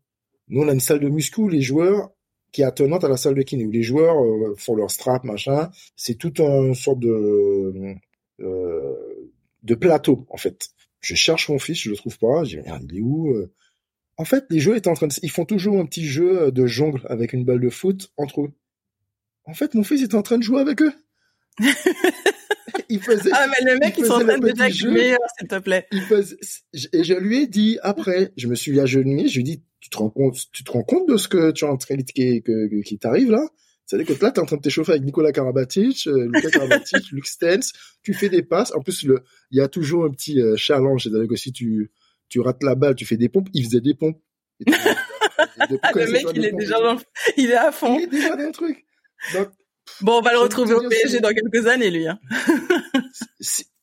Nous 0.49 0.63
on 0.63 0.69
a 0.69 0.73
une 0.73 0.81
salle 0.81 1.01
de 1.01 1.09
muscu. 1.09 1.49
Les 1.49 1.63
joueurs, 1.63 2.11
qui 2.51 2.63
est 2.63 2.65
attenante 2.65 3.05
à 3.05 3.09
la 3.09 3.17
salle 3.17 3.35
de 3.35 3.43
kiné 3.43 3.65
où 3.65 3.71
les 3.71 3.83
joueurs 3.83 4.23
euh, 4.23 4.55
font 4.57 4.75
leur 4.75 4.91
strap 4.91 5.25
machin. 5.25 5.71
C'est 5.97 6.17
tout 6.17 6.35
un 6.43 6.75
sorte 6.75 7.01
de 7.01 7.95
euh, 8.41 9.33
de 9.63 9.75
plateau 9.75 10.27
en 10.29 10.37
fait. 10.37 10.69
Je 11.01 11.15
cherche 11.15 11.49
mon 11.49 11.59
fils, 11.59 11.81
je 11.81 11.91
le 11.91 11.97
trouve 11.97 12.19
pas. 12.19 12.45
Je 12.45 12.59
dis 12.59 12.65
il 12.91 12.99
est 12.99 13.01
où 13.01 13.31
euh? 13.31 13.53
En 14.17 14.25
fait, 14.25 14.45
les 14.51 14.61
joueurs 14.61 14.77
étaient 14.77 14.89
en 14.89 14.95
train 14.95 15.07
de, 15.07 15.15
ils 15.23 15.31
font 15.31 15.45
toujours 15.45 15.81
un 15.81 15.87
petit 15.87 16.07
jeu 16.07 16.53
de 16.53 16.67
jongle 16.67 17.03
avec 17.09 17.33
une 17.33 17.45
balle 17.45 17.61
de 17.61 17.71
foot 17.71 18.13
entre 18.17 18.43
eux. 18.43 18.53
En 19.45 19.55
fait, 19.55 19.75
mon 19.75 19.83
fils 19.83 20.03
était 20.03 20.15
en 20.15 20.23
train 20.23 20.39
de 20.39 20.43
jouer 20.43 20.61
avec 20.61 20.83
eux. 20.83 20.93
il 22.89 23.01
faisait. 23.01 23.31
Ah 23.33 23.47
mais 23.49 23.73
le 23.73 23.79
mec, 23.79 23.97
ils 23.99 24.07
sont 24.07 24.13
en 24.13 24.21
train 24.21 24.39
de 24.39 24.91
meilleur, 24.91 25.19
s'il 25.39 25.49
te 25.49 25.59
plaît. 25.59 25.87
Il 25.93 26.03
faisait, 26.03 26.37
et 26.93 27.05
je 27.05 27.15
lui 27.15 27.43
ai 27.43 27.47
dit 27.47 27.79
après, 27.83 28.33
je 28.37 28.49
me 28.49 28.55
suis 28.55 28.79
agenouillé, 28.81 29.29
je 29.29 29.35
lui 29.35 29.41
ai 29.41 29.57
dit 29.57 29.63
tu 29.81 29.91
te 29.91 29.99
rends 29.99 30.11
compte, 30.11 30.39
tu 30.53 30.63
te 30.63 30.71
rends 30.71 30.85
compte 30.85 31.09
de 31.09 31.17
ce 31.17 31.29
que 31.29 31.51
tu 31.51 31.65
es 31.65 31.69
en 31.69 31.77
train 31.77 31.97
de 31.97 32.03
qui, 32.03 32.43
qui 32.85 32.99
t'arrive 32.99 33.31
là? 33.31 33.47
C'est-à-dire 33.85 34.17
que 34.17 34.25
là, 34.25 34.31
tu 34.31 34.39
es 34.39 34.43
en 34.43 34.47
train 34.47 34.57
de 34.57 34.63
t'échauffer 34.63 34.93
avec 34.93 35.05
Nicolas 35.05 35.33
Karabatic, 35.33 36.07
euh, 36.07 36.29
Lucas 36.33 36.51
Karabatic, 36.53 37.11
Luke 37.11 37.27
Stens, 37.27 37.73
tu 38.03 38.15
fais 38.15 38.29
des 38.29 38.43
passes. 38.43 38.73
En 38.75 38.81
plus, 38.81 39.03
le, 39.03 39.23
il 39.51 39.59
y 39.59 39.61
a 39.61 39.69
toujours 39.69 40.05
un 40.05 40.11
petit 40.11 40.41
euh, 40.41 40.57
challenge, 40.57 41.03
c'est-à-dire 41.03 41.29
que 41.29 41.37
si 41.37 41.53
tu, 41.53 41.91
tu 42.33 42.41
rates 42.41 42.63
la 42.63 42.75
balle, 42.75 42.95
tu 42.95 43.05
fais 43.05 43.17
des 43.17 43.29
pompes. 43.29 43.49
Il 43.53 43.65
faisait 43.65 43.81
des 43.81 43.95
pompes. 43.95 44.21
ah, 44.67 45.91
le 45.95 46.11
mec, 46.11 46.25
il 46.35 46.45
est 46.45 46.53
déjà 46.53 46.81
dans, 46.81 46.97
il 47.37 47.51
est 47.51 47.57
à 47.57 47.73
fond. 47.73 47.97
Il 47.99 48.05
est 48.05 48.07
déjà 48.07 48.37
dans 48.37 48.47
le 48.47 48.53
truc. 48.53 48.85
Donc, 49.35 49.49
bon, 50.01 50.19
on 50.19 50.21
va 50.23 50.33
le 50.33 50.39
retrouver 50.39 50.75
au 50.75 50.89
PSG 50.89 51.21
dans 51.21 51.33
quelques 51.33 51.67
années, 51.67 51.91
lui. 51.91 52.09
Hein. 52.09 52.19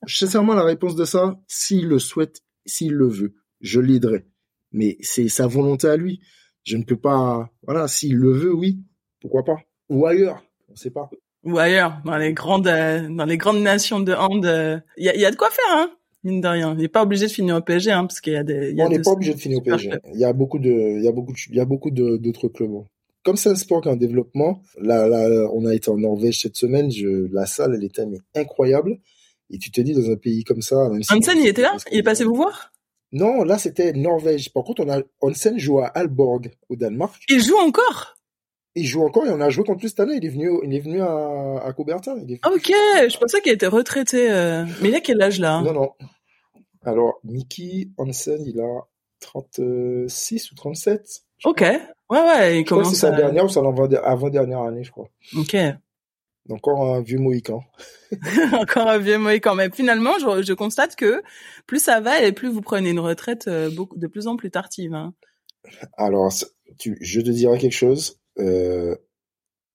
sincèrement, 0.07 0.53
la 0.53 0.63
réponse 0.63 0.95
de 0.95 1.05
ça, 1.05 1.39
s'il 1.47 1.87
le 1.87 1.99
souhaite, 1.99 2.41
s'il 2.65 2.93
le 2.93 3.07
veut, 3.07 3.35
je 3.61 3.79
l'aiderai 3.79 4.25
mais 4.71 4.97
c'est 5.01 5.29
sa 5.29 5.47
volonté 5.47 5.87
à 5.87 5.97
lui. 5.97 6.21
Je 6.63 6.77
ne 6.77 6.83
peux 6.83 6.97
pas, 6.97 7.49
voilà, 7.63 7.87
s'il 7.87 8.15
le 8.15 8.31
veut, 8.31 8.53
oui, 8.53 8.79
pourquoi 9.21 9.43
pas? 9.43 9.57
Ou 9.89 10.05
ailleurs, 10.05 10.43
on 10.69 10.75
sait 10.75 10.91
pas. 10.91 11.09
Ou 11.43 11.57
ailleurs, 11.57 12.01
dans 12.05 12.17
les 12.17 12.33
grandes, 12.33 12.67
euh, 12.67 13.07
dans 13.09 13.25
les 13.25 13.37
grandes 13.37 13.61
nations 13.61 13.99
de 13.99 14.13
hand, 14.13 14.43
il 14.43 14.49
euh, 14.49 14.79
y, 14.97 15.09
a, 15.09 15.15
y 15.15 15.25
a 15.25 15.31
de 15.31 15.35
quoi 15.35 15.49
faire, 15.49 15.77
hein, 15.77 15.91
mine 16.23 16.41
de 16.41 16.47
rien. 16.47 16.73
Il 16.75 16.81
n'est 16.81 16.87
pas 16.87 17.03
obligé 17.03 17.27
de 17.27 17.31
finir 17.31 17.55
au 17.55 17.61
PSG, 17.61 17.91
hein, 17.91 18.05
parce 18.05 18.21
qu'il 18.21 18.33
y 18.33 18.37
a 18.37 18.43
des. 18.43 18.73
Y 18.73 18.81
a 18.81 18.85
on 18.85 18.89
n'est 18.89 19.01
pas 19.01 19.11
obligé 19.11 19.33
de 19.33 19.39
finir 19.39 19.59
au 19.59 19.61
PSG. 19.61 19.91
Il 20.13 20.19
y 20.19 20.25
a 20.25 20.33
beaucoup 20.33 20.59
de, 20.59 20.69
il 20.97 21.03
y 21.03 21.07
a 21.07 21.11
beaucoup, 21.11 21.33
il 21.49 21.55
y 21.55 21.59
a 21.59 21.65
beaucoup 21.65 21.91
d'autres 21.91 22.47
clubs. 22.47 22.83
Comme 23.23 23.35
c'est 23.35 23.49
un 23.49 23.55
sport 23.55 23.81
qui 23.81 23.89
est 23.89 23.91
en 23.91 23.97
développement, 23.97 24.61
là, 24.79 25.07
là, 25.07 25.49
on 25.53 25.65
a 25.65 25.75
été 25.75 25.89
en 25.89 25.97
Norvège 25.97 26.39
cette 26.41 26.55
semaine. 26.55 26.89
Je, 26.89 27.27
la 27.33 27.45
salle, 27.45 27.75
elle 27.75 27.83
était 27.83 28.05
incroyable. 28.35 28.97
Et 29.51 29.57
tu 29.57 29.71
te 29.71 29.81
dis 29.81 29.93
dans 29.93 30.09
un 30.09 30.15
pays 30.15 30.43
comme 30.43 30.61
ça. 30.61 30.89
Hansen, 31.11 31.37
il 31.39 31.47
était 31.47 31.63
là? 31.63 31.75
Il 31.91 31.97
est 31.97 32.03
passé 32.03 32.23
vous 32.23 32.35
voir? 32.35 32.71
Non, 33.11 33.43
là 33.43 33.57
c'était 33.57 33.93
Norvège. 33.93 34.53
Par 34.53 34.63
contre, 34.63 34.83
on 34.85 34.89
a 34.89 35.01
Onsen 35.21 35.57
joue 35.57 35.79
à 35.79 35.87
Alborg 35.87 36.51
au 36.69 36.75
Danemark. 36.75 37.23
Il 37.29 37.43
joue 37.43 37.57
encore? 37.57 38.15
Il 38.75 38.85
joue 38.85 39.03
encore 39.03 39.25
et 39.25 39.31
on 39.31 39.41
a 39.41 39.49
joué 39.49 39.63
contre 39.63 39.81
lui 39.81 39.89
cette 39.89 39.99
année. 39.99 40.15
Il 40.17 40.25
est 40.25 40.29
venu, 40.29 40.51
il 40.63 40.73
est 40.73 40.79
venu 40.79 41.01
à, 41.01 41.59
à 41.65 41.73
Coubertin. 41.73 42.15
Il 42.23 42.33
est... 42.33 42.39
Ah, 42.43 42.49
ok, 42.53 42.67
je 42.67 43.17
pensais 43.17 43.41
qu'il 43.41 43.51
était 43.51 43.67
retraité. 43.67 44.31
euh. 44.31 44.63
Mais 44.81 44.89
il 44.89 44.95
a 44.95 45.01
quel 45.01 45.21
âge 45.21 45.39
là 45.39 45.61
Non, 45.61 45.73
non. 45.73 45.91
Alors, 46.85 47.19
Mickey 47.23 47.89
Hansen, 47.97 48.41
il 48.45 48.59
a 48.61 48.87
36 49.19 50.51
ou 50.51 50.55
37. 50.55 51.23
Ok, 51.45 51.61
ouais, 51.61 51.79
ouais, 52.09 52.59
il 52.61 52.65
Je 52.65 52.69
commence 52.69 52.89
c'est 52.91 52.95
sa 52.95 53.07
à... 53.13 53.17
dernière 53.17 53.45
ou 53.45 53.49
sa 53.49 53.61
avant-dernière 53.61 54.59
année, 54.61 54.83
je 54.83 54.91
crois. 54.91 55.09
Ok, 55.37 55.55
Encore 56.49 56.95
un 56.95 57.01
vieux 57.01 57.17
Mohican. 57.19 57.63
encore 58.53 58.87
un 58.87 58.97
vieux 58.97 59.17
Mohican. 59.17 59.55
Mais 59.55 59.69
finalement, 59.71 60.13
je, 60.19 60.43
je 60.43 60.53
constate 60.53 60.95
que 60.95 61.21
plus 61.65 61.79
ça 61.81 61.99
va 62.01 62.21
et 62.21 62.31
plus 62.31 62.49
vous 62.49 62.61
prenez 62.61 62.89
une 62.91 62.99
retraite 62.99 63.47
euh, 63.47 63.69
beaucoup, 63.69 63.97
de 63.97 64.07
plus 64.07 64.27
en 64.27 64.35
plus 64.35 64.51
tardive. 64.51 64.93
Hein. 64.93 65.13
Alors, 65.97 66.31
tu, 66.77 66.97
je 67.01 67.21
te 67.21 67.29
dirais 67.29 67.57
quelque 67.57 67.73
chose. 67.73 68.18
Euh, 68.39 68.95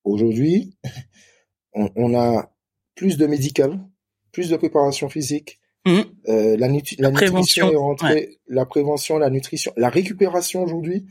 Aujourd'hui, 0.05 0.77
on, 1.73 1.89
on 1.97 2.15
a 2.15 2.55
plus 2.95 3.17
de 3.17 3.27
médical, 3.27 3.81
plus 4.33 4.51
de 4.51 4.57
préparation 4.59 5.09
physique. 5.09 5.61
Mhm. 5.87 6.05
Euh, 6.29 6.57
la, 6.59 6.69
nutri- 6.69 7.01
la 7.01 7.11
nutrition 7.11 7.33
prévention, 7.33 7.73
est 7.73 7.77
rentrée, 7.77 8.41
la 8.47 8.67
prévention, 8.67 9.19
la 9.19 9.31
nutrition, 9.31 9.73
la 9.79 9.89
récupération 9.89 10.63
aujourd'hui. 10.63 11.07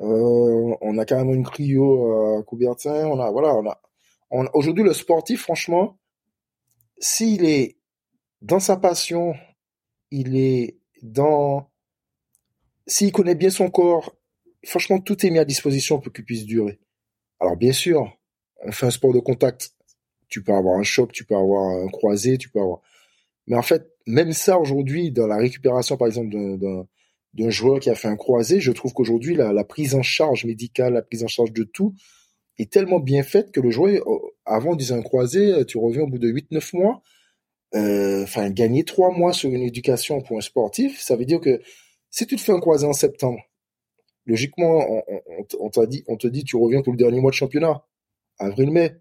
Euh, 0.00 0.74
on 0.80 0.98
a 0.98 1.04
carrément 1.04 1.34
une 1.34 1.44
cryo 1.44 2.38
à 2.38 2.42
Coubertin. 2.42 3.06
On 3.06 3.20
a, 3.20 3.30
voilà, 3.30 3.54
on 3.54 3.68
a, 3.68 3.80
on, 4.32 4.46
aujourd'hui 4.54 4.82
le 4.82 4.92
sportif, 4.92 5.42
franchement, 5.42 6.00
s'il 6.98 7.44
est 7.44 7.78
dans 8.40 8.60
sa 8.60 8.76
passion, 8.76 9.34
il 10.10 10.36
est 10.36 10.78
dans, 11.02 11.70
s'il 12.88 13.12
connaît 13.12 13.36
bien 13.36 13.50
son 13.50 13.70
corps, 13.70 14.16
franchement, 14.64 14.98
tout 15.00 15.24
est 15.24 15.30
mis 15.30 15.38
à 15.38 15.44
disposition 15.44 16.00
pour 16.00 16.12
qu'il 16.12 16.24
puisse 16.24 16.44
durer. 16.44 16.80
Alors, 17.42 17.56
bien 17.56 17.72
sûr, 17.72 18.08
on 18.64 18.70
fait 18.70 18.86
un 18.86 18.90
sport 18.90 19.12
de 19.12 19.18
contact. 19.18 19.72
Tu 20.28 20.44
peux 20.44 20.52
avoir 20.52 20.78
un 20.78 20.84
choc, 20.84 21.10
tu 21.10 21.24
peux 21.24 21.34
avoir 21.34 21.70
un 21.70 21.88
croisé, 21.88 22.38
tu 22.38 22.48
peux 22.48 22.60
avoir, 22.60 22.80
mais 23.48 23.56
en 23.56 23.62
fait, 23.62 23.90
même 24.06 24.32
ça 24.32 24.58
aujourd'hui, 24.58 25.10
dans 25.10 25.26
la 25.26 25.38
récupération, 25.38 25.96
par 25.96 26.06
exemple, 26.06 26.30
d'un, 27.34 27.50
joueur 27.50 27.80
qui 27.80 27.90
a 27.90 27.96
fait 27.96 28.06
un 28.06 28.16
croisé, 28.16 28.60
je 28.60 28.70
trouve 28.70 28.92
qu'aujourd'hui, 28.92 29.34
la, 29.34 29.52
la 29.52 29.64
prise 29.64 29.96
en 29.96 30.02
charge 30.02 30.44
médicale, 30.44 30.94
la 30.94 31.02
prise 31.02 31.24
en 31.24 31.26
charge 31.26 31.52
de 31.52 31.64
tout, 31.64 31.94
est 32.58 32.70
tellement 32.72 33.00
bien 33.00 33.24
faite 33.24 33.50
que 33.50 33.60
le 33.60 33.70
joueur, 33.70 34.08
euh, 34.08 34.18
avant, 34.44 34.76
disait 34.76 34.94
un 34.94 35.02
croisé, 35.02 35.66
tu 35.66 35.78
reviens 35.78 36.02
au 36.02 36.06
bout 36.06 36.18
de 36.18 36.28
8-9 36.28 36.76
mois, 36.76 37.02
euh, 37.74 38.22
enfin, 38.22 38.50
gagner 38.50 38.84
3 38.84 39.10
mois 39.10 39.32
sur 39.32 39.50
une 39.50 39.62
éducation 39.62 40.20
pour 40.20 40.38
un 40.38 40.42
sportif, 40.42 41.00
ça 41.00 41.16
veut 41.16 41.24
dire 41.24 41.40
que 41.40 41.60
si 42.10 42.24
tu 42.24 42.36
te 42.36 42.40
fais 42.40 42.52
un 42.52 42.60
croisé 42.60 42.86
en 42.86 42.92
septembre, 42.92 43.40
logiquement, 44.26 45.02
on, 45.58 45.70
te 45.70 46.26
dit, 46.26 46.44
tu 46.44 46.56
reviens 46.56 46.82
pour 46.82 46.92
le 46.92 46.98
dernier 46.98 47.20
mois 47.20 47.30
de 47.30 47.36
championnat, 47.36 47.84
avril-mai. 48.38 48.96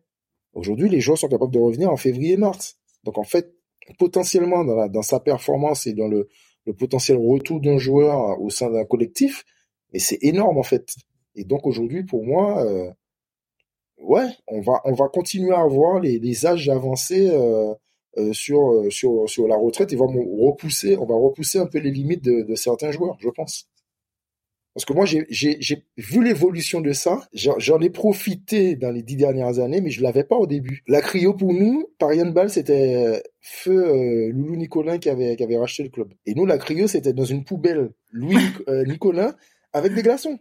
Aujourd'hui, 0.53 0.89
les 0.89 0.99
joueurs 0.99 1.17
sont 1.17 1.29
capables 1.29 1.53
de 1.53 1.59
revenir 1.59 1.91
en 1.91 1.97
février-mars. 1.97 2.77
Donc, 3.03 3.17
en 3.17 3.23
fait, 3.23 3.55
potentiellement, 3.97 4.63
dans, 4.63 5.01
sa 5.01 5.19
performance 5.19 5.87
et 5.87 5.93
dans 5.93 6.07
le, 6.07 6.27
potentiel 6.77 7.17
retour 7.17 7.59
d'un 7.59 7.77
joueur 7.77 8.39
au 8.39 8.49
sein 8.49 8.69
d'un 8.69 8.85
collectif, 8.85 9.43
c'est 9.95 10.19
énorme, 10.21 10.57
en 10.57 10.63
fait. 10.63 10.93
Et 11.35 11.43
donc, 11.43 11.65
aujourd'hui, 11.65 12.03
pour 12.03 12.23
moi, 12.23 12.63
euh, 12.65 12.91
ouais, 13.99 14.27
on 14.47 14.61
va, 14.61 14.81
on 14.85 14.93
va 14.93 15.07
continuer 15.07 15.53
à 15.53 15.61
avoir 15.61 15.99
les, 15.99 16.45
âges 16.45 16.69
avancés 16.69 17.29
euh, 17.29 17.73
euh, 18.17 18.33
sur, 18.33 19.47
la 19.47 19.55
retraite 19.55 19.93
et 19.93 19.97
on 19.97 20.05
va 20.07 21.15
repousser 21.15 21.59
un 21.59 21.67
peu 21.67 21.79
les 21.79 21.91
limites 21.91 22.23
de 22.23 22.55
certains 22.55 22.91
joueurs, 22.91 23.17
je 23.19 23.29
pense. 23.29 23.70
Parce 24.73 24.85
que 24.85 24.93
moi, 24.93 25.05
j'ai 25.05 25.85
vu 25.97 26.23
l'évolution 26.23 26.79
de 26.79 26.93
ça. 26.93 27.27
J'en 27.33 27.79
ai 27.81 27.89
profité 27.89 28.75
dans 28.75 28.91
les 28.91 29.03
dix 29.03 29.17
dernières 29.17 29.59
années, 29.59 29.81
mais 29.81 29.89
je 29.89 30.01
l'avais 30.01 30.23
pas 30.23 30.37
au 30.37 30.47
début. 30.47 30.81
La 30.87 31.01
cryo 31.01 31.33
pour 31.33 31.53
nous, 31.53 31.89
par 31.99 32.11
Ball, 32.31 32.49
c'était 32.49 33.21
feu 33.41 33.85
euh, 33.85 34.31
Loulou 34.31 34.55
Nicolin 34.55 34.97
qui 34.97 35.09
avait 35.09 35.35
qui 35.35 35.43
avait 35.43 35.57
racheté 35.57 35.83
le 35.83 35.89
club. 35.89 36.13
Et 36.25 36.35
nous, 36.35 36.45
la 36.45 36.57
cryo, 36.57 36.87
c'était 36.87 37.11
dans 37.11 37.25
une 37.25 37.43
poubelle 37.43 37.91
Louis 38.11 38.37
euh, 38.69 38.85
Nicolin 38.87 39.35
avec 39.73 39.93
des 39.93 40.03
glaçons. 40.03 40.39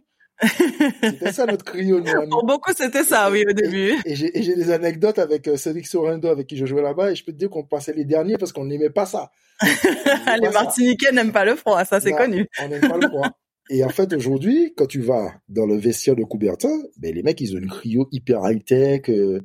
C'était 1.01 1.31
ça 1.33 1.45
notre 1.45 1.65
cryo. 1.65 1.99
Nous, 1.99 2.29
Pour 2.29 2.45
beaucoup, 2.45 2.71
c'était 2.75 3.03
ça, 3.03 3.29
oui, 3.29 3.43
au 3.47 3.53
début. 3.53 3.95
Et, 4.05 4.13
et 4.13 4.43
j'ai 4.43 4.55
des 4.55 4.71
anecdotes 4.71 5.19
avec 5.19 5.47
euh, 5.47 5.57
Cédric 5.57 5.85
Sorendo, 5.87 6.29
avec 6.29 6.47
qui 6.47 6.57
je 6.57 6.65
jouais 6.65 6.81
là-bas, 6.81 7.11
et 7.11 7.15
je 7.15 7.23
peux 7.23 7.31
te 7.31 7.37
dire 7.37 7.49
qu'on 7.49 7.63
passait 7.63 7.93
les 7.93 8.05
derniers 8.05 8.37
parce 8.37 8.53
qu'on 8.53 8.65
n'aimait 8.65 8.89
pas 8.89 9.05
ça. 9.05 9.31
les 9.61 10.49
Martiniquais 10.49 11.11
n'aiment 11.11 11.33
pas 11.33 11.45
le 11.45 11.55
froid, 11.55 11.83
ça 11.85 11.99
c'est 11.99 12.13
connu. 12.13 12.47
On 12.61 12.69
n'aime 12.69 12.81
pas 12.81 12.97
le 12.97 13.07
froid. 13.07 13.27
Et 13.73 13.85
en 13.85 13.89
fait, 13.89 14.11
aujourd'hui, 14.11 14.73
quand 14.75 14.85
tu 14.85 14.99
vas 14.99 15.33
dans 15.47 15.65
le 15.65 15.77
vestiaire 15.77 16.17
de 16.17 16.25
Coubertin, 16.25 16.83
ben, 16.97 17.15
les 17.15 17.23
mecs, 17.23 17.39
ils 17.39 17.55
ont 17.55 17.57
une 17.57 17.69
cryo 17.69 18.09
hyper 18.11 18.41
high-tech, 18.43 19.03
euh, 19.07 19.39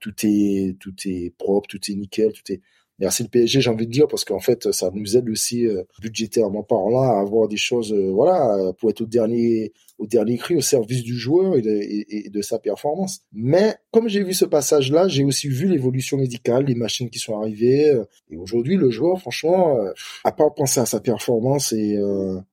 tout 0.00 0.14
est, 0.22 0.76
tout 0.78 0.94
est 1.04 1.34
propre, 1.36 1.68
tout 1.68 1.80
est 1.90 1.94
nickel, 1.96 2.32
tout 2.32 2.52
est, 2.52 2.60
merci 2.98 3.22
le 3.22 3.28
PSG, 3.28 3.60
j'ai 3.60 3.70
envie 3.70 3.86
de 3.86 3.92
dire, 3.92 4.08
parce 4.08 4.24
qu'en 4.24 4.40
fait, 4.40 4.72
ça 4.72 4.90
nous 4.92 5.16
aide 5.16 5.28
aussi, 5.28 5.66
euh, 5.66 5.82
budgétairement 6.00 6.62
parlant, 6.62 7.02
à 7.02 7.20
avoir 7.20 7.48
des 7.48 7.56
choses, 7.56 7.92
euh, 7.92 8.10
voilà, 8.12 8.72
pour 8.78 8.90
être 8.90 9.02
au 9.02 9.06
dernier, 9.06 9.72
au 9.98 10.06
dernier 10.06 10.38
cri, 10.38 10.56
au 10.56 10.60
service 10.60 11.02
du 11.02 11.16
joueur 11.16 11.56
et 11.56 11.62
de, 11.62 12.42
sa 12.42 12.58
performance. 12.58 13.20
Mais, 13.32 13.74
comme 13.90 14.08
j'ai 14.08 14.22
vu 14.22 14.34
ce 14.34 14.44
passage-là, 14.44 15.08
j'ai 15.08 15.24
aussi 15.24 15.48
vu 15.48 15.66
l'évolution 15.68 16.16
médicale, 16.16 16.64
les 16.66 16.74
machines 16.74 17.10
qui 17.10 17.18
sont 17.18 17.38
arrivées, 17.38 17.90
euh, 17.90 18.04
et 18.30 18.36
aujourd'hui, 18.36 18.76
le 18.76 18.90
joueur, 18.90 19.20
franchement, 19.20 19.76
à 20.24 20.32
part 20.32 20.54
penser 20.54 20.80
à 20.80 20.86
sa 20.86 21.00
performance 21.00 21.72
et, 21.72 21.98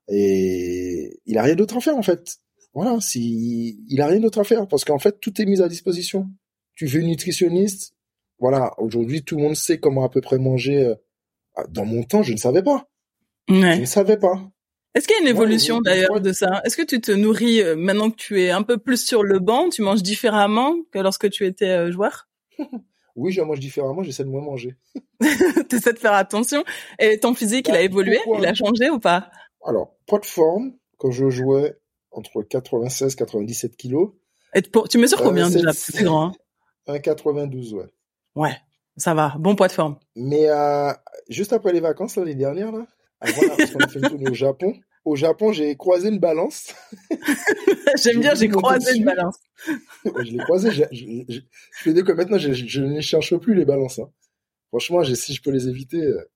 il 0.09 1.37
a 1.37 1.43
rien 1.43 1.55
d'autre 1.55 1.77
à 1.77 1.81
faire, 1.81 1.97
en 1.97 2.01
fait. 2.01 2.37
Voilà, 2.73 2.99
si, 3.01 3.79
il 3.87 4.01
a 4.01 4.07
rien 4.07 4.19
d'autre 4.19 4.39
à 4.39 4.43
faire, 4.43 4.67
parce 4.67 4.83
qu'en 4.83 4.99
fait, 4.99 5.19
tout 5.19 5.39
est 5.41 5.45
mis 5.45 5.61
à 5.61 5.67
disposition. 5.67 6.27
Tu 6.75 6.87
veux 6.87 7.01
nutritionniste, 7.01 7.93
voilà, 8.39 8.73
aujourd'hui, 8.77 9.23
tout 9.23 9.37
le 9.37 9.43
monde 9.43 9.55
sait 9.55 9.79
comment 9.79 10.03
à 10.03 10.09
peu 10.09 10.21
près 10.21 10.37
manger. 10.37 10.93
Dans 11.69 11.85
mon 11.85 12.03
temps, 12.03 12.23
je 12.23 12.33
ne 12.33 12.37
savais 12.37 12.63
pas. 12.63 12.87
Ouais. 13.49 13.75
Je 13.75 13.81
ne 13.81 13.85
savais 13.85 14.17
pas. 14.17 14.41
Est-ce 14.95 15.07
qu'il 15.07 15.15
y 15.15 15.19
a 15.19 15.21
une 15.21 15.27
évolution 15.27 15.77
ouais, 15.77 15.81
d'ailleurs 15.85 16.21
de 16.21 16.31
ça? 16.33 16.61
Est-ce 16.65 16.77
que 16.77 16.83
tu 16.83 17.01
te 17.01 17.11
nourris 17.11 17.61
maintenant 17.75 18.09
que 18.11 18.15
tu 18.15 18.41
es 18.41 18.51
un 18.51 18.63
peu 18.63 18.77
plus 18.77 19.03
sur 19.03 19.23
le 19.23 19.39
banc, 19.39 19.69
tu 19.69 19.81
manges 19.81 20.03
différemment 20.03 20.75
que 20.91 20.99
lorsque 20.99 21.29
tu 21.29 21.45
étais 21.45 21.91
joueur? 21.91 22.27
Oui, 23.15 23.31
je 23.31 23.41
mange 23.41 23.59
différemment, 23.59 24.01
j'essaie 24.01 24.23
de 24.23 24.29
moins 24.29 24.41
manger. 24.41 24.75
tu 25.21 25.75
essaies 25.75 25.93
de 25.93 25.99
faire 25.99 26.13
attention. 26.13 26.63
Et 26.99 27.19
ton 27.19 27.35
physique, 27.35 27.67
bah, 27.67 27.73
il 27.73 27.77
a 27.77 27.81
évolué? 27.83 28.17
pourquoi? 28.23 28.41
Il 28.41 28.47
a 28.47 28.53
changé 28.53 28.89
ou 28.89 28.99
pas? 28.99 29.29
Alors, 29.63 29.95
pas 30.07 30.17
de 30.17 30.25
forme. 30.25 30.73
Quand 30.97 31.11
je 31.11 31.29
jouais 31.29 31.77
entre 32.11 32.41
96 32.41 33.13
et 33.13 33.15
97 33.15 33.75
kilos. 33.75 34.11
Et 34.55 34.61
pour, 34.61 34.87
tu 34.87 34.97
mesures 34.97 35.21
combien 35.21 35.49
euh, 35.49 35.53
déjà 35.53 35.73
C'est 35.73 36.03
grand. 36.03 36.33
Hein 36.87 36.95
1,92, 36.95 37.73
ouais. 37.73 37.85
Ouais, 38.35 38.55
ça 38.97 39.13
va, 39.13 39.35
bon 39.39 39.55
poids 39.55 39.67
de 39.67 39.73
forme. 39.73 39.97
Mais 40.15 40.47
euh, 40.49 40.91
juste 41.29 41.53
après 41.53 41.73
les 41.73 41.79
vacances, 41.79 42.15
l'année 42.17 42.35
dernière, 42.35 42.71
là, 42.71 42.85
avant, 43.21 43.41
là, 43.41 43.49
parce 43.57 43.71
qu'on 43.71 43.79
a 43.79 43.87
fait 43.87 43.99
une 43.99 44.09
tournée 44.09 44.29
au 44.29 44.33
Japon, 44.33 44.73
au 45.05 45.15
Japon, 45.15 45.51
j'ai 45.51 45.75
croisé 45.75 46.09
une 46.09 46.19
balance. 46.19 46.73
J'aime 48.01 48.21
bien, 48.21 48.33
j'ai 48.35 48.47
croisé 48.47 48.85
dessus. 48.85 48.97
une 48.99 49.05
balance. 49.05 49.37
je 50.05 50.31
l'ai 50.31 50.37
croisé, 50.39 50.71
je, 50.71 50.83
je, 50.91 51.39
je, 51.85 52.01
que 52.01 52.11
maintenant, 52.13 52.37
je, 52.37 52.53
je, 52.53 52.81
ne 52.81 53.01
cherche 53.01 53.35
plus 53.37 53.53
les 53.53 53.65
balances. 53.65 53.99
Hein. 53.99 54.09
Franchement, 54.69 55.03
si 55.03 55.33
je 55.33 55.41
peux 55.41 55.51
les 55.51 55.67
éviter. 55.67 56.01
euh, 56.01 56.29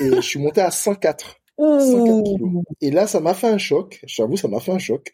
Et 0.00 0.10
je 0.16 0.20
suis 0.20 0.38
monté 0.40 0.60
à 0.60 0.70
104. 0.70 1.36
104 1.58 2.24
kilos. 2.24 2.64
Et 2.80 2.90
là, 2.90 3.06
ça 3.06 3.20
m'a 3.20 3.34
fait 3.34 3.48
un 3.48 3.58
choc. 3.58 4.00
J'avoue, 4.06 4.36
ça 4.36 4.48
m'a 4.48 4.58
fait 4.60 4.72
un 4.72 4.78
choc. 4.78 5.12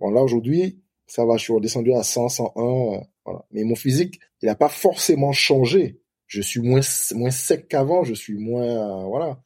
Bon, 0.00 0.10
là, 0.10 0.20
aujourd'hui, 0.22 0.82
ça 1.06 1.24
va, 1.24 1.36
je 1.36 1.44
suis 1.44 1.52
redescendu 1.52 1.92
à 1.92 2.02
100, 2.02 2.28
101. 2.28 3.00
Voilà. 3.24 3.44
Mais 3.52 3.64
mon 3.64 3.74
physique, 3.74 4.20
il 4.42 4.46
n'a 4.46 4.54
pas 4.54 4.68
forcément 4.68 5.32
changé. 5.32 6.00
Je 6.26 6.40
suis 6.40 6.60
moins, 6.60 6.80
moins 7.14 7.30
sec 7.30 7.68
qu'avant, 7.68 8.02
je 8.02 8.14
suis 8.14 8.36
moins, 8.36 8.64
euh, 8.64 9.04
voilà. 9.04 9.38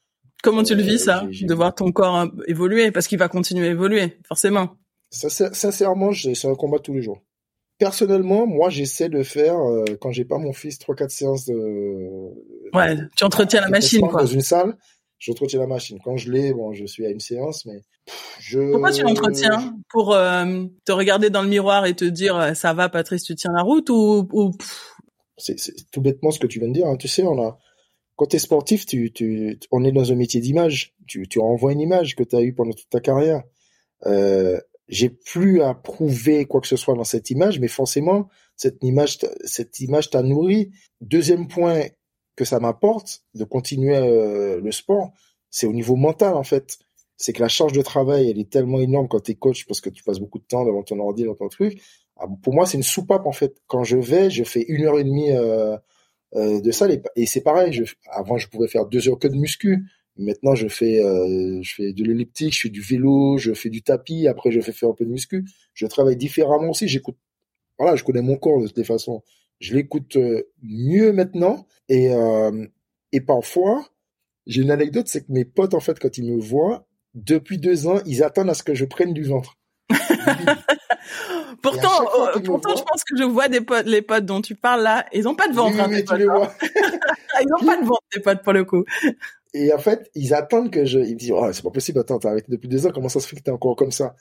Comment 0.42 0.62
tu 0.62 0.74
le 0.74 0.82
vis, 0.82 0.98
ça, 0.98 1.24
euh, 1.24 1.46
de 1.46 1.54
voir 1.54 1.74
ton 1.74 1.92
corps 1.92 2.26
évoluer, 2.46 2.90
parce 2.90 3.06
qu'il 3.06 3.18
va 3.18 3.28
continuer 3.28 3.68
à 3.68 3.70
évoluer, 3.70 4.18
forcément. 4.26 4.76
Sincèrement, 5.10 6.12
c'est 6.12 6.46
un 6.46 6.54
combat 6.54 6.78
tous 6.78 6.94
les 6.94 7.02
jours. 7.02 7.20
Personnellement, 7.78 8.46
moi, 8.46 8.70
j'essaie 8.70 9.08
de 9.08 9.22
faire, 9.22 9.58
euh, 9.58 9.84
quand 10.00 10.12
j'ai 10.12 10.24
pas 10.24 10.38
mon 10.38 10.52
fils, 10.52 10.78
trois, 10.78 10.94
quatre 10.94 11.10
séances 11.10 11.46
de... 11.46 11.54
Ouais, 12.74 12.96
tu 13.16 13.24
entretiens 13.24 13.60
la 13.60 13.68
machine, 13.68 14.00
quoi. 14.08 14.22
Dans 14.22 14.26
une 14.26 14.40
salle, 14.42 14.76
j'entretiens 15.20 15.60
la 15.60 15.68
machine. 15.68 15.98
Quand 16.02 16.16
je 16.16 16.32
l'ai, 16.32 16.52
bon, 16.52 16.72
je 16.72 16.84
suis 16.84 17.06
à 17.06 17.10
une 17.10 17.20
séance, 17.20 17.64
mais 17.66 17.82
je... 18.40 18.72
Pourquoi 18.72 18.90
tu 18.90 19.02
l'entretiens 19.02 19.76
Pour 19.88 20.12
euh, 20.14 20.64
te 20.84 20.90
regarder 20.90 21.30
dans 21.30 21.42
le 21.42 21.48
miroir 21.48 21.86
et 21.86 21.94
te 21.94 22.04
dire, 22.04 22.56
ça 22.56 22.74
va, 22.74 22.88
Patrice, 22.88 23.22
tu 23.22 23.36
tiens 23.36 23.52
la 23.54 23.62
route, 23.62 23.88
ou... 23.90 24.26
ou... 24.32 24.50
C'est 25.38 25.56
tout 25.92 26.00
bêtement 26.00 26.32
ce 26.32 26.40
que 26.40 26.48
tu 26.48 26.58
viens 26.58 26.68
de 26.68 26.74
dire. 26.74 26.86
Hein. 26.86 26.96
Tu 26.96 27.06
sais, 27.06 27.22
on 27.22 27.40
a 27.40 27.56
quand 28.20 28.26
tu 28.26 28.36
es 28.36 28.38
sportif, 28.38 28.84
tu, 28.84 29.10
tu, 29.14 29.58
on 29.70 29.82
est 29.82 29.92
dans 29.92 30.12
un 30.12 30.14
métier 30.14 30.42
d'image. 30.42 30.94
Tu, 31.06 31.26
tu 31.26 31.38
renvoies 31.38 31.72
une 31.72 31.80
image 31.80 32.16
que 32.16 32.22
tu 32.22 32.36
as 32.36 32.42
eue 32.42 32.52
pendant 32.52 32.72
toute 32.72 32.90
ta 32.90 33.00
carrière. 33.00 33.44
Euh, 34.04 34.60
j'ai 34.88 35.08
plus 35.08 35.62
à 35.62 35.72
prouver 35.72 36.44
quoi 36.44 36.60
que 36.60 36.66
ce 36.66 36.76
soit 36.76 36.94
dans 36.94 37.04
cette 37.04 37.30
image, 37.30 37.60
mais 37.60 37.68
forcément, 37.68 38.28
cette 38.56 38.84
image, 38.84 39.20
cette 39.46 39.80
image 39.80 40.10
t'a 40.10 40.22
nourri. 40.22 40.70
Deuxième 41.00 41.48
point 41.48 41.84
que 42.40 42.46
ça 42.46 42.58
m'apporte 42.58 43.22
de 43.34 43.44
continuer 43.44 43.94
euh, 43.94 44.62
le 44.62 44.72
sport, 44.72 45.12
c'est 45.50 45.66
au 45.66 45.74
niveau 45.74 45.94
mental 45.94 46.34
en 46.34 46.42
fait. 46.42 46.78
c'est 47.18 47.34
que 47.34 47.42
la 47.42 47.48
charge 47.48 47.74
de 47.74 47.82
travail, 47.82 48.30
elle 48.30 48.38
est 48.38 48.48
tellement 48.48 48.80
énorme 48.80 49.08
quand 49.08 49.20
tu 49.20 49.32
es 49.32 49.34
coach 49.34 49.66
parce 49.66 49.82
que 49.82 49.90
tu 49.90 50.02
passes 50.02 50.20
beaucoup 50.20 50.38
de 50.38 50.44
temps 50.44 50.64
devant 50.64 50.82
ton 50.82 50.98
ordi, 51.00 51.24
dans 51.24 51.34
ton 51.34 51.48
truc. 51.48 51.82
Ah, 52.16 52.24
pour 52.42 52.54
moi, 52.54 52.64
c'est 52.64 52.78
une 52.78 52.82
soupape 52.82 53.26
en 53.26 53.32
fait. 53.32 53.60
Quand 53.66 53.84
je 53.84 53.98
vais, 53.98 54.30
je 54.30 54.42
fais 54.42 54.62
une 54.68 54.86
heure 54.86 54.98
et 54.98 55.04
demie 55.04 55.32
euh, 55.32 55.76
euh, 56.34 56.62
de 56.62 56.70
salle 56.70 57.02
et, 57.14 57.26
c'est 57.26 57.42
pareil. 57.42 57.78
Avant, 58.10 58.38
je 58.38 58.48
pouvais 58.48 58.68
faire 58.68 58.86
deux 58.86 59.06
heures 59.10 59.18
que 59.18 59.28
de 59.28 59.36
muscu. 59.36 59.84
Maintenant, 60.16 60.54
je 60.54 60.68
fais, 60.68 61.02
je 61.62 61.74
fais 61.74 61.92
de 61.92 62.04
l'elliptique, 62.04 62.54
je 62.54 62.60
fais 62.62 62.68
du 62.70 62.80
vélo, 62.80 63.36
je 63.36 63.52
fais 63.52 63.68
du 63.68 63.82
tapis. 63.82 64.28
Après, 64.28 64.50
je 64.50 64.60
fais 64.60 64.72
faire 64.72 64.88
un 64.88 64.94
peu 64.94 65.04
de 65.04 65.10
muscu. 65.10 65.44
Je 65.74 65.86
travaille 65.86 66.16
différemment 66.16 66.70
aussi. 66.70 66.88
J'écoute. 66.88 67.16
Voilà, 67.78 67.96
je 67.96 68.04
connais 68.04 68.22
mon 68.22 68.36
corps 68.36 68.62
de 68.62 68.68
toute 68.68 68.86
façon. 68.86 69.22
Je 69.60 69.74
l'écoute 69.74 70.16
mieux 70.62 71.12
maintenant 71.12 71.66
et 71.88 72.10
et 73.12 73.20
parfois, 73.20 73.84
j'ai 74.46 74.62
une 74.62 74.70
anecdote, 74.70 75.08
c'est 75.08 75.22
que 75.22 75.32
mes 75.32 75.44
potes 75.44 75.74
en 75.74 75.80
fait, 75.80 75.98
quand 75.98 76.16
ils 76.18 76.24
me 76.24 76.40
voient, 76.40 76.86
depuis 77.14 77.58
deux 77.58 77.86
ans, 77.86 78.00
ils 78.06 78.22
attendent 78.22 78.50
à 78.50 78.54
ce 78.54 78.62
que 78.62 78.74
je 78.74 78.84
prenne 78.84 79.12
du 79.12 79.24
ventre. 79.24 79.56
pourtant, 81.62 82.02
euh, 82.18 82.38
pourtant, 82.40 82.76
je 82.76 82.82
pense 82.82 83.04
que 83.04 83.16
je 83.16 83.24
vois 83.24 83.48
des 83.48 83.60
potes, 83.60 83.86
les 83.86 84.02
potes 84.02 84.24
dont 84.24 84.40
tu 84.40 84.54
parles 84.54 84.82
là, 84.82 85.06
ils 85.12 85.26
ont 85.26 85.34
pas 85.34 85.48
de 85.48 85.54
ventre. 85.54 85.74
Oui, 85.88 85.96
hein, 85.96 86.02
tu 86.08 86.16
les 86.16 86.28
hein. 86.28 86.34
vois. 86.34 86.54
ils 87.40 87.54
ont 87.60 87.66
pas 87.66 87.76
de 87.76 87.84
ventre, 87.84 88.04
tes 88.12 88.20
potes 88.20 88.42
pour 88.42 88.52
le 88.52 88.64
coup. 88.64 88.84
Et 89.52 89.72
en 89.72 89.78
fait, 89.78 90.08
ils 90.14 90.32
attendent 90.32 90.70
que 90.70 90.84
je, 90.84 91.00
ils 91.00 91.14
me 91.14 91.18
disent, 91.18 91.32
oh, 91.32 91.52
c'est 91.52 91.64
pas 91.64 91.70
possible, 91.70 91.98
attends, 91.98 92.20
t'as 92.20 92.30
arrêté 92.30 92.46
depuis 92.48 92.68
deux 92.68 92.86
ans, 92.86 92.90
comment 92.94 93.08
ça 93.08 93.18
se 93.18 93.26
fait 93.26 93.36
que 93.36 93.42
t'es 93.42 93.50
encore 93.50 93.74
comme 93.74 93.90
ça? 93.90 94.14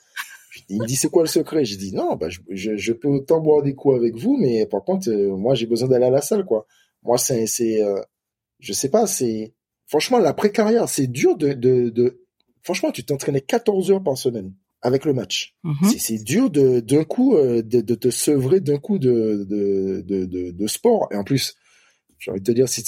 Il 0.68 0.80
me 0.80 0.86
dit, 0.86 0.96
c'est 0.96 1.08
quoi 1.08 1.22
le 1.22 1.28
secret? 1.28 1.64
J'ai 1.64 1.76
dit, 1.76 1.94
non, 1.94 2.16
bah, 2.16 2.28
je, 2.28 2.76
je, 2.76 2.92
peux 2.92 3.08
autant 3.08 3.40
boire 3.40 3.62
des 3.62 3.74
coups 3.74 3.96
avec 3.96 4.16
vous, 4.16 4.36
mais 4.36 4.66
par 4.66 4.82
contre, 4.84 5.08
euh, 5.08 5.36
moi, 5.36 5.54
j'ai 5.54 5.66
besoin 5.66 5.88
d'aller 5.88 6.06
à 6.06 6.10
la 6.10 6.20
salle, 6.20 6.44
quoi. 6.44 6.66
Moi, 7.02 7.18
c'est, 7.18 7.46
c'est, 7.46 7.82
euh, 7.82 8.00
je 8.58 8.72
sais 8.72 8.88
pas, 8.88 9.06
c'est, 9.06 9.54
franchement, 9.86 10.18
la 10.18 10.34
précarrière, 10.34 10.88
c'est 10.88 11.06
dur 11.06 11.36
de, 11.36 11.52
de, 11.52 11.90
de, 11.90 12.24
franchement, 12.62 12.90
tu 12.90 13.04
t'entraînais 13.04 13.40
14 13.40 13.90
heures 13.92 14.02
par 14.02 14.18
semaine 14.18 14.52
avec 14.82 15.04
le 15.04 15.12
match. 15.12 15.54
Mhm. 15.62 15.90
C'est 15.98 16.22
dur 16.22 16.50
de 16.50 16.80
d'un 16.80 17.04
coup 17.04 17.36
euh, 17.36 17.62
de, 17.62 17.80
de, 17.80 17.94
te 17.94 18.10
sevrer 18.10 18.60
d'un 18.60 18.78
coup 18.78 18.98
de 18.98 19.46
de, 19.48 20.02
de, 20.02 20.50
de, 20.50 20.66
sport. 20.66 21.08
Et 21.12 21.16
en 21.16 21.24
plus, 21.24 21.54
j'ai 22.18 22.30
envie 22.30 22.40
de 22.40 22.44
te 22.44 22.52
dire, 22.52 22.68
si, 22.68 22.84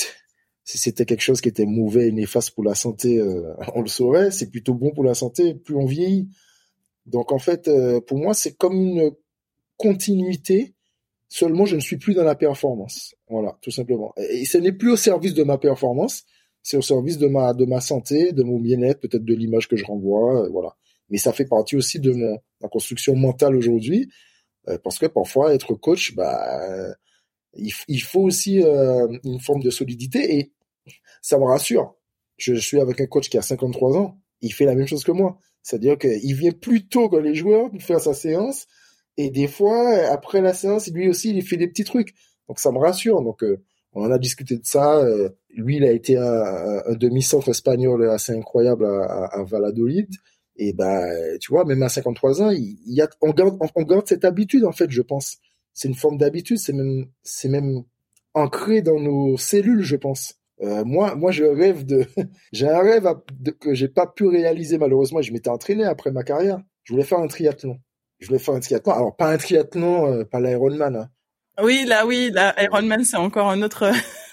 si 0.64 0.78
c'était 0.78 1.04
quelque 1.04 1.22
chose 1.22 1.40
qui 1.40 1.48
était 1.48 1.66
mauvais 1.66 2.08
et 2.08 2.12
néfaste 2.12 2.52
pour 2.52 2.64
la 2.64 2.74
santé, 2.74 3.18
euh, 3.18 3.54
on 3.74 3.82
le 3.82 3.88
saurait. 3.88 4.30
C'est 4.30 4.50
plutôt 4.50 4.74
bon 4.74 4.92
pour 4.92 5.04
la 5.04 5.14
santé, 5.14 5.54
plus 5.54 5.76
on 5.76 5.86
vieillit. 5.86 6.28
Donc 7.06 7.32
en 7.32 7.38
fait, 7.38 7.68
euh, 7.68 8.00
pour 8.00 8.18
moi, 8.18 8.34
c'est 8.34 8.56
comme 8.56 8.74
une 8.74 9.12
continuité. 9.76 10.74
Seulement, 11.28 11.64
je 11.64 11.76
ne 11.76 11.80
suis 11.80 11.96
plus 11.96 12.14
dans 12.14 12.24
la 12.24 12.34
performance. 12.34 13.14
Voilà, 13.28 13.56
tout 13.62 13.70
simplement. 13.70 14.12
Et 14.16 14.44
ce 14.44 14.58
n'est 14.58 14.72
plus 14.72 14.92
au 14.92 14.96
service 14.96 15.34
de 15.34 15.42
ma 15.42 15.58
performance, 15.58 16.24
c'est 16.62 16.76
au 16.76 16.82
service 16.82 17.18
de 17.18 17.26
ma 17.26 17.54
de 17.54 17.64
ma 17.64 17.80
santé, 17.80 18.32
de 18.32 18.42
mon 18.42 18.60
bien-être, 18.60 19.00
peut-être 19.00 19.24
de 19.24 19.34
l'image 19.34 19.66
que 19.68 19.76
je 19.76 19.84
renvoie. 19.84 20.48
Voilà 20.50 20.76
mais 21.12 21.18
ça 21.18 21.32
fait 21.32 21.44
partie 21.44 21.76
aussi 21.76 22.00
de 22.00 22.12
mon, 22.12 22.38
ma 22.60 22.68
construction 22.68 23.14
mentale 23.14 23.54
aujourd'hui, 23.54 24.10
euh, 24.68 24.78
parce 24.82 24.98
que 24.98 25.06
parfois 25.06 25.54
être 25.54 25.74
coach, 25.74 26.14
bah, 26.14 26.94
il, 27.54 28.00
faut 28.00 28.22
aussi 28.22 28.62
euh, 28.62 29.06
une 29.22 29.38
forme 29.38 29.62
de 29.62 29.68
solidité 29.68 30.38
et 30.38 30.52
ça 31.20 31.38
me 31.38 31.44
rassure. 31.44 31.94
Je 32.38 32.54
suis 32.54 32.80
avec 32.80 32.98
un 33.00 33.06
coach 33.06 33.28
qui 33.28 33.36
a 33.36 33.42
53 33.42 33.98
ans, 33.98 34.18
il 34.40 34.54
fait 34.54 34.64
la 34.64 34.74
même 34.74 34.86
chose 34.86 35.04
que 35.04 35.12
moi, 35.12 35.38
c'est-à-dire 35.62 35.98
qu'il 35.98 36.34
vient 36.34 36.52
plus 36.52 36.86
tôt 36.86 37.08
que 37.08 37.16
les 37.16 37.34
joueurs 37.34 37.70
pour 37.70 37.82
faire 37.82 38.00
sa 38.00 38.14
séance 38.14 38.66
et 39.16 39.30
des 39.30 39.48
fois 39.48 39.94
après 40.10 40.40
la 40.40 40.54
séance, 40.54 40.88
lui 40.88 41.08
aussi 41.08 41.30
il 41.30 41.42
fait 41.42 41.56
des 41.56 41.68
petits 41.68 41.84
trucs, 41.84 42.14
donc 42.48 42.58
ça 42.58 42.72
me 42.72 42.78
rassure. 42.78 43.22
Donc 43.22 43.42
euh, 43.42 43.62
on 43.92 44.10
a 44.10 44.18
discuté 44.18 44.56
de 44.56 44.64
ça. 44.64 45.04
lui, 45.50 45.76
il 45.76 45.84
a 45.84 45.92
été 45.92 46.16
un, 46.16 46.94
demi-centre 46.94 47.50
espagnol 47.50 48.08
assez 48.08 48.32
incroyable 48.32 48.86
à, 48.86 49.26
à 49.26 49.42
Valladolid. 49.44 50.08
Et 50.56 50.72
bah, 50.72 51.04
tu 51.38 51.52
vois, 51.52 51.64
même 51.64 51.82
à 51.82 51.88
53 51.88 52.42
ans, 52.42 52.50
il, 52.50 52.76
y 52.86 53.00
a, 53.00 53.08
on 53.20 53.30
garde, 53.30 53.56
on, 53.74 53.82
garde 53.82 54.06
cette 54.06 54.24
habitude 54.24 54.64
en 54.64 54.72
fait, 54.72 54.90
je 54.90 55.02
pense. 55.02 55.38
C'est 55.72 55.88
une 55.88 55.94
forme 55.94 56.18
d'habitude, 56.18 56.58
c'est 56.58 56.74
même, 56.74 57.06
c'est 57.22 57.48
même 57.48 57.84
ancré 58.34 58.82
dans 58.82 59.00
nos 59.00 59.36
cellules, 59.38 59.82
je 59.82 59.96
pense. 59.96 60.34
Euh, 60.62 60.84
moi, 60.84 61.14
moi, 61.14 61.32
je 61.32 61.44
rêve 61.44 61.84
de, 61.84 62.06
j'ai 62.52 62.68
un 62.68 62.80
rêve 62.80 63.08
que 63.60 63.74
j'ai 63.74 63.88
pas 63.88 64.06
pu 64.06 64.26
réaliser 64.26 64.78
malheureusement. 64.78 65.22
Je 65.22 65.32
m'étais 65.32 65.50
entraîné 65.50 65.84
après 65.84 66.10
ma 66.10 66.22
carrière. 66.22 66.60
Je 66.84 66.92
voulais 66.92 67.04
faire 67.04 67.18
un 67.18 67.28
triathlon. 67.28 67.78
Je 68.18 68.28
voulais 68.28 68.38
faire 68.38 68.54
un 68.54 68.60
triathlon. 68.60 68.92
Alors 68.92 69.16
pas 69.16 69.32
un 69.32 69.36
triathlon, 69.36 70.12
euh, 70.12 70.24
pas 70.24 70.40
l'Ironman, 70.40 70.96
hein, 70.96 71.08
oui, 71.60 71.84
là, 71.86 72.06
oui, 72.06 72.30
la 72.32 72.54
Ironman, 72.62 73.04
c'est 73.04 73.18
encore 73.18 73.50
un 73.50 73.60
autre. 73.60 73.92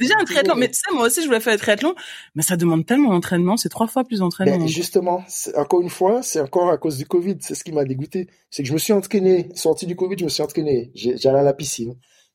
Déjà 0.00 0.14
un 0.18 0.24
triathlon, 0.24 0.56
mais 0.56 0.68
ça, 0.72 0.92
moi 0.92 1.06
aussi, 1.06 1.20
je 1.22 1.26
voulais 1.26 1.38
faire 1.38 1.54
un 1.54 1.58
triathlon, 1.58 1.94
mais 2.34 2.42
ça 2.42 2.56
demande 2.56 2.84
tellement 2.84 3.10
d'entraînement, 3.10 3.56
c'est 3.56 3.68
trois 3.68 3.86
fois 3.86 4.02
plus 4.02 4.18
d'entraînement. 4.18 4.58
Ben, 4.58 4.66
justement, 4.66 5.24
encore 5.54 5.80
une 5.80 5.90
fois, 5.90 6.22
c'est 6.22 6.40
encore 6.40 6.70
à 6.70 6.76
cause 6.76 6.98
du 6.98 7.06
Covid, 7.06 7.36
c'est 7.40 7.54
ce 7.54 7.62
qui 7.62 7.70
m'a 7.70 7.84
dégoûté. 7.84 8.28
C'est 8.50 8.64
que 8.64 8.68
je 8.68 8.72
me 8.72 8.78
suis 8.78 8.92
entraîné, 8.92 9.48
sorti 9.54 9.86
du 9.86 9.94
Covid, 9.94 10.16
je 10.18 10.24
me 10.24 10.28
suis 10.28 10.42
entraîné. 10.42 10.90
J'allais 10.94 11.38
à 11.38 11.42
la 11.42 11.54
piscine, 11.54 11.94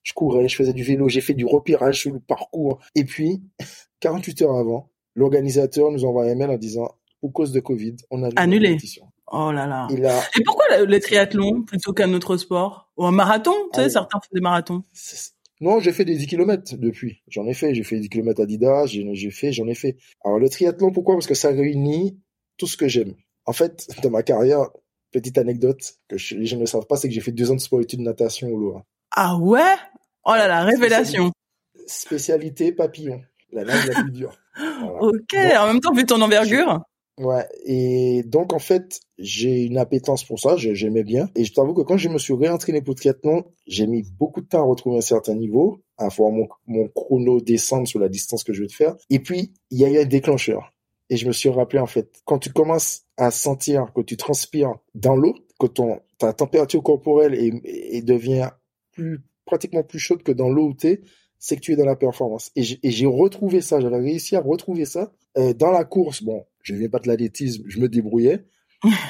je 0.09 0.13
courais, 0.13 0.47
je 0.47 0.55
faisais 0.55 0.73
du 0.73 0.83
vélo, 0.83 1.07
j'ai 1.07 1.21
fait 1.21 1.35
du 1.35 1.45
repérage 1.45 2.01
sur 2.01 2.11
le 2.11 2.19
parcours. 2.19 2.79
Et 2.95 3.03
puis, 3.03 3.43
48 3.99 4.41
heures 4.41 4.55
avant, 4.55 4.89
l'organisateur 5.15 5.91
nous 5.91 6.03
envoie 6.03 6.25
un 6.25 6.35
mail 6.35 6.49
en 6.49 6.57
disant, 6.57 6.89
pour 7.21 7.31
cause 7.31 7.51
de 7.51 7.59
Covid, 7.59 7.95
on 8.09 8.23
a 8.23 8.29
annulé. 8.35 8.77
Oh 9.31 9.51
là 9.51 9.67
là. 9.67 9.87
Et 10.35 10.43
pourquoi 10.43 10.65
le, 10.83 10.99
triathlon 10.99 11.61
plutôt 11.61 11.93
qu'un 11.93 12.11
autre 12.13 12.37
sport? 12.37 12.89
Ou 12.97 13.05
un 13.05 13.11
marathon 13.11 13.53
Tu 13.73 13.79
sais, 13.79 13.85
ah 13.85 13.89
certains 13.89 14.19
font 14.19 14.33
des 14.33 14.41
marathons. 14.41 14.81
Non, 15.61 15.79
j'ai 15.79 15.91
fait 15.91 16.05
des 16.05 16.15
10 16.15 16.25
km 16.25 16.77
depuis. 16.77 17.21
J'en 17.27 17.45
ai 17.45 17.53
fait. 17.53 17.75
J'ai 17.75 17.83
fait 17.83 17.99
10 17.99 18.09
km 18.09 18.41
Adidas, 18.41 18.87
j'ai 18.87 19.31
fait, 19.31 19.51
j'en 19.51 19.67
ai 19.67 19.75
fait. 19.75 19.97
Alors 20.25 20.39
le 20.39 20.49
triathlon, 20.49 20.91
pourquoi? 20.91 21.15
Parce 21.15 21.27
que 21.27 21.35
ça 21.35 21.49
réunit 21.49 22.19
tout 22.57 22.65
ce 22.65 22.77
que 22.77 22.87
j'aime. 22.87 23.13
En 23.45 23.53
fait, 23.53 23.87
dans 24.01 24.09
ma 24.09 24.23
carrière, 24.23 24.69
petite 25.11 25.37
anecdote 25.37 25.97
que 26.07 26.15
les 26.33 26.45
gens 26.47 26.57
ne 26.57 26.65
savent 26.65 26.87
pas, 26.87 26.95
c'est 26.95 27.09
que 27.09 27.13
j'ai 27.13 27.21
fait 27.21 27.31
deux 27.31 27.51
ans 27.51 27.55
de 27.55 27.59
sport 27.59 27.81
études 27.81 28.01
natation 28.01 28.47
au 28.47 28.57
Loire. 28.57 28.83
Ah 29.11 29.37
ouais? 29.37 29.75
Oh 30.31 30.35
là 30.35 30.47
là, 30.47 30.63
révélation. 30.63 31.31
Spécialité, 31.87 32.71
papillon. 32.71 33.19
La 33.51 33.63
nage 33.63 33.87
la 33.87 34.03
plus 34.03 34.11
dure. 34.11 34.37
Ok, 34.99 35.35
en 35.57 35.67
même 35.67 35.79
temps, 35.79 35.93
vu 35.93 36.05
ton 36.05 36.21
envergure. 36.21 36.81
Ouais, 37.17 37.47
et 37.65 38.23
donc 38.23 38.53
en 38.53 38.59
fait, 38.59 38.99
j'ai 39.17 39.63
une 39.63 39.77
appétence 39.77 40.23
pour 40.23 40.39
ça, 40.39 40.55
j'aimais 40.57 41.03
bien. 41.03 41.29
Et 41.35 41.45
je 41.45 41.53
t'avoue 41.53 41.73
que 41.73 41.81
quand 41.81 41.97
je 41.97 42.09
me 42.09 42.17
suis 42.17 42.33
réentraîné 42.33 42.81
pour 42.81 42.93
le 42.93 42.99
triathlon, 42.99 43.45
j'ai 43.67 43.87
mis 43.87 44.03
beaucoup 44.19 44.41
de 44.41 44.47
temps 44.47 44.59
à 44.59 44.65
retrouver 44.65 44.97
un 44.97 45.01
certain 45.01 45.33
niveau, 45.33 45.81
à 45.97 46.09
voir 46.09 46.31
mon, 46.31 46.47
mon 46.67 46.87
chrono 46.89 47.41
descendre 47.41 47.87
sur 47.87 47.99
la 47.99 48.09
distance 48.09 48.43
que 48.43 48.53
je 48.53 48.63
veux 48.63 48.69
faire. 48.69 48.95
Et 49.09 49.19
puis, 49.19 49.53
il 49.71 49.79
y 49.79 49.85
a 49.85 49.89
eu 49.89 49.97
un 49.97 50.05
déclencheur. 50.05 50.73
Et 51.09 51.17
je 51.17 51.25
me 51.25 51.31
suis 51.31 51.49
rappelé 51.49 51.79
en 51.79 51.87
fait, 51.87 52.21
quand 52.25 52.37
tu 52.37 52.51
commences 52.51 53.03
à 53.17 53.31
sentir 53.31 53.91
que 53.95 54.01
tu 54.01 54.15
transpires 54.15 54.75
dans 54.93 55.15
l'eau, 55.15 55.35
que 55.59 55.67
ton, 55.67 55.99
ta 56.17 56.33
température 56.33 56.83
corporelle 56.83 57.33
est, 57.33 58.05
devient 58.05 58.49
plus, 58.91 59.19
pratiquement 59.49 59.83
plus 59.83 59.99
chaude 59.99 60.21
que 60.23 60.31
dans 60.31 60.49
l'eau 60.49 60.67
où 60.69 60.73
t'es, 60.73 61.01
c'est 61.39 61.55
que 61.55 61.61
tu 61.61 61.73
es 61.73 61.75
dans 61.75 61.85
la 61.85 61.95
performance. 61.95 62.51
Et 62.55 62.63
j'ai 62.63 63.05
retrouvé 63.05 63.61
ça, 63.61 63.79
j'avais 63.79 63.97
réussi 63.97 64.35
à 64.35 64.41
retrouver 64.41 64.85
ça 64.85 65.11
euh, 65.37 65.53
dans 65.53 65.71
la 65.71 65.85
course. 65.85 66.21
Bon, 66.21 66.45
je 66.61 66.75
viens 66.75 66.89
pas 66.89 66.99
de 66.99 67.07
l'athlétisme, 67.07 67.63
je 67.67 67.79
me 67.79 67.89
débrouillais. 67.89 68.43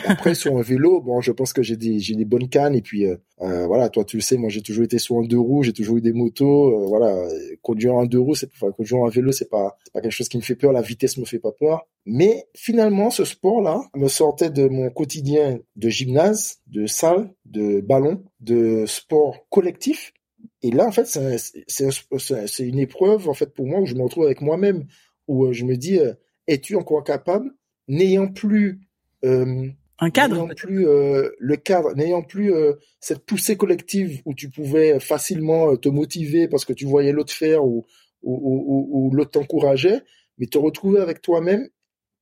Après 0.06 0.34
sur 0.34 0.58
un 0.58 0.64
vélo, 0.64 1.00
bon, 1.00 1.22
je 1.22 1.32
pense 1.32 1.54
que 1.54 1.62
j'ai 1.62 1.78
des 1.78 2.00
des 2.00 2.26
bonnes 2.26 2.50
cannes 2.50 2.74
et 2.74 2.82
puis 2.82 3.06
euh, 3.06 3.18
euh, 3.42 3.68
voilà, 3.68 3.90
toi 3.90 4.04
tu 4.04 4.18
le 4.18 4.22
sais, 4.24 4.36
moi 4.36 4.50
j'ai 4.50 4.64
toujours 4.64 4.84
été 4.84 4.98
sur 4.98 5.18
un 5.18 5.24
deux 5.24 5.38
roues, 5.38 5.62
j'ai 5.62 5.74
toujours 5.74 5.98
eu 5.98 6.02
des 6.02 6.12
motos, 6.12 6.88
voilà, 6.88 7.28
conduire 7.62 7.94
un 7.96 8.08
deux 8.08 8.20
roues, 8.20 8.34
c'est 8.34 8.50
enfin, 8.52 8.72
conduire 8.72 9.04
un 9.04 9.10
vélo, 9.10 9.32
c'est 9.32 9.48
pas 9.48 9.78
pas 9.94 10.02
quelque 10.02 10.12
chose 10.12 10.28
qui 10.28 10.38
me 10.38 10.42
fait 10.42 10.56
peur, 10.56 10.72
la 10.72 10.82
vitesse 10.82 11.18
me 11.18 11.26
fait 11.26 11.38
pas 11.38 11.52
peur. 11.52 11.86
Mais 12.08 12.48
finalement, 12.56 13.12
ce 13.12 13.24
sport-là 13.26 13.82
me 13.96 14.08
sortait 14.08 14.50
de 14.50 14.68
mon 14.68 14.90
quotidien 14.90 15.60
de 15.76 15.90
gymnase, 15.90 16.58
de 16.66 16.88
salle, 16.88 17.32
de 17.46 17.80
ballon, 17.82 18.24
de 18.40 18.86
sport 18.88 19.48
collectif. 19.50 20.14
Et 20.62 20.72
là, 20.72 20.86
en 20.86 20.92
fait, 20.92 21.06
c'est 21.06 22.68
une 22.68 22.80
épreuve 22.80 23.30
en 23.30 23.34
fait 23.34 23.54
pour 23.54 23.66
moi 23.66 23.80
où 23.80 23.86
je 23.86 23.96
me 23.96 24.04
retrouve 24.04 24.26
avec 24.26 24.42
moi-même, 24.42 24.86
où 25.28 25.52
je 25.54 25.64
me 25.64 25.78
dis 25.78 26.00
es-tu 26.48 26.76
encore 26.76 27.04
capable, 27.04 27.52
n'ayant 27.88 28.28
plus 28.28 28.82
euh, 29.24 29.68
un 30.00 30.10
cadre, 30.10 30.36
n'ayant 30.36 30.56
plus 30.56 30.88
euh, 30.88 31.30
le 31.40 31.58
cadre, 31.58 31.94
n'ayant 31.96 32.24
plus 32.24 32.54
euh, 32.54 32.74
cette 33.00 33.26
poussée 33.26 33.58
collective 33.58 34.22
où 34.26 34.34
tu 34.34 34.50
pouvais 34.50 35.00
facilement 35.00 35.76
te 35.78 35.90
motiver 35.90 36.48
parce 36.48 36.66
que 36.66 36.74
tu 36.74 36.86
voyais 36.86 37.12
l'autre 37.12 37.34
faire 37.34 37.66
ou 37.66 37.86
ou, 38.22 38.34
ou, 38.34 39.08
ou 39.08 39.16
l'autre 39.16 39.32
t'encourageait, 39.32 40.02
mais 40.38 40.48
te 40.48 40.58
retrouver 40.58 41.00
avec 41.00 41.22
toi-même 41.22 41.70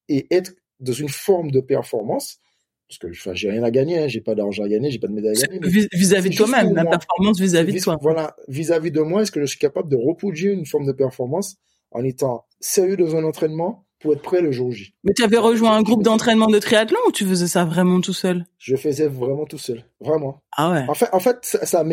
et 0.10 0.28
être 0.30 0.54
dans 0.80 0.94
une 0.94 1.10
forme 1.10 1.50
de 1.50 1.60
performance 1.60 2.40
parce 2.88 3.00
que 3.00 3.08
enfin, 3.08 3.34
j'ai 3.34 3.50
rien 3.50 3.64
à 3.64 3.72
gagner, 3.72 4.00
hein, 4.00 4.08
j'ai 4.08 4.22
pas 4.22 4.34
d'argent 4.34 4.64
à 4.64 4.70
gagner, 4.70 4.90
j'ai 4.92 5.00
pas 5.00 5.08
de 5.08 5.14
médaille 5.14 5.36
à 5.44 5.48
gagner. 5.48 5.88
Vis-à-vis 5.94 6.30
de 6.30 6.36
toi-même, 6.36 6.74
la 6.74 6.86
performance 6.86 7.40
vis-à-vis 7.40 7.74
de 7.74 7.80
toi. 7.80 7.98
Voilà, 8.02 8.36
vis-à-vis 8.48 8.92
de 8.92 9.02
moi, 9.02 9.24
est-ce 9.24 9.32
que 9.32 9.42
je 9.42 9.46
suis 9.46 9.60
capable 9.60 9.90
de 9.90 9.98
reproduire 9.98 10.54
une 10.54 10.66
forme 10.66 10.86
de 10.86 10.94
performance 10.94 11.58
en 11.92 12.04
étant 12.04 12.46
sérieux 12.60 12.96
dans 12.96 13.16
un 13.16 13.24
entraînement, 13.24 13.86
pour 14.00 14.14
être 14.14 14.22
prêt 14.22 14.42
le 14.42 14.52
jour 14.52 14.72
J? 14.72 14.94
Mais 15.04 15.14
tu 15.14 15.24
avais 15.24 15.38
rejoint 15.38 15.76
un 15.76 15.82
groupe 15.82 16.04
d'entraînement 16.04 16.48
de 16.48 16.60
triathlon 16.60 17.00
ou 17.08 17.12
tu 17.12 17.26
faisais 17.26 17.48
ça 17.48 17.66
vraiment 17.66 18.00
tout 18.00 18.14
seul? 18.14 18.46
Je 18.58 18.76
faisais 18.78 19.08
vraiment 19.08 19.46
tout 19.46 19.58
seul, 19.58 19.84
vraiment. 20.00 20.42
Ah 20.56 20.72
ouais. 20.72 20.86
En 20.88 20.94
fait, 20.94 21.10
en 21.12 21.20
fait, 21.20 21.40
ça, 21.42 21.66
ça 21.66 21.84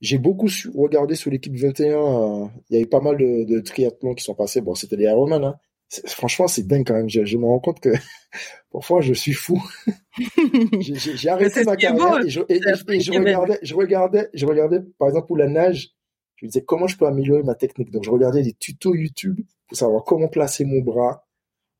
j'ai 0.00 0.18
beaucoup 0.18 0.48
regardé 0.74 1.14
sur 1.14 1.30
l'équipe 1.30 1.54
21. 1.54 1.86
Euh, 1.86 2.46
il 2.68 2.76
y 2.76 2.80
a 2.80 2.82
eu 2.82 2.86
pas 2.86 3.00
mal 3.00 3.16
de, 3.16 3.44
de 3.44 3.60
triathlons 3.60 4.14
qui 4.14 4.24
sont 4.24 4.34
passés. 4.34 4.60
Bon, 4.60 4.74
c'était 4.74 4.96
des 4.96 5.04
Ironman. 5.04 5.44
Hein. 5.44 5.54
Franchement, 6.06 6.48
c'est 6.48 6.66
dingue 6.66 6.86
quand 6.86 6.94
même. 6.94 7.08
Je, 7.08 7.36
me 7.36 7.44
rends 7.44 7.60
compte 7.60 7.80
que 7.80 7.90
parfois 8.72 9.00
je 9.00 9.12
suis 9.12 9.32
fou. 9.32 9.62
j'ai 10.80 11.28
arrêté 11.28 11.64
ma 11.64 11.76
carrière 11.76 12.20
et, 12.24 12.28
je, 12.28 12.40
regardais, 13.12 13.58
je 13.62 13.74
regardais, 13.74 14.30
je 14.34 14.46
regardais, 14.46 14.80
par 14.98 15.08
exemple 15.08 15.26
pour 15.26 15.36
la 15.36 15.48
nage, 15.48 15.90
je 16.36 16.46
me 16.46 16.50
disais 16.50 16.64
comment 16.64 16.86
je 16.86 16.96
peux 16.96 17.06
améliorer 17.06 17.42
ma 17.42 17.54
technique? 17.54 17.90
Donc 17.90 18.04
je 18.04 18.10
regardais 18.10 18.42
des 18.42 18.52
tutos 18.52 18.94
YouTube 18.94 19.40
pour 19.68 19.76
savoir 19.76 20.04
comment 20.04 20.28
placer 20.28 20.64
mon 20.64 20.80
bras 20.80 21.26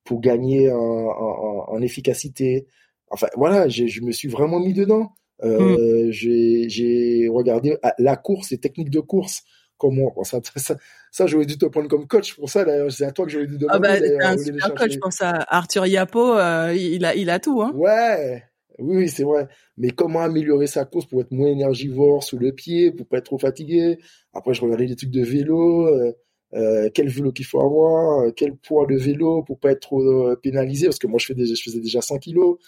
pour 0.04 0.20
gagner 0.20 0.70
en, 0.70 1.80
efficacité. 1.80 2.66
Enfin 3.10 3.28
voilà, 3.36 3.68
je 3.68 4.00
me 4.02 4.12
suis 4.12 4.28
vraiment 4.28 4.60
mis 4.60 4.72
dedans. 4.72 5.14
Euh, 5.42 6.06
hmm. 6.06 6.10
J'ai 6.12 7.28
regardé 7.28 7.76
ah, 7.82 7.94
la 7.98 8.16
course, 8.16 8.50
les 8.50 8.58
techniques 8.58 8.90
de 8.90 9.00
course 9.00 9.42
comment? 9.82 10.14
Ça, 10.22 10.40
ça, 10.56 10.76
ça 11.12 11.26
j'aurais 11.26 11.44
dû 11.44 11.58
te 11.58 11.66
prendre 11.66 11.88
comme 11.88 12.08
coach 12.08 12.34
pour 12.34 12.48
ça 12.48 12.64
d'ailleurs 12.64 12.90
c'est 12.90 13.04
à 13.04 13.12
toi 13.12 13.26
que 13.26 13.30
j'aurais 13.30 13.46
dû 13.46 13.58
demander 13.58 13.76
ah 13.76 13.78
bah, 13.78 14.00
t'es 14.00 14.24
un 14.24 14.38
super 14.38 14.74
coach 14.74 14.98
pour 14.98 15.12
ça 15.12 15.44
Arthur 15.46 15.86
Yapo 15.86 16.36
euh, 16.36 16.74
il 16.74 17.04
a 17.04 17.14
il 17.14 17.30
a 17.30 17.38
tout 17.38 17.62
hein. 17.62 17.70
Ouais 17.74 18.42
oui 18.78 19.08
c'est 19.10 19.22
vrai. 19.22 19.46
Mais 19.76 19.90
comment 19.90 20.20
améliorer 20.20 20.66
sa 20.66 20.86
course 20.86 21.04
pour 21.04 21.20
être 21.20 21.30
moins 21.30 21.48
énergivore 21.48 22.24
sous 22.24 22.38
le 22.38 22.52
pied 22.52 22.90
pour 22.90 23.06
pas 23.06 23.18
être 23.18 23.26
trop 23.26 23.38
fatigué? 23.38 23.98
Après 24.32 24.54
je 24.54 24.62
regardais 24.62 24.86
des 24.86 24.96
trucs 24.96 25.10
de 25.10 25.22
vélo 25.22 25.86
euh, 25.86 26.12
euh, 26.54 26.88
quel 26.92 27.08
vélo 27.08 27.30
qu'il 27.32 27.44
faut 27.44 27.60
avoir 27.60 28.32
quel 28.34 28.56
poids 28.56 28.86
de 28.86 28.96
vélo 28.96 29.42
pour 29.42 29.60
pas 29.60 29.72
être 29.72 29.80
trop 29.80 30.34
pénalisé 30.36 30.86
parce 30.86 30.98
que 30.98 31.06
moi 31.06 31.18
je 31.18 31.26
fais 31.26 31.34
déjà, 31.34 31.54
je 31.54 31.62
faisais 31.62 31.80
déjà 31.80 32.00
100 32.00 32.18
kilos. 32.18 32.58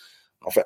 Enfin 0.43 0.63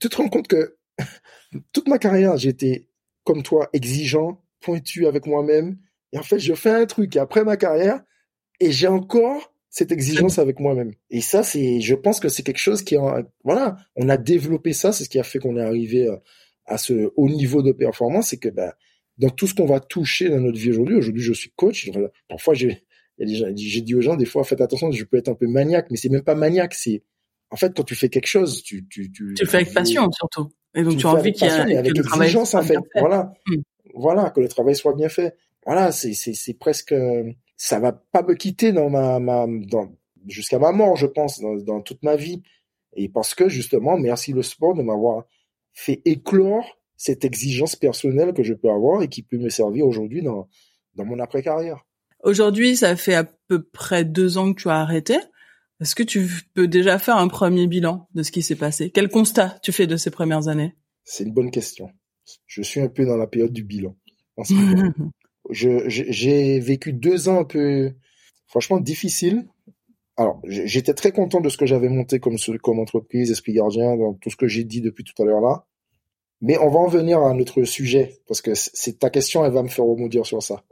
tu 0.00 0.08
te 0.08 0.16
rends 0.16 0.28
compte 0.28 0.46
que 0.46 0.76
toute 1.72 1.88
ma 1.88 1.98
carrière 1.98 2.36
j'étais 2.36 2.86
comme 3.24 3.42
toi 3.42 3.68
exigeant 3.72 4.40
pointu 4.60 5.06
avec 5.08 5.26
moi-même. 5.26 5.76
Et 6.12 6.18
en 6.18 6.22
fait, 6.22 6.38
je 6.38 6.54
fais 6.54 6.70
un 6.70 6.86
truc 6.86 7.16
après 7.16 7.44
ma 7.44 7.56
carrière 7.56 8.02
et 8.58 8.72
j'ai 8.72 8.88
encore 8.88 9.52
cette 9.68 9.92
exigence 9.92 10.38
avec 10.38 10.58
moi-même. 10.58 10.92
Et 11.10 11.20
ça, 11.20 11.42
c'est, 11.42 11.80
je 11.80 11.94
pense 11.94 12.18
que 12.18 12.28
c'est 12.28 12.42
quelque 12.42 12.58
chose 12.58 12.82
qui, 12.82 12.96
a, 12.96 13.22
voilà, 13.44 13.76
on 13.94 14.08
a 14.08 14.16
développé 14.16 14.72
ça, 14.72 14.92
c'est 14.92 15.04
ce 15.04 15.08
qui 15.08 15.18
a 15.18 15.22
fait 15.22 15.38
qu'on 15.38 15.56
est 15.56 15.62
arrivé 15.62 16.06
euh, 16.06 16.16
à 16.66 16.76
ce 16.76 17.12
haut 17.16 17.28
niveau 17.28 17.62
de 17.62 17.70
performance, 17.70 18.28
c'est 18.28 18.38
que 18.38 18.48
ben, 18.48 18.72
dans 19.18 19.30
tout 19.30 19.46
ce 19.46 19.54
qu'on 19.54 19.66
va 19.66 19.78
toucher 19.78 20.28
dans 20.28 20.40
notre 20.40 20.58
vie 20.58 20.70
aujourd'hui, 20.70 20.96
aujourd'hui 20.96 21.22
je 21.22 21.32
suis 21.32 21.50
coach, 21.54 21.88
parfois 22.28 22.54
j'ai, 22.54 22.82
j'ai 23.18 23.80
dit 23.80 23.94
aux 23.94 24.00
gens 24.00 24.16
des 24.16 24.24
fois, 24.24 24.42
faites 24.42 24.60
attention, 24.60 24.90
je 24.90 25.04
peux 25.04 25.18
être 25.18 25.28
un 25.28 25.34
peu 25.34 25.46
maniaque, 25.46 25.86
mais 25.90 25.96
c'est 25.96 26.08
même 26.08 26.22
pas 26.22 26.34
maniaque, 26.34 26.74
c'est, 26.74 27.04
en 27.50 27.56
fait, 27.56 27.72
quand 27.76 27.84
tu 27.84 27.94
fais 27.94 28.08
quelque 28.08 28.26
chose, 28.26 28.62
tu, 28.62 28.88
tu, 28.88 29.12
tu, 29.12 29.34
tu 29.34 29.44
le 29.44 29.48
fais 29.48 29.58
avec 29.58 29.72
passion 29.72 30.10
surtout. 30.10 30.48
Et 30.74 30.82
donc 30.82 30.98
tu, 30.98 31.06
as 31.06 31.10
envie 31.10 31.32
qu'il 31.32 31.46
y 31.46 31.50
ait 31.50 31.76
avec 31.76 31.96
exigence 31.96 32.54
en 32.54 32.62
fait. 32.62 32.78
Voilà. 32.96 33.32
Hmm 33.46 33.62
voilà, 33.94 34.30
que 34.30 34.40
le 34.40 34.48
travail 34.48 34.74
soit 34.74 34.94
bien 34.94 35.08
fait. 35.08 35.36
Voilà, 35.66 35.92
c'est 35.92 36.14
c'est 36.14 36.54
presque 36.54 36.94
ça 37.56 37.78
va 37.78 37.92
pas 37.92 38.22
me 38.22 38.34
quitter 38.34 38.72
dans 38.72 38.88
ma 38.88 39.18
ma 39.20 39.46
dans 39.46 39.92
jusqu'à 40.26 40.58
ma 40.58 40.72
mort, 40.72 40.96
je 40.96 41.06
pense, 41.06 41.40
dans, 41.40 41.56
dans 41.56 41.80
toute 41.80 42.02
ma 42.02 42.16
vie. 42.16 42.42
Et 42.94 43.08
parce 43.08 43.34
que 43.34 43.48
justement, 43.48 43.98
merci 43.98 44.32
le 44.32 44.42
sport 44.42 44.74
de 44.74 44.82
m'avoir 44.82 45.24
fait 45.72 46.02
éclore 46.04 46.78
cette 46.96 47.24
exigence 47.24 47.76
personnelle 47.76 48.34
que 48.34 48.42
je 48.42 48.54
peux 48.54 48.70
avoir 48.70 49.02
et 49.02 49.08
qui 49.08 49.22
peut 49.22 49.38
me 49.38 49.48
servir 49.48 49.86
aujourd'hui 49.86 50.22
dans 50.22 50.48
dans 50.94 51.04
mon 51.04 51.18
après 51.18 51.42
carrière. 51.42 51.86
Aujourd'hui, 52.22 52.76
ça 52.76 52.96
fait 52.96 53.14
à 53.14 53.24
peu 53.24 53.62
près 53.62 54.04
deux 54.04 54.38
ans 54.38 54.52
que 54.52 54.62
tu 54.62 54.68
as 54.68 54.80
arrêté. 54.80 55.16
Est-ce 55.80 55.94
que 55.94 56.02
tu 56.02 56.28
peux 56.52 56.68
déjà 56.68 56.98
faire 56.98 57.16
un 57.16 57.28
premier 57.28 57.66
bilan 57.66 58.08
de 58.14 58.22
ce 58.22 58.30
qui 58.30 58.42
s'est 58.42 58.56
passé? 58.56 58.90
Quel 58.90 59.08
constat 59.08 59.58
tu 59.62 59.72
fais 59.72 59.86
de 59.86 59.96
ces 59.96 60.10
premières 60.10 60.48
années? 60.48 60.74
C'est 61.04 61.24
une 61.24 61.32
bonne 61.32 61.50
question. 61.50 61.90
Je 62.46 62.60
suis 62.60 62.80
un 62.80 62.88
peu 62.88 63.06
dans 63.06 63.16
la 63.16 63.26
période 63.26 63.52
du 63.52 63.64
bilan. 63.64 63.96
j'ai 65.50 66.60
vécu 66.60 66.92
deux 66.92 67.28
ans 67.28 67.40
un 67.40 67.44
peu, 67.44 67.92
franchement, 68.46 68.78
difficiles. 68.78 69.48
Alors, 70.16 70.40
j'étais 70.44 70.94
très 70.94 71.12
content 71.12 71.40
de 71.40 71.48
ce 71.48 71.56
que 71.56 71.66
j'avais 71.66 71.88
monté 71.88 72.20
comme, 72.20 72.36
comme 72.62 72.78
entreprise, 72.78 73.30
Esprit 73.30 73.54
Gardien, 73.54 73.96
dans 73.96 74.14
tout 74.14 74.30
ce 74.30 74.36
que 74.36 74.48
j'ai 74.48 74.64
dit 74.64 74.80
depuis 74.80 75.04
tout 75.04 75.20
à 75.22 75.24
l'heure 75.24 75.40
là. 75.40 75.66
Mais 76.42 76.58
on 76.58 76.68
va 76.68 76.78
en 76.78 76.88
venir 76.88 77.20
à 77.20 77.34
notre 77.34 77.64
sujet, 77.64 78.18
parce 78.26 78.40
que 78.40 78.52
c'est 78.54 78.98
ta 78.98 79.10
question, 79.10 79.44
elle 79.44 79.52
va 79.52 79.62
me 79.62 79.68
faire 79.68 79.84
rebondir 79.84 80.24
sur 80.24 80.42
ça. 80.42 80.64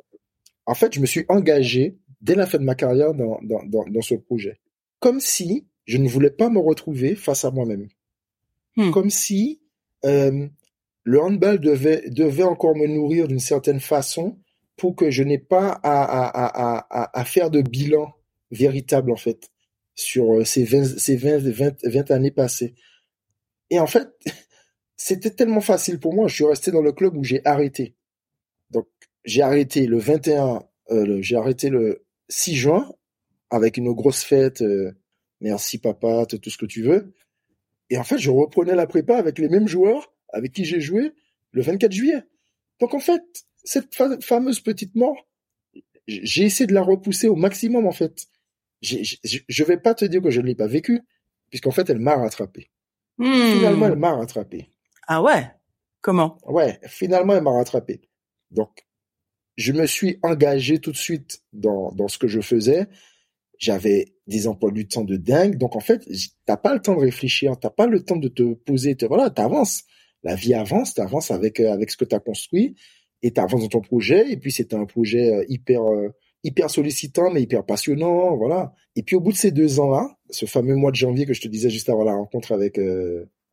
En 0.67 0.75
fait, 0.75 0.95
je 0.95 1.01
me 1.01 1.07
suis 1.07 1.25
engagé 1.29 1.99
dès 2.21 2.35
la 2.35 2.47
fin 2.47 2.59
de 2.59 2.65
ma 2.65 2.75
carrière 2.75 3.15
dans, 3.15 3.39
dans, 3.43 3.85
dans, 3.87 4.03
ce 4.03 4.15
projet. 4.15 4.61
Comme 4.99 5.21
si 5.21 5.67
je 5.85 5.99
ne 5.99 6.09
voulais 6.09 6.31
pas 6.31 6.51
me 6.51 6.59
retrouver 6.59 7.15
face 7.15 7.45
à 7.45 7.51
moi-même. 7.51 7.89
Hmm. 8.77 8.91
Comme 8.91 9.11
si 9.11 9.63
euh, 10.05 10.47
le 11.05 11.23
handball 11.23 11.59
devait, 11.59 12.11
devait 12.11 12.43
encore 12.43 12.77
me 12.77 12.87
nourrir 12.87 13.29
d'une 13.29 13.39
certaine 13.39 13.81
façon 13.81 14.39
pour 14.79 14.97
que 14.97 15.11
je 15.11 15.23
n'ai 15.23 15.39
pas 15.39 15.81
à, 15.83 17.25
faire 17.25 17.51
de 17.51 17.61
bilan 17.61 18.15
véritable, 18.51 19.13
en 19.13 19.17
fait, 19.17 19.51
sur 19.95 20.39
euh, 20.39 20.45
ces 20.45 20.65
20, 20.65 20.99
ces 20.99 21.17
20, 21.17 21.83
20, 21.85 22.11
années 22.13 22.31
passées. 22.31 22.75
Et 23.71 23.79
en 23.79 23.87
fait, 23.87 24.09
c'était 24.97 25.31
tellement 25.31 25.61
facile 25.61 25.99
pour 25.99 26.15
moi. 26.15 26.29
Je 26.29 26.37
suis 26.37 26.45
resté 26.45 26.71
dans 26.71 26.81
le 26.81 26.93
club 26.93 27.17
où 27.17 27.25
j'ai 27.25 27.45
arrêté. 27.45 27.97
Donc, 28.71 28.87
j'ai 29.25 29.43
arrêté 29.43 29.87
le 29.87 29.99
21, 29.99 30.63
euh, 30.91 31.19
j'ai 31.21 31.37
arrêté 31.37 31.69
le 31.69 32.07
6 32.29 32.55
juin 32.55 32.95
avec 33.51 33.77
une 33.77 33.93
grosse 33.93 34.23
fête. 34.23 34.63
Euh, 34.63 34.93
merci 35.41 35.79
papa, 35.79 36.25
tout 36.27 36.51
ce 36.51 36.57
que 36.57 36.67
tu 36.67 36.83
veux. 36.83 37.13
Et 37.91 37.99
en 37.99 38.05
fait, 38.05 38.19
je 38.19 38.31
reprenais 38.31 38.75
la 38.75 38.87
prépa 38.87 39.17
avec 39.17 39.39
les 39.39 39.49
mêmes 39.49 39.69
joueurs 39.69 40.15
avec 40.33 40.53
qui 40.53 40.65
j'ai 40.65 40.81
joué 40.81 41.13
le 41.53 41.63
24 41.63 41.93
juillet. 41.93 42.23
Donc 42.81 42.95
en 42.95 43.01
fait, 43.01 43.23
cette 43.69 43.95
fameuse 44.25 44.61
petite 44.61 44.95
mort, 44.95 45.29
j'ai 46.07 46.45
essayé 46.45 46.67
de 46.67 46.73
la 46.73 46.83
repousser 46.83 47.29
au 47.29 47.37
maximum 47.37 47.87
en 47.87 47.93
fait. 47.93 48.27
Je 48.81 49.65
vais 49.65 49.77
pas 49.77 49.95
te 49.95 50.07
dire 50.07 50.23
que 50.23 50.31
je 50.31 50.41
ne 50.41 50.47
l'ai 50.47 50.55
pas 50.55 50.67
vécue, 50.67 51.03
puisqu'en 51.51 51.71
fait 51.71 51.89
elle 51.91 51.99
m'a 51.99 52.17
rattrapé. 52.17 52.71
Hmm. 53.19 53.55
Finalement, 53.55 53.87
elle 53.87 53.97
m'a 53.97 54.15
rattrapé. 54.15 54.71
Ah 55.07 55.23
ouais? 55.23 55.51
Comment? 56.01 56.39
Ouais, 56.47 56.79
finalement 56.87 57.35
elle 57.35 57.43
m'a 57.43 57.53
rattrapé. 57.53 58.09
Donc 58.51 58.87
je 59.57 59.73
me 59.73 59.87
suis 59.87 60.19
engagé 60.23 60.79
tout 60.79 60.93
de 60.93 60.97
suite 60.97 61.43
dans, 61.53 61.93
dans 61.93 62.09
ce 62.09 62.17
que 62.17 62.29
je 62.29 62.41
faisais. 62.41 62.87
J'avais 63.59 64.15
des 64.29 64.47
emplois 64.47 64.71
du 64.71 64.87
temps 64.87 65.05
de 65.05 65.17
dingue. 65.17 65.59
Donc 65.59 65.77
en 65.77 65.81
fait, 65.81 66.09
t'as 66.47 66.57
pas 66.57 66.73
le 66.73 66.81
temps 66.81 66.95
de 66.95 67.01
réfléchir, 67.01 67.59
t'as 67.61 67.71
pas 67.71 67.87
le 67.87 68.03
temps 68.03 68.17
de 68.17 68.29
te 68.29 68.55
poser. 68.55 68.97
Te, 68.97 69.05
voilà, 69.05 69.31
t'avances 69.31 69.85
la 70.23 70.37
vie 70.37 70.55
avance, 70.55 70.95
tu 70.95 71.01
avances 71.01 71.31
avec 71.31 71.61
euh, 71.61 71.73
avec 71.73 71.91
ce 71.91 71.97
que 71.97 72.05
tu 72.05 72.15
as 72.15 72.21
construit 72.21 72.77
et 73.23 73.33
tu 73.33 73.41
avances 73.41 73.63
dans 73.63 73.69
ton 73.69 73.81
projet 73.81 74.31
et 74.31 74.37
puis 74.37 74.53
c'était 74.53 74.77
un 74.77 74.87
projet 74.87 75.33
euh, 75.33 75.45
hyper 75.49 75.83
euh, 75.83 76.09
hyper 76.45 76.71
sollicitant 76.71 77.31
mais 77.33 77.43
hyper 77.43 77.65
passionnant, 77.65 78.37
voilà. 78.37 78.73
Et 78.97 79.03
puis 79.03 79.17
au 79.17 79.21
bout 79.21 79.33
de 79.33 79.37
ces 79.37 79.51
deux 79.51 79.81
ans-là, 79.81 80.17
ce 80.31 80.47
fameux 80.47 80.77
mois 80.77 80.91
de 80.91 80.97
janvier 80.97 81.27
que 81.27 81.35
je 81.35 81.41
te 81.41 81.49
disais 81.49 81.71
juste 81.71 81.89
avant 81.89 82.05
la 82.05 82.15
rencontre 82.15 82.53
avec 82.53 82.81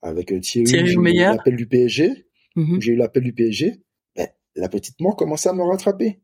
avec 0.01 0.27
Thierry, 0.41 0.65
Thierry 0.65 0.87
j'ai 0.87 0.93
eu 0.93 1.13
l'appel 1.13 1.55
du 1.55 1.67
PSG, 1.67 2.27
mm-hmm. 2.55 2.81
j'ai 2.81 2.91
eu 2.91 2.95
l'appel 2.95 3.23
du 3.23 3.33
PSG, 3.33 3.81
ben, 4.15 4.27
la 4.55 4.69
petite 4.69 4.99
mort 5.01 5.15
commençait 5.15 5.49
à 5.49 5.53
me 5.53 5.63
rattraper. 5.63 6.19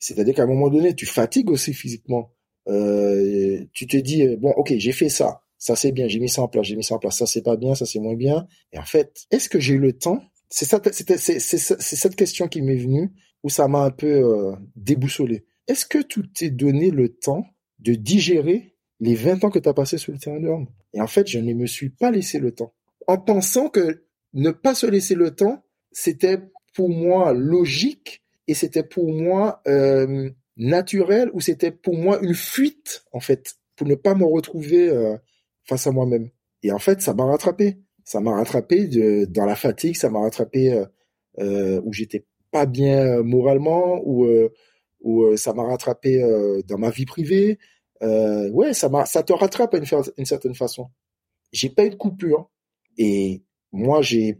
C'est-à-dire 0.00 0.34
qu'à 0.34 0.42
un 0.42 0.46
moment 0.46 0.68
donné, 0.68 0.96
tu 0.96 1.06
fatigues 1.06 1.50
aussi 1.50 1.72
physiquement. 1.72 2.32
Euh, 2.68 3.64
tu 3.72 3.86
te 3.86 3.96
dis 3.96 4.26
bon, 4.36 4.50
ok, 4.56 4.74
j'ai 4.76 4.92
fait 4.92 5.08
ça 5.08 5.42
ça 5.62 5.76
c'est 5.76 5.92
bien, 5.92 6.08
j'ai 6.08 6.18
mis 6.18 6.28
ça 6.28 6.42
en 6.42 6.48
place, 6.48 6.66
j'ai 6.66 6.74
mis 6.74 6.82
ça 6.82 6.96
en 6.96 6.98
place, 6.98 7.18
ça 7.18 7.24
c'est 7.24 7.42
pas 7.42 7.56
bien, 7.56 7.76
ça 7.76 7.86
c'est 7.86 8.00
moins 8.00 8.16
bien. 8.16 8.48
Et 8.72 8.78
en 8.78 8.84
fait, 8.84 9.26
est-ce 9.30 9.48
que 9.48 9.60
j'ai 9.60 9.74
eu 9.74 9.78
le 9.78 9.92
temps 9.92 10.20
C'est 10.54 10.66
cette 11.56 12.14
question 12.14 12.46
qui 12.46 12.60
m'est 12.60 12.76
venue 12.76 13.10
où 13.42 13.48
ça 13.48 13.68
m'a 13.68 13.84
un 13.84 13.90
peu 13.90 14.06
euh, 14.06 14.52
déboussolé. 14.76 15.46
Est-ce 15.66 15.86
que 15.86 15.98
tu 15.98 16.30
t'es 16.30 16.50
donné 16.50 16.90
le 16.90 17.08
temps 17.08 17.46
de 17.78 17.94
digérer 17.94 18.76
les 19.00 19.14
20 19.14 19.44
ans 19.44 19.50
que 19.50 19.58
tu 19.58 19.68
as 19.68 19.72
passé 19.72 19.96
sur 19.96 20.12
le 20.12 20.18
terrain 20.18 20.40
de 20.40 20.48
hand 20.48 20.68
Et 20.92 21.00
en 21.00 21.06
fait, 21.06 21.26
je 21.26 21.38
ne 21.38 21.54
me 21.54 21.66
suis 21.66 21.88
pas 21.88 22.10
laissé 22.10 22.38
le 22.38 22.52
temps. 22.52 22.74
En 23.06 23.16
pensant 23.16 23.70
que 23.70 24.04
ne 24.34 24.50
pas 24.50 24.74
se 24.74 24.86
laisser 24.86 25.14
le 25.14 25.34
temps, 25.34 25.64
c'était 25.90 26.38
pour 26.74 26.90
moi 26.90 27.32
logique 27.32 28.22
et 28.46 28.52
c'était 28.52 28.82
pour 28.82 29.10
moi 29.10 29.62
euh, 29.66 30.30
naturel 30.58 31.30
ou 31.32 31.40
c'était 31.40 31.72
pour 31.72 31.96
moi 31.96 32.20
une 32.22 32.34
fuite 32.34 33.04
en 33.12 33.20
fait 33.20 33.54
pour 33.76 33.86
ne 33.86 33.94
pas 33.94 34.14
me 34.14 34.24
retrouver 34.24 34.90
euh, 34.90 35.16
face 35.64 35.86
à 35.86 35.92
moi-même. 35.92 36.28
Et 36.62 36.72
en 36.72 36.78
fait, 36.78 37.00
ça 37.00 37.14
m'a 37.14 37.24
rattrapé. 37.24 37.81
Ça 38.04 38.20
m'a 38.20 38.32
rattrapé 38.32 38.86
dans 39.26 39.44
la 39.44 39.56
fatigue, 39.56 39.96
ça 39.96 40.10
m'a 40.10 40.20
rattrapé 40.20 40.72
euh, 40.72 40.86
euh 41.38 41.80
où 41.84 41.92
j'étais 41.92 42.26
pas 42.50 42.66
bien 42.66 43.18
euh, 43.18 43.22
moralement, 43.22 44.00
ou 44.04 44.24
euh, 44.24 44.52
où 45.00 45.36
ça 45.36 45.52
m'a 45.52 45.64
rattrapé 45.64 46.22
dans 46.68 46.78
ma 46.78 46.90
vie 46.90 47.06
privée. 47.06 47.58
ouais, 48.00 48.72
ça 48.72 49.22
te 49.22 49.32
rattrape 49.32 49.74
à 49.74 49.78
une 50.16 50.24
certaine 50.24 50.54
façon. 50.54 50.90
J'ai 51.50 51.70
pas 51.70 51.84
eu 51.84 51.90
de 51.90 51.96
coupure. 51.96 52.50
Et 52.98 53.42
moi, 53.72 54.00
j'ai, 54.00 54.38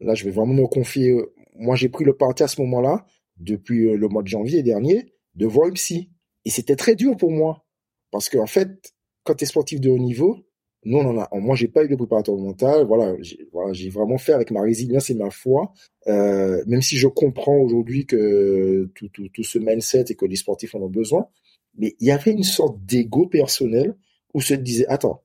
là, 0.00 0.14
je 0.14 0.24
vais 0.24 0.30
vraiment 0.30 0.52
me 0.52 0.66
confier. 0.66 1.16
Moi, 1.54 1.74
j'ai 1.76 1.88
pris 1.88 2.04
le 2.04 2.14
parti 2.14 2.42
à 2.42 2.48
ce 2.48 2.60
moment-là, 2.60 3.06
depuis 3.38 3.96
le 3.96 4.08
mois 4.08 4.22
de 4.22 4.28
janvier 4.28 4.62
dernier, 4.62 5.14
de 5.36 5.46
voir 5.46 5.68
une 5.68 5.74
psy. 5.74 6.10
Et 6.44 6.50
c'était 6.50 6.76
très 6.76 6.96
dur 6.96 7.16
pour 7.16 7.30
moi. 7.30 7.64
Parce 8.10 8.28
qu'en 8.28 8.46
fait, 8.46 8.92
quand 9.24 9.34
tu 9.34 9.44
es 9.44 9.46
sportif 9.46 9.80
de 9.80 9.88
haut 9.88 9.98
niveau, 9.98 10.46
nous, 10.84 10.98
on 10.98 11.06
en 11.06 11.18
a, 11.18 11.28
moi, 11.32 11.56
j'ai 11.56 11.68
pas 11.68 11.84
eu 11.84 11.88
de 11.88 11.96
préparateur 11.96 12.36
mental. 12.36 12.86
Voilà, 12.86 13.16
j'ai, 13.20 13.48
voilà, 13.52 13.72
j'ai 13.72 13.88
vraiment 13.90 14.18
fait 14.18 14.32
avec 14.32 14.50
ma 14.50 14.62
résilience 14.62 15.10
et 15.10 15.14
ma 15.14 15.30
foi. 15.30 15.72
Euh, 16.06 16.62
même 16.66 16.82
si 16.82 16.96
je 16.96 17.08
comprends 17.08 17.56
aujourd'hui 17.56 18.06
que 18.06 18.90
tout, 18.94 19.08
tout, 19.08 19.28
tout 19.28 19.44
ce 19.44 19.58
mindset 19.58 20.06
et 20.10 20.14
que 20.14 20.26
les 20.26 20.36
sportifs 20.36 20.74
en 20.74 20.80
ont 20.80 20.88
besoin. 20.88 21.28
Mais 21.76 21.96
il 22.00 22.06
y 22.06 22.10
avait 22.10 22.32
une 22.32 22.44
sorte 22.44 22.84
d'ego 22.84 23.26
personnel 23.26 23.96
où 24.34 24.40
se 24.40 24.54
disait, 24.54 24.86
attends, 24.86 25.22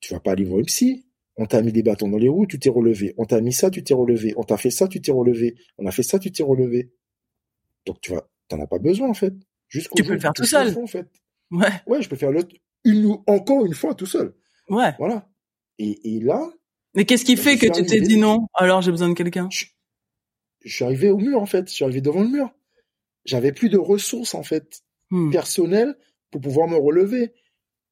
tu 0.00 0.12
vas 0.12 0.20
pas 0.20 0.32
aller 0.32 0.44
voir 0.44 0.60
une 0.60 0.96
On 1.36 1.46
t'a 1.46 1.62
mis 1.62 1.72
des 1.72 1.82
bâtons 1.82 2.08
dans 2.08 2.18
les 2.18 2.28
roues, 2.28 2.46
tu 2.46 2.58
t'es 2.58 2.70
relevé. 2.70 3.14
On 3.16 3.24
t'a 3.24 3.40
mis 3.40 3.52
ça, 3.52 3.70
tu 3.70 3.82
t'es 3.84 3.94
relevé. 3.94 4.34
On 4.36 4.42
t'a 4.42 4.56
fait 4.56 4.70
ça, 4.70 4.88
tu 4.88 5.00
t'es 5.00 5.12
relevé. 5.12 5.54
On 5.78 5.86
a 5.86 5.90
fait 5.90 6.02
ça, 6.02 6.18
tu 6.18 6.32
t'es 6.32 6.42
relevé. 6.42 6.90
Donc 7.86 8.00
tu 8.00 8.12
vas, 8.12 8.28
t'en 8.48 8.60
as 8.60 8.66
pas 8.66 8.78
besoin 8.78 9.08
en 9.08 9.14
fait. 9.14 9.32
Tu 9.68 9.82
peux 10.04 10.14
le 10.14 10.20
faire 10.20 10.32
tout 10.32 10.44
seul. 10.44 10.76
en 10.76 10.86
fait. 10.86 11.06
Ouais. 11.50 11.68
Ouais, 11.86 12.02
je 12.02 12.08
peux 12.08 12.16
faire 12.16 12.32
le 12.32 12.42
une 12.84 13.16
encore 13.26 13.66
une 13.66 13.74
fois 13.74 13.94
tout 13.94 14.06
seul. 14.06 14.34
Ouais. 14.68 14.94
Voilà. 14.98 15.28
Et, 15.78 16.16
et 16.16 16.20
là. 16.20 16.50
Mais 16.94 17.04
qu'est-ce 17.04 17.24
qui 17.24 17.36
fait 17.36 17.56
que 17.58 17.66
tu 17.66 17.84
t'es 17.84 18.00
dit 18.00 18.16
non 18.16 18.46
Alors 18.54 18.82
j'ai 18.82 18.90
besoin 18.90 19.08
de 19.08 19.14
quelqu'un? 19.14 19.48
Je, 19.50 19.66
suis 20.64 20.84
arrivé 20.84 21.10
au 21.10 21.18
mur 21.18 21.40
en 21.40 21.46
fait. 21.46 21.68
Je 21.68 21.74
suis 21.74 21.84
arrivé 21.84 22.00
devant 22.00 22.22
le 22.22 22.28
mur. 22.28 22.50
J'avais 23.24 23.52
plus 23.52 23.68
de 23.68 23.78
ressources 23.78 24.34
en 24.34 24.42
fait 24.42 24.82
hmm. 25.10 25.30
personnelles 25.30 25.96
pour 26.30 26.40
pouvoir 26.40 26.68
me 26.68 26.76
relever. 26.76 27.32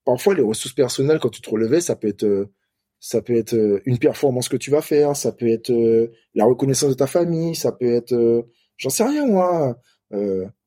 Parfois 0.05 0.35
les 0.35 0.43
ressources 0.43 0.75
personnelles 0.75 1.19
quand 1.19 1.31
tu 1.31 1.41
te 1.41 1.51
relevais, 1.51 1.81
ça 1.81 1.97
peut 1.97 2.09
être 2.09 2.25
euh, 2.25 2.53
ça 3.01 3.21
peut 3.21 3.37
être 3.37 3.55
euh, 3.55 3.83
une 3.85 3.99
performance 3.99 4.49
que 4.49 4.57
tu 4.57 4.71
vas 4.71 4.81
faire, 4.81 5.15
ça 5.15 5.33
peut 5.33 5.49
être 5.49 5.71
euh, 5.71 6.13
la 6.35 6.47
reconnaissance 6.47 6.91
de 6.91 6.95
ta 6.95 7.07
famille, 7.07 7.55
ça 7.55 7.73
peut 7.73 7.93
être 7.93 8.47
j'en 8.79 8.91
sais 8.91 9.05
rien 9.05 9.27
moi. 9.27 9.79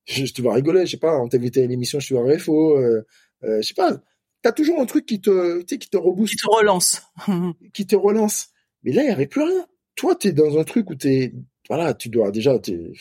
Je, 0.07 0.23
tu 0.31 0.41
vas 0.41 0.53
rigoler, 0.53 0.85
je 0.85 0.91
sais 0.91 0.97
pas, 0.97 1.19
on 1.19 1.27
t'invitait 1.27 1.61
à 1.61 1.63
une 1.65 1.71
émission, 1.73 1.99
je 1.99 2.07
te 2.07 2.13
vois 2.13 2.39
faux, 2.39 2.77
euh, 2.77 3.03
je 3.43 3.61
sais 3.61 3.73
pas, 3.73 4.01
t'as 4.41 4.51
toujours 4.51 4.79
un 4.79 4.85
truc 4.85 5.05
qui 5.05 5.21
te, 5.21 5.59
tu 5.61 5.65
sais, 5.69 5.77
qui 5.77 5.89
te 5.89 5.97
rebooste. 5.97 6.33
Qui 6.33 6.37
te 6.37 6.49
relance. 6.49 7.01
qui 7.73 7.85
te 7.85 7.95
relance. 7.95 8.49
Mais 8.83 8.91
là, 8.91 9.03
il 9.03 9.09
y 9.09 9.11
avait 9.11 9.27
plus 9.27 9.43
rien. 9.43 9.67
Toi, 9.95 10.15
t'es 10.15 10.31
dans 10.31 10.57
un 10.57 10.63
truc 10.63 10.89
où 10.89 10.95
t'es, 10.95 11.33
voilà, 11.67 11.93
tu 11.93 12.09
dois 12.09 12.31
déjà, 12.31 12.59
tu 12.59 12.93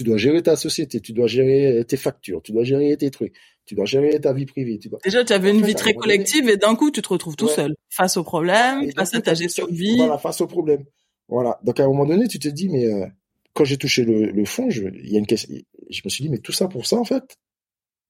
dois 0.00 0.16
gérer 0.16 0.42
ta 0.42 0.56
société, 0.56 1.00
tu 1.00 1.12
dois 1.12 1.26
gérer 1.26 1.84
tes 1.86 1.96
factures, 1.96 2.42
tu 2.42 2.52
dois 2.52 2.64
gérer 2.64 2.96
tes 2.96 3.10
trucs, 3.10 3.34
tu 3.64 3.74
dois 3.74 3.84
gérer 3.84 4.20
ta 4.20 4.32
vie 4.32 4.46
privée. 4.46 4.78
Tu 4.78 4.88
dois... 4.88 4.98
Déjà, 5.04 5.24
tu 5.24 5.32
avais 5.32 5.50
une 5.50 5.64
vie 5.64 5.74
très 5.74 5.94
collective 5.94 6.48
et 6.48 6.56
d'un 6.56 6.74
coup, 6.74 6.90
tu 6.90 7.02
te 7.02 7.08
retrouves 7.08 7.36
tout 7.36 7.48
seul 7.48 7.74
face 7.88 8.16
au 8.16 8.24
problème, 8.24 8.90
face 8.92 9.14
à 9.14 9.20
ta 9.20 9.34
gestion 9.34 9.66
de 9.66 9.72
vie. 9.72 9.96
Voilà, 9.96 10.18
face 10.18 10.40
au 10.40 10.46
problème. 10.46 10.84
Voilà. 11.28 11.60
Donc 11.62 11.78
à 11.78 11.84
un 11.84 11.86
moment 11.86 12.06
donné, 12.06 12.26
tu 12.26 12.38
te 12.38 12.48
dis, 12.48 12.68
mais 12.68 12.86
euh, 12.86 13.06
quand 13.54 13.64
j'ai 13.64 13.76
touché 13.76 14.04
le, 14.04 14.32
le 14.32 14.44
fond, 14.44 14.68
je, 14.70 14.82
y 15.04 15.16
a 15.16 15.18
une 15.18 15.26
question, 15.26 15.54
je 15.88 16.00
me 16.04 16.10
suis 16.10 16.24
dit, 16.24 16.30
mais 16.30 16.38
tout 16.38 16.52
ça 16.52 16.66
pour 16.66 16.86
ça 16.86 16.96
en 16.96 17.04
fait? 17.04 17.38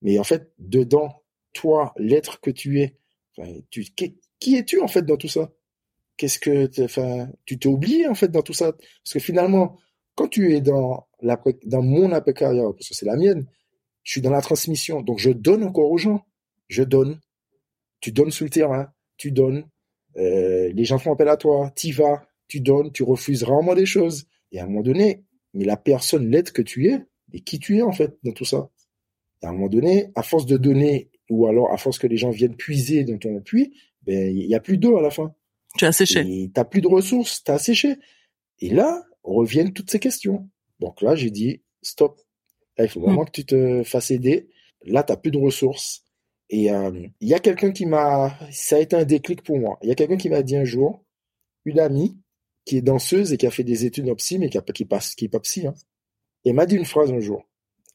Mais 0.03 0.19
en 0.19 0.25
fait, 0.25 0.51
dedans, 0.59 1.23
toi, 1.53 1.93
l'être 1.97 2.41
que 2.41 2.51
tu 2.51 2.81
es, 2.81 2.97
qui, 4.39 4.57
es-tu 4.57 4.81
en 4.81 4.89
fait 4.89 5.03
dans 5.03 5.17
tout 5.17 5.29
ça? 5.29 5.51
Qu'est-ce 6.17 6.39
que, 6.39 6.67
tu 7.47 7.59
t'es 7.59 7.69
oublié 7.69 8.07
en 8.09 8.15
fait 8.15 8.29
dans 8.29 8.43
tout 8.43 8.53
ça? 8.53 8.73
Parce 8.73 9.15
que 9.15 9.19
finalement, 9.19 9.79
quand 10.15 10.29
tu 10.29 10.55
es 10.55 10.61
dans 10.61 11.07
dans 11.65 11.83
mon 11.83 12.13
après 12.13 12.33
parce 12.33 12.89
que 12.89 12.95
c'est 12.95 13.07
la 13.07 13.17
mienne, 13.17 13.47
je 14.03 14.13
suis 14.13 14.21
dans 14.21 14.31
la 14.31 14.41
transmission, 14.41 15.03
donc 15.03 15.19
je 15.19 15.31
donne 15.31 15.65
encore 15.65 15.91
aux 15.91 15.99
gens, 15.99 16.25
je 16.69 16.83
donne. 16.83 17.21
Tu 18.01 18.13
donnes 18.13 18.31
sur 18.31 18.45
le 18.45 18.51
terrain, 18.51 18.93
tu 19.17 19.31
donnes. 19.31 19.67
Euh, 20.17 20.73
les 20.73 20.85
gens 20.85 20.99
font 20.99 21.13
appel 21.13 21.29
à 21.29 21.37
toi, 21.37 21.71
tu 21.77 21.93
vas, 21.93 22.27
tu 22.49 22.61
donnes, 22.61 22.93
tu 22.93 23.03
refuses 23.03 23.43
rarement 23.43 23.75
des 23.75 23.87
choses. 23.87 24.27
Et 24.53 24.61
à 24.61 24.65
un 24.65 24.67
moment 24.67 24.83
donné, 24.83 25.23
mais 25.53 25.65
la 25.65 25.77
personne, 25.77 26.31
l'être 26.31 26.53
que 26.53 26.63
tu 26.63 26.89
es, 26.89 27.05
et 27.33 27.41
qui 27.41 27.59
tu 27.59 27.79
es 27.79 27.83
en 27.83 27.93
fait 27.93 28.17
dans 28.25 28.33
tout 28.33 28.45
ça? 28.45 28.71
Et 29.43 29.47
à 29.47 29.51
un 29.51 29.53
moment 29.53 29.69
donné, 29.69 30.11
à 30.15 30.23
force 30.23 30.47
de 30.47 30.57
donner 30.57 31.10
ou 31.31 31.47
alors 31.47 31.73
à 31.73 31.79
force 31.79 31.99
que 31.99 32.07
les 32.07 32.17
gens 32.17 32.31
viennent 32.31 32.57
puiser 32.57 33.05
dans 33.05 33.19
ton 33.19 33.41
puits, 33.41 33.73
ben 34.03 34.37
il 34.37 34.47
y 34.47 34.55
a 34.55 34.61
plus 34.61 34.77
d'eau 34.77 34.99
à 34.99 35.03
la 35.03 35.11
fin. 35.11 35.35
Tu 35.79 35.87
as 35.87 35.93
séché. 35.93 36.21
Et 36.21 36.51
t'as 36.53 36.65
plus 36.65 36.81
de 36.81 36.89
ressources, 36.89 37.43
t'as 37.45 37.59
séché. 37.59 37.97
Et 38.59 38.71
là 38.71 39.05
reviennent 39.23 39.73
toutes 39.73 39.91
ces 39.91 39.99
questions. 39.99 40.49
Donc 40.81 41.03
là, 41.03 41.15
j'ai 41.15 41.31
dit 41.31 41.63
stop. 41.83 42.21
il 42.79 42.89
faut 42.89 43.01
vraiment 43.01 43.23
hmm. 43.23 43.27
que 43.27 43.31
tu 43.31 43.45
te 43.45 43.83
fasses 43.85 44.11
aider. 44.11 44.49
Là, 44.85 45.03
t'as 45.03 45.17
plus 45.17 45.31
de 45.31 45.39
ressources. 45.39 46.05
Et 46.49 46.73
euh, 46.73 47.07
il 47.21 47.29
y 47.29 47.35
a 47.35 47.39
quelqu'un 47.39 47.71
qui 47.71 47.87
m'a, 47.87 48.37
ça 48.51 48.77
a 48.77 48.79
été 48.81 48.97
un 48.97 49.05
déclic 49.05 49.43
pour 49.43 49.59
moi. 49.59 49.79
Il 49.83 49.89
y 49.89 49.93
a 49.93 49.95
quelqu'un 49.95 50.17
qui 50.17 50.31
m'a 50.31 50.43
dit 50.43 50.57
un 50.57 50.65
jour, 50.65 51.05
une 51.65 51.79
amie 51.79 52.19
qui 52.65 52.79
est 52.79 52.83
danseuse 52.83 53.33
et 53.33 53.37
qui 53.37 53.47
a 53.47 53.51
fait 53.51 53.63
des 53.63 53.85
études 53.85 54.09
en 54.09 54.15
psy, 54.17 54.39
mais 54.39 54.49
qui, 54.49 54.59
a, 54.59 54.63
qui 54.63 54.85
passe, 54.85 55.15
qui 55.15 55.27
est 55.27 55.29
pas 55.29 55.41
psy. 55.41 55.67
Hein. 55.67 55.75
Et 56.45 56.53
m'a 56.53 56.67
dit 56.67 56.77
une 56.77 56.85
phrase 56.85 57.13
un 57.13 57.21
jour. 57.21 57.47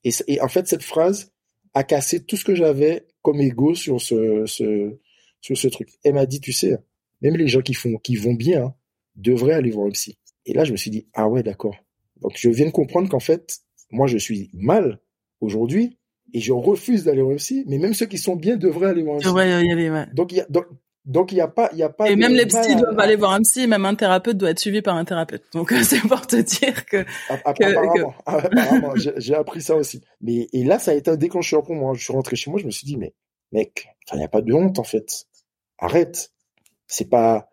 Et, 0.04 0.12
et 0.28 0.40
en 0.40 0.48
fait, 0.48 0.68
cette 0.68 0.84
phrase, 0.84 1.34
a 1.74 1.84
cassé 1.84 2.24
tout 2.24 2.38
ce 2.38 2.46
que 2.46 2.56
j'avais 2.56 3.06
comme 3.26 3.42
ego 3.42 3.74
sur 3.74 4.00
ce, 4.00 4.46
ce, 4.46 4.98
sur 5.42 5.58
ce 5.58 5.68
truc. 5.68 5.90
Elle 6.04 6.14
m'a 6.14 6.28
dit, 6.28 6.40
tu 6.40 6.54
sais, 6.54 6.78
même 7.22 7.36
les 7.36 7.48
gens 7.48 7.62
qui 7.62 7.74
font, 7.74 7.98
qui 7.98 8.16
vont 8.16 8.36
bien, 8.36 8.76
devraient 9.16 9.56
aller 9.56 9.72
voir 9.72 9.88
un 9.88 9.92
psy. 9.92 10.20
Et 10.46 10.54
là, 10.54 10.64
je 10.64 10.72
me 10.72 10.78
suis 10.78 10.92
dit, 10.92 11.08
ah 11.14 11.28
ouais, 11.28 11.42
d'accord. 11.42 11.76
Donc, 12.22 12.34
je 12.36 12.50
viens 12.50 12.68
de 12.68 12.72
comprendre 12.72 13.10
qu'en 13.10 13.20
fait, 13.20 13.62
moi, 13.90 14.06
je 14.06 14.20
suis 14.20 14.52
mal 14.54 15.00
aujourd'hui 15.42 15.98
et 16.34 16.40
je 16.40 16.54
refuse 16.54 17.04
d'aller 17.04 17.22
voir 17.22 17.34
un 17.34 17.38
psy, 17.38 17.64
mais 17.68 17.80
même 17.80 17.96
ceux 17.96 18.06
qui 18.06 18.20
sont 18.20 18.36
bien 18.36 18.58
devraient 18.58 18.90
aller 18.90 19.02
voir 19.02 19.18
un 19.18 19.20
psy. 19.20 19.30
Ouais. 19.30 20.06
Donc, 20.14 20.32
il 20.32 20.38
y 20.38 20.42
a, 20.42 20.46
donc, 20.50 20.66
donc 21.06 21.32
il 21.32 21.38
y 21.38 21.42
a 21.42 21.48
pas, 21.48 21.70
il 21.72 21.78
y 21.78 21.84
a 21.84 21.90
pas. 21.90 22.10
Et 22.10 22.16
même 22.16 22.34
les 22.34 22.48
psys 22.48 22.76
doivent 22.76 23.00
aller 23.00 23.16
voir 23.16 23.34
un 23.34 23.42
psy, 23.42 23.68
même 23.68 23.86
un 23.86 23.94
thérapeute 23.94 24.38
doit 24.38 24.50
être 24.50 24.60
suivi 24.60 24.82
par 24.82 24.96
un 24.96 25.06
thérapeute. 25.06 25.44
Donc 25.54 25.72
c'est 25.84 26.00
pour 26.00 26.26
te 26.26 26.38
dire 26.38 26.86
que. 26.86 27.06
Apparemment, 27.30 28.14
apparemment 28.26 28.94
j'ai 28.96 29.36
appris 29.36 29.62
ça 29.62 29.76
aussi. 29.76 30.02
Mais 30.22 30.48
et 30.52 30.64
là, 30.64 30.80
ça 30.80 30.92
a 30.92 30.94
été 30.96 31.12
un 31.12 31.16
déclencheur 31.16 31.64
pour 31.64 31.76
moi. 31.76 31.94
Je 31.94 32.04
suis 32.04 32.14
rentré 32.14 32.36
chez 32.36 32.50
moi, 32.50 32.60
je 32.60 32.66
me 32.66 32.72
suis 32.72 32.88
dit 32.88 32.98
mais 32.98 33.14
mec, 33.52 33.88
il 34.14 34.18
n'y 34.18 34.24
a 34.24 34.28
pas 34.28 34.42
de 34.42 34.52
honte 34.52 34.80
en 34.80 34.84
fait. 34.84 35.28
Arrête. 35.78 36.32
C'est 36.88 37.10
pas. 37.10 37.50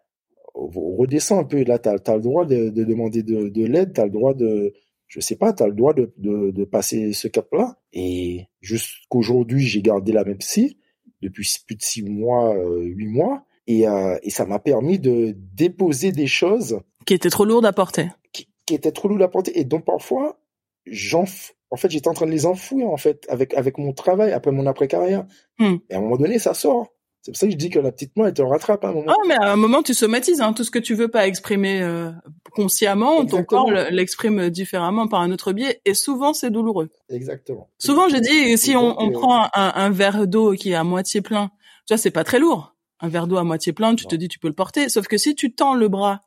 Redescends 0.54 1.40
un 1.40 1.44
peu. 1.44 1.62
Là, 1.64 1.78
t'as 1.78 1.96
as 2.06 2.16
le 2.16 2.22
droit 2.22 2.46
de, 2.46 2.70
de 2.70 2.84
demander 2.84 3.22
de, 3.22 3.48
de 3.48 3.66
l'aide. 3.66 3.92
T'as 3.92 4.04
le 4.04 4.10
droit 4.10 4.32
de. 4.32 4.72
Je 5.08 5.20
sais 5.20 5.36
pas. 5.36 5.52
T'as 5.52 5.66
le 5.66 5.74
droit 5.74 5.92
de, 5.92 6.12
de, 6.16 6.50
de 6.52 6.64
passer 6.64 7.12
ce 7.12 7.28
cap-là. 7.28 7.76
Et 7.92 8.46
jusqu'aujourd'hui, 8.62 9.66
j'ai 9.66 9.82
gardé 9.82 10.12
la 10.12 10.24
même 10.24 10.38
psy 10.38 10.78
depuis 11.22 11.48
plus 11.66 11.76
de 11.76 11.82
six 11.82 12.02
mois, 12.02 12.54
euh, 12.54 12.82
huit 12.82 13.08
mois, 13.08 13.44
et, 13.66 13.88
euh, 13.88 14.18
et 14.22 14.30
ça 14.30 14.44
m'a 14.44 14.58
permis 14.58 14.98
de 14.98 15.34
déposer 15.54 16.12
des 16.12 16.26
choses 16.26 16.80
qui 17.06 17.14
étaient 17.14 17.30
trop 17.30 17.44
lourdes 17.44 17.66
à 17.66 17.72
porter, 17.72 18.08
qui, 18.32 18.48
qui 18.66 18.74
étaient 18.74 18.92
trop 18.92 19.08
lourdes 19.08 19.22
à 19.22 19.28
porter, 19.28 19.58
et 19.58 19.64
donc 19.64 19.84
parfois 19.84 20.38
j'en, 20.86 21.24
en 21.70 21.76
fait, 21.76 21.90
j'étais 21.90 22.08
en 22.08 22.14
train 22.14 22.26
de 22.26 22.30
les 22.30 22.46
enfouir 22.46 22.88
en 22.88 22.96
fait 22.96 23.26
avec 23.28 23.54
avec 23.54 23.78
mon 23.78 23.92
travail 23.92 24.32
après 24.32 24.50
mon 24.50 24.66
après 24.66 24.88
carrière. 24.88 25.26
Hmm. 25.58 25.76
Et 25.88 25.94
à 25.94 25.98
un 25.98 26.00
moment 26.00 26.16
donné, 26.16 26.38
ça 26.38 26.54
sort. 26.54 26.92
C'est 27.22 27.30
pour 27.30 27.38
ça 27.38 27.46
que 27.46 27.52
je 27.52 27.56
dis 27.56 27.70
que 27.70 27.78
la 27.78 27.92
petite 27.92 28.16
main, 28.16 28.26
elle 28.26 28.34
te 28.34 28.42
rattrape 28.42 28.84
à 28.84 28.88
un 28.88 28.92
moment. 28.92 29.06
Ah, 29.08 29.26
mais 29.28 29.36
à 29.36 29.52
un 29.52 29.56
moment, 29.56 29.84
tu 29.84 29.94
somatises. 29.94 30.40
Hein. 30.40 30.52
Tout 30.52 30.64
ce 30.64 30.72
que 30.72 30.80
tu 30.80 30.94
veux 30.94 31.06
pas 31.06 31.28
exprimer 31.28 31.80
euh, 31.80 32.10
consciemment, 32.50 33.24
ton 33.24 33.44
corps 33.44 33.70
l'exprime 33.70 34.50
différemment 34.50 35.06
par 35.06 35.20
un 35.20 35.30
autre 35.30 35.52
biais. 35.52 35.80
Et 35.84 35.94
souvent, 35.94 36.32
c'est 36.32 36.50
douloureux. 36.50 36.90
Exactement. 37.10 37.70
Souvent, 37.78 38.08
je 38.08 38.16
dis, 38.16 38.58
si 38.58 38.74
on, 38.74 39.00
on 39.00 39.12
prend 39.12 39.44
un, 39.54 39.72
un, 39.76 39.90
verre 39.90 40.26
d'eau 40.26 40.54
qui 40.54 40.72
est 40.72 40.74
à 40.74 40.82
moitié 40.82 41.20
plein, 41.20 41.52
tu 41.86 41.94
vois, 41.94 41.96
c'est 41.96 42.10
pas 42.10 42.24
très 42.24 42.40
lourd. 42.40 42.74
Un 42.98 43.08
verre 43.08 43.28
d'eau 43.28 43.36
à 43.36 43.44
moitié 43.44 43.72
plein, 43.72 43.94
tu 43.94 44.06
te 44.06 44.16
dis, 44.16 44.26
tu 44.26 44.40
peux 44.40 44.48
le 44.48 44.54
porter. 44.54 44.88
Sauf 44.88 45.06
que 45.06 45.16
si 45.16 45.36
tu 45.36 45.54
tends 45.54 45.74
le 45.74 45.86
bras 45.86 46.22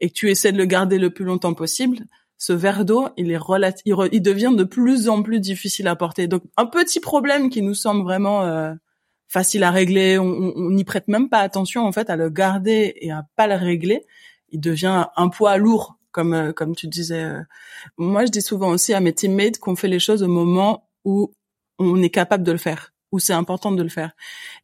et 0.00 0.08
que 0.08 0.14
tu 0.14 0.30
essaies 0.30 0.50
de 0.50 0.58
le 0.58 0.64
garder 0.64 0.98
le 0.98 1.10
plus 1.10 1.24
longtemps 1.24 1.54
possible, 1.54 1.98
ce 2.38 2.52
verre 2.52 2.84
d'eau, 2.84 3.06
il 3.16 3.30
est 3.30 3.38
il, 3.84 3.94
il, 4.10 4.22
devient 4.22 4.52
de 4.56 4.64
plus 4.64 5.08
en 5.08 5.22
plus 5.22 5.38
difficile 5.38 5.86
à 5.86 5.94
porter. 5.94 6.26
Donc, 6.26 6.42
un 6.56 6.66
petit 6.66 6.98
problème 6.98 7.50
qui 7.50 7.62
nous 7.62 7.74
semble 7.74 8.02
vraiment... 8.02 8.42
Euh, 8.42 8.74
facile 9.28 9.62
à 9.62 9.70
régler, 9.70 10.18
on 10.18 10.70
n'y 10.70 10.84
prête 10.84 11.06
même 11.08 11.28
pas 11.28 11.40
attention 11.40 11.86
en 11.86 11.92
fait 11.92 12.10
à 12.10 12.16
le 12.16 12.30
garder 12.30 12.94
et 12.96 13.10
à 13.10 13.26
pas 13.36 13.46
le 13.46 13.54
régler, 13.54 14.04
il 14.50 14.60
devient 14.60 15.06
un 15.16 15.28
poids 15.28 15.56
lourd 15.58 15.98
comme 16.12 16.34
euh, 16.34 16.52
comme 16.52 16.74
tu 16.74 16.88
disais. 16.88 17.22
Euh. 17.22 17.42
Moi, 17.98 18.24
je 18.26 18.30
dis 18.30 18.42
souvent 18.42 18.70
aussi 18.70 18.94
à 18.94 19.00
mes 19.00 19.12
teammates 19.12 19.58
qu'on 19.58 19.76
fait 19.76 19.88
les 19.88 20.00
choses 20.00 20.22
au 20.22 20.28
moment 20.28 20.88
où 21.04 21.32
on 21.78 22.02
est 22.02 22.10
capable 22.10 22.44
de 22.44 22.52
le 22.52 22.58
faire 22.58 22.92
où 23.10 23.18
c'est 23.18 23.32
important 23.32 23.72
de 23.72 23.82
le 23.82 23.88
faire. 23.88 24.12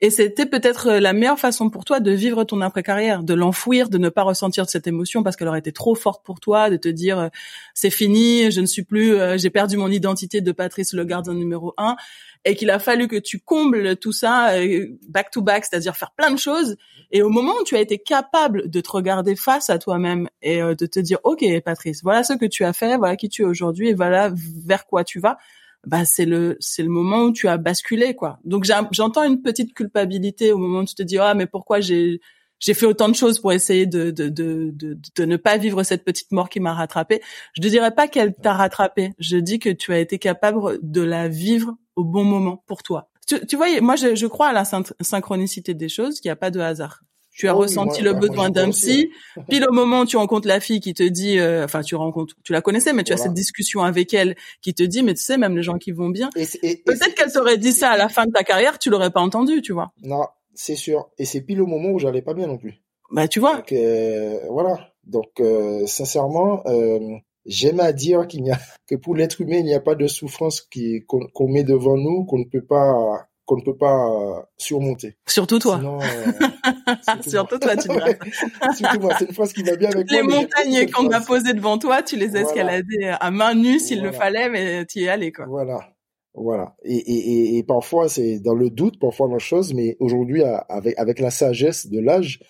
Et 0.01 0.11
c'était 0.11 0.47
peut-être 0.47 0.93
la 0.93 1.13
meilleure 1.13 1.39
façon 1.39 1.71
pour 1.71 1.85
toi 1.85 2.01
de 2.01 2.11
vivre 2.11 2.45
ton 2.45 2.61
après-carrière, 2.61 3.23
de 3.23 3.33
l'enfouir, 3.33 3.89
de 3.89 3.97
ne 3.97 4.11
pas 4.11 4.23
ressentir 4.23 4.69
cette 4.69 4.87
émotion 4.87 5.23
parce 5.23 5.37
qu'elle 5.37 5.49
aurait 5.49 5.61
été 5.61 5.73
trop 5.73 5.95
forte 5.95 6.25
pour 6.25 6.41
toi, 6.41 6.69
de 6.69 6.77
te 6.77 6.89
dire 6.89 7.19
euh, 7.19 7.29
c'est 7.73 7.91
fini, 7.91 8.51
je 8.51 8.61
ne 8.61 8.67
suis 8.67 8.83
plus, 8.83 9.15
euh, 9.15 9.39
j'ai 9.39 9.51
perdu 9.51 9.77
mon 9.77 9.89
identité 9.91 10.43
de 10.43 10.53
Patrice 10.53 10.93
le 10.93 11.05
gardien 11.05 11.33
numéro 11.33 11.73
un, 11.79 11.97
et 12.45 12.55
qu'il 12.55 12.71
a 12.71 12.79
fallu 12.79 13.09
que 13.09 13.17
tu 13.17 13.39
combles 13.39 13.97
tout 13.97 14.13
ça 14.13 14.55
euh, 14.57 14.89
back 15.09 15.31
to 15.31 15.41
back, 15.41 15.65
c'est-à-dire 15.65 15.97
faire 15.97 16.11
plein 16.11 16.31
de 16.31 16.39
choses. 16.39 16.77
Et 17.11 17.23
au 17.23 17.31
moment 17.31 17.53
où 17.61 17.65
tu 17.65 17.77
as 17.77 17.81
été 17.81 17.99
capable 17.99 18.69
de 18.69 18.81
te 18.81 18.91
regarder 18.91 19.37
face 19.37 19.71
à 19.71 19.79
toi-même 19.79 20.29
et 20.43 20.61
de 20.61 20.87
te 20.87 20.99
dire 20.99 21.19
ok 21.23 21.45
Patrice, 21.65 22.03
voilà 22.03 22.25
ce 22.25 22.33
que 22.33 22.47
tu 22.47 22.65
as 22.65 22.73
fait, 22.73 22.97
voilà 22.97 23.17
qui 23.17 23.29
tu 23.29 23.43
es 23.43 23.45
aujourd'hui 23.45 23.91
et 23.91 23.95
voilà 23.95 24.33
vers 24.35 24.87
quoi 24.87 25.05
tu 25.05 25.21
vas 25.21 25.39
bah 25.87 26.05
c'est 26.05 26.25
le 26.25 26.57
c'est 26.61 26.83
le 26.83 26.89
moment 26.89 27.25
où 27.25 27.33
tu 27.33 27.49
as 27.49 27.57
basculé 27.57 28.15
quoi. 28.15 28.39
Donc 28.45 28.65
j'entends 28.65 29.25
une 29.25 29.43
petite 29.43 29.75
culpabilité 29.75 30.53
au 30.53 30.59
moment 30.59 30.81
où 30.81 30.85
tu 30.85 30.95
te 30.95 31.03
dis 31.03 31.19
ah 31.19 31.35
mais 31.35 31.47
pourquoi 31.47 31.81
j'ai 31.81 32.21
j'ai 32.61 32.75
fait 32.75 32.87
autant 32.87 33.09
de 33.09 33.15
choses 33.15 33.41
pour 33.41 33.53
essayer 33.53 33.87
de 33.87 34.11
de, 34.11 34.29
de 34.29 34.73
de 34.73 35.25
ne 35.25 35.37
pas 35.37 35.57
vivre 35.59 35.83
cette 35.83 36.05
petite 36.05 36.33
mort 36.33 36.49
qui 36.49 36.61
m'a 36.61 36.75
rattrapé. 36.75 37.21
Je 37.55 37.63
ne 37.63 37.69
dirais 37.69 37.95
pas 37.95 38.09
qu'elle 38.09 38.35
t'a 38.35 38.55
rattrapé. 38.55 39.13
Je 39.19 39.37
dis 39.37 39.59
que 39.59 39.71
tu 39.71 39.93
as 39.93 39.99
été 39.99 40.19
capable 40.19 40.79
de 40.83 41.03
la 41.03 41.29
vivre 41.29 41.77
au 41.97 42.05
bon 42.05 42.25
moment 42.25 42.63
pour 42.67 42.83
toi. 42.83 43.11
Tu, 43.27 43.45
tu 43.47 43.57
vois, 43.57 43.67
moi 43.81 43.97
je, 43.97 44.15
je 44.15 44.27
crois 44.27 44.49
à 44.49 44.53
la 44.53 44.65
synchronicité 45.01 45.75
des 45.75 45.89
choses, 45.89 46.21
qu'il 46.21 46.29
n'y 46.29 46.33
a 46.33 46.37
pas 46.37 46.51
de 46.51 46.61
hasard. 46.61 47.01
Tu 47.35 47.49
as 47.49 47.55
Oh 47.55 47.59
oui, 47.59 47.63
ressenti 47.65 48.01
moi- 48.03 48.13
le 48.13 48.15
bah, 48.15 48.27
besoin 48.29 48.51
d'un 48.51 48.71
psy, 48.71 49.11
puis 49.49 49.63
au 49.65 49.73
moment 49.73 50.01
où 50.01 50.07
tu 50.07 50.17
rencontres 50.17 50.47
la 50.49 50.61
fille 50.61 50.81
qui 50.81 50.95
te 50.95 51.03
dit, 51.03 51.39
euh, 51.39 51.65
enfin 51.65 51.83
tu 51.83 51.97
rencontres, 51.97 52.35
tu 52.45 52.53
la 52.53 52.61
connaissais, 52.61 52.93
mais 52.93 53.03
tu 53.03 53.13
as 53.13 53.17
cette 53.17 53.35
discussion 53.35 53.83
avec 53.83 54.15
elle 54.15 54.37
qui 54.63 54.73
te 54.73 54.83
dit, 54.85 55.03
mais 55.03 55.15
tu 55.15 55.23
sais, 55.23 55.37
même 55.37 55.57
les 55.57 55.63
gens 55.63 55.77
qui 55.79 55.91
vont 55.93 56.09
bien, 56.09 56.31
peut-être 56.35 57.15
qu'elle 57.15 57.33
t'aurait 57.33 57.59
dit 57.59 57.73
ça 57.73 57.91
à 57.91 57.97
la 57.97 58.09
fin 58.09 58.25
de 58.27 58.31
ta 58.33 58.45
carrière, 58.45 58.79
tu 58.79 58.89
l'aurais 58.89 59.11
pas 59.11 59.21
entendu, 59.21 59.61
tu 59.63 59.73
vois. 59.73 59.93
Non, 60.03 60.27
c'est 60.55 60.77
sûr. 60.77 61.11
Et 61.19 61.25
c'est 61.25 61.41
pile 61.41 61.61
au 61.61 61.67
moment 61.67 61.91
où 61.91 61.99
j'allais 61.99 62.23
pas 62.23 62.35
bien 62.35 62.47
non 62.47 62.57
plus. 62.57 62.81
Bah 63.11 63.29
tu 63.29 63.41
vois, 63.41 63.57
Donc 63.57 63.73
euh, 63.73 64.39
voilà. 64.51 64.91
Donc 65.05 65.41
euh, 65.41 65.87
sincèrement, 65.87 66.63
euh, 66.67 66.99
j'aime 67.47 67.81
à 67.81 67.93
dire 67.93 68.27
qu'il 68.27 68.43
n'y 68.43 68.51
a 68.51 68.59
que 68.89 68.95
pour 68.95 69.15
l'être 69.15 69.41
humain, 69.41 69.59
il 69.59 69.65
n'y 69.67 69.75
a 69.75 69.81
pas 69.81 69.95
de 69.95 70.07
souffrance 70.07 70.61
qui 70.63 71.05
qu'on 71.07 71.27
qu'on 71.35 71.49
met 71.49 71.65
devant 71.65 71.97
nous 71.97 72.25
qu'on 72.25 72.39
ne 72.39 72.45
peut 72.45 72.65
pas 72.65 73.27
qu'on 73.47 73.57
ne 73.59 73.63
peut 73.63 73.77
pas 73.77 74.07
euh, 74.09 74.41
surmonter. 74.57 75.17
surtout 75.27 75.59
toi, 75.59 75.77
Sinon, 75.79 75.99
euh, 76.01 76.07
surtout 77.29 77.59
toi, 77.59 77.77
tu 77.77 77.89
diras. 77.89 78.09
Surtout 78.77 79.01
moi, 79.01 79.15
c'est 79.19 79.27
une 79.27 79.35
phrase 79.35 79.53
qui 79.53 79.63
va 79.63 79.77
bien 79.77 79.91
avec 79.91 80.11
Les 80.11 80.23
moi. 80.23 80.37
montagnes 80.37 80.91
qu'on 80.91 81.03
cette 81.05 81.13
a 81.13 81.21
phrase. 81.21 81.27
posées 81.27 81.53
devant 81.55 81.79
toi, 81.79 82.03
tu 82.03 82.17
les 82.17 82.29
Voilà. 82.29 82.47
escaladais 82.47 83.09
à 83.21 83.31
main 83.31 83.55
nue 83.55 83.79
s'il 83.79 84.03
le 84.03 84.11
Voilà. 84.11 84.19
fallait, 84.19 84.49
mais 84.49 84.87
tu 84.87 85.01
y 85.01 85.05
es 85.05 85.09
allé 85.09 85.31
quoi. 85.33 85.45
Voilà. 85.47 85.91
Voilà. 86.35 86.75
Et, 86.85 86.97
et, 86.97 87.13
et, 87.55 87.59
et 87.59 87.63
parfois, 87.65 88.09
c'est 88.09 88.41
dans 88.41 88.55
le 88.55 88.71
doute, 88.71 88.99
parfois 88.99 89.29
dans 89.29 89.35
la 89.35 89.39
chose, 89.39 89.73
mais 89.75 89.97
aujourd'hui, 90.01 90.43
avec, 90.43 90.99
avec 90.99 91.21
la 91.21 91.31
sagesse 91.31 91.87
de 91.89 92.01
l'âge, 92.01 92.41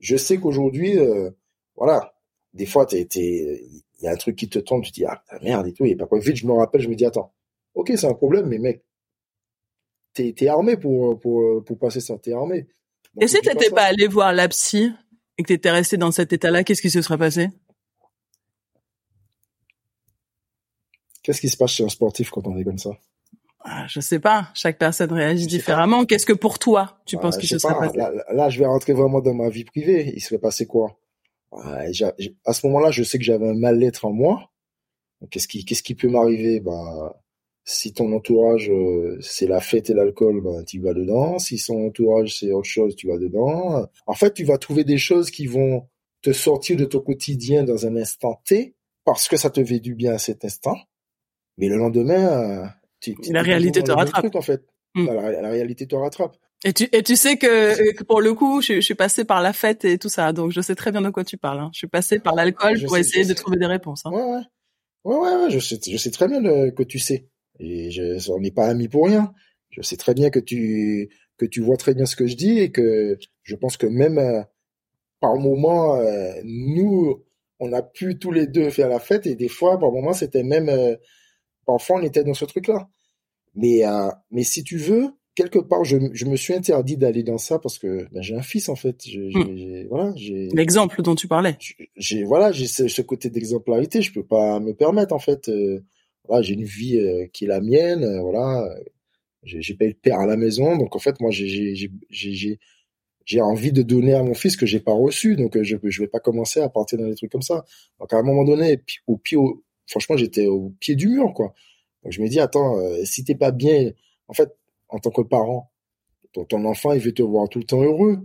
je 0.00 0.16
sais 0.16 0.36
qu'aujourd'hui, 0.38 0.98
euh, 0.98 1.30
voilà, 1.76 2.12
des 2.52 2.66
fois, 2.66 2.84
t'es, 2.86 3.06
il 3.14 3.82
y 4.02 4.08
a 4.08 4.10
un 4.12 4.16
truc 4.16 4.36
qui 4.36 4.48
te 4.48 4.58
tombe, 4.58 4.82
tu 4.82 4.90
te 4.90 4.96
dis, 4.96 5.04
ah, 5.06 5.22
merde 5.42 5.66
et 5.68 5.72
tout, 5.72 5.84
et 5.86 5.94
parfois, 5.96 6.18
vite, 6.18 6.36
je 6.36 6.46
me 6.46 6.52
rappelle, 6.52 6.80
je 6.82 6.88
me 6.88 6.94
dis, 6.96 7.06
attends, 7.06 7.32
ok, 7.74 7.92
c'est 7.96 8.06
un 8.06 8.14
problème, 8.14 8.46
mais 8.46 8.58
mec, 8.58 8.82
t'es, 10.14 10.32
t'es 10.36 10.48
armé 10.48 10.76
pour, 10.76 11.18
pour, 11.20 11.64
pour 11.64 11.78
passer 11.78 12.00
ça, 12.00 12.18
t'es 12.18 12.32
armé. 12.32 12.66
Donc, 13.14 13.24
Et 13.24 13.28
si 13.28 13.40
t'étais 13.40 13.68
ça. 13.70 13.74
pas 13.74 13.82
allé 13.84 14.06
voir 14.06 14.32
la 14.32 14.48
psy 14.48 14.92
et 15.38 15.42
que 15.42 15.48
t'étais 15.48 15.70
resté 15.70 15.96
dans 15.96 16.10
cet 16.10 16.32
état-là, 16.32 16.64
qu'est-ce 16.64 16.82
qui 16.82 16.90
se 16.90 17.02
serait 17.02 17.18
passé? 17.18 17.48
Qu'est-ce 21.22 21.40
qui 21.40 21.48
se 21.48 21.56
passe 21.56 21.72
chez 21.72 21.84
un 21.84 21.88
sportif 21.88 22.30
quand 22.30 22.46
on 22.46 22.56
est 22.56 22.64
comme 22.64 22.78
ça? 22.78 22.90
Ah, 23.62 23.86
Je 23.88 24.00
sais 24.00 24.18
pas, 24.20 24.48
chaque 24.54 24.78
personne 24.78 25.12
réagit 25.12 25.46
différemment. 25.46 26.04
Qu'est-ce 26.06 26.24
que 26.24 26.32
pour 26.32 26.58
toi, 26.58 26.98
tu 27.04 27.16
Bah, 27.16 27.22
penses 27.22 27.34
je 27.36 27.40
qu'il 27.40 27.48
se 27.50 27.58
serait 27.58 27.74
pas, 27.74 27.80
passé? 27.80 27.98
Là, 27.98 28.10
là, 28.32 28.48
je 28.48 28.58
vais 28.58 28.66
rentrer 28.66 28.94
vraiment 28.94 29.20
dans 29.20 29.34
ma 29.34 29.50
vie 29.50 29.64
privée. 29.64 30.12
Il 30.16 30.20
serait 30.20 30.38
passé 30.38 30.66
quoi? 30.66 30.98
Ouais, 31.52 31.92
j'- 31.92 32.04
À 32.46 32.52
ce 32.54 32.66
moment-là, 32.68 32.90
je 32.90 33.02
sais 33.02 33.18
que 33.18 33.24
j'avais 33.24 33.48
un 33.48 33.54
mal-être 33.54 34.06
en 34.06 34.12
moi. 34.12 34.50
Qu'est-ce 35.30 35.46
qui, 35.48 35.64
qu'est-ce 35.66 35.82
qui 35.82 35.94
peut 35.94 36.08
m'arriver? 36.08 36.60
Bah, 36.60 37.19
si 37.72 37.92
ton 37.92 38.12
entourage 38.12 38.68
euh, 38.70 39.16
c'est 39.20 39.46
la 39.46 39.60
fête 39.60 39.90
et 39.90 39.94
l'alcool, 39.94 40.40
ben 40.42 40.64
tu 40.64 40.80
vas 40.80 40.92
dedans. 40.94 41.38
Si 41.38 41.58
son 41.58 41.86
entourage 41.86 42.36
c'est 42.38 42.52
autre 42.52 42.68
chose, 42.68 42.96
tu 42.96 43.06
vas 43.08 43.18
dedans. 43.18 43.86
En 44.06 44.14
fait, 44.14 44.34
tu 44.34 44.44
vas 44.44 44.58
trouver 44.58 44.84
des 44.84 44.98
choses 44.98 45.30
qui 45.30 45.46
vont 45.46 45.86
te 46.22 46.32
sortir 46.32 46.76
de 46.76 46.84
ton 46.84 47.00
quotidien 47.00 47.62
dans 47.64 47.86
un 47.86 47.96
instant 47.96 48.40
T 48.46 48.74
parce 49.04 49.28
que 49.28 49.36
ça 49.36 49.50
te 49.50 49.64
fait 49.64 49.80
du 49.80 49.94
bien 49.94 50.12
à 50.14 50.18
cet 50.18 50.44
instant. 50.44 50.76
Mais 51.58 51.68
le 51.68 51.76
lendemain, 51.76 52.64
euh, 52.64 52.66
tu, 53.00 53.14
tu- 53.16 53.32
La 53.32 53.42
réalité 53.42 53.82
te 53.82 53.90
rattrape. 53.92 54.22
truc, 54.24 54.36
en 54.36 54.42
fait. 54.42 54.62
Mm. 54.94 55.06
La, 55.06 55.40
la 55.42 55.50
réalité 55.50 55.86
te 55.86 55.94
rattrape. 55.94 56.36
Et 56.64 56.72
tu 56.74 56.88
et 56.92 57.02
tu 57.02 57.16
sais 57.16 57.36
que, 57.38 57.92
que 57.92 58.04
pour 58.04 58.20
le 58.20 58.34
coup, 58.34 58.60
je, 58.60 58.74
je 58.74 58.80
suis 58.80 58.94
passée 58.94 59.24
par 59.24 59.40
la 59.40 59.52
fête 59.54 59.84
et 59.86 59.96
tout 59.96 60.10
ça, 60.10 60.32
donc 60.32 60.50
je 60.52 60.60
sais 60.60 60.74
très 60.74 60.90
bien 60.92 61.00
de 61.00 61.08
quoi 61.08 61.24
tu 61.24 61.38
parles. 61.38 61.60
hein. 61.60 61.70
Je 61.72 61.78
suis 61.78 61.86
passée 61.86 62.18
par 62.18 62.34
l'alcool 62.34 62.78
pour 62.84 62.94
sais, 62.96 63.00
essayer 63.00 63.22
de 63.24 63.28
sais. 63.30 63.34
trouver 63.34 63.56
des 63.56 63.64
réponses. 63.66 64.02
hein. 64.04 64.10
Ouais, 64.12 64.22
ouais. 64.22 64.42
Ouais, 65.04 65.16
ouais, 65.16 65.36
ouais, 65.44 65.50
je 65.50 65.58
sais, 65.58 65.78
je 65.90 65.96
sais 65.96 66.10
très 66.10 66.28
bien 66.28 66.40
le- 66.40 66.70
que 66.72 66.82
tu 66.82 66.98
sais. 66.98 67.26
Et 67.60 67.90
je, 67.90 68.30
on 68.32 68.40
n'est 68.40 68.50
pas 68.50 68.66
amis 68.66 68.88
pour 68.88 69.06
rien. 69.06 69.32
Je 69.70 69.82
sais 69.82 69.96
très 69.96 70.14
bien 70.14 70.30
que 70.30 70.40
tu, 70.40 71.08
que 71.36 71.46
tu 71.46 71.60
vois 71.60 71.76
très 71.76 71.94
bien 71.94 72.06
ce 72.06 72.16
que 72.16 72.26
je 72.26 72.34
dis 72.34 72.58
et 72.58 72.72
que 72.72 73.18
je 73.44 73.54
pense 73.54 73.76
que 73.76 73.86
même 73.86 74.18
euh, 74.18 74.42
par 75.20 75.36
moment, 75.36 75.96
euh, 75.96 76.32
nous, 76.44 77.22
on 77.60 77.72
a 77.72 77.82
pu 77.82 78.18
tous 78.18 78.32
les 78.32 78.46
deux 78.46 78.70
faire 78.70 78.88
la 78.88 78.98
fête 78.98 79.26
et 79.26 79.34
des 79.36 79.48
fois, 79.48 79.78
par 79.78 79.92
moment, 79.92 80.12
c'était 80.14 80.42
même, 80.42 80.68
euh, 80.68 80.96
parfois, 81.66 81.98
on 82.00 82.02
était 82.02 82.24
dans 82.24 82.34
ce 82.34 82.46
truc-là. 82.46 82.88
Mais, 83.54 83.82
mais 84.30 84.44
si 84.44 84.62
tu 84.64 84.76
veux, 84.78 85.10
quelque 85.34 85.58
part, 85.58 85.84
je, 85.84 85.96
je 86.12 86.24
me 86.24 86.36
suis 86.36 86.54
interdit 86.54 86.96
d'aller 86.96 87.22
dans 87.22 87.36
ça 87.38 87.58
parce 87.58 87.78
que 87.78 88.06
ben, 88.12 88.22
j'ai 88.22 88.34
un 88.36 88.42
fils, 88.42 88.68
en 88.68 88.76
fait. 88.76 88.96
J'ai, 89.04 89.30
j'ai- 89.30 89.86
voilà, 89.90 90.12
j'ai, 90.16 90.48
L'exemple 90.54 91.02
dont 91.02 91.14
tu 91.16 91.26
parlais. 91.28 91.56
j'ai 91.96 92.22
voilà 92.24 92.52
j'ai 92.52 92.66
ce, 92.66 92.88
ce 92.88 93.02
côté 93.02 93.28
d'exemplarité 93.28 94.02
je 94.02 94.12
peux 94.12 94.24
pas 94.24 94.60
me 94.60 94.72
permettre 94.72 95.12
en 95.14 95.18
fait 95.18 95.48
euh, 95.48 95.82
j'ai 96.42 96.54
une 96.54 96.64
vie 96.64 96.98
euh, 96.98 97.26
qui 97.32 97.44
est 97.44 97.48
la 97.48 97.60
mienne 97.60 98.04
euh, 98.04 98.20
voilà. 98.20 98.68
J'ai 99.42 99.74
pas 99.74 99.86
eu 99.86 99.94
de 99.94 99.98
père 99.98 100.20
à 100.20 100.26
la 100.26 100.36
maison 100.36 100.76
donc 100.76 100.94
en 100.94 100.98
fait 100.98 101.18
moi 101.20 101.30
j'ai 101.30 102.58
envie 103.40 103.72
de 103.72 103.82
donner 103.82 104.14
à 104.14 104.22
mon 104.22 104.34
fils 104.34 104.56
que 104.56 104.66
j'ai 104.66 104.80
pas 104.80 104.92
reçu 104.92 105.34
donc 105.34 105.56
euh, 105.56 105.62
je 105.62 105.76
je 105.82 106.02
vais 106.02 106.08
pas 106.08 106.20
commencer 106.20 106.60
à 106.60 106.68
partir 106.68 106.98
dans 106.98 107.08
des 107.08 107.14
trucs 107.14 107.32
comme 107.32 107.42
ça. 107.42 107.64
Donc 107.98 108.12
à 108.12 108.18
un 108.18 108.22
moment 108.22 108.44
donné 108.44 108.82
au 109.06 109.16
pied 109.16 109.38
franchement 109.86 110.16
j'étais 110.16 110.46
au 110.46 110.74
pied 110.78 110.94
du 110.94 111.08
mur 111.08 111.32
quoi. 111.34 111.54
Donc 112.02 112.12
je 112.12 112.22
me 112.22 112.28
dis 112.28 112.38
attends 112.38 112.78
euh, 112.78 113.04
si 113.04 113.24
t'es 113.24 113.34
pas 113.34 113.50
bien 113.50 113.92
en 114.28 114.34
fait 114.34 114.54
en 114.88 114.98
tant 114.98 115.10
que 115.10 115.22
parent 115.22 115.72
ton, 116.32 116.44
ton 116.44 116.64
enfant 116.66 116.92
il 116.92 117.00
veut 117.00 117.12
te 117.12 117.22
voir 117.22 117.48
tout 117.48 117.60
le 117.60 117.64
temps 117.64 117.82
heureux. 117.82 118.18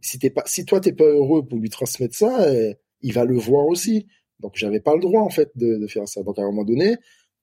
Si 0.00 0.18
t'es 0.18 0.30
pas 0.30 0.42
si 0.46 0.64
toi 0.64 0.80
t'es 0.80 0.94
pas 0.94 1.04
heureux 1.04 1.46
pour 1.46 1.58
lui 1.58 1.68
transmettre 1.68 2.16
ça 2.16 2.46
il 3.02 3.12
va 3.12 3.24
le 3.24 3.36
voir 3.36 3.66
aussi. 3.66 4.06
Donc 4.40 4.52
j'avais 4.56 4.80
pas 4.80 4.94
le 4.94 5.00
droit 5.00 5.20
en 5.20 5.30
fait 5.30 5.50
de 5.54 5.86
faire 5.86 6.08
ça. 6.08 6.22
Donc 6.22 6.38
à 6.38 6.42
un 6.42 6.46
moment 6.46 6.64
donné 6.64 6.96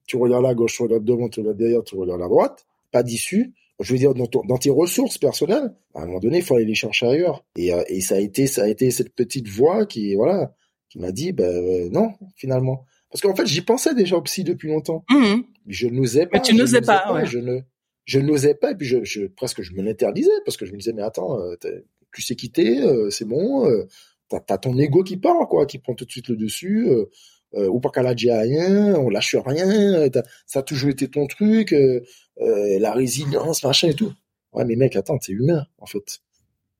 tu 0.10 0.18
regardes 0.18 0.46
à 0.46 0.54
gauche 0.54 0.76
tu 0.76 0.84
regardes 0.84 1.06
devant 1.06 1.30
tu 1.30 1.40
regardes 1.40 1.58
derrière 1.58 1.84
tu 1.84 1.96
regardes 1.96 2.22
à 2.22 2.28
droite 2.28 2.66
pas 2.92 3.04
d'issue 3.04 3.54
je 3.80 3.94
veux 3.94 4.00
dire 4.00 4.14
dans, 4.14 4.26
ton- 4.28 4.44
dans 4.44 4.58
tes 4.58 4.70
ressources 4.72 5.18
personnelles 5.18 5.74
à 5.96 6.02
un 6.02 6.06
moment 6.08 6.20
donné 6.20 6.38
il 6.40 6.44
faut 6.44 6.56
aller 6.56 6.66
les 6.66 6.76
chercher 6.76 7.06
ailleurs 7.08 7.46
et, 7.56 7.74
euh, 7.74 7.84
et 7.88 8.02
ça 8.02 8.16
a 8.16 8.20
été 8.20 8.48
ça 8.48 8.64
a 8.64 8.68
été 8.68 8.92
cette 8.92 9.14
petite 9.16 9.48
voix 9.48 9.86
qui 9.86 10.16
voilà 10.16 10.54
qui 10.90 11.00
m'a 11.00 11.12
dit 11.12 11.32
ben 11.32 11.46
euh, 11.46 11.90
non 11.92 12.14
finalement 12.36 12.84
parce 13.12 13.22
qu'en 13.22 13.36
fait 13.36 13.46
j'y 13.46 13.62
pensais 13.62 13.94
déjà 13.96 14.18
au 14.18 14.22
psy 14.24 14.44
depuis 14.44 14.70
longtemps 14.70 15.06
Mhm. 15.10 15.44
je 15.68 15.88
n'osais 15.88 16.26
pas. 16.26 16.38
Mais 16.40 16.42
tu 16.44 16.54
je 16.54 16.58
n'osais 16.62 16.82
pas, 16.82 17.14
ouais. 17.14 17.26
Je 17.26 17.40
ne, 17.40 17.60
je 18.06 18.20
n'osais 18.20 18.56
pas. 18.56 18.72
Et 18.72 18.76
puis 18.76 18.88
je, 18.88 19.04
je 19.04 19.26
presque 19.28 19.62
je 19.62 19.74
me 19.74 19.82
l'interdisais 19.84 20.30
parce 20.46 20.58
que 20.58 20.66
je 20.66 20.72
me 20.74 20.78
disais 20.78 20.94
mais 20.94 21.04
attends, 21.04 21.40
euh, 21.40 21.56
tu 22.14 22.22
sais 22.24 22.36
quitter, 22.36 22.82
c'est 23.12 23.26
bon. 23.26 23.68
T'as, 24.30 24.40
t'as 24.40 24.58
ton 24.60 24.78
ego 24.78 25.04
qui 25.04 25.18
part 25.18 25.48
quoi, 25.48 25.66
qui 25.66 25.78
prend 25.80 25.94
tout 25.96 26.06
de 26.06 26.12
suite 26.12 26.28
le 26.30 26.36
dessus. 26.36 26.88
Euh, 27.56 27.68
ou 27.68 27.80
pas 27.80 27.90
qu'à 27.90 28.04
la 28.04 28.12
rien, 28.12 28.94
on 28.96 29.10
lâche 29.10 29.36
rien. 29.36 30.08
t'as- 30.10 30.24
ça 30.46 30.60
a 30.60 30.62
toujours 30.64 30.92
été 30.92 31.08
ton 31.08 31.26
truc, 31.26 31.74
euh, 31.74 32.02
euh, 32.42 32.78
la 32.80 32.94
résilience, 32.94 33.64
machin 33.64 33.88
et 33.90 33.96
tout. 33.96 34.14
Ouais 34.54 34.66
mais 34.66 34.76
mec, 34.76 34.96
attends, 34.96 35.18
t'es 35.18 35.32
humain 35.32 35.66
en 35.80 35.86
fait. 35.88 36.20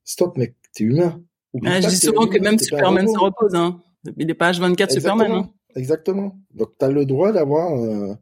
Stop 0.04 0.38
mec, 0.38 0.56
t'es 0.74 0.84
humain. 0.84 1.22
Pas 1.64 1.82
je 1.82 1.88
dis 1.88 1.98
souvent 1.98 2.28
que 2.28 2.38
même 2.40 2.60
Superman 2.60 3.08
se 3.08 3.18
repose. 3.18 3.56
Hein. 3.56 3.82
Il 4.18 4.30
est 4.30 4.36
pas 4.36 4.52
H24 4.52 4.92
Superman. 4.92 5.32
Hein. 5.32 5.50
Exactement. 5.76 6.36
Donc, 6.54 6.70
tu 6.80 6.86
as 6.86 6.90
le 6.90 7.06
droit 7.06 7.32
d'avoir 7.32 7.76
euh, 7.76 8.14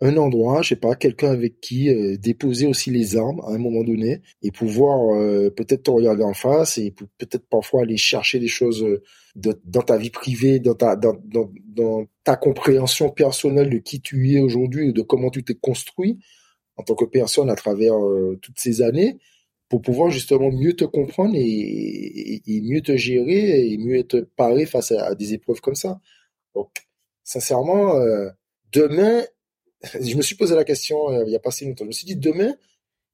un 0.00 0.16
endroit, 0.16 0.62
je 0.62 0.70
sais 0.70 0.76
pas, 0.76 0.96
quelqu'un 0.96 1.30
avec 1.30 1.60
qui 1.60 1.88
euh, 1.88 2.16
déposer 2.18 2.66
aussi 2.66 2.90
les 2.90 3.16
armes 3.16 3.40
à 3.46 3.50
un 3.52 3.58
moment 3.58 3.84
donné 3.84 4.20
et 4.42 4.50
pouvoir 4.50 5.14
euh, 5.16 5.50
peut-être 5.50 5.84
te 5.84 5.90
regarder 5.90 6.24
en 6.24 6.34
face 6.34 6.78
et 6.78 6.90
peut-être 6.90 7.46
parfois 7.48 7.82
aller 7.82 7.96
chercher 7.96 8.38
des 8.38 8.48
choses 8.48 8.82
euh, 8.82 9.02
dans 9.36 9.82
ta 9.82 9.96
vie 9.96 10.10
privée, 10.10 10.58
dans 10.60 10.74
ta, 10.74 10.96
compréhension 12.36 13.10
personnelle 13.10 13.70
de 13.70 13.78
qui 13.78 14.00
tu 14.00 14.32
es 14.32 14.40
aujourd'hui 14.40 14.88
ou 14.88 14.92
de 14.92 15.02
comment 15.02 15.30
tu 15.30 15.42
t'es 15.44 15.54
construit 15.54 16.18
en 16.76 16.82
tant 16.82 16.94
que 16.94 17.04
personne 17.04 17.50
à 17.50 17.54
travers 17.54 17.94
toutes 18.42 18.58
ces 18.58 18.82
années 18.82 19.18
pour 19.68 19.80
pouvoir 19.82 20.10
justement 20.10 20.50
mieux 20.52 20.74
te 20.74 20.84
comprendre 20.84 21.34
et, 21.34 21.40
et- 21.40 22.42
et 22.46 22.60
mieux 22.62 22.80
te 22.80 22.96
gérer 22.96 23.68
et 23.72 23.78
mieux 23.78 24.04
te 24.04 24.18
parer 24.18 24.66
face 24.66 24.92
à, 24.92 25.06
à 25.06 25.14
des 25.14 25.34
épreuves 25.34 25.60
comme 25.60 25.74
ça. 25.74 26.00
Donc, 26.54 26.70
sincèrement, 27.24 27.94
demain, 28.72 29.24
je 30.00 30.16
me 30.16 30.22
suis 30.22 30.34
posé 30.36 30.54
la 30.54 30.64
question 30.64 31.10
euh, 31.10 31.24
il 31.26 31.32
y 31.32 31.36
a 31.36 31.40
pas 31.40 31.50
si 31.50 31.64
longtemps. 31.66 31.84
Je 31.84 31.88
me 31.88 31.92
suis 31.92 32.06
dit, 32.06 32.16
demain, 32.16 32.54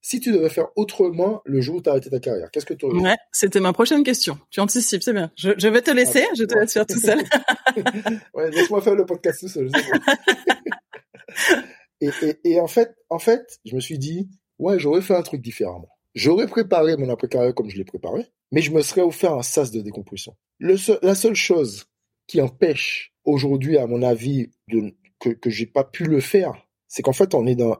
si 0.03 0.19
tu 0.21 0.33
devais 0.33 0.49
faire 0.49 0.69
autrement 0.77 1.43
le 1.45 1.61
jour 1.61 1.77
où 1.77 1.83
tu 1.83 1.89
as 1.89 1.93
arrêté 1.93 2.09
ta 2.11 2.21
carrière, 2.21 2.51
qu'est-ce 2.51 2.65
que 2.67 2.73
tu 2.75 2.87
aurais 2.87 2.97
fait? 2.99 3.05
Ouais, 3.05 3.17
c'était 3.33 3.61
ma 3.61 3.73
prochaine 3.75 4.03
question. 4.03 4.39
Tu 4.51 4.61
anticipes, 4.61 5.03
c'est 5.03 5.13
bien. 5.13 5.31
Je, 5.37 5.51
je 5.59 5.69
vais 5.69 5.83
te 5.83 5.91
laisser, 5.91 6.25
Ah, 6.31 6.35
je 6.39 6.45
te 6.45 6.55
ouais. 6.55 6.61
laisse 6.63 6.73
faire 6.73 6.87
tout 6.87 6.99
seul. 6.99 7.21
Ouais, 8.35 8.51
laisse-moi 8.51 8.81
faire 8.83 8.95
le 8.95 9.05
podcast 9.07 9.41
tout 9.41 9.49
seul. 9.49 9.71
et, 12.01 12.11
et, 12.23 12.41
et 12.53 12.61
en 12.61 12.67
fait, 12.67 12.95
en 13.09 13.19
fait, 13.19 13.59
je 13.65 13.75
me 13.75 13.81
suis 13.81 13.99
dit, 13.99 14.29
ouais, 14.59 14.79
j'aurais 14.79 15.03
fait 15.03 15.15
un 15.15 15.23
truc 15.23 15.43
différemment. 15.43 15.89
J'aurais 16.15 16.47
préparé 16.47 16.97
mon 16.97 17.09
après-carrière 17.11 17.55
comme 17.55 17.71
je 17.71 17.77
l'ai 17.77 17.85
préparé, 17.85 18.27
mais 18.51 18.63
je 18.63 18.73
me 18.73 18.83
serais 18.83 19.03
offert 19.03 19.35
un 19.35 19.43
sas 19.43 19.71
de 19.71 19.81
décompression. 19.81 20.37
Le 20.59 20.77
seul- 20.77 20.99
la 21.03 21.15
seule 21.15 21.37
chose 21.37 21.85
qui 22.27 22.41
empêche 22.41 23.13
aujourd'hui, 23.25 23.79
à 23.79 23.87
mon 23.87 24.03
avis, 24.03 24.51
de, 24.69 24.93
que, 25.21 25.31
que 25.31 25.51
j'ai 25.51 25.67
pas 25.67 25.85
pu 25.85 26.05
le 26.05 26.21
faire, 26.21 26.55
c'est 26.89 27.03
qu'en 27.03 27.13
fait, 27.13 27.35
on 27.35 27.47
est 27.47 27.55
dans, 27.55 27.77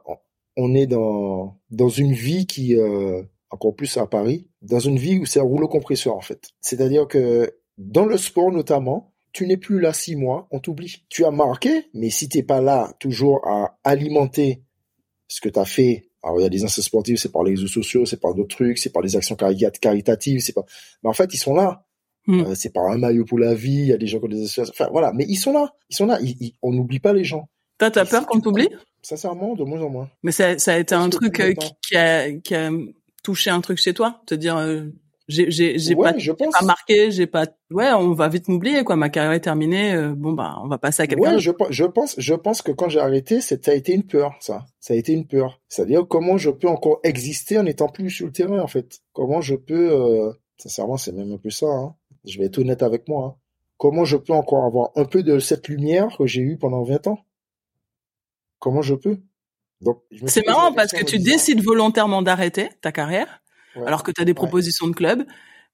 on 0.55 0.73
est 0.73 0.87
dans, 0.87 1.59
dans 1.69 1.89
une 1.89 2.13
vie 2.13 2.45
qui, 2.45 2.75
euh, 2.75 3.21
encore 3.49 3.75
plus 3.75 3.97
à 3.97 4.07
Paris, 4.07 4.47
dans 4.61 4.79
une 4.79 4.97
vie 4.97 5.19
où 5.19 5.25
c'est 5.25 5.39
un 5.39 5.43
rouleau 5.43 5.67
compresseur, 5.67 6.15
en 6.15 6.21
fait. 6.21 6.49
C'est-à-dire 6.61 7.07
que 7.07 7.53
dans 7.77 8.05
le 8.05 8.17
sport, 8.17 8.51
notamment, 8.51 9.13
tu 9.33 9.47
n'es 9.47 9.57
plus 9.57 9.79
là 9.79 9.93
six 9.93 10.15
mois, 10.15 10.47
on 10.51 10.59
t'oublie. 10.59 11.03
Tu 11.09 11.25
as 11.25 11.31
marqué, 11.31 11.87
mais 11.93 12.09
si 12.09 12.29
t'es 12.29 12.43
pas 12.43 12.61
là 12.61 12.93
toujours 12.99 13.45
à 13.47 13.77
alimenter 13.83 14.63
ce 15.27 15.39
que 15.39 15.49
tu 15.49 15.59
as 15.59 15.65
fait 15.65 16.09
Alors 16.21 16.39
il 16.39 16.43
y 16.43 16.45
a 16.45 16.49
des 16.49 16.63
instances 16.63 16.85
sportives, 16.85 17.17
c'est 17.17 17.31
par 17.31 17.43
les 17.43 17.51
réseaux 17.51 17.67
sociaux, 17.67 18.05
c'est 18.05 18.19
par 18.19 18.33
d'autres 18.33 18.55
trucs, 18.55 18.77
c'est 18.77 18.91
par 18.91 19.01
des 19.01 19.15
actions 19.15 19.35
caritatives, 19.35 20.41
c'est 20.41 20.53
pas. 20.53 20.65
Mais 21.03 21.09
en 21.09 21.13
fait, 21.13 21.33
ils 21.33 21.37
sont 21.37 21.55
là. 21.55 21.85
Hmm. 22.27 22.41
Euh, 22.41 22.55
c'est 22.55 22.71
par 22.71 22.85
un 22.85 22.97
maillot 22.97 23.25
pour 23.25 23.39
la 23.39 23.53
vie. 23.53 23.79
Il 23.79 23.87
y 23.87 23.93
a 23.93 23.97
des 23.97 24.07
gens 24.07 24.19
qui 24.19 24.25
ont 24.25 24.29
des 24.29 24.43
associations. 24.43 24.73
Enfin 24.73 24.89
voilà, 24.91 25.11
mais 25.13 25.25
ils 25.27 25.37
sont 25.37 25.53
là. 25.53 25.73
Ils 25.89 25.95
sont 25.95 26.05
là. 26.05 26.19
on 26.61 26.71
n'oublie 26.71 26.99
pas 26.99 27.13
les 27.13 27.23
gens. 27.23 27.49
Toi, 27.77 27.89
t'as 27.89 28.05
peur 28.05 28.27
qu'on 28.27 28.39
t'oublie? 28.39 28.69
Sincèrement, 29.01 29.55
de 29.55 29.63
moins 29.63 29.81
en 29.81 29.89
moins. 29.89 30.09
Mais 30.21 30.31
ça, 30.31 30.59
ça 30.59 30.73
a 30.73 30.77
été 30.77 30.93
un 30.93 31.09
truc 31.09 31.39
euh, 31.39 31.53
qui, 31.81 31.95
a, 31.95 32.31
qui 32.31 32.53
a 32.53 32.69
touché 33.23 33.49
un 33.49 33.61
truc 33.61 33.79
chez 33.79 33.93
toi, 33.93 34.21
te 34.27 34.35
dire. 34.35 34.57
Euh, 34.57 34.85
j'ai 35.31 35.49
j'ai 35.49 35.79
j'ai 35.79 35.95
pas, 35.95 36.13
pas 36.13 36.65
marqué 36.65 37.11
j'ai 37.11 37.25
pas 37.25 37.45
ouais 37.71 37.91
on 37.93 38.13
va 38.13 38.27
vite 38.27 38.47
m'oublier 38.47 38.83
quoi 38.83 38.95
ma 38.95 39.09
carrière 39.09 39.31
est 39.31 39.41
terminée 39.41 39.93
euh, 39.93 40.13
bon 40.13 40.33
bah 40.33 40.57
on 40.63 40.67
va 40.67 40.77
passer 40.77 41.03
à 41.03 41.07
quelqu'un 41.07 41.35
ouais 41.35 41.39
je, 41.39 41.51
je 41.69 41.85
pense 41.85 42.15
je 42.17 42.33
pense 42.33 42.61
que 42.61 42.71
quand 42.71 42.89
j'ai 42.89 42.99
arrêté 42.99 43.39
ça 43.39 43.55
a 43.67 43.73
été 43.73 43.93
une 43.93 44.03
peur 44.03 44.35
ça 44.39 44.65
ça 44.79 44.93
a 44.93 44.97
été 44.97 45.13
une 45.13 45.25
peur 45.27 45.61
c'est-à-dire 45.69 46.05
comment 46.07 46.37
je 46.37 46.49
peux 46.49 46.67
encore 46.67 46.99
exister 47.03 47.57
en 47.57 47.65
étant 47.65 47.87
plus 47.87 48.09
sur 48.09 48.25
le 48.25 48.33
terrain 48.33 48.59
en 48.59 48.67
fait 48.67 48.99
comment 49.13 49.41
je 49.41 49.55
peux 49.55 49.91
euh, 49.91 50.31
sincèrement 50.57 50.97
c'est 50.97 51.13
même 51.13 51.31
un 51.31 51.37
peu 51.37 51.49
ça 51.49 51.67
hein. 51.67 51.95
Je 52.25 52.39
vais 52.39 52.45
être 52.45 52.57
honnête 52.59 52.83
avec 52.83 53.07
moi 53.07 53.25
hein. 53.25 53.41
comment 53.77 54.05
je 54.05 54.17
peux 54.17 54.33
encore 54.33 54.65
avoir 54.65 54.91
un 54.95 55.05
peu 55.05 55.23
de 55.23 55.39
cette 55.39 55.67
lumière 55.67 56.15
que 56.17 56.25
j'ai 56.25 56.41
eue 56.41 56.57
pendant 56.57 56.83
20 56.83 57.07
ans? 57.07 57.25
Comment 58.59 58.81
je 58.81 58.95
peux? 58.95 59.17
Donc 59.81 60.03
c'est 60.27 60.45
marrant 60.45 60.71
parce 60.73 60.91
que 60.91 61.03
tu 61.03 61.17
décides 61.17 61.63
volontairement 61.63 62.21
d'arrêter 62.21 62.69
ta 62.81 62.91
carrière 62.91 63.41
alors 63.85 64.03
que 64.03 64.11
tu 64.11 64.21
as 64.21 64.25
des 64.25 64.33
propositions 64.33 64.87
de 64.87 64.93
club. 64.93 65.25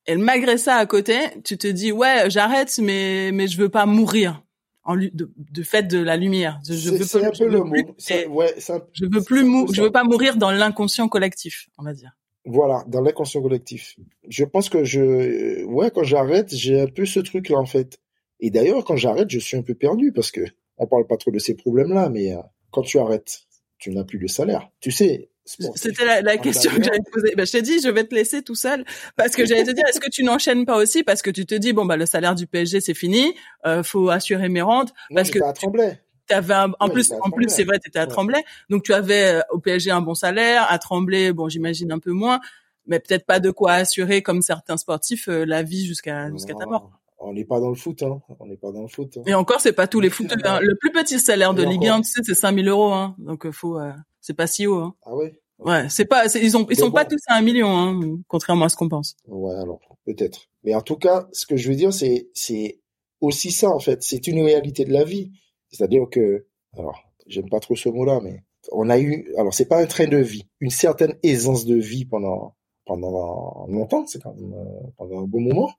Et 0.06 0.16
malgré 0.16 0.58
ça, 0.58 0.76
à 0.76 0.86
côté, 0.86 1.18
tu 1.44 1.58
te 1.58 1.68
dis 1.68 1.92
ouais, 1.92 2.30
j'arrête, 2.30 2.78
mais 2.82 3.32
mais 3.34 3.48
je 3.48 3.58
veux 3.58 3.70
pas 3.70 3.86
mourir 3.86 4.42
en 4.84 4.96
de, 4.96 5.12
de 5.36 5.64
fait 5.64 5.84
de 5.84 6.00
la 6.00 6.16
lumière. 6.16 6.60
Je, 6.66 6.74
je 6.74 6.92
veux 6.92 7.26
un 7.26 7.32
peu 7.32 7.48
le 7.48 7.64
mot. 7.64 7.76
ouais, 7.76 8.56
je 8.58 9.06
veux 9.06 9.22
plus 9.22 9.44
mou 9.44 9.68
je 9.74 9.82
veux 9.82 9.92
pas 9.92 10.06
mourir 10.06 10.38
dans 10.38 10.52
l'inconscient 10.52 11.10
collectif, 11.10 11.68
on 11.78 11.84
va 11.84 11.94
dire. 11.94 12.12
Voilà, 12.50 12.84
dans 12.88 13.02
l'inconscient 13.02 13.42
collectif. 13.42 13.98
Je 14.28 14.46
pense 14.46 14.70
que 14.70 14.86
je, 14.86 15.66
ouais, 15.66 15.92
quand 15.92 16.04
j'arrête, 16.04 16.56
j'ai 16.56 16.80
un 16.80 16.88
peu 16.88 17.06
ce 17.06 17.20
truc-là 17.20 17.58
en 17.58 17.66
fait. 17.66 18.00
Et 18.40 18.52
d'ailleurs, 18.52 18.86
quand 18.86 18.96
j'arrête, 18.96 19.30
je 19.30 19.40
suis 19.40 19.58
un 19.58 19.64
peu 19.64 19.76
perdu 19.76 20.12
parce 20.14 20.32
que 20.32 20.42
on 20.78 20.88
parle 20.88 21.06
pas 21.08 21.18
trop 21.18 21.32
de 21.32 21.40
ces 21.40 21.56
problèmes-là, 21.56 22.10
mais 22.10 22.34
euh, 22.34 22.42
quand 22.72 22.84
tu 22.84 23.00
arrêtes, 23.00 23.42
tu 23.80 23.92
n'as 23.92 24.04
plus 24.04 24.20
de 24.20 24.28
salaire. 24.28 24.70
Tu 24.80 24.92
sais, 24.92 25.30
c'était 25.76 26.06
la, 26.06 26.22
la 26.22 26.38
question 26.38 26.72
que 26.72 26.84
j'allais 26.84 27.00
te 27.00 27.10
poser. 27.10 27.34
Bah, 27.36 27.46
je 27.46 27.52
t'ai 27.52 27.62
dit, 27.62 27.80
je 27.82 27.90
vais 27.90 28.04
te 28.04 28.14
laisser 28.14 28.42
tout 28.42 28.56
seul 28.56 28.84
parce 29.16 29.36
que 29.36 29.46
j'allais 29.46 29.64
te 29.64 29.72
dire, 29.72 29.86
est-ce 29.88 30.00
que 30.00 30.10
tu 30.10 30.24
n'enchaînes 30.24 30.66
pas 30.66 30.78
aussi 30.78 31.04
parce 31.04 31.22
que 31.22 31.32
tu 31.32 31.46
te 31.46 31.56
dis, 31.56 31.74
bon 31.74 31.86
bah 31.86 31.98
le 31.98 32.06
salaire 32.06 32.36
du 32.36 32.48
PSG 32.48 32.82
c'est 32.82 32.94
fini, 32.94 33.34
euh, 33.66 33.82
faut 33.84 34.10
assurer 34.10 34.50
mes 34.50 34.62
rentes 34.62 34.94
parce 35.14 35.32
que 35.32 35.42
à 35.44 35.54
Tremblay. 35.54 36.00
Avais 36.30 36.56
en 36.80 36.90
plus, 36.90 37.12
en 37.22 37.30
plus 37.30 37.50
c'est 37.50 37.64
vrai, 37.64 37.80
tu 37.80 37.90
étais 37.90 38.00
à 38.00 38.08
Tremblay, 38.08 38.44
donc 38.70 38.84
tu 38.84 38.94
avais 38.94 39.36
euh, 39.36 39.42
au 39.52 39.60
PSG 39.60 39.92
un 39.92 40.02
bon 40.02 40.14
salaire, 40.14 40.66
à 40.70 40.78
Tremblay, 40.80 41.32
bon 41.34 41.50
j'imagine 41.50 41.92
un 41.92 42.00
peu 42.00 42.12
moins, 42.12 42.40
mais 42.86 43.00
peut-être 43.00 43.26
pas 43.26 43.40
de 43.40 43.52
quoi 43.52 43.74
assurer 43.74 44.22
comme 44.22 44.42
certains 44.42 44.78
sportifs 44.78 45.30
euh, 45.30 45.46
la 45.46 45.64
vie 45.64 45.86
jusqu'à 45.86 46.32
jusqu'à 46.32 46.54
ta 46.54 46.66
mort. 46.66 46.92
On 47.20 47.34
n'est 47.34 47.46
pas 47.46 47.60
dans 47.60 47.70
le 47.70 47.76
foot, 47.76 48.04
hein. 48.04 48.22
On 48.40 48.46
n'est 48.46 48.58
pas 48.58 48.72
dans 48.72 48.84
le 48.84 48.88
foot. 48.88 49.18
Hein. 49.18 49.24
Et 49.26 49.34
encore, 49.34 49.60
c'est 49.60 49.74
pas 49.74 49.88
tous 49.88 50.00
les 50.00 50.12
footeurs. 50.12 50.38
Hein. 50.46 50.60
Le 50.62 50.76
plus 50.76 50.92
petit 50.92 51.20
salaire 51.20 51.56
de 51.56 51.64
Ligue 51.64 51.88
1, 51.88 52.02
tu 52.02 52.12
sais, 52.12 52.22
c'est 52.24 52.36
5000 52.36 52.68
euros, 52.68 52.94
hein. 52.94 53.16
Donc, 53.18 53.50
faut, 53.50 53.80
c'est 54.22 54.36
pas 54.36 54.46
si 54.46 54.68
haut. 54.68 54.80
Hein. 54.80 54.96
Ah 55.04 55.16
ouais? 55.16 55.34
Ouais, 55.60 55.90
c'est 55.90 56.06
pas, 56.06 56.26
ils 56.36 56.56
ont, 56.56 56.68
ils 56.70 56.78
sont 56.78 56.92
pas 56.92 57.06
tous 57.06 57.20
à 57.28 57.36
un 57.36 57.42
million, 57.42 57.70
hein, 57.70 58.00
contrairement 58.28 58.66
à 58.66 58.70
ce 58.70 58.76
qu'on 58.76 58.90
pense. 58.90 59.16
Ouais, 59.26 59.56
alors 59.56 59.80
peut-être. 60.06 60.48
Mais 60.64 60.76
en 60.76 60.82
tout 60.82 60.98
cas, 60.98 61.28
ce 61.32 61.48
que 61.48 61.58
je 61.58 61.70
veux 61.70 61.76
dire, 61.76 61.92
c'est, 61.92 62.30
c'est 62.34 62.80
aussi 63.22 63.52
ça 63.52 63.70
en 63.70 63.80
fait. 63.80 64.04
C'est 64.04 64.28
une 64.28 64.44
réalité 64.44 64.86
de 64.86 64.94
la 64.94 65.04
vie. 65.04 65.32
C'est-à-dire 65.70 66.08
que, 66.10 66.46
alors, 66.78 67.04
j'aime 67.28 67.50
pas 67.50 67.60
trop 67.60 67.76
ce 67.76 67.90
mot-là, 67.90 68.20
mais 68.24 68.44
on 68.72 68.90
a 68.90 69.00
eu, 69.00 69.34
alors 69.38 69.54
c'est 69.54 69.68
pas 69.68 69.82
un 69.82 69.86
train 69.86 70.08
de 70.08 70.18
vie, 70.18 70.48
une 70.60 70.70
certaine 70.70 71.16
aisance 71.24 71.66
de 71.66 71.76
vie 71.76 72.06
pendant 72.06 72.56
pendant 72.88 73.68
longtemps, 73.68 74.06
c'est 74.08 74.22
quand 74.24 74.34
même 74.34 74.54
euh, 74.54 74.90
pendant 74.98 75.20
un 75.20 75.28
bon 75.28 75.42
moment. 75.42 75.70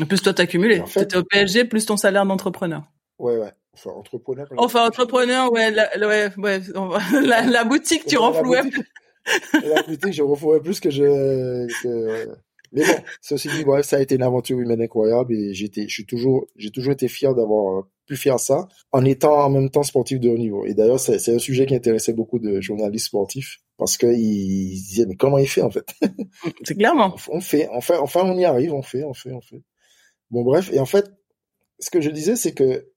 En 0.00 0.06
plus, 0.06 0.22
toi, 0.22 0.32
t'as 0.32 0.46
cumulé. 0.46 0.80
En 0.80 0.86
fait, 0.86 1.14
au 1.14 1.22
PSG 1.22 1.66
plus 1.66 1.86
ton 1.86 1.96
salaire 1.96 2.24
d'entrepreneur. 2.24 2.84
Ouais, 3.18 3.36
ouais. 3.36 3.52
Enfin, 3.74 3.90
entrepreneur. 3.90 4.46
Enfin, 4.56 4.86
entrepreneur, 4.86 5.52
ouais, 5.52 5.70
la, 5.70 5.90
ouais, 5.98 6.30
ouais. 6.38 6.60
La, 7.26 7.42
la 7.42 7.64
boutique, 7.64 8.06
tu 8.06 8.16
renflouais. 8.16 8.62
la 9.52 9.82
boutique, 9.82 10.12
je 10.12 10.22
refouais 10.22 10.60
plus 10.60 10.80
que 10.80 10.90
je. 10.90 11.66
Que... 11.82 12.34
Mais 12.74 12.84
bon, 12.84 13.02
ceci 13.22 13.48
dit, 13.48 13.64
bref, 13.64 13.86
ça 13.86 13.96
a 13.96 14.00
été 14.00 14.16
une 14.16 14.22
aventure 14.22 14.58
humaine 14.58 14.82
incroyable 14.82 15.32
et 15.32 15.54
j'étais, 15.54 15.88
je 15.88 15.94
suis 15.94 16.06
toujours, 16.06 16.46
j'ai 16.56 16.70
toujours 16.70 16.92
été 16.92 17.08
fier 17.08 17.34
d'avoir 17.34 17.78
euh, 17.78 17.82
pu 18.06 18.16
faire 18.16 18.38
ça 18.38 18.68
en 18.92 19.04
étant 19.04 19.44
en 19.44 19.50
même 19.50 19.70
temps 19.70 19.84
sportif 19.84 20.20
de 20.20 20.28
haut 20.28 20.36
niveau. 20.36 20.66
Et 20.66 20.74
d'ailleurs, 20.74 21.00
c'est, 21.00 21.18
c'est 21.18 21.34
un 21.34 21.38
sujet 21.38 21.66
qui 21.66 21.74
intéressait 21.74 22.12
beaucoup 22.12 22.38
de 22.38 22.60
journalistes 22.60 23.06
sportifs 23.06 23.60
parce 23.78 23.96
qu'ils 23.96 24.82
disaient 24.82 25.06
mais 25.06 25.16
comment 25.16 25.38
il 25.38 25.48
fait 25.48 25.62
en 25.62 25.70
fait? 25.70 25.86
C'est 26.64 26.74
clairement. 26.74 27.16
On 27.28 27.40
fait, 27.40 27.68
enfin, 27.72 27.98
enfin, 28.00 28.22
on 28.24 28.36
y 28.36 28.44
arrive, 28.44 28.74
on 28.74 28.82
fait, 28.82 29.04
on 29.04 29.14
fait, 29.14 29.32
on 29.32 29.40
fait. 29.40 29.62
Bon 30.30 30.42
bref, 30.42 30.70
et 30.72 30.78
en 30.78 30.86
fait, 30.86 31.10
ce 31.78 31.90
que 31.90 32.00
je 32.00 32.10
disais, 32.10 32.36
c'est 32.36 32.54
que 32.54 32.88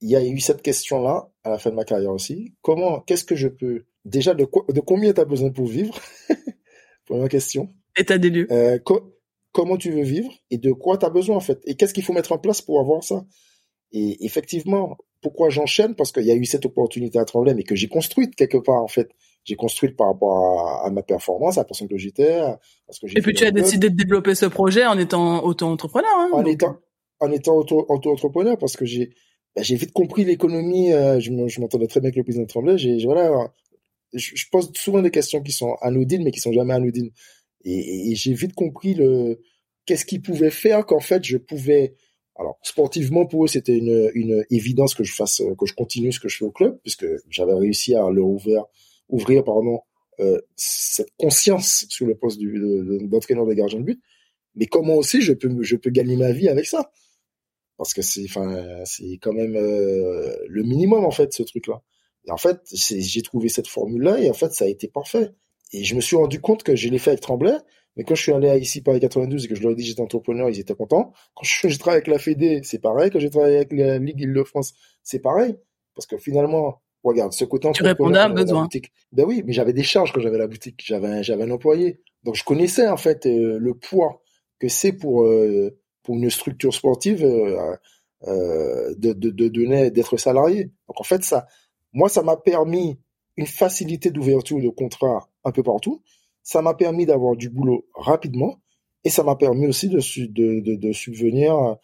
il 0.00 0.10
y 0.10 0.16
a 0.16 0.24
eu 0.24 0.38
cette 0.38 0.62
question-là 0.62 1.30
à 1.44 1.50
la 1.50 1.58
fin 1.58 1.70
de 1.70 1.76
ma 1.76 1.84
carrière 1.84 2.12
aussi. 2.12 2.54
Comment, 2.62 3.00
qu'est-ce 3.00 3.24
que 3.24 3.36
je 3.36 3.48
peux 3.48 3.86
déjà 4.04 4.34
de, 4.34 4.44
quoi, 4.44 4.64
de 4.68 4.80
combien 4.80 5.12
tu 5.12 5.20
as 5.20 5.24
besoin 5.24 5.50
pour 5.50 5.66
vivre? 5.66 5.98
Première 7.06 7.28
question. 7.28 7.72
État 7.96 8.18
des 8.18 8.30
lieux. 8.30 8.46
Euh, 8.50 8.78
comment 9.54 9.76
tu 9.76 9.90
veux 9.90 10.02
vivre 10.02 10.30
et 10.50 10.58
de 10.58 10.72
quoi 10.72 10.98
tu 10.98 11.06
as 11.06 11.10
besoin 11.10 11.36
en 11.36 11.40
fait. 11.40 11.60
Et 11.64 11.76
qu'est-ce 11.76 11.94
qu'il 11.94 12.02
faut 12.02 12.12
mettre 12.12 12.32
en 12.32 12.38
place 12.38 12.60
pour 12.60 12.80
avoir 12.80 13.02
ça? 13.02 13.24
Et 13.92 14.24
effectivement 14.26 14.98
pourquoi 15.22 15.48
j'enchaîne? 15.48 15.94
Parce 15.94 16.12
qu'il 16.12 16.24
y 16.24 16.30
a 16.30 16.34
eu 16.34 16.44
cette 16.44 16.66
opportunité 16.66 17.18
à 17.18 17.24
Tremblay 17.24 17.54
mais 17.54 17.62
que 17.62 17.74
j'ai 17.74 17.88
construite 17.88 18.34
quelque 18.34 18.58
part 18.58 18.82
en 18.82 18.88
fait. 18.88 19.10
J'ai 19.44 19.56
construite 19.56 19.96
par 19.96 20.08
rapport 20.08 20.82
à, 20.84 20.90
ma 20.90 21.02
performance 21.02 21.56
à 21.56 21.60
la 21.60 21.64
personne 21.64 21.88
que 21.88 21.96
j'étais 21.96 22.40
et 23.14 23.22
puis 23.22 23.34
tu 23.34 23.46
as 23.46 23.50
décidé 23.50 23.90
de 23.90 23.96
développer 23.96 24.34
ce 24.34 24.46
projet 24.46 24.84
en 24.84 24.98
étant 24.98 25.44
auto-entrepreneur 25.44 26.10
hein, 26.16 26.30
en 26.32 26.44
étant 26.44 26.76
en 27.20 27.30
étant 27.30 27.56
auto-entrepreneur 27.56 28.58
parce 28.58 28.76
que 28.76 28.84
j'ai 28.84 29.14
j'ai 29.56 29.76
vite 29.76 29.92
compris 29.92 30.24
l'économie 30.24 30.92
euh, 30.92 31.20
je 31.20 31.60
m'entendais 31.60 31.86
très 31.86 32.00
bien 32.00 32.08
avec 32.08 32.16
le 32.16 32.24
président 32.24 32.44
de 32.44 32.48
Tremblay. 32.48 32.76
J'ai 32.76 33.04
voilà 33.04 33.52
je, 34.14 34.44
pose 34.50 34.70
souvent 34.74 35.02
des 35.02 35.10
questions 35.10 35.42
qui 35.42 35.52
sont 35.52 35.76
anodines, 35.80 36.22
mais 36.22 36.30
qui 36.30 36.40
sont 36.40 36.52
jamais 36.52 36.74
anodines. 36.74 37.10
Et, 37.64 38.14
j'ai 38.14 38.34
vite 38.34 38.54
compris 38.54 38.94
le 38.94 39.40
qu'est-ce 39.86 40.04
qu'ils 40.04 40.22
pouvaient 40.22 40.50
faire 40.50 40.86
qu'en 40.86 41.00
fait 41.00 41.24
je 41.24 41.36
pouvais. 41.36 41.94
Alors 42.36 42.58
sportivement 42.62 43.26
pour 43.26 43.44
eux 43.44 43.48
c'était 43.48 43.76
une, 43.76 44.10
une 44.14 44.44
évidence 44.50 44.94
que 44.94 45.04
je 45.04 45.14
fasse 45.14 45.40
que 45.58 45.66
je 45.66 45.74
continue 45.74 46.10
ce 46.12 46.18
que 46.18 46.28
je 46.28 46.38
fais 46.38 46.44
au 46.44 46.50
club 46.50 46.80
puisque 46.82 47.06
j'avais 47.28 47.54
réussi 47.54 47.94
à 47.94 48.10
leur 48.10 48.26
ouvrir 48.26 48.64
ouvrir 49.08 49.44
pardon 49.44 49.80
euh, 50.20 50.40
cette 50.56 51.12
conscience 51.16 51.86
sur 51.88 52.06
le 52.06 52.16
poste 52.16 52.40
d'entraîneur 52.40 53.46
de, 53.46 53.50
de, 53.50 53.54
gardiens 53.54 53.80
de 53.80 53.84
but. 53.84 54.02
Mais 54.56 54.66
comment 54.66 54.94
aussi 54.94 55.20
je 55.20 55.32
peux 55.32 55.62
je 55.62 55.76
peux 55.76 55.90
gagner 55.90 56.16
ma 56.16 56.32
vie 56.32 56.48
avec 56.48 56.66
ça? 56.66 56.90
Parce 57.76 57.94
que 57.94 58.02
c'est 58.02 58.24
enfin 58.24 58.84
c'est 58.84 59.18
quand 59.22 59.32
même 59.32 59.56
euh, 59.56 60.36
le 60.48 60.62
minimum 60.64 61.04
en 61.04 61.10
fait 61.12 61.32
ce 61.32 61.44
truc 61.44 61.68
là. 61.68 61.82
Et 62.26 62.30
en 62.30 62.36
fait, 62.36 62.60
j'ai 62.72 63.22
trouvé 63.22 63.48
cette 63.48 63.68
formule-là 63.68 64.18
et 64.18 64.30
en 64.30 64.34
fait, 64.34 64.52
ça 64.52 64.64
a 64.64 64.68
été 64.68 64.88
parfait. 64.88 65.32
Et 65.74 65.84
je 65.84 65.94
me 65.94 66.00
suis 66.00 66.16
rendu 66.16 66.40
compte 66.40 66.62
que 66.62 66.76
je 66.76 66.88
l'ai 66.88 66.98
fait 66.98 67.10
avec 67.10 67.20
Tremblay, 67.20 67.56
mais 67.96 68.04
quand 68.04 68.14
je 68.14 68.22
suis 68.22 68.32
allé 68.32 68.48
à 68.48 68.56
ici 68.56 68.80
Paris 68.82 69.00
92 69.00 69.44
et 69.44 69.48
que 69.48 69.54
je 69.54 69.62
leur 69.62 69.72
ai 69.72 69.74
dit 69.74 69.82
que 69.82 69.88
j'étais 69.88 70.00
entrepreneur, 70.00 70.48
ils 70.48 70.58
étaient 70.58 70.74
contents. 70.74 71.12
Quand 71.34 71.44
j'ai 71.44 71.78
travaillé 71.78 71.96
avec 71.96 72.08
la 72.08 72.18
Fédé, 72.18 72.60
c'est 72.62 72.80
pareil. 72.80 73.10
Quand 73.10 73.18
j'ai 73.18 73.30
travaillé 73.30 73.56
avec 73.56 73.72
la 73.72 73.98
Ligue 73.98 74.20
Île-de-France, 74.20 74.74
c'est 75.02 75.20
pareil. 75.20 75.56
Parce 75.94 76.06
que 76.06 76.16
finalement, 76.16 76.82
regarde, 77.02 77.32
ce 77.32 77.44
côté 77.44 77.68
Tu 77.72 77.82
répondais 77.82 78.18
à 78.18 78.26
un 78.26 78.30
besoin. 78.30 78.68
Ben 79.12 79.24
oui, 79.24 79.42
mais 79.46 79.52
j'avais 79.52 79.72
des 79.72 79.82
charges 79.82 80.12
quand 80.12 80.20
j'avais 80.20 80.38
la 80.38 80.46
boutique. 80.46 80.82
J'avais, 80.84 81.22
j'avais 81.22 81.44
un 81.44 81.50
employé. 81.50 82.00
Donc 82.24 82.34
je 82.34 82.44
connaissais 82.44 82.88
en 82.88 82.96
fait 82.96 83.26
euh, 83.26 83.58
le 83.58 83.74
poids 83.74 84.22
que 84.58 84.68
c'est 84.68 84.92
pour 84.92 85.24
euh, 85.24 85.78
pour 86.02 86.16
une 86.16 86.30
structure 86.30 86.72
sportive 86.72 87.24
euh, 87.24 87.76
euh 88.26 88.94
de, 88.96 89.12
de, 89.12 89.30
de 89.30 89.48
donner 89.48 89.90
d'être 89.90 90.16
salarié. 90.16 90.64
Donc 90.88 91.00
en 91.00 91.04
fait 91.04 91.22
ça 91.22 91.46
moi, 91.94 92.08
ça 92.08 92.22
m'a 92.22 92.36
permis 92.36 92.98
une 93.36 93.46
facilité 93.46 94.10
d'ouverture 94.10 94.60
de 94.60 94.68
contrat 94.68 95.28
un 95.44 95.52
peu 95.52 95.62
partout. 95.62 96.02
Ça 96.42 96.62
m'a 96.62 96.74
permis 96.74 97.06
d'avoir 97.06 97.36
du 97.36 97.48
boulot 97.48 97.86
rapidement 97.94 98.60
et 99.04 99.10
ça 99.10 99.22
m'a 99.22 99.36
permis 99.36 99.66
aussi 99.66 99.88
de, 99.88 100.00
de, 100.28 100.76
de, 100.76 100.92
subvenir, 100.92 101.76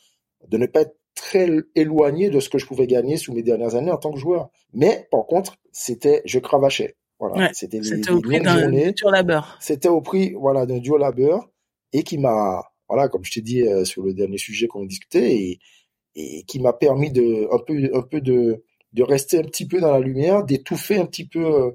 de 0.48 0.58
ne 0.58 0.66
pas 0.66 0.82
être 0.82 0.96
très 1.14 1.48
éloigné 1.74 2.30
de 2.30 2.40
ce 2.40 2.48
que 2.48 2.58
je 2.58 2.66
pouvais 2.66 2.86
gagner 2.86 3.16
sous 3.16 3.32
mes 3.32 3.42
dernières 3.42 3.74
années 3.74 3.90
en 3.90 3.98
tant 3.98 4.12
que 4.12 4.18
joueur. 4.18 4.50
Mais 4.72 5.06
par 5.10 5.26
contre, 5.26 5.56
c'était, 5.72 6.22
je 6.24 6.38
cravachais. 6.38 6.96
Voilà, 7.18 7.50
c'était 7.52 7.80
au 8.10 8.20
prix 8.20 8.40
d'un 8.40 8.70
dur 8.92 9.10
labeur. 9.10 9.58
C'était 9.60 9.88
au 9.88 10.00
prix, 10.00 10.32
voilà, 10.32 10.64
d'un 10.64 10.78
dur 10.78 10.96
labeur 10.96 11.50
et 11.92 12.02
qui 12.02 12.16
m'a, 12.16 12.62
voilà, 12.88 13.08
comme 13.08 13.24
je 13.24 13.32
t'ai 13.32 13.42
dit 13.42 13.62
euh, 13.62 13.84
sur 13.84 14.02
le 14.02 14.14
dernier 14.14 14.38
sujet 14.38 14.68
qu'on 14.68 14.86
discutait 14.86 15.34
et, 15.34 15.58
et 16.14 16.44
qui 16.44 16.60
m'a 16.60 16.72
permis 16.72 17.10
de 17.10 17.46
un 17.52 17.58
peu, 17.58 17.90
un 17.94 18.02
peu 18.02 18.22
de 18.22 18.64
de 18.92 19.02
rester 19.02 19.38
un 19.38 19.42
petit 19.42 19.66
peu 19.68 19.80
dans 19.80 19.92
la 19.92 20.00
lumière, 20.00 20.44
d'étouffer 20.44 20.96
un 20.96 21.06
petit 21.06 21.26
peu 21.26 21.44
euh, 21.44 21.70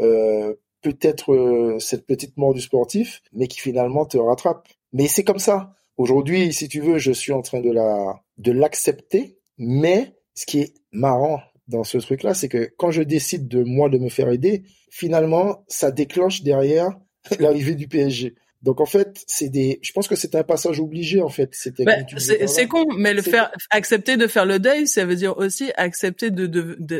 euh 0.00 0.54
peut-être 0.82 1.32
euh, 1.32 1.78
cette 1.78 2.06
petite 2.06 2.36
mort 2.36 2.54
du 2.54 2.60
sportif, 2.60 3.22
mais 3.32 3.46
qui 3.46 3.60
finalement 3.60 4.06
te 4.06 4.16
rattrape. 4.16 4.68
Mais 4.92 5.08
c'est 5.08 5.24
comme 5.24 5.38
ça. 5.38 5.74
Aujourd'hui, 5.96 6.52
si 6.52 6.68
tu 6.68 6.80
veux, 6.80 6.98
je 6.98 7.12
suis 7.12 7.32
en 7.32 7.42
train 7.42 7.60
de 7.60 7.70
la 7.70 8.20
de 8.38 8.52
l'accepter, 8.52 9.38
mais 9.58 10.14
ce 10.34 10.46
qui 10.46 10.60
est 10.60 10.74
marrant 10.92 11.40
dans 11.66 11.84
ce 11.84 11.98
truc-là, 11.98 12.34
c'est 12.34 12.48
que 12.48 12.70
quand 12.78 12.90
je 12.90 13.02
décide 13.02 13.48
de 13.48 13.62
moi 13.62 13.88
de 13.88 13.98
me 13.98 14.08
faire 14.08 14.30
aider, 14.30 14.62
finalement, 14.90 15.64
ça 15.68 15.90
déclenche 15.90 16.42
derrière 16.42 16.98
l'arrivée 17.40 17.74
du 17.74 17.88
PSG. 17.88 18.34
Donc 18.62 18.80
en 18.80 18.86
fait, 18.86 19.22
c'est 19.26 19.48
des. 19.48 19.78
Je 19.82 19.92
pense 19.92 20.08
que 20.08 20.16
c'est 20.16 20.34
un 20.34 20.42
passage 20.42 20.80
obligé 20.80 21.22
en 21.22 21.28
fait. 21.28 21.50
C'était. 21.52 21.84
Bah, 21.84 21.96
c'est 22.16 22.66
con, 22.66 22.86
mais 22.96 23.14
le 23.14 23.22
faire 23.22 23.52
accepter 23.70 24.16
de 24.16 24.26
faire 24.26 24.46
le 24.46 24.58
deuil, 24.58 24.88
ça 24.88 25.04
veut 25.04 25.14
dire 25.14 25.36
aussi 25.38 25.70
accepter 25.76 26.30
de 26.30 26.46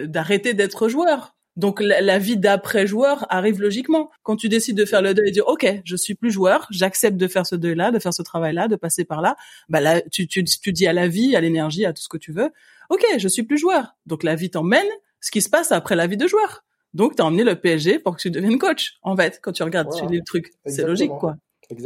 d'arrêter 0.07 0.53
de, 0.53 0.59
d'être 0.59 0.89
joueur. 0.89 1.37
Donc 1.59 1.81
la, 1.81 2.19
vie 2.21 2.37
d'après 2.37 2.87
joueur 2.87 3.27
arrive 3.31 3.61
logiquement. 3.61 4.11
Quand 4.23 4.37
tu 4.37 4.49
décides 4.49 4.77
de 4.77 4.85
faire 4.85 5.03
le 5.03 5.13
deuil 5.13 5.31
et 5.31 5.33
dire 5.33 5.49
OK, 5.49 5.67
je 5.85 5.97
suis 5.97 6.15
plus 6.15 6.31
joueur, 6.31 6.69
j'accepte 6.71 7.17
de 7.17 7.27
faire 7.27 7.45
ce 7.47 7.57
deuil-là, 7.57 7.91
de 7.91 7.99
faire 7.99 8.15
ce 8.15 8.23
travail-là, 8.23 8.69
de 8.69 8.77
passer 8.77 9.05
par 9.05 9.21
là. 9.21 9.37
Bah 9.69 9.81
là, 9.81 10.01
tu, 10.03 10.29
tu, 10.29 10.45
tu 10.45 10.73
dis 10.73 10.87
à 10.87 10.93
la 10.93 11.09
vie, 11.09 11.35
à 11.35 11.41
l'énergie, 11.41 11.85
à 11.85 11.93
tout 11.93 12.01
ce 12.01 12.09
que 12.09 12.17
tu 12.17 12.31
veux. 12.31 12.51
OK, 12.91 13.05
je 13.19 13.27
suis 13.27 13.43
plus 13.43 13.59
joueur. 13.59 13.97
Donc 14.07 14.23
la 14.23 14.37
vie 14.37 14.51
t'emmène 14.51 14.87
ce 15.21 15.33
qui 15.33 15.43
se 15.43 15.51
passe 15.51 15.73
après 15.73 15.97
la 15.97 16.07
vie 16.07 16.17
de 16.17 16.29
joueur. 16.29 16.65
Donc 16.95 17.17
t'as 17.17 17.25
emmené 17.25 17.43
le 17.43 17.57
PSG 17.57 17.99
pour 17.99 18.15
que 18.15 18.23
tu 18.23 18.31
deviennes 18.31 18.59
coach. 18.59 18.97
En 19.03 19.17
fait, 19.17 19.41
quand 19.43 19.51
tu 19.51 19.65
regardes 19.65 19.93
sur 19.93 20.09
les 20.09 20.23
trucs, 20.23 20.53
c'est 20.65 20.85
logique 20.85 21.11
quoi. 21.19 21.35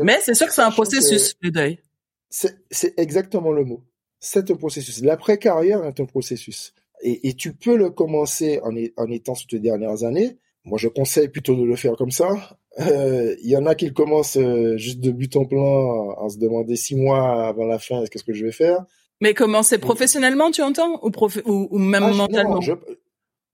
Mais 0.02 0.18
c'est 0.22 0.34
sûr 0.34 0.48
que 0.48 0.52
c'est 0.52 0.60
un 0.60 0.70
processus 0.70 1.34
le 1.40 1.50
deuil. 1.50 1.78
C'est 2.28 2.98
exactement 2.98 3.52
le 3.52 3.64
mot. 3.64 3.82
C'est 4.20 4.50
un 4.50 4.56
processus. 4.56 5.00
L'après 5.00 5.38
carrière 5.38 5.82
est 5.86 5.98
un 5.98 6.04
processus 6.04 6.74
et, 7.02 7.28
et, 7.28 7.34
tu 7.34 7.52
peux 7.52 7.76
le 7.76 7.90
commencer 7.90 8.60
en, 8.62 8.70
en 8.96 9.10
étant 9.10 9.34
sur 9.34 9.48
tes 9.48 9.58
dernières 9.58 10.04
années. 10.04 10.38
Moi, 10.64 10.78
je 10.78 10.88
conseille 10.88 11.28
plutôt 11.28 11.56
de 11.56 11.64
le 11.64 11.76
faire 11.76 11.96
comme 11.96 12.12
ça. 12.12 12.28
Euh, 12.80 13.34
il 13.42 13.50
y 13.50 13.56
en 13.56 13.66
a 13.66 13.74
qui 13.74 13.86
le 13.86 13.92
commencent 13.92 14.38
euh, 14.38 14.76
juste 14.76 15.00
de 15.00 15.10
but 15.10 15.36
en 15.36 15.44
plein, 15.44 15.58
en 15.58 16.28
se 16.28 16.38
demandant 16.38 16.74
six 16.74 16.94
mois 16.94 17.48
avant 17.48 17.66
la 17.66 17.78
fin, 17.78 18.04
qu'est-ce 18.06 18.24
que 18.24 18.32
je 18.32 18.46
vais 18.46 18.52
faire. 18.52 18.78
Mais 19.20 19.34
commencer 19.34 19.78
professionnellement, 19.78 20.50
tu 20.50 20.62
entends, 20.62 21.00
ou, 21.02 21.10
ou, 21.44 21.68
ou 21.70 21.78
même 21.78 22.02
ah, 22.04 22.12
mentalement? 22.12 22.54
non 22.54 22.60
je, 22.60 22.72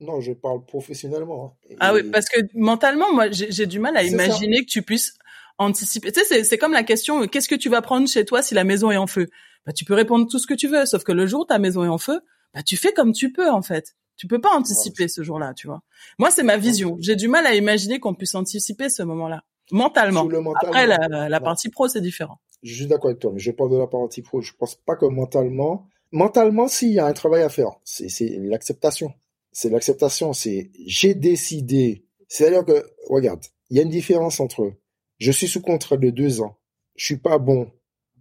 non, 0.01 0.21
je 0.21 0.33
parle 0.33 0.65
professionnellement. 0.65 1.57
Hein. 1.71 1.77
ah 1.81 1.95
oui, 1.95 2.03
parce 2.05 2.29
que 2.29 2.41
mentalement, 2.55 3.13
moi, 3.13 3.31
j'ai 3.31 3.67
du 3.67 3.79
mal 3.79 3.97
à 3.97 4.05
imaginer 4.05 4.61
que 4.61 4.71
tu 4.71 4.83
puisses 4.83 5.15
anticiper. 5.59 6.13
Tu 6.13 6.21
sais, 6.25 6.45
c'est 6.45 6.59
comme 6.59 6.73
la 6.73 6.85
question, 6.85 7.27
qu'est-ce 7.27 7.49
que 7.49 7.57
tu 7.57 7.69
vas 7.69 7.83
prendre 7.83 8.07
chez 8.09 8.25
toi 8.25 8.43
si 8.43 8.55
la 8.55 8.65
maison 8.65 8.91
est 8.91 8.97
en 8.97 9.07
feu? 9.07 9.29
Bah, 9.67 9.73
tu 9.73 9.85
peux 9.85 9.95
répondre 9.95 10.29
tout 10.31 10.39
ce 10.39 10.47
que 10.47 10.55
tu 10.55 10.69
veux, 10.69 10.87
sauf 10.87 11.03
que 11.03 11.13
le 11.13 11.27
jour 11.27 11.41
où 11.41 11.45
ta 11.45 11.59
maison 11.59 11.85
est 11.85 11.89
en 11.89 11.99
feu, 11.99 12.21
bah 12.55 12.63
tu 12.63 12.77
fais 12.77 12.93
comme 12.93 13.13
tu 13.13 13.33
peux 13.33 13.51
en 13.51 13.63
fait. 13.63 13.95
Tu 14.17 14.27
peux 14.27 14.41
pas 14.41 14.57
anticiper 14.57 15.07
ce 15.07 15.23
jour-là, 15.23 15.55
tu 15.55 15.69
vois. 15.69 15.81
Moi, 16.19 16.33
c'est 16.33 16.43
ma 16.43 16.57
vision. 16.57 16.97
J'ai 16.99 17.15
du 17.15 17.29
mal 17.29 17.47
à 17.47 17.55
imaginer 17.55 18.01
qu'on 18.01 18.15
puisse 18.15 18.35
anticiper 18.35 18.89
ce 18.89 19.05
moment-là 19.05 19.45
mentalement. 19.73 20.29
Après, 20.63 20.87
la, 20.87 21.41
partie 21.41 21.69
pro, 21.69 21.89
c'est 21.89 22.01
différent. 22.01 22.39
Je 22.63 22.75
suis 22.75 22.87
d'accord 22.87 23.11
avec 23.11 23.21
toi, 23.21 23.31
mais 23.33 23.39
je 23.39 23.51
parle 23.51 23.71
de 23.71 23.77
la 23.77 23.87
partie 23.87 24.23
pro. 24.23 24.41
Je 24.41 24.53
pense 24.55 24.75
pas 24.75 24.97
que 24.97 25.07
mentalement, 25.07 25.87
mentalement, 26.11 26.69
s'il 26.69 26.93
y 26.93 26.99
a 26.99 27.07
un 27.07 27.13
travail 27.13 27.43
à 27.43 27.49
faire, 27.49 27.71
c'est 27.85 28.09
l'acceptation. 28.41 29.13
C'est 29.53 29.71
l'acceptation. 29.71 30.33
C'est 30.33 30.71
j'ai 30.87 31.15
décidé. 31.15 32.05
C'est-à-dire 32.29 32.65
que 32.65 32.85
regarde, 33.09 33.45
il 33.71 33.77
y 33.77 33.81
a 33.81 33.83
une 33.83 33.91
différence 33.91 34.41
entre 34.41 34.73
je 35.19 35.33
suis 35.33 35.49
sous 35.49 35.61
contrat 35.61 35.97
de 35.97 36.11
deux 36.11 36.41
ans, 36.41 36.59
je 36.95 37.05
suis 37.05 37.17
pas 37.17 37.39
bon 37.39 37.71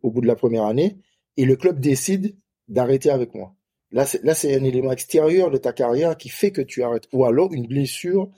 au 0.02 0.12
bout 0.12 0.22
de 0.22 0.28
la 0.28 0.36
première 0.36 0.64
année, 0.64 0.98
et 1.36 1.46
le 1.46 1.56
club 1.56 1.80
décide 1.80 2.38
d'arrêter 2.68 3.10
avec 3.10 3.34
moi. 3.36 3.56
Là, 3.92 4.06
c'est, 4.06 4.24
là, 4.24 4.34
c'est 4.34 4.54
un 4.56 4.64
élément 4.64 4.92
extérieur 4.92 5.50
de 5.50 5.58
ta 5.58 5.72
carrière 5.72 6.18
qui 6.18 6.30
fait 6.30 6.52
que 6.52 6.62
tu 6.62 6.84
arrêtes. 6.84 7.08
Ou 7.14 7.26
alors 7.26 7.54
une 7.54 7.68
blessure 7.68 8.30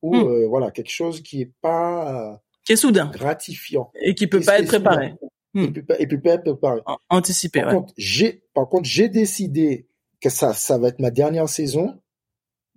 ou 0.00 0.16
hmm. 0.16 0.26
euh, 0.26 0.46
voilà 0.48 0.70
quelque 0.70 0.90
chose 0.90 1.22
qui 1.22 1.42
est 1.42 1.52
pas 1.60 2.40
qui 2.64 2.72
est 2.72 2.76
soudain, 2.76 3.10
gratifiant 3.12 3.90
et 4.00 4.14
qui 4.14 4.26
peut 4.26 4.40
pas 4.40 4.60
être 4.60 4.68
préparé. 4.68 5.14
Et, 5.54 5.68
puis, 5.68 5.84
et 5.98 6.06
puis 6.06 6.18
pas 6.18 6.30
être 6.30 6.44
préparé. 6.44 6.80
Anticipé. 7.08 7.62
Par 7.62 7.74
contre, 7.74 7.94
j'ai 7.96 8.42
par 8.54 8.68
contre 8.68 8.88
j'ai 8.88 9.08
décidé 9.08 9.86
que 10.20 10.30
ça 10.30 10.54
ça 10.54 10.78
va 10.78 10.88
être 10.88 11.00
ma 11.00 11.10
dernière 11.10 11.48
saison. 11.48 12.00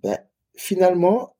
Ben 0.02 0.18
finalement, 0.56 1.36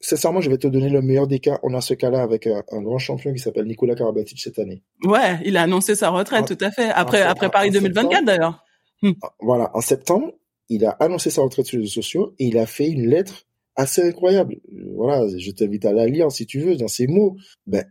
sincèrement, 0.00 0.40
je 0.40 0.50
vais 0.50 0.58
te 0.58 0.66
donner 0.66 0.88
le 0.88 1.02
meilleur 1.02 1.26
des 1.26 1.38
cas. 1.38 1.58
On 1.62 1.74
a 1.74 1.80
ce 1.80 1.94
cas-là 1.94 2.22
avec 2.22 2.46
un, 2.46 2.82
grand 2.82 2.98
champion 2.98 3.32
qui 3.32 3.38
s'appelle 3.38 3.66
Nicolas 3.66 3.94
Karabatic 3.94 4.40
cette 4.40 4.58
année. 4.58 4.82
Ouais, 5.04 5.38
il 5.44 5.56
a 5.56 5.62
annoncé 5.62 5.94
sa 5.94 6.10
retraite, 6.10 6.46
tout 6.46 6.64
à 6.64 6.70
fait. 6.70 6.90
Après, 6.90 7.22
après 7.22 7.50
Paris 7.50 7.70
2024 7.70 8.24
d'ailleurs. 8.24 8.64
Hmm. 9.02 9.12
Voilà, 9.40 9.70
en 9.76 9.80
septembre, 9.80 10.32
il 10.68 10.84
a 10.84 10.90
annoncé 10.90 11.30
sa 11.30 11.42
retraite 11.42 11.66
sur 11.66 11.76
les 11.76 11.82
réseaux 11.82 12.00
sociaux 12.02 12.34
et 12.38 12.46
il 12.46 12.58
a 12.58 12.66
fait 12.66 12.88
une 12.88 13.06
lettre 13.08 13.46
assez 13.76 14.02
incroyable. 14.02 14.56
Voilà, 14.94 15.26
je 15.36 15.50
t'invite 15.50 15.84
à 15.84 15.92
la 15.92 16.06
lire 16.06 16.30
si 16.30 16.46
tu 16.46 16.60
veux, 16.60 16.76
dans 16.76 16.88
ces 16.88 17.06
mots. 17.06 17.36
Ben, 17.66 17.84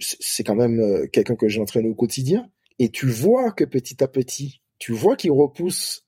c'est 0.00 0.44
quand 0.44 0.54
même 0.54 0.80
euh, 0.80 1.06
quelqu'un 1.06 1.36
que 1.36 1.48
j'entraîne 1.48 1.86
au 1.86 1.94
quotidien. 1.94 2.50
Et 2.78 2.88
tu 2.88 3.06
vois 3.06 3.52
que 3.52 3.64
petit 3.64 4.02
à 4.02 4.08
petit, 4.08 4.60
tu 4.78 4.92
vois 4.92 5.16
qu'il 5.16 5.30
repousse. 5.30 6.04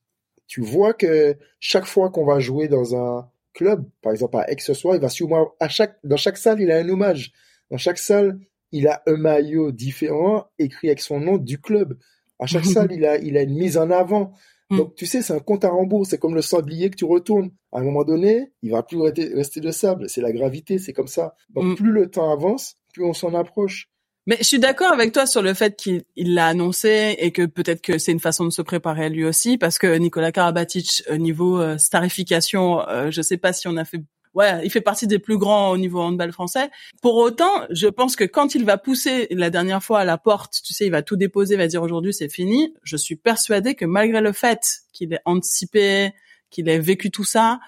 Tu 0.47 0.61
vois 0.61 0.93
que 0.93 1.37
chaque 1.61 1.87
fois 1.87 2.11
qu'on 2.11 2.27
va 2.27 2.41
jouer 2.41 2.69
dans 2.69 2.97
un 2.97 3.31
club, 3.53 3.89
par 4.03 4.13
exemple 4.13 4.37
à 4.37 4.51
Aix 4.51 4.57
ce 4.59 4.75
soir, 4.75 4.97
il 4.97 5.01
va 5.01 5.09
sûrement 5.09 5.55
à 5.61 5.69
chaque 5.69 5.99
dans 6.05 6.17
chaque 6.17 6.37
salle, 6.37 6.61
il 6.61 6.71
a 6.71 6.79
un 6.79 6.89
hommage. 6.89 7.33
Dans 7.71 7.79
chaque 7.79 7.99
salle, 7.99 8.39
il 8.73 8.89
a 8.89 9.03
un 9.07 9.17
maillot 9.17 9.73
différent 9.73 10.47
écrit 10.59 10.89
avec 10.89 11.01
son 11.01 11.21
nom 11.21 11.39
du 11.39 11.61
club. 11.61 11.97
À 12.39 12.47
chaque 12.47 12.65
salle, 12.65 12.93
il 12.93 13.05
a, 13.05 13.19
il 13.19 13.37
a 13.37 13.43
une 13.43 13.55
mise 13.55 13.77
en 13.77 13.91
avant. 13.91 14.33
Mm. 14.71 14.79
Donc, 14.79 14.95
tu 14.95 15.07
sais, 15.07 15.23
c'est 15.23 15.33
un 15.33 15.41
compte 15.41 15.65
à 15.65 15.71
rebours. 15.71 16.07
C'est 16.07 16.19
comme 16.19 16.35
le 16.35 16.43
sanglier 16.43 16.91
que 16.91 16.97
tu 16.97 17.05
retournes. 17.05 17.51
À 17.73 17.79
un 17.81 17.83
moment 17.83 18.05
donné, 18.05 18.53
il 18.63 18.71
va 18.71 18.83
plus 18.83 18.99
rester, 19.01 19.61
de 19.61 19.71
sable. 19.71 20.09
C'est 20.09 20.21
la 20.21 20.33
gravité, 20.33 20.79
c'est 20.79 20.93
comme 20.93 21.09
ça. 21.09 21.35
Donc, 21.51 21.65
mm. 21.65 21.75
plus 21.77 21.93
le 21.93 22.11
temps 22.11 22.33
avance, 22.33 22.77
plus 22.93 23.05
on 23.05 23.13
s'en 23.13 23.35
approche. 23.35 23.89
Mais 24.27 24.39
je 24.39 24.45
suis 24.45 24.59
d'accord 24.59 24.91
avec 24.91 25.13
toi 25.13 25.27
sur 25.27 25.43
le 25.43 25.53
fait 25.53 25.77
qu'il 25.77 26.05
l'a 26.17 26.47
annoncé 26.47 27.15
et 27.19 27.31
que 27.31 27.45
peut-être 27.45 27.83
que 27.83 27.99
c'est 27.99 28.13
une 28.13 28.21
façon 28.21 28.47
de 28.47 28.51
se 28.51 28.63
préparer 28.63 29.05
à 29.05 29.09
lui 29.11 29.25
aussi 29.25 29.59
parce 29.59 29.79
que 29.79 29.99
Nicolas 29.99 30.33
Karabatic 30.33 31.03
euh, 31.11 31.19
niveau 31.19 31.61
euh, 31.61 31.77
starification, 31.77 32.89
euh, 32.89 33.11
je 33.11 33.21
sais 33.21 33.37
pas 33.37 33.53
si 33.53 33.69
on 33.69 33.77
a 33.77 33.85
fait 33.85 34.03
ouais, 34.35 34.61
il 34.65 34.71
fait 34.71 34.81
partie 34.81 35.07
des 35.07 35.19
plus 35.19 35.39
grands 35.39 35.71
au 35.71 35.79
niveau 35.79 36.01
handball 36.01 36.33
français. 36.33 36.71
Pour 37.03 37.17
autant, 37.17 37.67
je 37.71 37.87
pense 37.87 38.17
que 38.17 38.25
quand 38.25 38.55
il 38.55 38.65
va 38.65 38.79
pousser 38.79 39.29
la 39.31 39.51
dernière 39.51 39.83
fois 39.83 40.01
à 40.01 40.05
la 40.05 40.19
porte, 40.19 40.61
tu 40.65 40.75
sais, 40.75 40.87
il 40.87 40.91
va 40.91 41.03
tout 41.03 41.17
déposer, 41.17 41.55
il 41.55 41.59
va 41.59 41.67
dire 41.67 41.83
aujourd'hui 41.83 42.13
c'est 42.13 42.29
fini. 42.29 42.75
Je 42.83 42.97
suis 42.97 43.17
persuadée 43.17 43.75
que 43.75 43.85
malgré 43.85 44.21
le 44.21 44.33
fait 44.33 44.83
qu'il 44.93 45.13
ait 45.13 45.21
anticipé, 45.25 46.13
qu'il 46.51 46.69
ait 46.69 46.79
vécu 46.79 47.11
tout 47.11 47.25
ça, 47.25 47.61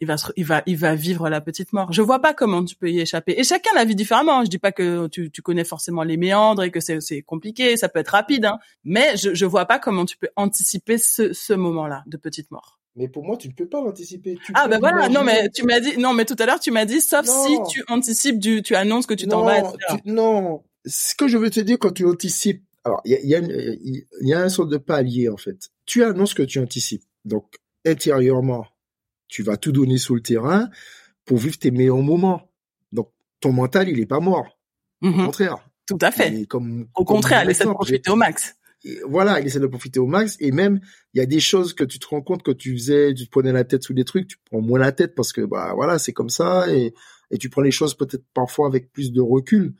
il 0.00 0.06
va, 0.06 0.16
il 0.36 0.44
va, 0.44 0.62
il 0.66 0.76
va 0.76 0.94
vivre 0.94 1.28
la 1.28 1.40
petite 1.40 1.72
mort. 1.72 1.92
Je 1.92 2.02
vois 2.02 2.20
pas 2.20 2.34
comment 2.34 2.64
tu 2.64 2.76
peux 2.76 2.90
y 2.90 3.00
échapper. 3.00 3.38
Et 3.38 3.44
chacun 3.44 3.70
la 3.74 3.84
vit 3.84 3.94
différemment. 3.94 4.44
Je 4.44 4.50
dis 4.50 4.58
pas 4.58 4.72
que 4.72 5.06
tu, 5.08 5.30
tu 5.30 5.40
connais 5.40 5.64
forcément 5.64 6.02
les 6.02 6.16
méandres 6.16 6.62
et 6.62 6.70
que 6.70 6.80
c'est, 6.80 7.22
compliqué, 7.22 7.76
ça 7.76 7.88
peut 7.88 8.00
être 8.00 8.08
rapide, 8.08 8.44
hein. 8.44 8.58
Mais 8.84 9.16
je, 9.16 9.34
je 9.34 9.46
vois 9.46 9.66
pas 9.66 9.78
comment 9.78 10.04
tu 10.04 10.16
peux 10.16 10.28
anticiper 10.36 10.98
ce, 10.98 11.32
ce 11.32 11.52
moment-là 11.52 12.02
de 12.06 12.16
petite 12.16 12.50
mort. 12.50 12.80
Mais 12.96 13.08
pour 13.08 13.24
moi, 13.24 13.36
tu 13.36 13.48
ne 13.48 13.52
peux 13.52 13.68
pas 13.68 13.80
l'anticiper. 13.80 14.38
Ah 14.54 14.68
ben 14.68 14.78
voilà, 14.78 15.08
non 15.08 15.24
mais 15.24 15.48
tu 15.50 15.64
m'as 15.64 15.80
dit, 15.80 15.98
non 15.98 16.12
mais 16.12 16.24
tout 16.24 16.36
à 16.38 16.46
l'heure 16.46 16.60
tu 16.60 16.70
m'as 16.70 16.84
dit, 16.84 17.00
sauf 17.00 17.26
si 17.26 17.56
tu 17.68 17.82
anticipes 17.88 18.38
du, 18.38 18.62
tu 18.62 18.76
annonces 18.76 19.06
que 19.06 19.14
tu 19.14 19.26
t'en 19.26 19.42
vas. 19.42 19.72
non, 20.04 20.62
ce 20.86 21.14
que 21.14 21.26
je 21.26 21.36
veux 21.36 21.50
te 21.50 21.60
dire 21.60 21.78
quand 21.80 21.92
tu 21.92 22.06
anticipes, 22.06 22.62
alors 22.84 23.00
il 23.04 23.12
y 23.12 23.16
a, 23.16 23.20
y, 23.20 23.34
a, 23.34 24.04
y, 24.20 24.32
a 24.32 24.40
un 24.40 24.48
sort 24.48 24.66
de 24.66 24.76
palier 24.76 25.28
en 25.28 25.36
fait. 25.36 25.70
Tu 25.86 26.04
annonces 26.04 26.34
que 26.34 26.44
tu 26.44 26.60
anticipes, 26.60 27.02
donc 27.24 27.56
intérieurement, 27.84 28.66
tu 29.26 29.42
vas 29.42 29.56
tout 29.56 29.72
donner 29.72 29.98
sur 29.98 30.14
le 30.14 30.20
terrain 30.20 30.68
pour 31.24 31.38
vivre 31.38 31.58
tes 31.58 31.72
meilleurs 31.72 31.96
moments. 31.96 32.48
Donc 32.92 33.10
ton 33.40 33.52
mental, 33.52 33.88
il 33.88 33.98
est 33.98 34.06
pas 34.06 34.20
mort. 34.20 34.58
Au 35.02 35.08
mm-hmm. 35.08 35.24
contraire. 35.24 35.68
Tout 35.86 35.98
à 36.00 36.10
fait. 36.10 36.46
Comme, 36.46 36.86
Au 36.94 37.04
contraire, 37.04 37.48
essaie 37.48 37.64
de 37.64 37.70
profiter 37.70 38.10
au 38.10 38.16
max 38.16 38.54
voilà, 39.06 39.40
il 39.40 39.46
essaie 39.46 39.60
de 39.60 39.66
profiter 39.66 39.98
au 39.98 40.06
max. 40.06 40.36
Et 40.40 40.52
même, 40.52 40.80
il 41.12 41.18
y 41.18 41.20
a 41.20 41.26
des 41.26 41.40
choses 41.40 41.72
que 41.74 41.84
tu 41.84 41.98
te 41.98 42.06
rends 42.06 42.22
compte 42.22 42.42
que 42.42 42.50
tu 42.50 42.74
faisais, 42.74 43.14
tu 43.14 43.26
te 43.26 43.30
prenais 43.30 43.52
la 43.52 43.64
tête 43.64 43.82
sous 43.82 43.94
des 43.94 44.04
trucs, 44.04 44.28
tu 44.28 44.36
prends 44.50 44.60
moins 44.60 44.78
la 44.78 44.92
tête 44.92 45.14
parce 45.14 45.32
que, 45.32 45.40
bah, 45.42 45.72
voilà, 45.74 45.98
c'est 45.98 46.12
comme 46.12 46.30
ça. 46.30 46.72
Et, 46.72 46.94
et 47.30 47.38
tu 47.38 47.48
prends 47.48 47.62
les 47.62 47.70
choses 47.70 47.94
peut-être 47.94 48.24
parfois 48.34 48.66
avec 48.66 48.92
plus 48.92 49.12
de 49.12 49.20
recul. 49.20 49.74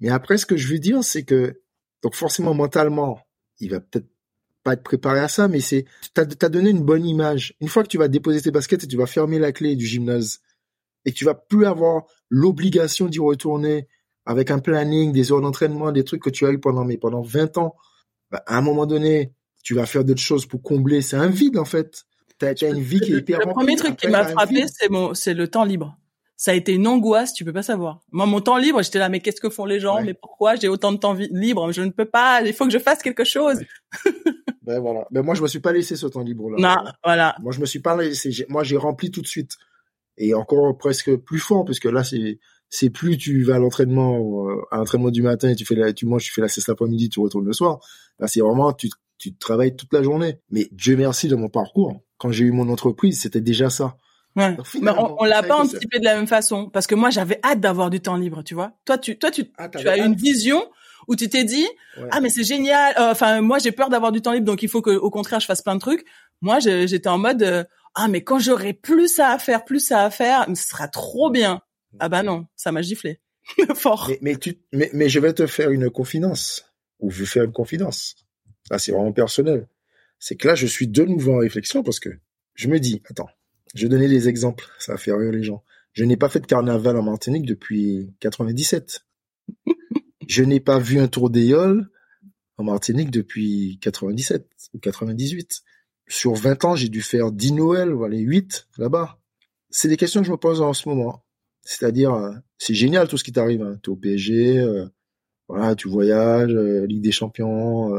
Mais 0.00 0.08
après, 0.08 0.38
ce 0.38 0.46
que 0.46 0.56
je 0.56 0.68
veux 0.68 0.78
dire, 0.78 1.02
c'est 1.04 1.24
que, 1.24 1.60
donc 2.02 2.14
forcément, 2.14 2.54
mentalement, 2.54 3.20
il 3.60 3.70
va 3.70 3.80
peut-être 3.80 4.08
pas 4.62 4.74
être 4.74 4.82
préparé 4.82 5.20
à 5.20 5.28
ça, 5.28 5.48
mais 5.48 5.60
c'est, 5.60 5.84
t'as, 6.14 6.22
as 6.22 6.48
donné 6.48 6.70
une 6.70 6.82
bonne 6.82 7.06
image. 7.06 7.54
Une 7.60 7.68
fois 7.68 7.82
que 7.82 7.88
tu 7.88 7.98
vas 7.98 8.08
déposer 8.08 8.40
tes 8.40 8.50
baskets 8.50 8.84
et 8.84 8.86
tu 8.86 8.96
vas 8.96 9.06
fermer 9.06 9.38
la 9.38 9.52
clé 9.52 9.76
du 9.76 9.86
gymnase 9.86 10.40
et 11.04 11.12
tu 11.12 11.24
vas 11.24 11.34
plus 11.34 11.64
avoir 11.64 12.04
l'obligation 12.28 13.06
d'y 13.06 13.20
retourner 13.20 13.88
avec 14.26 14.50
un 14.50 14.58
planning, 14.58 15.12
des 15.12 15.32
heures 15.32 15.40
d'entraînement, 15.40 15.90
des 15.90 16.04
trucs 16.04 16.22
que 16.22 16.30
tu 16.30 16.44
as 16.44 16.50
eu 16.50 16.58
pendant, 16.58 16.84
mais 16.84 16.98
pendant 16.98 17.22
20 17.22 17.56
ans, 17.58 17.76
bah, 18.30 18.42
à 18.46 18.58
un 18.58 18.60
moment 18.60 18.86
donné, 18.86 19.32
tu 19.62 19.74
vas 19.74 19.86
faire 19.86 20.04
d'autres 20.04 20.20
choses 20.20 20.46
pour 20.46 20.62
combler. 20.62 21.02
C'est 21.02 21.16
un 21.16 21.28
vide 21.28 21.58
en 21.58 21.64
fait. 21.64 22.04
T'as 22.38 22.50
as 22.50 22.68
une 22.68 22.80
vie 22.80 23.00
qui 23.00 23.12
est 23.12 23.18
hyper 23.18 23.40
Le 23.40 23.52
premier 23.52 23.76
truc 23.76 23.96
qui 23.96 24.08
m'a 24.08 24.24
frappé, 24.24 24.64
c'est 24.68 24.88
mon, 24.88 25.12
c'est 25.12 25.34
le 25.34 25.48
temps 25.48 25.64
libre. 25.64 25.98
Ça 26.36 26.52
a 26.52 26.54
été 26.54 26.72
une 26.72 26.86
angoisse, 26.86 27.34
tu 27.34 27.44
peux 27.44 27.52
pas 27.52 27.64
savoir. 27.64 28.00
Moi, 28.12 28.24
mon 28.24 28.40
temps 28.40 28.58
libre, 28.58 28.80
j'étais 28.80 29.00
là, 29.00 29.08
mais 29.08 29.18
qu'est-ce 29.18 29.40
que 29.40 29.50
font 29.50 29.64
les 29.64 29.80
gens? 29.80 30.00
Mais 30.02 30.14
pourquoi 30.14 30.54
j'ai 30.54 30.68
autant 30.68 30.92
de 30.92 30.98
temps 30.98 31.14
libre? 31.14 31.72
Je 31.72 31.82
ne 31.82 31.90
peux 31.90 32.04
pas. 32.04 32.42
Il 32.42 32.52
faut 32.52 32.64
que 32.64 32.70
je 32.70 32.78
fasse 32.78 33.02
quelque 33.02 33.24
chose. 33.24 33.58
ben 34.62 34.78
voilà. 34.78 35.04
Ben 35.10 35.22
moi, 35.22 35.34
je 35.34 35.42
me 35.42 35.48
suis 35.48 35.58
pas 35.58 35.72
laissé 35.72 35.96
ce 35.96 36.06
temps 36.06 36.22
libre 36.22 36.48
là. 36.50 36.56
Non, 36.60 36.92
voilà. 37.02 37.34
Moi, 37.40 37.50
je 37.50 37.58
me 37.58 37.66
suis 37.66 37.80
pas 37.80 37.96
laissé. 37.96 38.30
Moi, 38.48 38.62
j'ai 38.62 38.76
rempli 38.76 39.10
tout 39.10 39.20
de 39.20 39.26
suite 39.26 39.56
et 40.16 40.32
encore 40.32 40.78
presque 40.78 41.16
plus 41.16 41.40
fort 41.40 41.64
parce 41.64 41.80
que 41.80 41.88
là, 41.88 42.04
c'est 42.04 42.38
c'est 42.70 42.90
plus 42.90 43.16
tu 43.16 43.42
vas 43.44 43.56
à 43.56 43.58
l'entraînement 43.58 44.46
euh, 44.48 44.62
à 44.70 44.78
l'entraînement 44.78 45.10
du 45.10 45.22
matin 45.22 45.48
et 45.50 45.56
tu 45.56 45.64
fais 45.64 45.74
la, 45.74 45.92
tu 45.92 46.06
manges 46.06 46.24
tu 46.24 46.32
fais 46.32 46.40
la 46.40 46.48
sieste 46.48 46.68
l'après-midi 46.68 47.08
tu 47.08 47.20
retournes 47.20 47.46
le 47.46 47.52
soir 47.52 47.80
là 48.18 48.28
c'est 48.28 48.40
vraiment 48.40 48.72
tu 48.72 48.90
tu 49.18 49.34
travailles 49.34 49.74
toute 49.74 49.92
la 49.92 50.02
journée 50.02 50.38
mais 50.50 50.68
Dieu 50.72 50.96
merci 50.96 51.28
de 51.28 51.36
mon 51.36 51.48
parcours 51.48 52.00
quand 52.18 52.30
j'ai 52.30 52.44
eu 52.44 52.52
mon 52.52 52.68
entreprise 52.68 53.20
c'était 53.20 53.40
déjà 53.40 53.70
ça 53.70 53.96
Ouais. 54.36 54.56
mais 54.80 54.92
on, 54.92 55.24
l'a 55.24 55.42
pas 55.42 55.56
anticipé 55.56 55.98
de 55.98 56.04
la 56.04 56.14
même 56.14 56.28
façon 56.28 56.68
parce 56.68 56.86
que 56.86 56.94
moi 56.94 57.10
j'avais 57.10 57.40
hâte 57.42 57.58
d'avoir 57.58 57.90
du 57.90 58.00
temps 58.00 58.14
libre, 58.14 58.44
tu 58.44 58.54
vois. 58.54 58.72
Toi 58.84 58.96
tu 58.96 59.18
toi 59.18 59.32
tu, 59.32 59.50
ah, 59.56 59.68
tu 59.68 59.88
as 59.88 59.96
une 59.96 60.14
vision 60.14 60.62
où 61.08 61.16
tu 61.16 61.28
t'es 61.28 61.42
dit 61.42 61.66
ah 62.12 62.20
mais 62.20 62.28
c'est 62.28 62.44
génial. 62.44 62.94
Euh, 62.98 63.10
enfin 63.10 63.40
moi 63.40 63.58
j'ai 63.58 63.72
peur 63.72 63.88
d'avoir 63.88 64.12
du 64.12 64.20
temps 64.20 64.32
libre 64.32 64.46
donc 64.46 64.62
il 64.62 64.68
faut 64.68 64.80
que 64.80 64.90
au 64.90 65.10
contraire 65.10 65.40
je 65.40 65.46
fasse 65.46 65.62
plein 65.62 65.74
de 65.74 65.80
trucs. 65.80 66.04
Moi 66.40 66.60
j'étais 66.60 67.08
en 67.08 67.18
mode 67.18 67.42
euh, 67.42 67.64
ah 67.96 68.06
mais 68.06 68.22
quand 68.22 68.38
j'aurai 68.38 68.74
plus 68.74 69.08
ça 69.08 69.30
à 69.30 69.38
faire, 69.40 69.64
plus 69.64 69.80
ça 69.80 70.04
à 70.04 70.10
faire, 70.10 70.46
ce 70.54 70.68
sera 70.68 70.86
trop 70.86 71.30
bien. 71.30 71.60
Ah 71.98 72.08
bah 72.08 72.22
non, 72.22 72.46
ça 72.56 72.72
m'a 72.72 72.82
giflé. 72.82 73.20
Fort. 73.74 74.08
Mais, 74.08 74.18
mais, 74.22 74.36
tu, 74.36 74.58
mais, 74.72 74.90
mais 74.92 75.08
je 75.08 75.20
vais 75.20 75.32
te 75.32 75.46
faire 75.46 75.70
une 75.70 75.90
confidence 75.90 76.66
ou 77.00 77.10
je 77.10 77.20
vais 77.20 77.26
faire 77.26 77.44
une 77.44 77.52
confidence. 77.52 78.16
Là 78.70 78.78
c'est 78.78 78.92
vraiment 78.92 79.12
personnel. 79.12 79.68
C'est 80.18 80.36
que 80.36 80.48
là 80.48 80.54
je 80.54 80.66
suis 80.66 80.88
de 80.88 81.04
nouveau 81.04 81.34
en 81.34 81.38
réflexion 81.38 81.82
parce 81.82 82.00
que 82.00 82.10
je 82.54 82.68
me 82.68 82.78
dis 82.78 83.02
attends 83.08 83.28
je 83.74 83.82
vais 83.82 83.88
donner 83.88 84.08
des 84.08 84.28
exemples, 84.28 84.66
ça 84.78 84.92
va 84.92 84.98
faire 84.98 85.18
rire 85.18 85.32
les 85.32 85.42
gens. 85.42 85.62
Je 85.92 86.04
n'ai 86.04 86.16
pas 86.16 86.28
fait 86.28 86.40
de 86.40 86.46
carnaval 86.46 86.96
en 86.96 87.02
Martinique 87.02 87.46
depuis 87.46 88.14
97. 88.20 89.04
je 90.28 90.44
n'ai 90.44 90.60
pas 90.60 90.78
vu 90.78 90.98
un 90.98 91.08
tour 91.08 91.30
d'éole 91.30 91.90
en 92.56 92.64
Martinique 92.64 93.10
depuis 93.10 93.78
97 93.80 94.46
ou 94.74 94.78
98. 94.78 95.62
Sur 96.08 96.34
20 96.34 96.64
ans, 96.64 96.76
j'ai 96.76 96.88
dû 96.88 97.02
faire 97.02 97.32
10 97.32 97.52
Noël, 97.52 97.90
voilà, 97.90 98.16
8 98.16 98.68
là-bas. 98.78 99.20
C'est 99.70 99.88
des 99.88 99.96
questions 99.96 100.20
que 100.20 100.26
je 100.26 100.32
me 100.32 100.38
pose 100.38 100.62
en 100.62 100.72
ce 100.72 100.88
moment. 100.88 101.24
C'est-à-dire, 101.68 102.14
euh, 102.14 102.32
c'est 102.56 102.72
génial 102.72 103.08
tout 103.08 103.18
ce 103.18 103.24
qui 103.24 103.32
t'arrive. 103.32 103.60
Hein. 103.60 103.78
Tu 103.82 103.90
es 103.90 103.92
au 103.92 103.96
PSG, 103.96 104.58
euh, 104.58 104.86
voilà, 105.48 105.74
tu 105.74 105.86
voyages, 105.86 106.54
euh, 106.54 106.86
Ligue 106.86 107.02
des 107.02 107.12
Champions, 107.12 107.92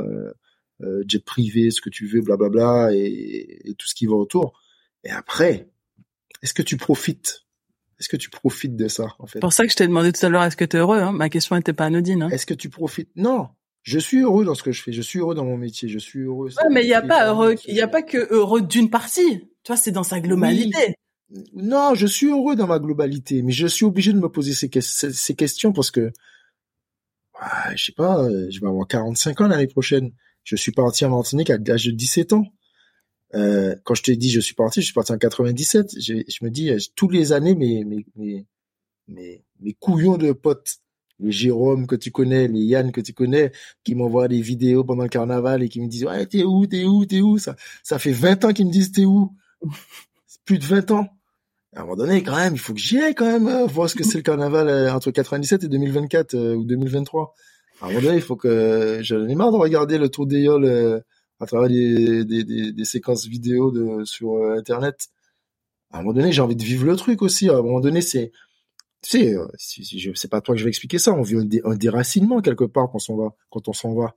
jet 1.08 1.24
privé, 1.24 1.70
ce 1.70 1.80
que 1.80 1.92
tu 1.92 2.08
veux, 2.08 2.22
blablabla, 2.22 2.90
et, 2.94 3.70
et 3.70 3.76
tout 3.76 3.88
ce 3.88 3.94
qui 3.94 4.08
va 4.08 4.14
autour. 4.14 4.60
Et 5.04 5.12
après, 5.12 5.70
est-ce 6.42 6.56
que 6.56 6.64
tu 6.64 6.78
profites? 6.78 7.46
Est-ce 8.00 8.10
que 8.10 8.18
tu 8.18 8.32
profites 8.32 8.76
de 8.76 8.88
ça 8.88 9.14
en 9.20 9.28
fait? 9.28 9.40
Pour 9.40 9.54
ça 9.54 9.66
que 9.66 9.72
je 9.72 9.76
t'ai 9.76 9.86
demandé 9.86 10.12
tout 10.14 10.26
à 10.26 10.30
l'heure, 10.30 10.44
est-ce 10.44 10.58
que 10.58 10.66
tu 10.66 10.78
es 10.78 10.80
heureux 10.80 11.00
hein? 11.00 11.12
Ma 11.12 11.30
question 11.30 11.56
n'était 11.56 11.74
pas 11.74 11.86
anodine. 11.86 12.24
Hein. 12.24 12.30
Est-ce 12.30 12.48
que 12.48 12.56
tu 12.56 12.70
profites? 12.70 13.10
Non, 13.16 13.50
je 13.84 14.00
suis 14.00 14.22
heureux 14.22 14.46
dans 14.46 14.56
ce 14.56 14.64
que 14.64 14.72
je 14.72 14.82
fais. 14.82 14.94
Je 14.94 15.02
suis 15.04 15.20
heureux 15.20 15.36
dans 15.36 15.46
mon 15.46 15.58
métier. 15.58 15.90
Je 15.90 16.00
suis 16.00 16.22
heureux. 16.22 16.50
Ouais, 16.58 16.70
mais 16.72 16.82
il 16.84 16.88
n'y 16.88 16.94
a 16.94 17.04
pas 17.04 17.28
heureux. 17.28 17.54
Il 17.68 17.76
y 17.76 17.82
a 17.82 17.88
pas 17.88 18.02
que 18.02 18.34
heureux 18.34 18.62
d'une 18.62 18.90
partie. 18.90 19.42
Tu 19.64 19.68
vois, 19.68 19.78
c'est 19.78 19.92
dans 19.92 20.04
sa 20.04 20.22
globalité. 20.22 20.96
Non, 21.54 21.94
je 21.94 22.08
suis 22.08 22.28
heureux 22.28 22.56
dans 22.56 22.68
ma 22.68 22.80
globalité, 22.80 23.42
mais 23.44 23.52
je 23.52 23.68
suis 23.68 23.86
obligé 23.86 24.14
de 24.14 24.20
me 24.20 24.30
poser 24.30 24.54
ces, 24.54 24.70
questions 25.36 25.74
parce 25.74 25.92
que, 25.92 26.02
ouais, 26.02 27.76
je 27.76 27.86
sais 27.86 27.92
pas, 27.92 28.28
je 28.50 28.60
vais 28.60 28.68
avoir 28.68 28.88
45 28.88 29.42
ans 29.42 29.48
l'année 29.48 29.68
prochaine. 29.68 30.12
Je 30.44 30.56
suis 30.56 30.72
parti 30.72 31.06
en 31.06 31.12
Martinique 31.12 31.52
à 31.52 31.58
l'âge 31.58 31.86
de 31.86 31.92
17 31.92 32.34
ans. 32.34 32.46
Euh, 33.36 33.76
quand 33.84 33.94
je 33.94 34.02
te 34.04 34.12
dis 34.12 34.32
je 34.32 34.40
suis 34.40 34.56
parti, 34.56 34.82
je 34.82 34.86
suis 34.86 34.94
parti 34.94 35.12
en 35.12 35.18
97. 35.18 36.00
Je, 36.00 36.24
je 36.28 36.46
me 36.46 36.50
dis 36.50 36.72
euh, 36.72 36.78
tous 36.96 37.10
les 37.10 37.32
années 37.32 37.54
mes, 37.56 37.86
mes 39.08 39.74
couillons 39.80 40.18
de 40.18 40.32
potes, 40.32 40.78
les 41.20 41.32
Jérôme 41.32 41.86
que 41.86 41.96
tu 41.96 42.12
connais, 42.12 42.48
les 42.48 42.62
Yann 42.62 42.92
que 42.92 43.02
tu 43.02 43.14
connais, 43.14 43.52
qui 43.84 43.94
m'envoient 43.96 44.28
des 44.28 44.42
vidéos 44.42 44.84
pendant 44.84 45.04
le 45.04 45.10
carnaval 45.10 45.62
et 45.64 45.70
qui 45.70 45.82
me 45.82 45.88
disent 45.88 46.06
ouais 46.06 46.26
t'es 46.26 46.44
où 46.44 46.66
t'es 46.66 46.86
où 46.86 47.06
t'es 47.06 47.22
où? 47.22 47.38
Ça 47.38 47.56
ça 47.84 48.00
fait 48.00 48.12
20 48.12 48.46
ans 48.46 48.54
qu'ils 48.54 48.68
me 48.68 48.72
disent 48.72 48.92
t'es 48.92 49.06
où? 49.06 49.36
Plus 50.46 50.58
de 50.58 50.66
20 50.66 50.92
ans. 50.92 51.19
À 51.76 51.82
un 51.82 51.84
moment 51.84 51.98
donné, 51.98 52.24
quand 52.24 52.36
même, 52.36 52.54
il 52.54 52.60
faut 52.60 52.74
que 52.74 52.80
j'y 52.80 53.00
aille 53.00 53.14
quand 53.14 53.32
même 53.32 53.48
euh, 53.48 53.66
voir 53.68 53.90
ce 53.90 53.96
que 53.96 54.04
c'est 54.04 54.18
le 54.18 54.24
carnaval 54.24 54.90
entre 54.90 55.12
97 55.12 55.64
et 55.64 55.68
2024 55.68 56.56
ou 56.56 56.64
2023. 56.64 57.34
À 57.82 57.86
un 57.86 57.90
moment 57.90 58.02
donné, 58.02 58.16
il 58.16 58.22
faut 58.22 58.36
que 58.36 59.00
j'en 59.02 59.28
ai 59.28 59.36
marre 59.36 59.52
de 59.52 59.58
regarder 59.58 59.98
le 59.98 60.10
Tour 60.10 60.26
des 60.26 60.42
Yoles 60.42 61.04
à 61.40 61.46
travers 61.46 61.70
des, 61.70 62.26
des, 62.26 62.44
des, 62.74 62.86
séquences 62.86 63.26
vidéo 63.26 63.72
de, 63.72 64.04
sur 64.04 64.34
euh, 64.34 64.58
Internet. 64.58 65.08
À 65.92 66.00
un 66.00 66.02
moment 66.02 66.14
donné, 66.14 66.32
j'ai 66.32 66.42
envie 66.42 66.56
de 66.56 66.64
vivre 66.64 66.86
le 66.86 66.96
truc 66.96 67.22
aussi. 67.22 67.50
À 67.50 67.54
un 67.54 67.62
moment 67.62 67.80
donné, 67.80 68.02
c'est, 68.02 68.32
tu 69.02 69.10
sais, 69.10 69.34
euh, 69.36 69.48
si, 69.58 69.86
si, 69.86 70.00
je, 70.00 70.12
c'est 70.14 70.28
pas 70.28 70.42
toi 70.42 70.54
que 70.54 70.60
je 70.60 70.66
vais 70.66 70.70
expliquer 70.70 71.00
ça. 71.00 71.14
On 71.14 71.22
vit 71.22 71.38
un, 71.64 71.76
déracinement 71.76 72.42
quelque 72.42 72.66
part 72.66 72.90
quand 72.92 73.00
on 73.10 73.16
va, 73.16 73.36
quand 73.50 73.68
on 73.68 73.74
s'en 73.74 73.94
va. 73.96 74.16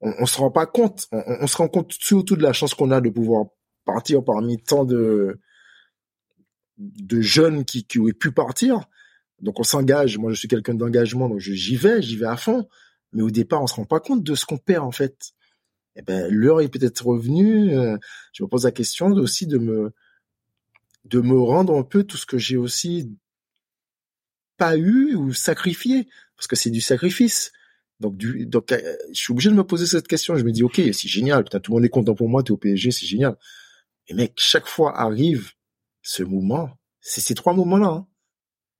On, 0.00 0.12
on 0.20 0.26
se 0.26 0.38
rend 0.38 0.50
pas 0.50 0.66
compte. 0.66 1.06
On, 1.12 1.22
on, 1.40 1.46
se 1.46 1.56
rend 1.56 1.68
compte 1.68 1.92
surtout 1.98 2.36
de 2.36 2.42
la 2.42 2.52
chance 2.52 2.74
qu'on 2.74 2.90
a 2.90 3.00
de 3.00 3.08
pouvoir 3.08 3.46
partir 3.86 4.22
parmi 4.22 4.58
tant 4.58 4.84
de 4.84 5.40
de 6.80 7.20
jeunes 7.20 7.64
qui, 7.64 7.84
qui 7.84 7.98
auraient 7.98 8.12
pu 8.12 8.32
partir. 8.32 8.88
Donc 9.40 9.60
on 9.60 9.64
s'engage. 9.64 10.18
Moi, 10.18 10.32
je 10.32 10.38
suis 10.38 10.48
quelqu'un 10.48 10.74
d'engagement, 10.74 11.28
donc 11.28 11.38
j'y 11.38 11.76
vais, 11.76 12.02
j'y 12.02 12.16
vais 12.16 12.26
à 12.26 12.36
fond. 12.36 12.68
Mais 13.12 13.22
au 13.22 13.30
départ, 13.30 13.62
on 13.62 13.66
se 13.66 13.74
rend 13.74 13.84
pas 13.84 14.00
compte 14.00 14.22
de 14.22 14.34
ce 14.34 14.46
qu'on 14.46 14.58
perd 14.58 14.84
en 14.84 14.92
fait 14.92 15.32
eh 15.96 16.02
ben, 16.02 16.32
l'heure 16.32 16.60
est 16.60 16.68
peut-être 16.68 17.04
revenue. 17.04 17.76
Euh, 17.76 17.96
je 18.32 18.42
me 18.42 18.48
pose 18.48 18.64
la 18.64 18.72
question 18.72 19.08
aussi 19.12 19.46
de 19.46 19.58
me 19.58 19.92
de 21.04 21.20
me 21.20 21.38
rendre 21.38 21.76
un 21.76 21.82
peu 21.82 22.04
tout 22.04 22.16
ce 22.16 22.26
que 22.26 22.38
j'ai 22.38 22.56
aussi 22.56 23.10
pas 24.56 24.76
eu 24.76 25.14
ou 25.14 25.32
sacrifié, 25.32 26.06
parce 26.36 26.46
que 26.46 26.56
c'est 26.56 26.70
du 26.70 26.80
sacrifice. 26.80 27.52
Donc, 28.00 28.16
du, 28.16 28.46
donc, 28.46 28.72
euh, 28.72 28.96
je 29.12 29.20
suis 29.20 29.32
obligé 29.32 29.50
de 29.50 29.54
me 29.54 29.64
poser 29.64 29.86
cette 29.86 30.06
question. 30.06 30.36
Je 30.36 30.44
me 30.44 30.52
dis, 30.52 30.62
ok, 30.62 30.76
c'est 30.76 31.08
génial. 31.08 31.44
Putain, 31.44 31.60
tout 31.60 31.72
le 31.72 31.76
monde 31.76 31.84
est 31.84 31.90
content 31.90 32.14
pour 32.14 32.28
moi. 32.28 32.42
T'es 32.42 32.50
au 32.50 32.56
PSG, 32.56 32.90
c'est 32.90 33.06
génial. 33.06 33.36
Mais 34.08 34.16
mec, 34.16 34.34
chaque 34.36 34.66
fois 34.66 34.98
arrive 34.98 35.52
ce 36.02 36.22
moment. 36.22 36.70
C'est 37.00 37.20
ces 37.20 37.34
trois 37.34 37.54
moments-là. 37.54 37.88
Hein. 37.88 38.06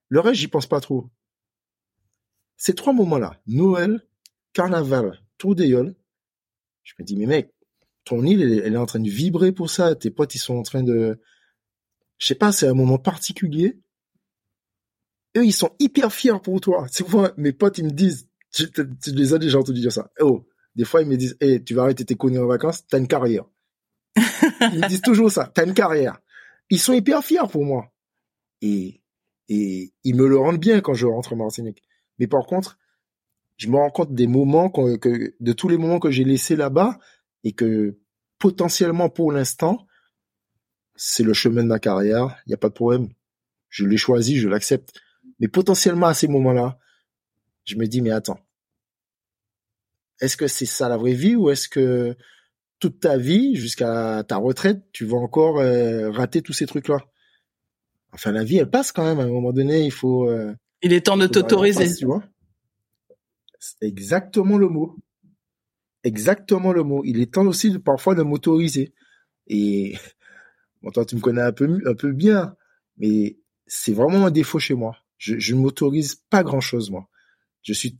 Le 0.08 0.20
reste, 0.20 0.40
j'y 0.40 0.48
pense 0.48 0.66
pas 0.66 0.80
trop. 0.80 1.10
Ces 2.56 2.74
trois 2.74 2.92
moments-là, 2.92 3.40
Noël, 3.46 4.06
Carnaval, 4.52 5.22
Tour 5.38 5.54
des 5.54 5.70
je 5.70 6.94
me 6.98 7.04
dis, 7.04 7.16
mais 7.16 7.26
mec, 7.26 7.54
ton 8.04 8.24
île, 8.24 8.42
elle, 8.42 8.74
est 8.74 8.78
en 8.78 8.86
train 8.86 9.00
de 9.00 9.08
vibrer 9.08 9.52
pour 9.52 9.70
ça. 9.70 9.94
Tes 9.94 10.10
potes, 10.10 10.34
ils 10.34 10.38
sont 10.38 10.56
en 10.56 10.62
train 10.62 10.82
de, 10.82 11.20
je 12.18 12.26
sais 12.26 12.34
pas, 12.34 12.52
c'est 12.52 12.66
un 12.66 12.74
moment 12.74 12.98
particulier. 12.98 13.80
Eux, 15.36 15.46
ils 15.46 15.52
sont 15.52 15.74
hyper 15.78 16.12
fiers 16.12 16.40
pour 16.42 16.60
toi. 16.60 16.86
C'est 16.90 17.06
mes 17.36 17.52
potes, 17.52 17.78
ils 17.78 17.84
me 17.84 17.90
disent, 17.90 18.28
tu 18.52 18.66
les 19.06 19.32
as 19.32 19.38
déjà 19.38 19.58
entendu 19.58 19.80
dire 19.80 19.92
ça. 19.92 20.10
Oh, 20.20 20.46
des 20.74 20.84
fois, 20.84 21.02
ils 21.02 21.08
me 21.08 21.16
disent, 21.16 21.36
hey, 21.40 21.62
tu 21.62 21.74
vas 21.74 21.82
arrêter 21.82 22.04
tes 22.04 22.16
conneries 22.16 22.42
en 22.42 22.46
vacances, 22.46 22.86
t'as 22.86 22.98
une 22.98 23.08
carrière. 23.08 23.44
ils 24.16 24.80
me 24.80 24.88
disent 24.88 25.02
toujours 25.02 25.30
ça, 25.30 25.50
t'as 25.54 25.64
une 25.64 25.74
carrière. 25.74 26.18
Ils 26.70 26.78
sont 26.78 26.92
hyper 26.92 27.22
fiers 27.24 27.48
pour 27.50 27.64
moi. 27.64 27.92
Et, 28.62 29.02
et 29.48 29.92
ils 30.04 30.14
me 30.14 30.26
le 30.26 30.38
rendent 30.38 30.60
bien 30.60 30.80
quand 30.80 30.94
je 30.94 31.06
rentre 31.06 31.32
en 31.32 31.36
Martinique. 31.36 31.82
Mais 32.18 32.26
par 32.26 32.46
contre, 32.46 32.78
je 33.56 33.68
me 33.68 33.76
rends 33.76 33.90
compte 33.90 34.14
des 34.14 34.26
moments 34.26 34.70
que, 34.70 35.34
de 35.38 35.52
tous 35.52 35.68
les 35.68 35.76
moments 35.76 35.98
que 35.98 36.10
j'ai 36.10 36.24
laissés 36.24 36.56
là-bas 36.56 36.98
et 37.44 37.52
que 37.52 37.98
potentiellement 38.38 39.10
pour 39.10 39.32
l'instant, 39.32 39.86
c'est 40.94 41.22
le 41.22 41.34
chemin 41.34 41.62
de 41.62 41.68
ma 41.68 41.78
carrière, 41.78 42.36
il 42.46 42.50
n'y 42.50 42.54
a 42.54 42.58
pas 42.58 42.68
de 42.68 42.74
problème. 42.74 43.08
Je 43.68 43.86
l'ai 43.86 43.96
choisi, 43.96 44.38
je 44.38 44.48
l'accepte. 44.48 44.92
Mais 45.40 45.48
potentiellement 45.48 46.06
à 46.06 46.14
ces 46.14 46.28
moments-là, 46.28 46.78
je 47.64 47.76
me 47.76 47.86
dis, 47.86 48.00
mais 48.00 48.10
attends, 48.10 48.40
est-ce 50.20 50.36
que 50.36 50.46
c'est 50.46 50.66
ça 50.66 50.88
la 50.88 50.96
vraie 50.96 51.14
vie 51.14 51.36
ou 51.36 51.50
est-ce 51.50 51.68
que 51.68 52.16
toute 52.80 53.00
ta 53.00 53.16
vie, 53.18 53.54
jusqu'à 53.54 54.24
ta 54.26 54.36
retraite, 54.36 54.82
tu 54.92 55.04
vas 55.04 55.18
encore 55.18 55.60
euh, 55.60 56.10
rater 56.10 56.42
tous 56.42 56.52
ces 56.52 56.66
trucs-là 56.66 56.98
Enfin, 58.12 58.32
la 58.32 58.42
vie, 58.42 58.56
elle 58.56 58.70
passe 58.70 58.90
quand 58.90 59.04
même. 59.04 59.20
À 59.20 59.22
un 59.22 59.28
moment 59.28 59.52
donné, 59.52 59.84
il 59.84 59.92
faut... 59.92 60.28
Euh, 60.28 60.52
il 60.82 60.92
est 60.92 61.06
temps 61.06 61.16
de 61.16 61.28
t'autoriser. 61.28 61.94
Tu 61.94 62.06
vois 62.06 62.24
exactement 63.80 64.58
le 64.58 64.68
mot. 64.68 64.96
Exactement 66.02 66.72
le 66.72 66.82
mot. 66.82 67.02
Il 67.04 67.20
est 67.20 67.34
temps 67.34 67.46
aussi 67.46 67.70
de, 67.70 67.78
parfois 67.78 68.14
de 68.14 68.22
m'autoriser. 68.22 68.94
Et 69.46 69.96
bon, 70.82 70.90
toi, 70.90 71.04
tu 71.04 71.16
me 71.16 71.20
connais 71.20 71.42
un 71.42 71.52
peu, 71.52 71.78
un 71.86 71.94
peu 71.94 72.12
bien, 72.12 72.56
mais 72.96 73.38
c'est 73.66 73.92
vraiment 73.92 74.26
un 74.26 74.30
défaut 74.30 74.58
chez 74.58 74.74
moi. 74.74 74.96
Je, 75.18 75.38
je 75.38 75.54
ne 75.54 75.60
m'autorise 75.60 76.14
pas 76.30 76.42
grand-chose, 76.42 76.90
moi. 76.90 77.08
Je 77.62 77.74
suis 77.74 77.98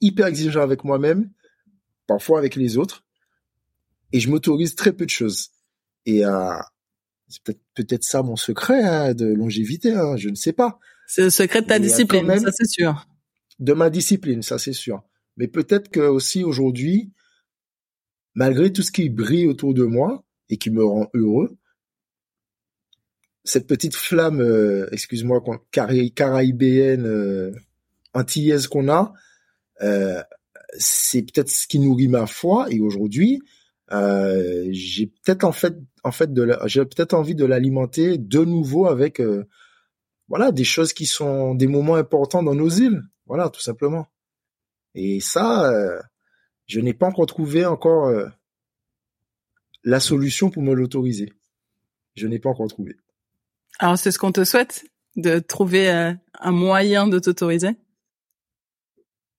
hyper 0.00 0.26
exigeant 0.26 0.60
avec 0.60 0.84
moi-même, 0.84 1.30
parfois 2.06 2.38
avec 2.38 2.56
les 2.56 2.76
autres, 2.76 3.04
et 4.12 4.20
je 4.20 4.30
m'autorise 4.30 4.74
très 4.74 4.92
peu 4.92 5.04
de 5.04 5.10
choses. 5.10 5.50
Et 6.06 6.24
euh, 6.24 6.52
c'est 7.28 7.42
peut-être 7.42 7.60
peut-être 7.74 8.04
ça 8.04 8.22
mon 8.22 8.36
secret 8.36 8.82
hein, 8.82 9.14
de 9.14 9.26
longévité, 9.26 9.92
hein, 9.92 10.16
je 10.16 10.28
ne 10.28 10.34
sais 10.34 10.52
pas. 10.52 10.78
C'est 11.06 11.22
le 11.22 11.30
secret 11.30 11.62
de 11.62 11.66
ta 11.66 11.78
discipline, 11.78 12.26
ça 12.38 12.52
c'est 12.52 12.68
sûr 12.68 13.06
de 13.62 13.72
ma 13.72 13.90
discipline, 13.90 14.42
ça 14.42 14.58
c'est 14.58 14.72
sûr. 14.72 15.02
Mais 15.36 15.46
peut-être 15.46 15.88
que 15.88 16.00
aussi 16.00 16.44
aujourd'hui, 16.44 17.12
malgré 18.34 18.72
tout 18.72 18.82
ce 18.82 18.90
qui 18.90 19.08
brille 19.08 19.46
autour 19.46 19.72
de 19.72 19.84
moi 19.84 20.24
et 20.48 20.58
qui 20.58 20.70
me 20.70 20.84
rend 20.84 21.08
heureux, 21.14 21.56
cette 23.44 23.66
petite 23.66 23.94
flamme, 23.94 24.40
euh, 24.40 24.88
excuse-moi, 24.92 25.42
caraïbéenne, 25.70 27.06
euh, 27.06 27.52
antillaise 28.14 28.66
qu'on 28.66 28.88
a, 28.88 29.12
euh, 29.80 30.22
c'est 30.76 31.22
peut-être 31.22 31.48
ce 31.48 31.66
qui 31.66 31.78
nourrit 31.78 32.08
ma 32.08 32.26
foi. 32.26 32.66
Et 32.70 32.80
aujourd'hui, 32.80 33.40
euh, 33.92 34.68
j'ai 34.70 35.06
peut-être 35.06 35.44
en 35.44 35.52
fait, 35.52 35.76
en 36.04 36.12
fait, 36.12 36.32
de 36.32 36.56
j'ai 36.66 36.84
peut-être 36.84 37.14
envie 37.14 37.34
de 37.34 37.44
l'alimenter 37.44 38.18
de 38.18 38.44
nouveau 38.44 38.86
avec, 38.86 39.20
voilà, 40.28 40.52
des 40.52 40.64
choses 40.64 40.92
qui 40.92 41.06
sont 41.06 41.54
des 41.54 41.66
moments 41.66 41.96
importants 41.96 42.42
dans 42.42 42.54
nos 42.54 42.68
îles. 42.68 43.02
Voilà, 43.26 43.50
tout 43.50 43.60
simplement. 43.60 44.06
Et 44.94 45.20
ça, 45.20 45.70
euh, 45.70 46.00
je 46.66 46.80
n'ai 46.80 46.94
pas 46.94 47.06
encore 47.06 47.26
trouvé 47.26 47.64
encore 47.64 48.06
euh, 48.06 48.26
la 49.84 50.00
solution 50.00 50.50
pour 50.50 50.62
me 50.62 50.74
l'autoriser. 50.74 51.32
Je 52.14 52.26
n'ai 52.26 52.38
pas 52.38 52.50
encore 52.50 52.68
trouvé. 52.68 52.96
Alors 53.78 53.98
c'est 53.98 54.10
ce 54.10 54.18
qu'on 54.18 54.32
te 54.32 54.44
souhaite, 54.44 54.84
de 55.16 55.38
trouver 55.38 55.90
euh, 55.90 56.12
un 56.38 56.52
moyen 56.52 57.06
de 57.08 57.18
t'autoriser? 57.18 57.70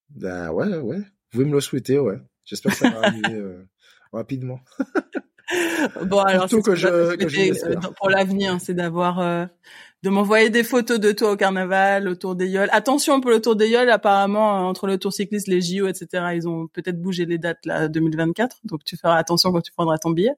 Ben 0.09 0.51
ouais, 0.51 0.77
ouais. 0.77 0.97
Vous 0.97 1.29
pouvez 1.31 1.45
me 1.45 1.53
le 1.53 1.61
souhaiter, 1.61 1.99
ouais. 1.99 2.19
J'espère 2.45 2.71
que 2.73 2.77
ça 2.79 2.89
va 2.89 2.99
arriver 3.07 3.33
euh, 3.33 3.63
rapidement. 4.13 4.59
bon 6.05 6.19
alors 6.19 6.49
c'est 6.49 6.61
que, 6.61 6.75
je, 6.75 7.15
que 7.15 7.27
je 7.27 7.91
pour 7.97 8.09
l'avenir, 8.09 8.57
c'est 8.61 8.73
d'avoir 8.73 9.49
de 10.03 10.09
m'envoyer 10.09 10.49
des 10.49 10.63
photos 10.63 10.99
de 10.99 11.13
toi 11.13 11.31
au 11.31 11.37
carnaval, 11.37 12.09
au 12.09 12.15
Tour 12.15 12.35
des 12.35 12.49
Yoles. 12.49 12.67
Attention 12.73 13.21
pour 13.21 13.31
le 13.31 13.39
Tour 13.39 13.55
des 13.55 13.69
Yoles, 13.69 13.89
apparemment 13.89 14.59
euh, 14.59 14.69
entre 14.69 14.85
le 14.85 14.97
Tour 14.97 15.13
cycliste, 15.13 15.47
les 15.47 15.61
JO, 15.61 15.87
etc. 15.87 16.33
Ils 16.35 16.47
ont 16.47 16.67
peut-être 16.67 17.01
bougé 17.01 17.25
les 17.25 17.37
dates 17.37 17.65
là 17.65 17.87
2024, 17.87 18.57
donc 18.65 18.83
tu 18.83 18.97
feras 18.97 19.15
attention 19.15 19.53
quand 19.53 19.61
tu 19.61 19.71
prendras 19.71 19.97
ton 19.97 20.11
billet. 20.11 20.33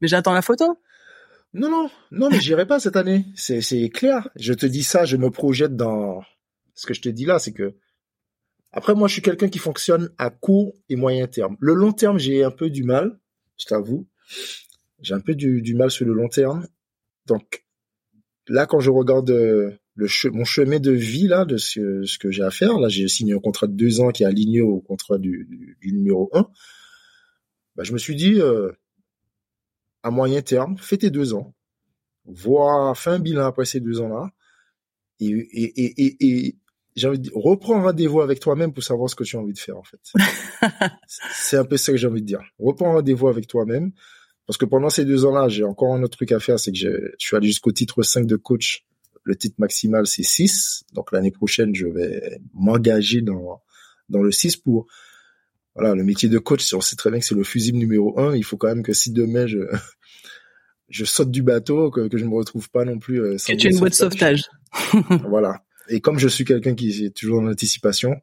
Mais 0.00 0.06
j'attends 0.06 0.32
la 0.32 0.42
photo. 0.42 0.78
Non, 1.52 1.68
non, 1.68 1.90
non, 2.12 2.30
mais 2.30 2.38
j'irai 2.40 2.66
pas 2.66 2.78
cette 2.78 2.94
année. 2.94 3.26
C'est, 3.34 3.60
c'est 3.60 3.88
clair. 3.88 4.28
Je 4.36 4.54
te 4.54 4.64
dis 4.64 4.84
ça, 4.84 5.04
je 5.04 5.16
me 5.16 5.30
projette 5.30 5.74
dans 5.74 6.22
ce 6.76 6.86
que 6.86 6.94
je 6.94 7.00
te 7.00 7.08
dis 7.08 7.24
là, 7.24 7.40
c'est 7.40 7.52
que 7.52 7.74
après 8.72 8.94
moi, 8.94 9.08
je 9.08 9.14
suis 9.14 9.22
quelqu'un 9.22 9.48
qui 9.48 9.58
fonctionne 9.58 10.10
à 10.18 10.30
court 10.30 10.74
et 10.88 10.96
moyen 10.96 11.26
terme. 11.26 11.56
Le 11.60 11.74
long 11.74 11.92
terme, 11.92 12.18
j'ai 12.18 12.44
un 12.44 12.50
peu 12.50 12.70
du 12.70 12.84
mal, 12.84 13.18
je 13.58 13.66
t'avoue. 13.66 14.08
J'ai 15.00 15.14
un 15.14 15.20
peu 15.20 15.34
du, 15.34 15.74
mal 15.74 15.90
sur 15.90 16.06
le 16.06 16.12
long 16.12 16.28
terme. 16.28 16.66
Donc, 17.26 17.64
là, 18.46 18.66
quand 18.66 18.80
je 18.80 18.90
regarde 18.90 19.30
euh, 19.30 19.72
mon 20.32 20.44
chemin 20.44 20.78
de 20.78 20.92
vie 20.92 21.26
là, 21.26 21.44
de 21.44 21.56
ce, 21.56 22.18
que 22.18 22.30
j'ai 22.30 22.42
à 22.42 22.50
faire, 22.50 22.78
là, 22.78 22.88
j'ai 22.88 23.08
signé 23.08 23.32
un 23.32 23.40
contrat 23.40 23.66
de 23.66 23.72
deux 23.72 24.00
ans 24.00 24.10
qui 24.10 24.22
est 24.22 24.26
aligné 24.26 24.60
au 24.60 24.80
contrat 24.80 25.18
du, 25.18 25.76
numéro 25.82 26.30
un. 26.32 26.48
Bah, 27.74 27.82
je 27.82 27.92
me 27.92 27.98
suis 27.98 28.14
dit, 28.14 28.40
euh, 28.40 28.70
à 30.02 30.10
moyen 30.10 30.42
terme, 30.42 30.76
fais 30.78 30.98
tes 30.98 31.10
deux 31.10 31.34
ans, 31.34 31.54
vois, 32.24 32.94
fais 32.94 33.10
un 33.10 33.18
bilan 33.18 33.46
après 33.46 33.64
ces 33.64 33.80
deux 33.80 34.00
ans-là, 34.00 34.30
et, 35.18 35.28
et, 35.28 35.82
et, 35.84 36.16
et, 36.20 36.56
j'ai 36.96 37.08
envie 37.08 37.18
de 37.18 37.24
dire, 37.24 37.32
reprends 37.34 37.82
rendez-vous 37.82 38.20
avec 38.20 38.40
toi-même 38.40 38.72
pour 38.72 38.82
savoir 38.82 39.08
ce 39.08 39.14
que 39.14 39.24
tu 39.24 39.36
as 39.36 39.40
envie 39.40 39.52
de 39.52 39.58
faire, 39.58 39.76
en 39.76 39.84
fait. 39.84 40.00
c'est 41.32 41.56
un 41.56 41.64
peu 41.64 41.76
ça 41.76 41.92
que 41.92 41.98
j'ai 41.98 42.06
envie 42.06 42.22
de 42.22 42.26
dire. 42.26 42.42
Reprends 42.58 42.92
rendez-vous 42.92 43.28
avec 43.28 43.46
toi-même. 43.46 43.92
Parce 44.46 44.58
que 44.58 44.64
pendant 44.64 44.90
ces 44.90 45.04
deux 45.04 45.24
ans-là, 45.26 45.48
j'ai 45.48 45.62
encore 45.62 45.94
un 45.94 46.02
autre 46.02 46.16
truc 46.16 46.32
à 46.32 46.40
faire, 46.40 46.58
c'est 46.58 46.72
que 46.72 46.78
je, 46.78 46.88
suis 47.18 47.36
allé 47.36 47.46
jusqu'au 47.46 47.70
titre 47.70 48.02
5 48.02 48.26
de 48.26 48.36
coach. 48.36 48.84
Le 49.22 49.36
titre 49.36 49.54
maximal, 49.58 50.06
c'est 50.06 50.24
6. 50.24 50.84
Donc 50.92 51.12
l'année 51.12 51.30
prochaine, 51.30 51.74
je 51.74 51.86
vais 51.86 52.40
m'engager 52.52 53.20
dans, 53.20 53.62
dans 54.08 54.22
le 54.22 54.32
6 54.32 54.56
pour... 54.56 54.86
Voilà, 55.76 55.94
le 55.94 56.02
métier 56.02 56.28
de 56.28 56.38
coach, 56.38 56.74
on 56.74 56.80
sait 56.80 56.96
très 56.96 57.10
bien 57.10 57.20
que 57.20 57.24
c'est 57.24 57.36
le 57.36 57.44
fusible 57.44 57.78
numéro 57.78 58.18
1. 58.18 58.34
Il 58.34 58.42
faut 58.42 58.56
quand 58.56 58.66
même 58.66 58.82
que 58.82 58.92
si 58.92 59.12
demain, 59.12 59.46
je, 59.46 59.58
je 60.88 61.04
saute 61.04 61.30
du 61.30 61.42
bateau, 61.42 61.92
que, 61.92 62.08
que 62.08 62.18
je 62.18 62.24
ne 62.24 62.30
me 62.30 62.34
retrouve 62.34 62.68
pas 62.70 62.84
non 62.84 62.98
plus... 62.98 63.22
Euh, 63.22 63.36
que 63.36 63.54
tu 63.54 63.68
es 63.68 63.70
une 63.70 63.78
boîte 63.78 63.92
de 63.92 63.96
sauvetage. 63.96 64.42
voilà. 65.28 65.62
Et 65.90 66.00
comme 66.00 66.18
je 66.18 66.28
suis 66.28 66.44
quelqu'un 66.44 66.74
qui 66.74 67.04
est 67.04 67.14
toujours 67.14 67.40
en 67.40 67.46
anticipation, 67.48 68.16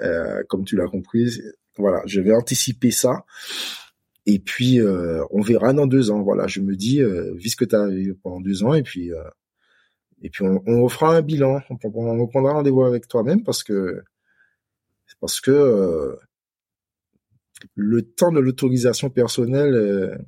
euh, 0.00 0.42
comme 0.48 0.64
tu 0.64 0.76
l'as 0.76 0.86
compris, 0.86 1.40
voilà, 1.76 2.02
je 2.06 2.20
vais 2.20 2.32
anticiper 2.32 2.90
ça. 2.90 3.24
Et 4.26 4.38
puis, 4.38 4.80
euh, 4.80 5.24
on 5.30 5.40
verra 5.40 5.72
dans 5.72 5.86
deux 5.86 6.10
ans. 6.10 6.22
Voilà, 6.22 6.46
je 6.46 6.60
me 6.60 6.76
dis, 6.76 7.02
euh, 7.02 7.34
vis 7.34 7.50
ce 7.50 7.56
que 7.56 7.64
tu 7.64 7.74
as 7.74 7.88
eu 7.88 8.14
pendant 8.14 8.40
deux 8.40 8.62
ans, 8.62 8.74
et 8.74 8.82
puis, 8.82 9.12
euh, 9.12 9.22
et 10.22 10.30
puis 10.30 10.44
on, 10.44 10.88
fera 10.88 11.16
un 11.16 11.22
bilan. 11.22 11.62
On, 11.70 11.78
on 11.82 12.26
prendra 12.28 12.52
rendez-vous 12.52 12.84
avec 12.84 13.08
toi-même 13.08 13.42
parce 13.42 13.64
que, 13.64 14.02
parce 15.20 15.40
que 15.40 16.16
le 17.74 18.02
temps 18.02 18.30
de 18.30 18.40
l'autorisation 18.40 19.10
personnelle 19.10 20.24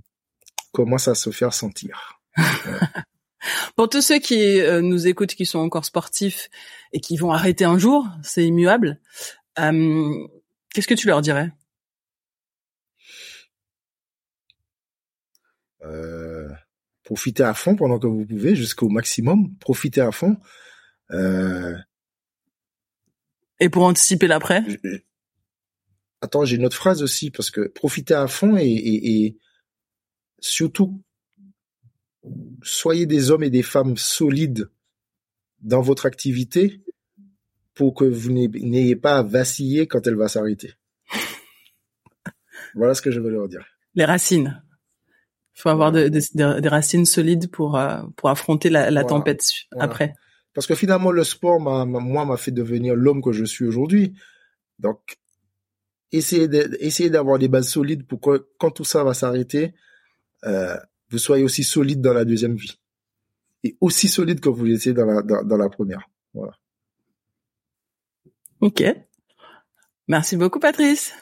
commence 0.72 1.08
à 1.08 1.14
se 1.14 1.30
faire 1.30 1.52
sentir. 1.52 2.20
Pour 3.76 3.88
tous 3.88 4.02
ceux 4.02 4.18
qui 4.18 4.60
nous 4.82 5.06
écoutent, 5.06 5.34
qui 5.34 5.46
sont 5.46 5.58
encore 5.58 5.84
sportifs 5.84 6.48
et 6.92 7.00
qui 7.00 7.16
vont 7.16 7.32
arrêter 7.32 7.64
un 7.64 7.78
jour, 7.78 8.06
c'est 8.22 8.44
immuable. 8.44 9.00
Qu'est-ce 9.56 10.88
que 10.88 10.94
tu 10.94 11.06
leur 11.06 11.20
dirais? 11.20 11.52
Euh, 15.84 16.48
profitez 17.02 17.42
à 17.42 17.54
fond 17.54 17.74
pendant 17.74 17.98
que 17.98 18.06
vous 18.06 18.24
pouvez, 18.24 18.54
jusqu'au 18.54 18.88
maximum. 18.88 19.56
Profitez 19.58 20.00
à 20.00 20.12
fond. 20.12 20.36
Euh, 21.10 21.76
et 23.58 23.68
pour 23.68 23.82
anticiper 23.82 24.28
l'après? 24.28 24.62
Attends, 26.20 26.44
j'ai 26.44 26.56
une 26.56 26.64
autre 26.64 26.76
phrase 26.76 27.02
aussi, 27.02 27.32
parce 27.32 27.50
que 27.50 27.66
profitez 27.66 28.14
à 28.14 28.28
fond 28.28 28.56
et, 28.56 28.64
et, 28.64 29.24
et 29.24 29.38
surtout, 30.38 31.02
soyez 32.62 33.06
des 33.06 33.30
hommes 33.30 33.42
et 33.42 33.50
des 33.50 33.62
femmes 33.62 33.96
solides 33.96 34.70
dans 35.60 35.80
votre 35.80 36.06
activité 36.06 36.80
pour 37.74 37.94
que 37.94 38.04
vous 38.04 38.30
n'ayez 38.30 38.96
pas 38.96 39.18
à 39.18 39.22
vaciller 39.22 39.86
quand 39.86 40.06
elle 40.06 40.16
va 40.16 40.28
s'arrêter. 40.28 40.74
voilà 42.74 42.94
ce 42.94 43.02
que 43.02 43.10
je 43.10 43.20
veux 43.20 43.30
leur 43.30 43.48
dire. 43.48 43.64
Les 43.94 44.04
racines. 44.04 44.62
Il 45.56 45.60
faut 45.60 45.68
avoir 45.68 45.92
de, 45.92 46.08
de, 46.08 46.60
des 46.60 46.68
racines 46.68 47.04
solides 47.04 47.50
pour 47.50 47.76
euh, 47.76 48.02
pour 48.16 48.30
affronter 48.30 48.70
la, 48.70 48.90
la 48.90 49.04
tempête 49.04 49.42
après. 49.78 50.14
Parce 50.54 50.66
que 50.66 50.74
finalement, 50.74 51.10
le 51.10 51.24
sport, 51.24 51.60
m'a, 51.60 51.84
moi, 51.84 52.24
m'a 52.24 52.36
fait 52.36 52.50
devenir 52.50 52.94
l'homme 52.94 53.22
que 53.22 53.32
je 53.32 53.44
suis 53.44 53.64
aujourd'hui. 53.64 54.14
Donc, 54.78 55.16
essayez, 56.10 56.48
essayez 56.80 57.10
d'avoir 57.10 57.38
des 57.38 57.48
bases 57.48 57.68
solides 57.68 58.06
pour 58.06 58.20
que 58.20 58.48
quand 58.58 58.70
tout 58.70 58.84
ça 58.84 59.02
va 59.02 59.14
s'arrêter, 59.14 59.74
euh, 60.44 60.76
vous 61.12 61.18
soyez 61.18 61.44
aussi 61.44 61.62
solide 61.62 62.00
dans 62.00 62.14
la 62.14 62.24
deuxième 62.24 62.56
vie 62.56 62.78
et 63.62 63.76
aussi 63.80 64.08
solide 64.08 64.40
que 64.40 64.48
vous 64.48 64.64
l'étiez 64.64 64.92
dans 64.94 65.04
la 65.04 65.22
dans, 65.22 65.44
dans 65.44 65.56
la 65.56 65.68
première. 65.68 66.08
Voilà. 66.34 66.52
Ok. 68.60 68.82
Merci 70.08 70.36
beaucoup, 70.36 70.58
Patrice. 70.58 71.12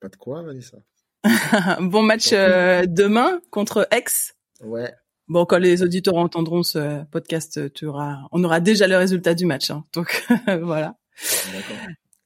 Pas 0.00 0.08
de 0.08 0.16
quoi, 0.16 0.42
Vanessa. 0.42 0.78
bon 1.80 2.02
match 2.02 2.32
euh, 2.32 2.84
demain 2.86 3.40
contre 3.50 3.86
Aix. 3.92 4.34
Ouais. 4.60 4.92
Bon, 5.28 5.46
quand 5.46 5.58
les 5.58 5.82
auditeurs 5.82 6.16
entendront 6.16 6.64
ce 6.64 7.04
podcast, 7.04 7.72
tu 7.72 7.86
auras, 7.86 8.18
on 8.32 8.42
aura 8.42 8.60
déjà 8.60 8.88
le 8.88 8.96
résultat 8.96 9.34
du 9.34 9.46
match. 9.46 9.70
Hein. 9.70 9.84
Donc 9.92 10.26
voilà. 10.62 10.98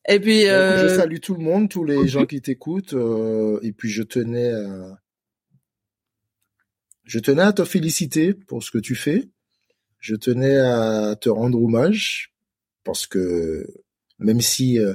Et 0.08 0.18
puis, 0.18 0.48
euh... 0.48 0.88
je 0.88 0.94
salue 0.94 1.18
tout 1.18 1.34
le 1.34 1.44
monde, 1.44 1.68
tous 1.68 1.84
les 1.84 2.08
gens 2.08 2.24
qui 2.24 2.40
t'écoutent. 2.40 2.94
Euh, 2.94 3.58
et 3.62 3.72
puis 3.72 3.90
je 3.90 4.02
tenais, 4.02 4.52
à... 4.52 4.98
je 7.06 7.20
tenais 7.20 7.42
à 7.42 7.52
te 7.52 7.64
féliciter 7.64 8.34
pour 8.34 8.62
ce 8.62 8.70
que 8.70 8.78
tu 8.78 8.94
fais. 8.94 9.28
Je 10.00 10.16
tenais 10.16 10.58
à 10.58 11.16
te 11.16 11.28
rendre 11.28 11.62
hommage 11.62 12.34
parce 12.84 13.06
que 13.06 13.66
même 14.18 14.40
si 14.40 14.78
euh, 14.78 14.94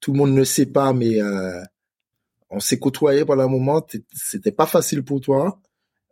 tout 0.00 0.12
le 0.12 0.18
monde 0.18 0.32
ne 0.32 0.44
sait 0.44 0.66
pas, 0.66 0.92
mais 0.92 1.20
euh, 1.22 1.60
on 2.50 2.60
s'est 2.60 2.78
côtoyé 2.78 3.24
pendant 3.24 3.44
un 3.44 3.48
moment, 3.48 3.84
c'était 4.12 4.52
pas 4.52 4.66
facile 4.66 5.02
pour 5.02 5.20
toi. 5.20 5.60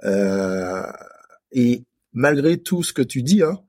Euh, 0.05 0.87
et 1.53 1.85
malgré 2.13 2.59
tout 2.59 2.83
ce 2.83 2.93
que 2.93 3.03
tu 3.03 3.23
dis, 3.23 3.43
hein, 3.43 3.61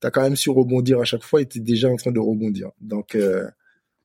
tu 0.00 0.06
as 0.06 0.10
quand 0.10 0.22
même 0.22 0.36
su 0.36 0.50
rebondir 0.50 0.98
à 1.00 1.04
chaque 1.04 1.24
fois 1.24 1.42
et 1.42 1.46
tu 1.46 1.58
es 1.58 1.60
déjà 1.60 1.88
en 1.88 1.96
train 1.96 2.10
de 2.10 2.20
rebondir. 2.20 2.70
Donc, 2.80 3.16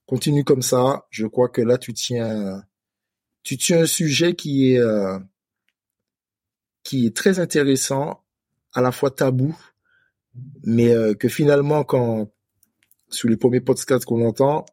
continue 0.06 0.44
comme 0.44 0.62
ça. 0.62 1.06
Je 1.10 1.26
crois 1.26 1.50
que 1.50 1.62
là, 1.62 1.78
tu 1.78 1.94
tiens, 1.94 2.64
tu 3.44 3.58
tiens 3.58 3.82
un 3.82 3.86
sujet 3.86 4.36
qui 4.36 4.74
est, 4.74 4.82
qui 6.88 7.06
est 7.06 7.14
très 7.14 7.40
intéressant, 7.40 8.24
à 8.74 8.82
la 8.82 8.94
fois 8.94 9.12
tabou, 9.12 9.54
mais 10.64 10.90
euh, 10.92 11.14
que 11.16 11.28
finalement, 11.28 11.84
quand, 11.84 12.32
sur 13.10 13.28
les 13.28 13.36
premiers 13.36 13.60
podcasts 13.60 14.06
qu'on 14.06 14.26
entend, 14.26 14.66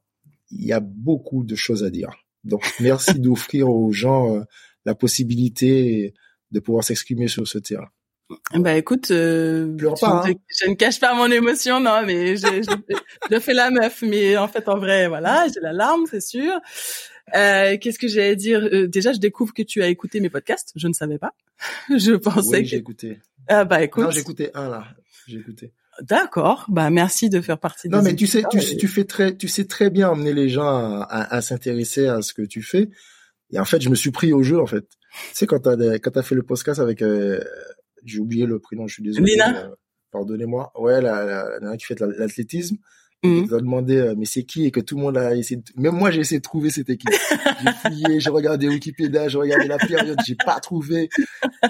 il 0.53 0.65
y 0.65 0.73
a 0.73 0.79
beaucoup 0.79 1.43
de 1.43 1.57
choses 1.57 1.83
à 1.83 1.91
dire. 1.91 2.11
Donc, 2.45 2.63
merci 2.81 3.19
d'offrir 3.19 3.69
aux 3.69 3.91
gens 3.91 4.33
euh, 4.33 4.43
la 4.85 4.95
possibilité 4.95 6.15
de 6.53 6.61
pouvoir 6.61 6.85
s'exprimer 6.85 7.27
sur 7.27 7.49
ce 7.49 7.59
terrain. 7.59 7.89
Bah 8.55 8.77
écoute, 8.77 9.11
euh, 9.11 9.77
pas, 10.01 10.25
hein. 10.25 10.35
je 10.49 10.71
ne 10.71 10.75
cache 10.75 11.01
pas 11.01 11.15
mon 11.15 11.31
émotion, 11.31 11.81
non, 11.81 12.05
mais 12.07 12.37
je, 12.37 12.47
je, 12.47 12.95
je, 13.31 13.39
fais 13.41 13.55
la 13.55 13.71
meuf, 13.71 14.03
mais 14.03 14.37
en 14.37 14.49
fait 14.49 14.69
en 14.69 14.79
vrai, 14.79 15.09
voilà, 15.09 15.47
j'ai 15.53 15.61
la 15.61 15.73
larme, 15.73 16.05
c'est 16.09 16.23
sûr. 16.23 16.53
Euh, 17.35 17.77
Qu'est-ce 17.81 17.99
que 17.99 18.09
j'allais 18.09 18.37
dire? 18.37 18.61
Euh, 18.61 18.87
Déjà, 18.87 19.13
je 19.13 19.19
découvre 19.19 19.55
que 19.55 19.63
tu 19.63 19.83
as 19.83 19.89
écouté 19.89 20.21
mes 20.21 20.31
podcasts, 20.31 20.73
je 20.77 20.89
ne 20.89 20.93
savais 20.93 21.19
pas. 21.19 21.33
je 21.89 22.13
pensais 22.17 22.57
oui, 22.59 22.63
que 22.63 22.69
j'ai 22.69 22.77
écouté. 22.77 23.21
Ah 23.49 23.65
bah 23.65 23.83
écoute. 23.83 24.05
Non, 24.05 24.11
j'ai 24.11 24.21
écouté 24.21 24.51
un 24.55 24.69
là. 24.69 24.87
J'ai 25.27 25.39
écouté. 25.39 25.73
D'accord. 26.03 26.67
Bah 26.69 26.91
merci 26.91 27.31
de 27.31 27.41
faire 27.41 27.59
partie. 27.59 27.89
Non, 27.89 28.03
mais 28.03 28.15
tu 28.15 28.27
sais, 28.27 28.43
tu, 28.51 28.59
tu 28.77 28.89
fais 28.89 29.05
très, 29.05 29.37
tu 29.37 29.49
sais 29.49 29.65
très 29.65 29.91
bien 29.91 30.11
emmener 30.11 30.33
les 30.33 30.49
gens 30.49 30.67
à, 30.67 31.03
à, 31.03 31.37
à 31.37 31.41
s'intéresser 31.41 32.07
à 32.07 32.21
ce 32.21 32.35
que 32.35 32.43
tu 32.43 32.63
fais. 32.63 32.91
Et 33.53 33.59
en 33.59 33.65
fait, 33.65 33.81
je 33.81 33.89
me 33.89 33.95
suis 33.95 34.11
pris 34.11 34.33
au 34.33 34.43
jeu 34.43 34.61
en 34.61 34.67
fait. 34.67 34.85
Tu 35.29 35.35
sais 35.35 35.47
quand 35.47 35.61
t'as 35.61 35.77
quand 35.99 36.11
t'as 36.11 36.23
fait 36.23 36.35
le 36.35 36.43
podcast 36.43 36.81
avec, 36.81 37.03
euh, 37.03 37.41
j'ai 38.05 38.19
oublié 38.19 38.47
le 38.47 38.59
prénom, 38.59 38.87
je 38.87 38.95
suis 38.95 39.03
désolé. 39.03 39.33
Lina. 39.33 39.67
Euh, 39.67 39.75
Pardonnez-moi. 40.11 40.73
Ouais, 40.79 41.01
la, 41.01 41.25
la, 41.25 41.59
la, 41.61 41.77
qui 41.77 41.87
fait 41.87 41.99
l'athlétisme. 42.01 42.77
Mmh. 43.25 43.45
Ils 43.47 43.55
ont 43.55 43.59
demandé 43.59 43.97
euh, 43.97 44.15
mais 44.17 44.27
c'est 44.27 44.45
qui? 44.45 44.67
Et 44.67 44.71
que 44.71 44.81
tout 44.81 44.97
le 44.97 45.03
monde 45.03 45.17
a 45.17 45.35
essayé. 45.35 45.57
De... 45.57 45.81
Même 45.81 45.95
moi 45.95 46.11
j'ai 46.11 46.21
essayé 46.21 46.39
de 46.39 46.45
trouver 46.45 46.71
c'était 46.71 46.97
qui. 46.97 47.07
j'ai 47.63 47.73
fouillé, 47.73 48.21
j'ai 48.21 48.31
regardé 48.31 48.69
Wikipédia, 48.69 49.29
j'ai 49.29 49.39
regardé 49.39 49.67
la 49.67 49.79
période, 49.79 50.19
j'ai 50.27 50.37
pas 50.37 50.61
trouvé. 50.61 51.09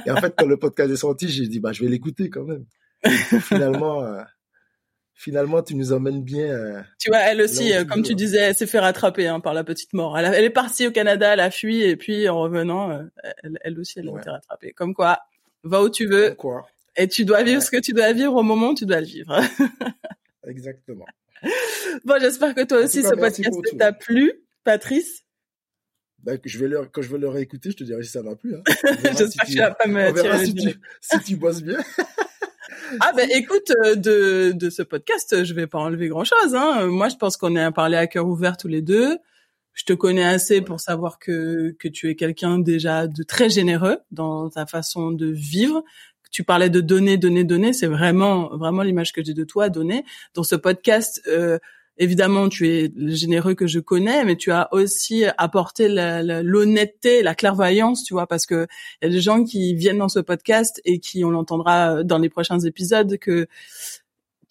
Et 0.05 0.11
en 0.11 0.17
fait 0.17 0.35
quand 0.37 0.47
le 0.47 0.57
podcast 0.57 0.91
est 0.91 0.97
sorti, 0.97 1.29
j'ai 1.29 1.47
dit 1.47 1.61
bah 1.61 1.73
je 1.73 1.83
vais 1.83 1.89
l'écouter 1.89 2.29
quand 2.29 2.45
même. 2.45 2.65
finalement, 3.41 4.03
euh, 4.03 4.23
finalement, 5.15 5.63
tu 5.63 5.75
nous 5.75 5.93
emmènes 5.93 6.23
bien. 6.23 6.47
Euh, 6.47 6.81
tu 6.99 7.11
vois, 7.11 7.21
elle 7.21 7.41
aussi, 7.41 7.73
euh, 7.73 7.85
comme 7.85 8.03
tu 8.03 8.15
disais, 8.15 8.39
elle 8.39 8.55
s'est 8.55 8.67
fait 8.67 8.79
rattraper 8.79 9.27
hein, 9.27 9.41
par 9.41 9.55
la 9.55 9.65
petite 9.65 9.93
mort. 9.93 10.19
Elle, 10.19 10.33
elle, 10.35 10.45
est 10.45 10.51
partie 10.51 10.87
au 10.87 10.91
Canada, 10.91 11.33
elle 11.33 11.41
a 11.41 11.51
fui, 11.51 11.83
et 11.83 11.97
puis 11.97 12.29
en 12.29 12.41
revenant, 12.41 13.07
elle, 13.43 13.59
elle, 13.63 13.79
aussi, 13.79 13.99
elle 13.99 14.09
a 14.09 14.19
été 14.19 14.31
rattrapée. 14.31 14.73
Comme 14.73 14.95
quoi, 14.95 15.21
va 15.63 15.83
où 15.83 15.91
tu 15.91 16.07
veux. 16.07 16.35
quoi. 16.35 16.67
Et 16.97 17.09
tu 17.09 17.25
dois 17.25 17.43
vivre 17.43 17.63
ce 17.63 17.71
que 17.71 17.81
tu 17.81 17.93
dois 17.93 18.13
vivre 18.13 18.35
au 18.35 18.43
moment 18.43 18.71
où 18.71 18.75
tu 18.75 18.87
dois 18.87 19.01
le 19.01 19.07
vivre. 19.07 19.41
Exactement. 20.47 21.07
Bon, 22.05 22.21
j'espère 22.21 22.55
que 22.55 22.65
toi 22.65 22.79
aussi, 22.79 23.03
ce 23.03 23.15
podcast 23.15 23.79
t'a 23.79 23.93
plu, 23.93 24.33
Patrice. 24.65 25.23
Ben, 26.23 26.39
je 26.45 26.59
vais 26.59 26.69
leur, 26.69 26.91
quand 26.91 27.03
je 27.03 27.11
vais 27.11 27.19
le 27.19 27.29
réécouter, 27.29 27.71
je 27.71 27.77
te 27.77 27.85
dirai 27.85 28.03
si 28.03 28.11
ça 28.11 28.23
m'a 28.23 28.35
plu. 28.35 28.55
Hein. 28.55 28.62
J'espère 29.05 29.29
si 29.29 29.39
que 29.39 29.47
tu 29.47 29.59
vas 29.59 29.73
pas 29.73 29.87
me 29.87 30.12
tirer 30.12 30.47
si, 30.47 30.55
tu, 30.55 30.81
si 31.01 31.21
tu 31.21 31.37
bosses 31.37 31.62
bien. 31.62 31.79
ah 33.01 33.12
ben 33.15 33.29
écoute, 33.31 33.71
euh, 33.85 33.95
de, 33.95 34.53
de 34.53 34.71
ce 34.71 34.83
podcast, 34.83 35.45
je 35.45 35.55
vais 35.55 35.66
pas 35.66 35.79
enlever 35.79 36.09
grand-chose. 36.09 36.55
Hein. 36.55 36.87
Moi, 36.87 37.11
je 37.11 37.16
pense 37.16 37.37
qu'on 37.37 37.57
est 37.57 37.62
à 37.62 37.73
parler 37.73 37.99
à 37.99 38.07
cœur 38.07 38.27
ouvert 38.27 38.57
tous 38.57 38.69
les 38.69 38.81
deux. 38.81 39.19
Je 39.75 39.85
te 39.85 39.93
connais 39.93 40.25
assez 40.25 40.62
pour 40.62 40.81
savoir 40.81 41.19
que, 41.19 41.75
que 41.79 41.89
tu 41.89 42.09
es 42.09 42.15
quelqu'un 42.15 42.59
déjà 42.59 43.07
de 43.07 43.23
très 43.23 43.51
généreux 43.51 43.99
dans 44.11 44.49
ta 44.49 44.66
façon 44.66 45.11
de 45.11 45.27
vivre. 45.27 45.85
Tu 46.35 46.43
parlais 46.43 46.69
de 46.69 46.81
donner, 46.81 47.16
donner, 47.16 47.44
donner. 47.44 47.73
C'est 47.73 47.86
vraiment, 47.86 48.48
vraiment 48.56 48.82
l'image 48.82 49.12
que 49.12 49.23
j'ai 49.23 49.35
de 49.35 49.44
toi, 49.44 49.69
donner. 49.69 50.05
Dans 50.35 50.43
ce 50.43 50.56
podcast, 50.56 51.23
euh, 51.28 51.61
évidemment, 51.97 52.48
tu 52.48 52.69
es 52.69 52.93
le 52.97 53.15
généreux 53.15 53.55
que 53.55 53.69
je 53.69 53.78
connais, 53.78 54.24
mais 54.24 54.35
tu 54.35 54.51
as 54.51 54.69
aussi 54.73 55.23
apporté 55.39 55.86
l'honnêteté, 55.89 57.23
la, 57.23 57.36
clairvoyance, 57.36 58.02
tu 58.02 58.15
vois, 58.15 58.27
parce 58.27 58.47
que 58.47 58.66
y 59.01 59.06
a 59.06 59.11
des 59.11 59.20
gens 59.20 59.44
qui 59.44 59.77
viennent 59.77 59.98
dans 59.98 60.09
ce 60.09 60.19
podcast 60.19 60.82
et 60.85 60.98
qui, 60.98 61.24
on 61.24 61.31
l'entendra 61.31 62.02
dans 62.02 62.19
les 62.19 62.28
prochains 62.28 62.59
épisodes, 62.59 63.16
que 63.19 63.47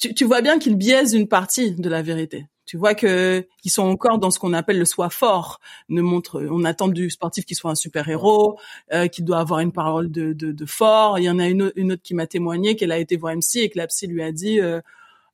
tu, 0.03 0.13
tu 0.13 0.25
vois 0.25 0.41
bien 0.41 0.59
qu'ils 0.59 0.75
biaisent 0.75 1.13
une 1.13 1.29
partie 1.29 1.71
de 1.71 1.89
la 1.89 2.01
vérité. 2.01 2.47
Tu 2.65 2.75
vois 2.75 2.93
que 2.93 3.47
ils 3.63 3.71
sont 3.71 3.83
encore 3.83 4.19
dans 4.19 4.31
ce 4.31 4.39
qu'on 4.39 4.51
appelle 4.51 4.77
le 4.77 4.85
soi 4.85 5.09
fort. 5.09 5.59
Ne 5.87 6.01
montre, 6.01 6.45
on 6.49 6.65
attend 6.65 6.89
du 6.89 7.09
sportif 7.09 7.45
qu'il 7.45 7.55
soit 7.55 7.71
un 7.71 7.75
super 7.75 8.09
héros, 8.09 8.59
euh, 8.93 9.07
qu'il 9.07 9.23
doit 9.23 9.39
avoir 9.39 9.61
une 9.61 9.71
parole 9.71 10.11
de, 10.11 10.33
de, 10.33 10.51
de, 10.51 10.65
fort. 10.65 11.19
Il 11.19 11.23
y 11.23 11.29
en 11.29 11.39
a 11.39 11.47
une, 11.47 11.71
une 11.77 11.93
autre 11.93 12.01
qui 12.01 12.15
m'a 12.15 12.27
témoigné 12.27 12.75
qu'elle 12.75 12.91
a 12.91 12.97
été 12.97 13.15
voir 13.15 13.33
MC 13.35 13.57
et 13.57 13.69
que 13.69 13.77
la 13.77 13.87
psy 13.87 14.07
lui 14.07 14.23
a 14.23 14.31
dit 14.33 14.59
euh, 14.59 14.81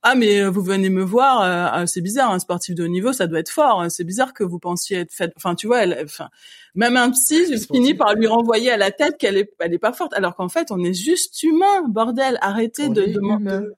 ah 0.01 0.15
mais 0.15 0.41
euh, 0.41 0.49
vous 0.49 0.61
venez 0.61 0.89
me 0.89 1.03
voir, 1.03 1.41
euh, 1.41 1.67
ah, 1.71 1.87
c'est 1.87 1.99
bizarre, 1.99 2.31
un 2.31 2.39
sportif 2.39 2.73
de 2.73 2.85
haut 2.85 2.87
niveau, 2.87 3.11
ça 3.11 3.27
doit 3.27 3.39
être 3.39 3.49
fort. 3.49 3.81
Hein. 3.81 3.89
c'est 3.89 4.05
bizarre 4.05 4.33
que 4.33 4.45
vous 4.45 4.59
pensiez 4.59 4.99
être 4.99 5.11
fait. 5.11 5.31
Enfin, 5.35 5.55
tu 5.55 5.67
vois, 5.67 5.83
elle, 5.83 5.99
enfin, 6.05 6.29
même 6.73 6.95
un 6.95 7.11
psy 7.11 7.59
finit 7.67 7.93
par 7.93 8.13
lui 8.15 8.27
renvoyer 8.27 8.71
à 8.71 8.77
la 8.77 8.91
tête 8.91 9.17
qu'elle 9.17 9.35
est, 9.35 9.53
elle 9.59 9.73
est 9.73 9.79
pas 9.79 9.91
forte, 9.91 10.13
alors 10.13 10.35
qu'en 10.35 10.47
fait, 10.47 10.71
on 10.71 10.81
est 10.83 10.93
juste 10.93 11.43
humain, 11.43 11.83
bordel. 11.89 12.37
Arrêtez 12.41 12.87
de, 12.87 13.07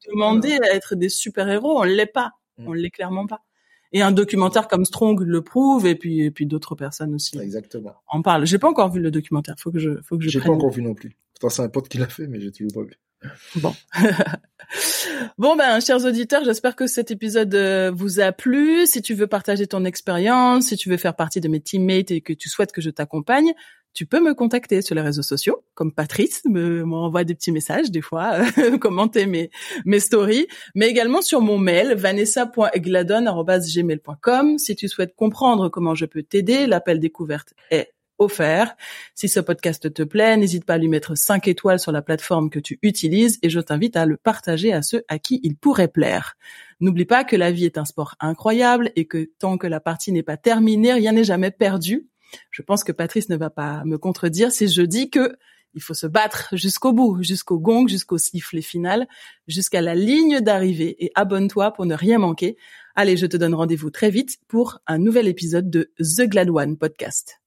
demander 0.09 0.59
à 0.63 0.75
être 0.75 0.95
des 0.95 1.09
super 1.09 1.49
héros, 1.49 1.79
on 1.79 1.83
l'est 1.83 2.05
pas, 2.05 2.33
mm. 2.59 2.67
on 2.67 2.73
l'est 2.73 2.91
clairement 2.91 3.25
pas. 3.25 3.41
Et 3.93 4.03
un 4.03 4.11
documentaire 4.11 4.67
comme 4.67 4.85
Strong 4.85 5.21
le 5.21 5.41
prouve, 5.41 5.87
et 5.87 5.95
puis 5.95 6.21
et 6.21 6.31
puis 6.31 6.45
d'autres 6.45 6.75
personnes 6.75 7.15
aussi. 7.15 7.37
Exactement. 7.39 7.95
En 8.07 8.21
parlent. 8.21 8.45
J'ai 8.45 8.59
pas 8.59 8.69
encore 8.69 8.91
vu 8.91 9.01
le 9.01 9.11
documentaire. 9.11 9.55
Faut 9.57 9.71
que 9.71 9.79
je, 9.79 10.01
faut 10.03 10.17
que 10.17 10.23
je. 10.23 10.29
J'ai 10.29 10.39
pas 10.39 10.51
encore 10.51 10.71
vu 10.71 10.81
non 10.81 10.93
plus. 10.93 11.17
Pourtant, 11.33 11.49
c'est 11.49 11.63
un 11.63 11.69
pote 11.69 11.89
qui 11.89 11.97
l'a 11.97 12.07
fait, 12.07 12.27
mais 12.27 12.39
j'ai 12.39 12.51
toujours 12.51 12.71
pas 12.73 12.83
vu. 12.83 12.93
Bon. 13.57 13.73
bon 15.37 15.55
ben 15.55 15.79
chers 15.79 16.05
auditeurs, 16.05 16.43
j'espère 16.43 16.75
que 16.75 16.87
cet 16.87 17.11
épisode 17.11 17.53
euh, 17.55 17.91
vous 17.93 18.19
a 18.19 18.31
plu. 18.31 18.85
Si 18.85 19.01
tu 19.01 19.13
veux 19.13 19.27
partager 19.27 19.67
ton 19.67 19.85
expérience, 19.85 20.67
si 20.67 20.77
tu 20.77 20.89
veux 20.89 20.97
faire 20.97 21.15
partie 21.15 21.41
de 21.41 21.47
mes 21.47 21.61
teammates 21.61 22.11
et 22.11 22.21
que 22.21 22.33
tu 22.33 22.49
souhaites 22.49 22.71
que 22.71 22.81
je 22.81 22.89
t'accompagne, 22.89 23.53
tu 23.93 24.05
peux 24.05 24.21
me 24.21 24.33
contacter 24.33 24.81
sur 24.81 24.95
les 24.95 25.01
réseaux 25.01 25.21
sociaux, 25.21 25.65
comme 25.73 25.93
Patrice 25.93 26.43
me 26.45 26.85
m'envoie 26.85 27.25
des 27.25 27.35
petits 27.35 27.51
messages 27.51 27.91
des 27.91 27.99
fois, 28.01 28.39
commenter 28.79 29.25
mes 29.25 29.51
mes 29.85 29.99
stories, 29.99 30.47
mais 30.75 30.87
également 30.87 31.21
sur 31.21 31.41
mon 31.41 31.57
mail 31.57 31.95
vanessa.gladon@gmail.com. 31.95 34.57
Si 34.57 34.75
tu 34.75 34.87
souhaites 34.87 35.13
comprendre 35.15 35.67
comment 35.69 35.95
je 35.95 36.05
peux 36.05 36.23
t'aider, 36.23 36.67
l'appel 36.67 36.99
découverte 36.99 37.53
est 37.69 37.91
offert. 38.21 38.75
Si 39.15 39.27
ce 39.27 39.39
podcast 39.39 39.91
te 39.93 40.03
plaît, 40.03 40.37
n'hésite 40.37 40.63
pas 40.63 40.75
à 40.75 40.77
lui 40.77 40.87
mettre 40.87 41.15
5 41.15 41.47
étoiles 41.47 41.79
sur 41.79 41.91
la 41.91 42.01
plateforme 42.01 42.49
que 42.49 42.59
tu 42.59 42.79
utilises 42.81 43.39
et 43.41 43.49
je 43.49 43.59
t'invite 43.59 43.97
à 43.97 44.05
le 44.05 44.15
partager 44.15 44.71
à 44.71 44.81
ceux 44.81 45.03
à 45.07 45.19
qui 45.19 45.39
il 45.43 45.57
pourrait 45.57 45.87
plaire. 45.87 46.37
N'oublie 46.79 47.05
pas 47.05 47.23
que 47.23 47.35
la 47.35 47.51
vie 47.51 47.65
est 47.65 47.77
un 47.77 47.85
sport 47.85 48.15
incroyable 48.19 48.91
et 48.95 49.05
que 49.05 49.29
tant 49.39 49.57
que 49.57 49.67
la 49.67 49.79
partie 49.79 50.11
n'est 50.11 50.23
pas 50.23 50.37
terminée, 50.37 50.93
rien 50.93 51.11
n'est 51.11 51.23
jamais 51.23 51.51
perdu. 51.51 52.07
Je 52.51 52.61
pense 52.61 52.83
que 52.83 52.91
Patrice 52.91 53.29
ne 53.29 53.35
va 53.35 53.49
pas 53.49 53.83
me 53.85 53.97
contredire 53.97 54.51
si 54.51 54.67
je 54.67 54.81
dis 54.81 55.09
que 55.09 55.35
il 55.73 55.81
faut 55.81 55.93
se 55.93 56.07
battre 56.07 56.49
jusqu'au 56.53 56.91
bout, 56.91 57.23
jusqu'au 57.23 57.57
gong, 57.57 57.87
jusqu'au 57.87 58.17
sifflet 58.17 58.61
final, 58.61 59.07
jusqu'à 59.47 59.81
la 59.81 59.95
ligne 59.95 60.41
d'arrivée 60.41 61.03
et 61.03 61.11
abonne-toi 61.15 61.71
pour 61.71 61.85
ne 61.85 61.95
rien 61.95 62.19
manquer. 62.19 62.57
Allez, 62.95 63.15
je 63.15 63.25
te 63.25 63.37
donne 63.37 63.55
rendez-vous 63.55 63.89
très 63.89 64.09
vite 64.09 64.37
pour 64.47 64.79
un 64.85 64.97
nouvel 64.97 65.27
épisode 65.27 65.69
de 65.69 65.91
The 65.99 66.23
Glad 66.23 66.49
One 66.49 66.77
podcast. 66.77 67.40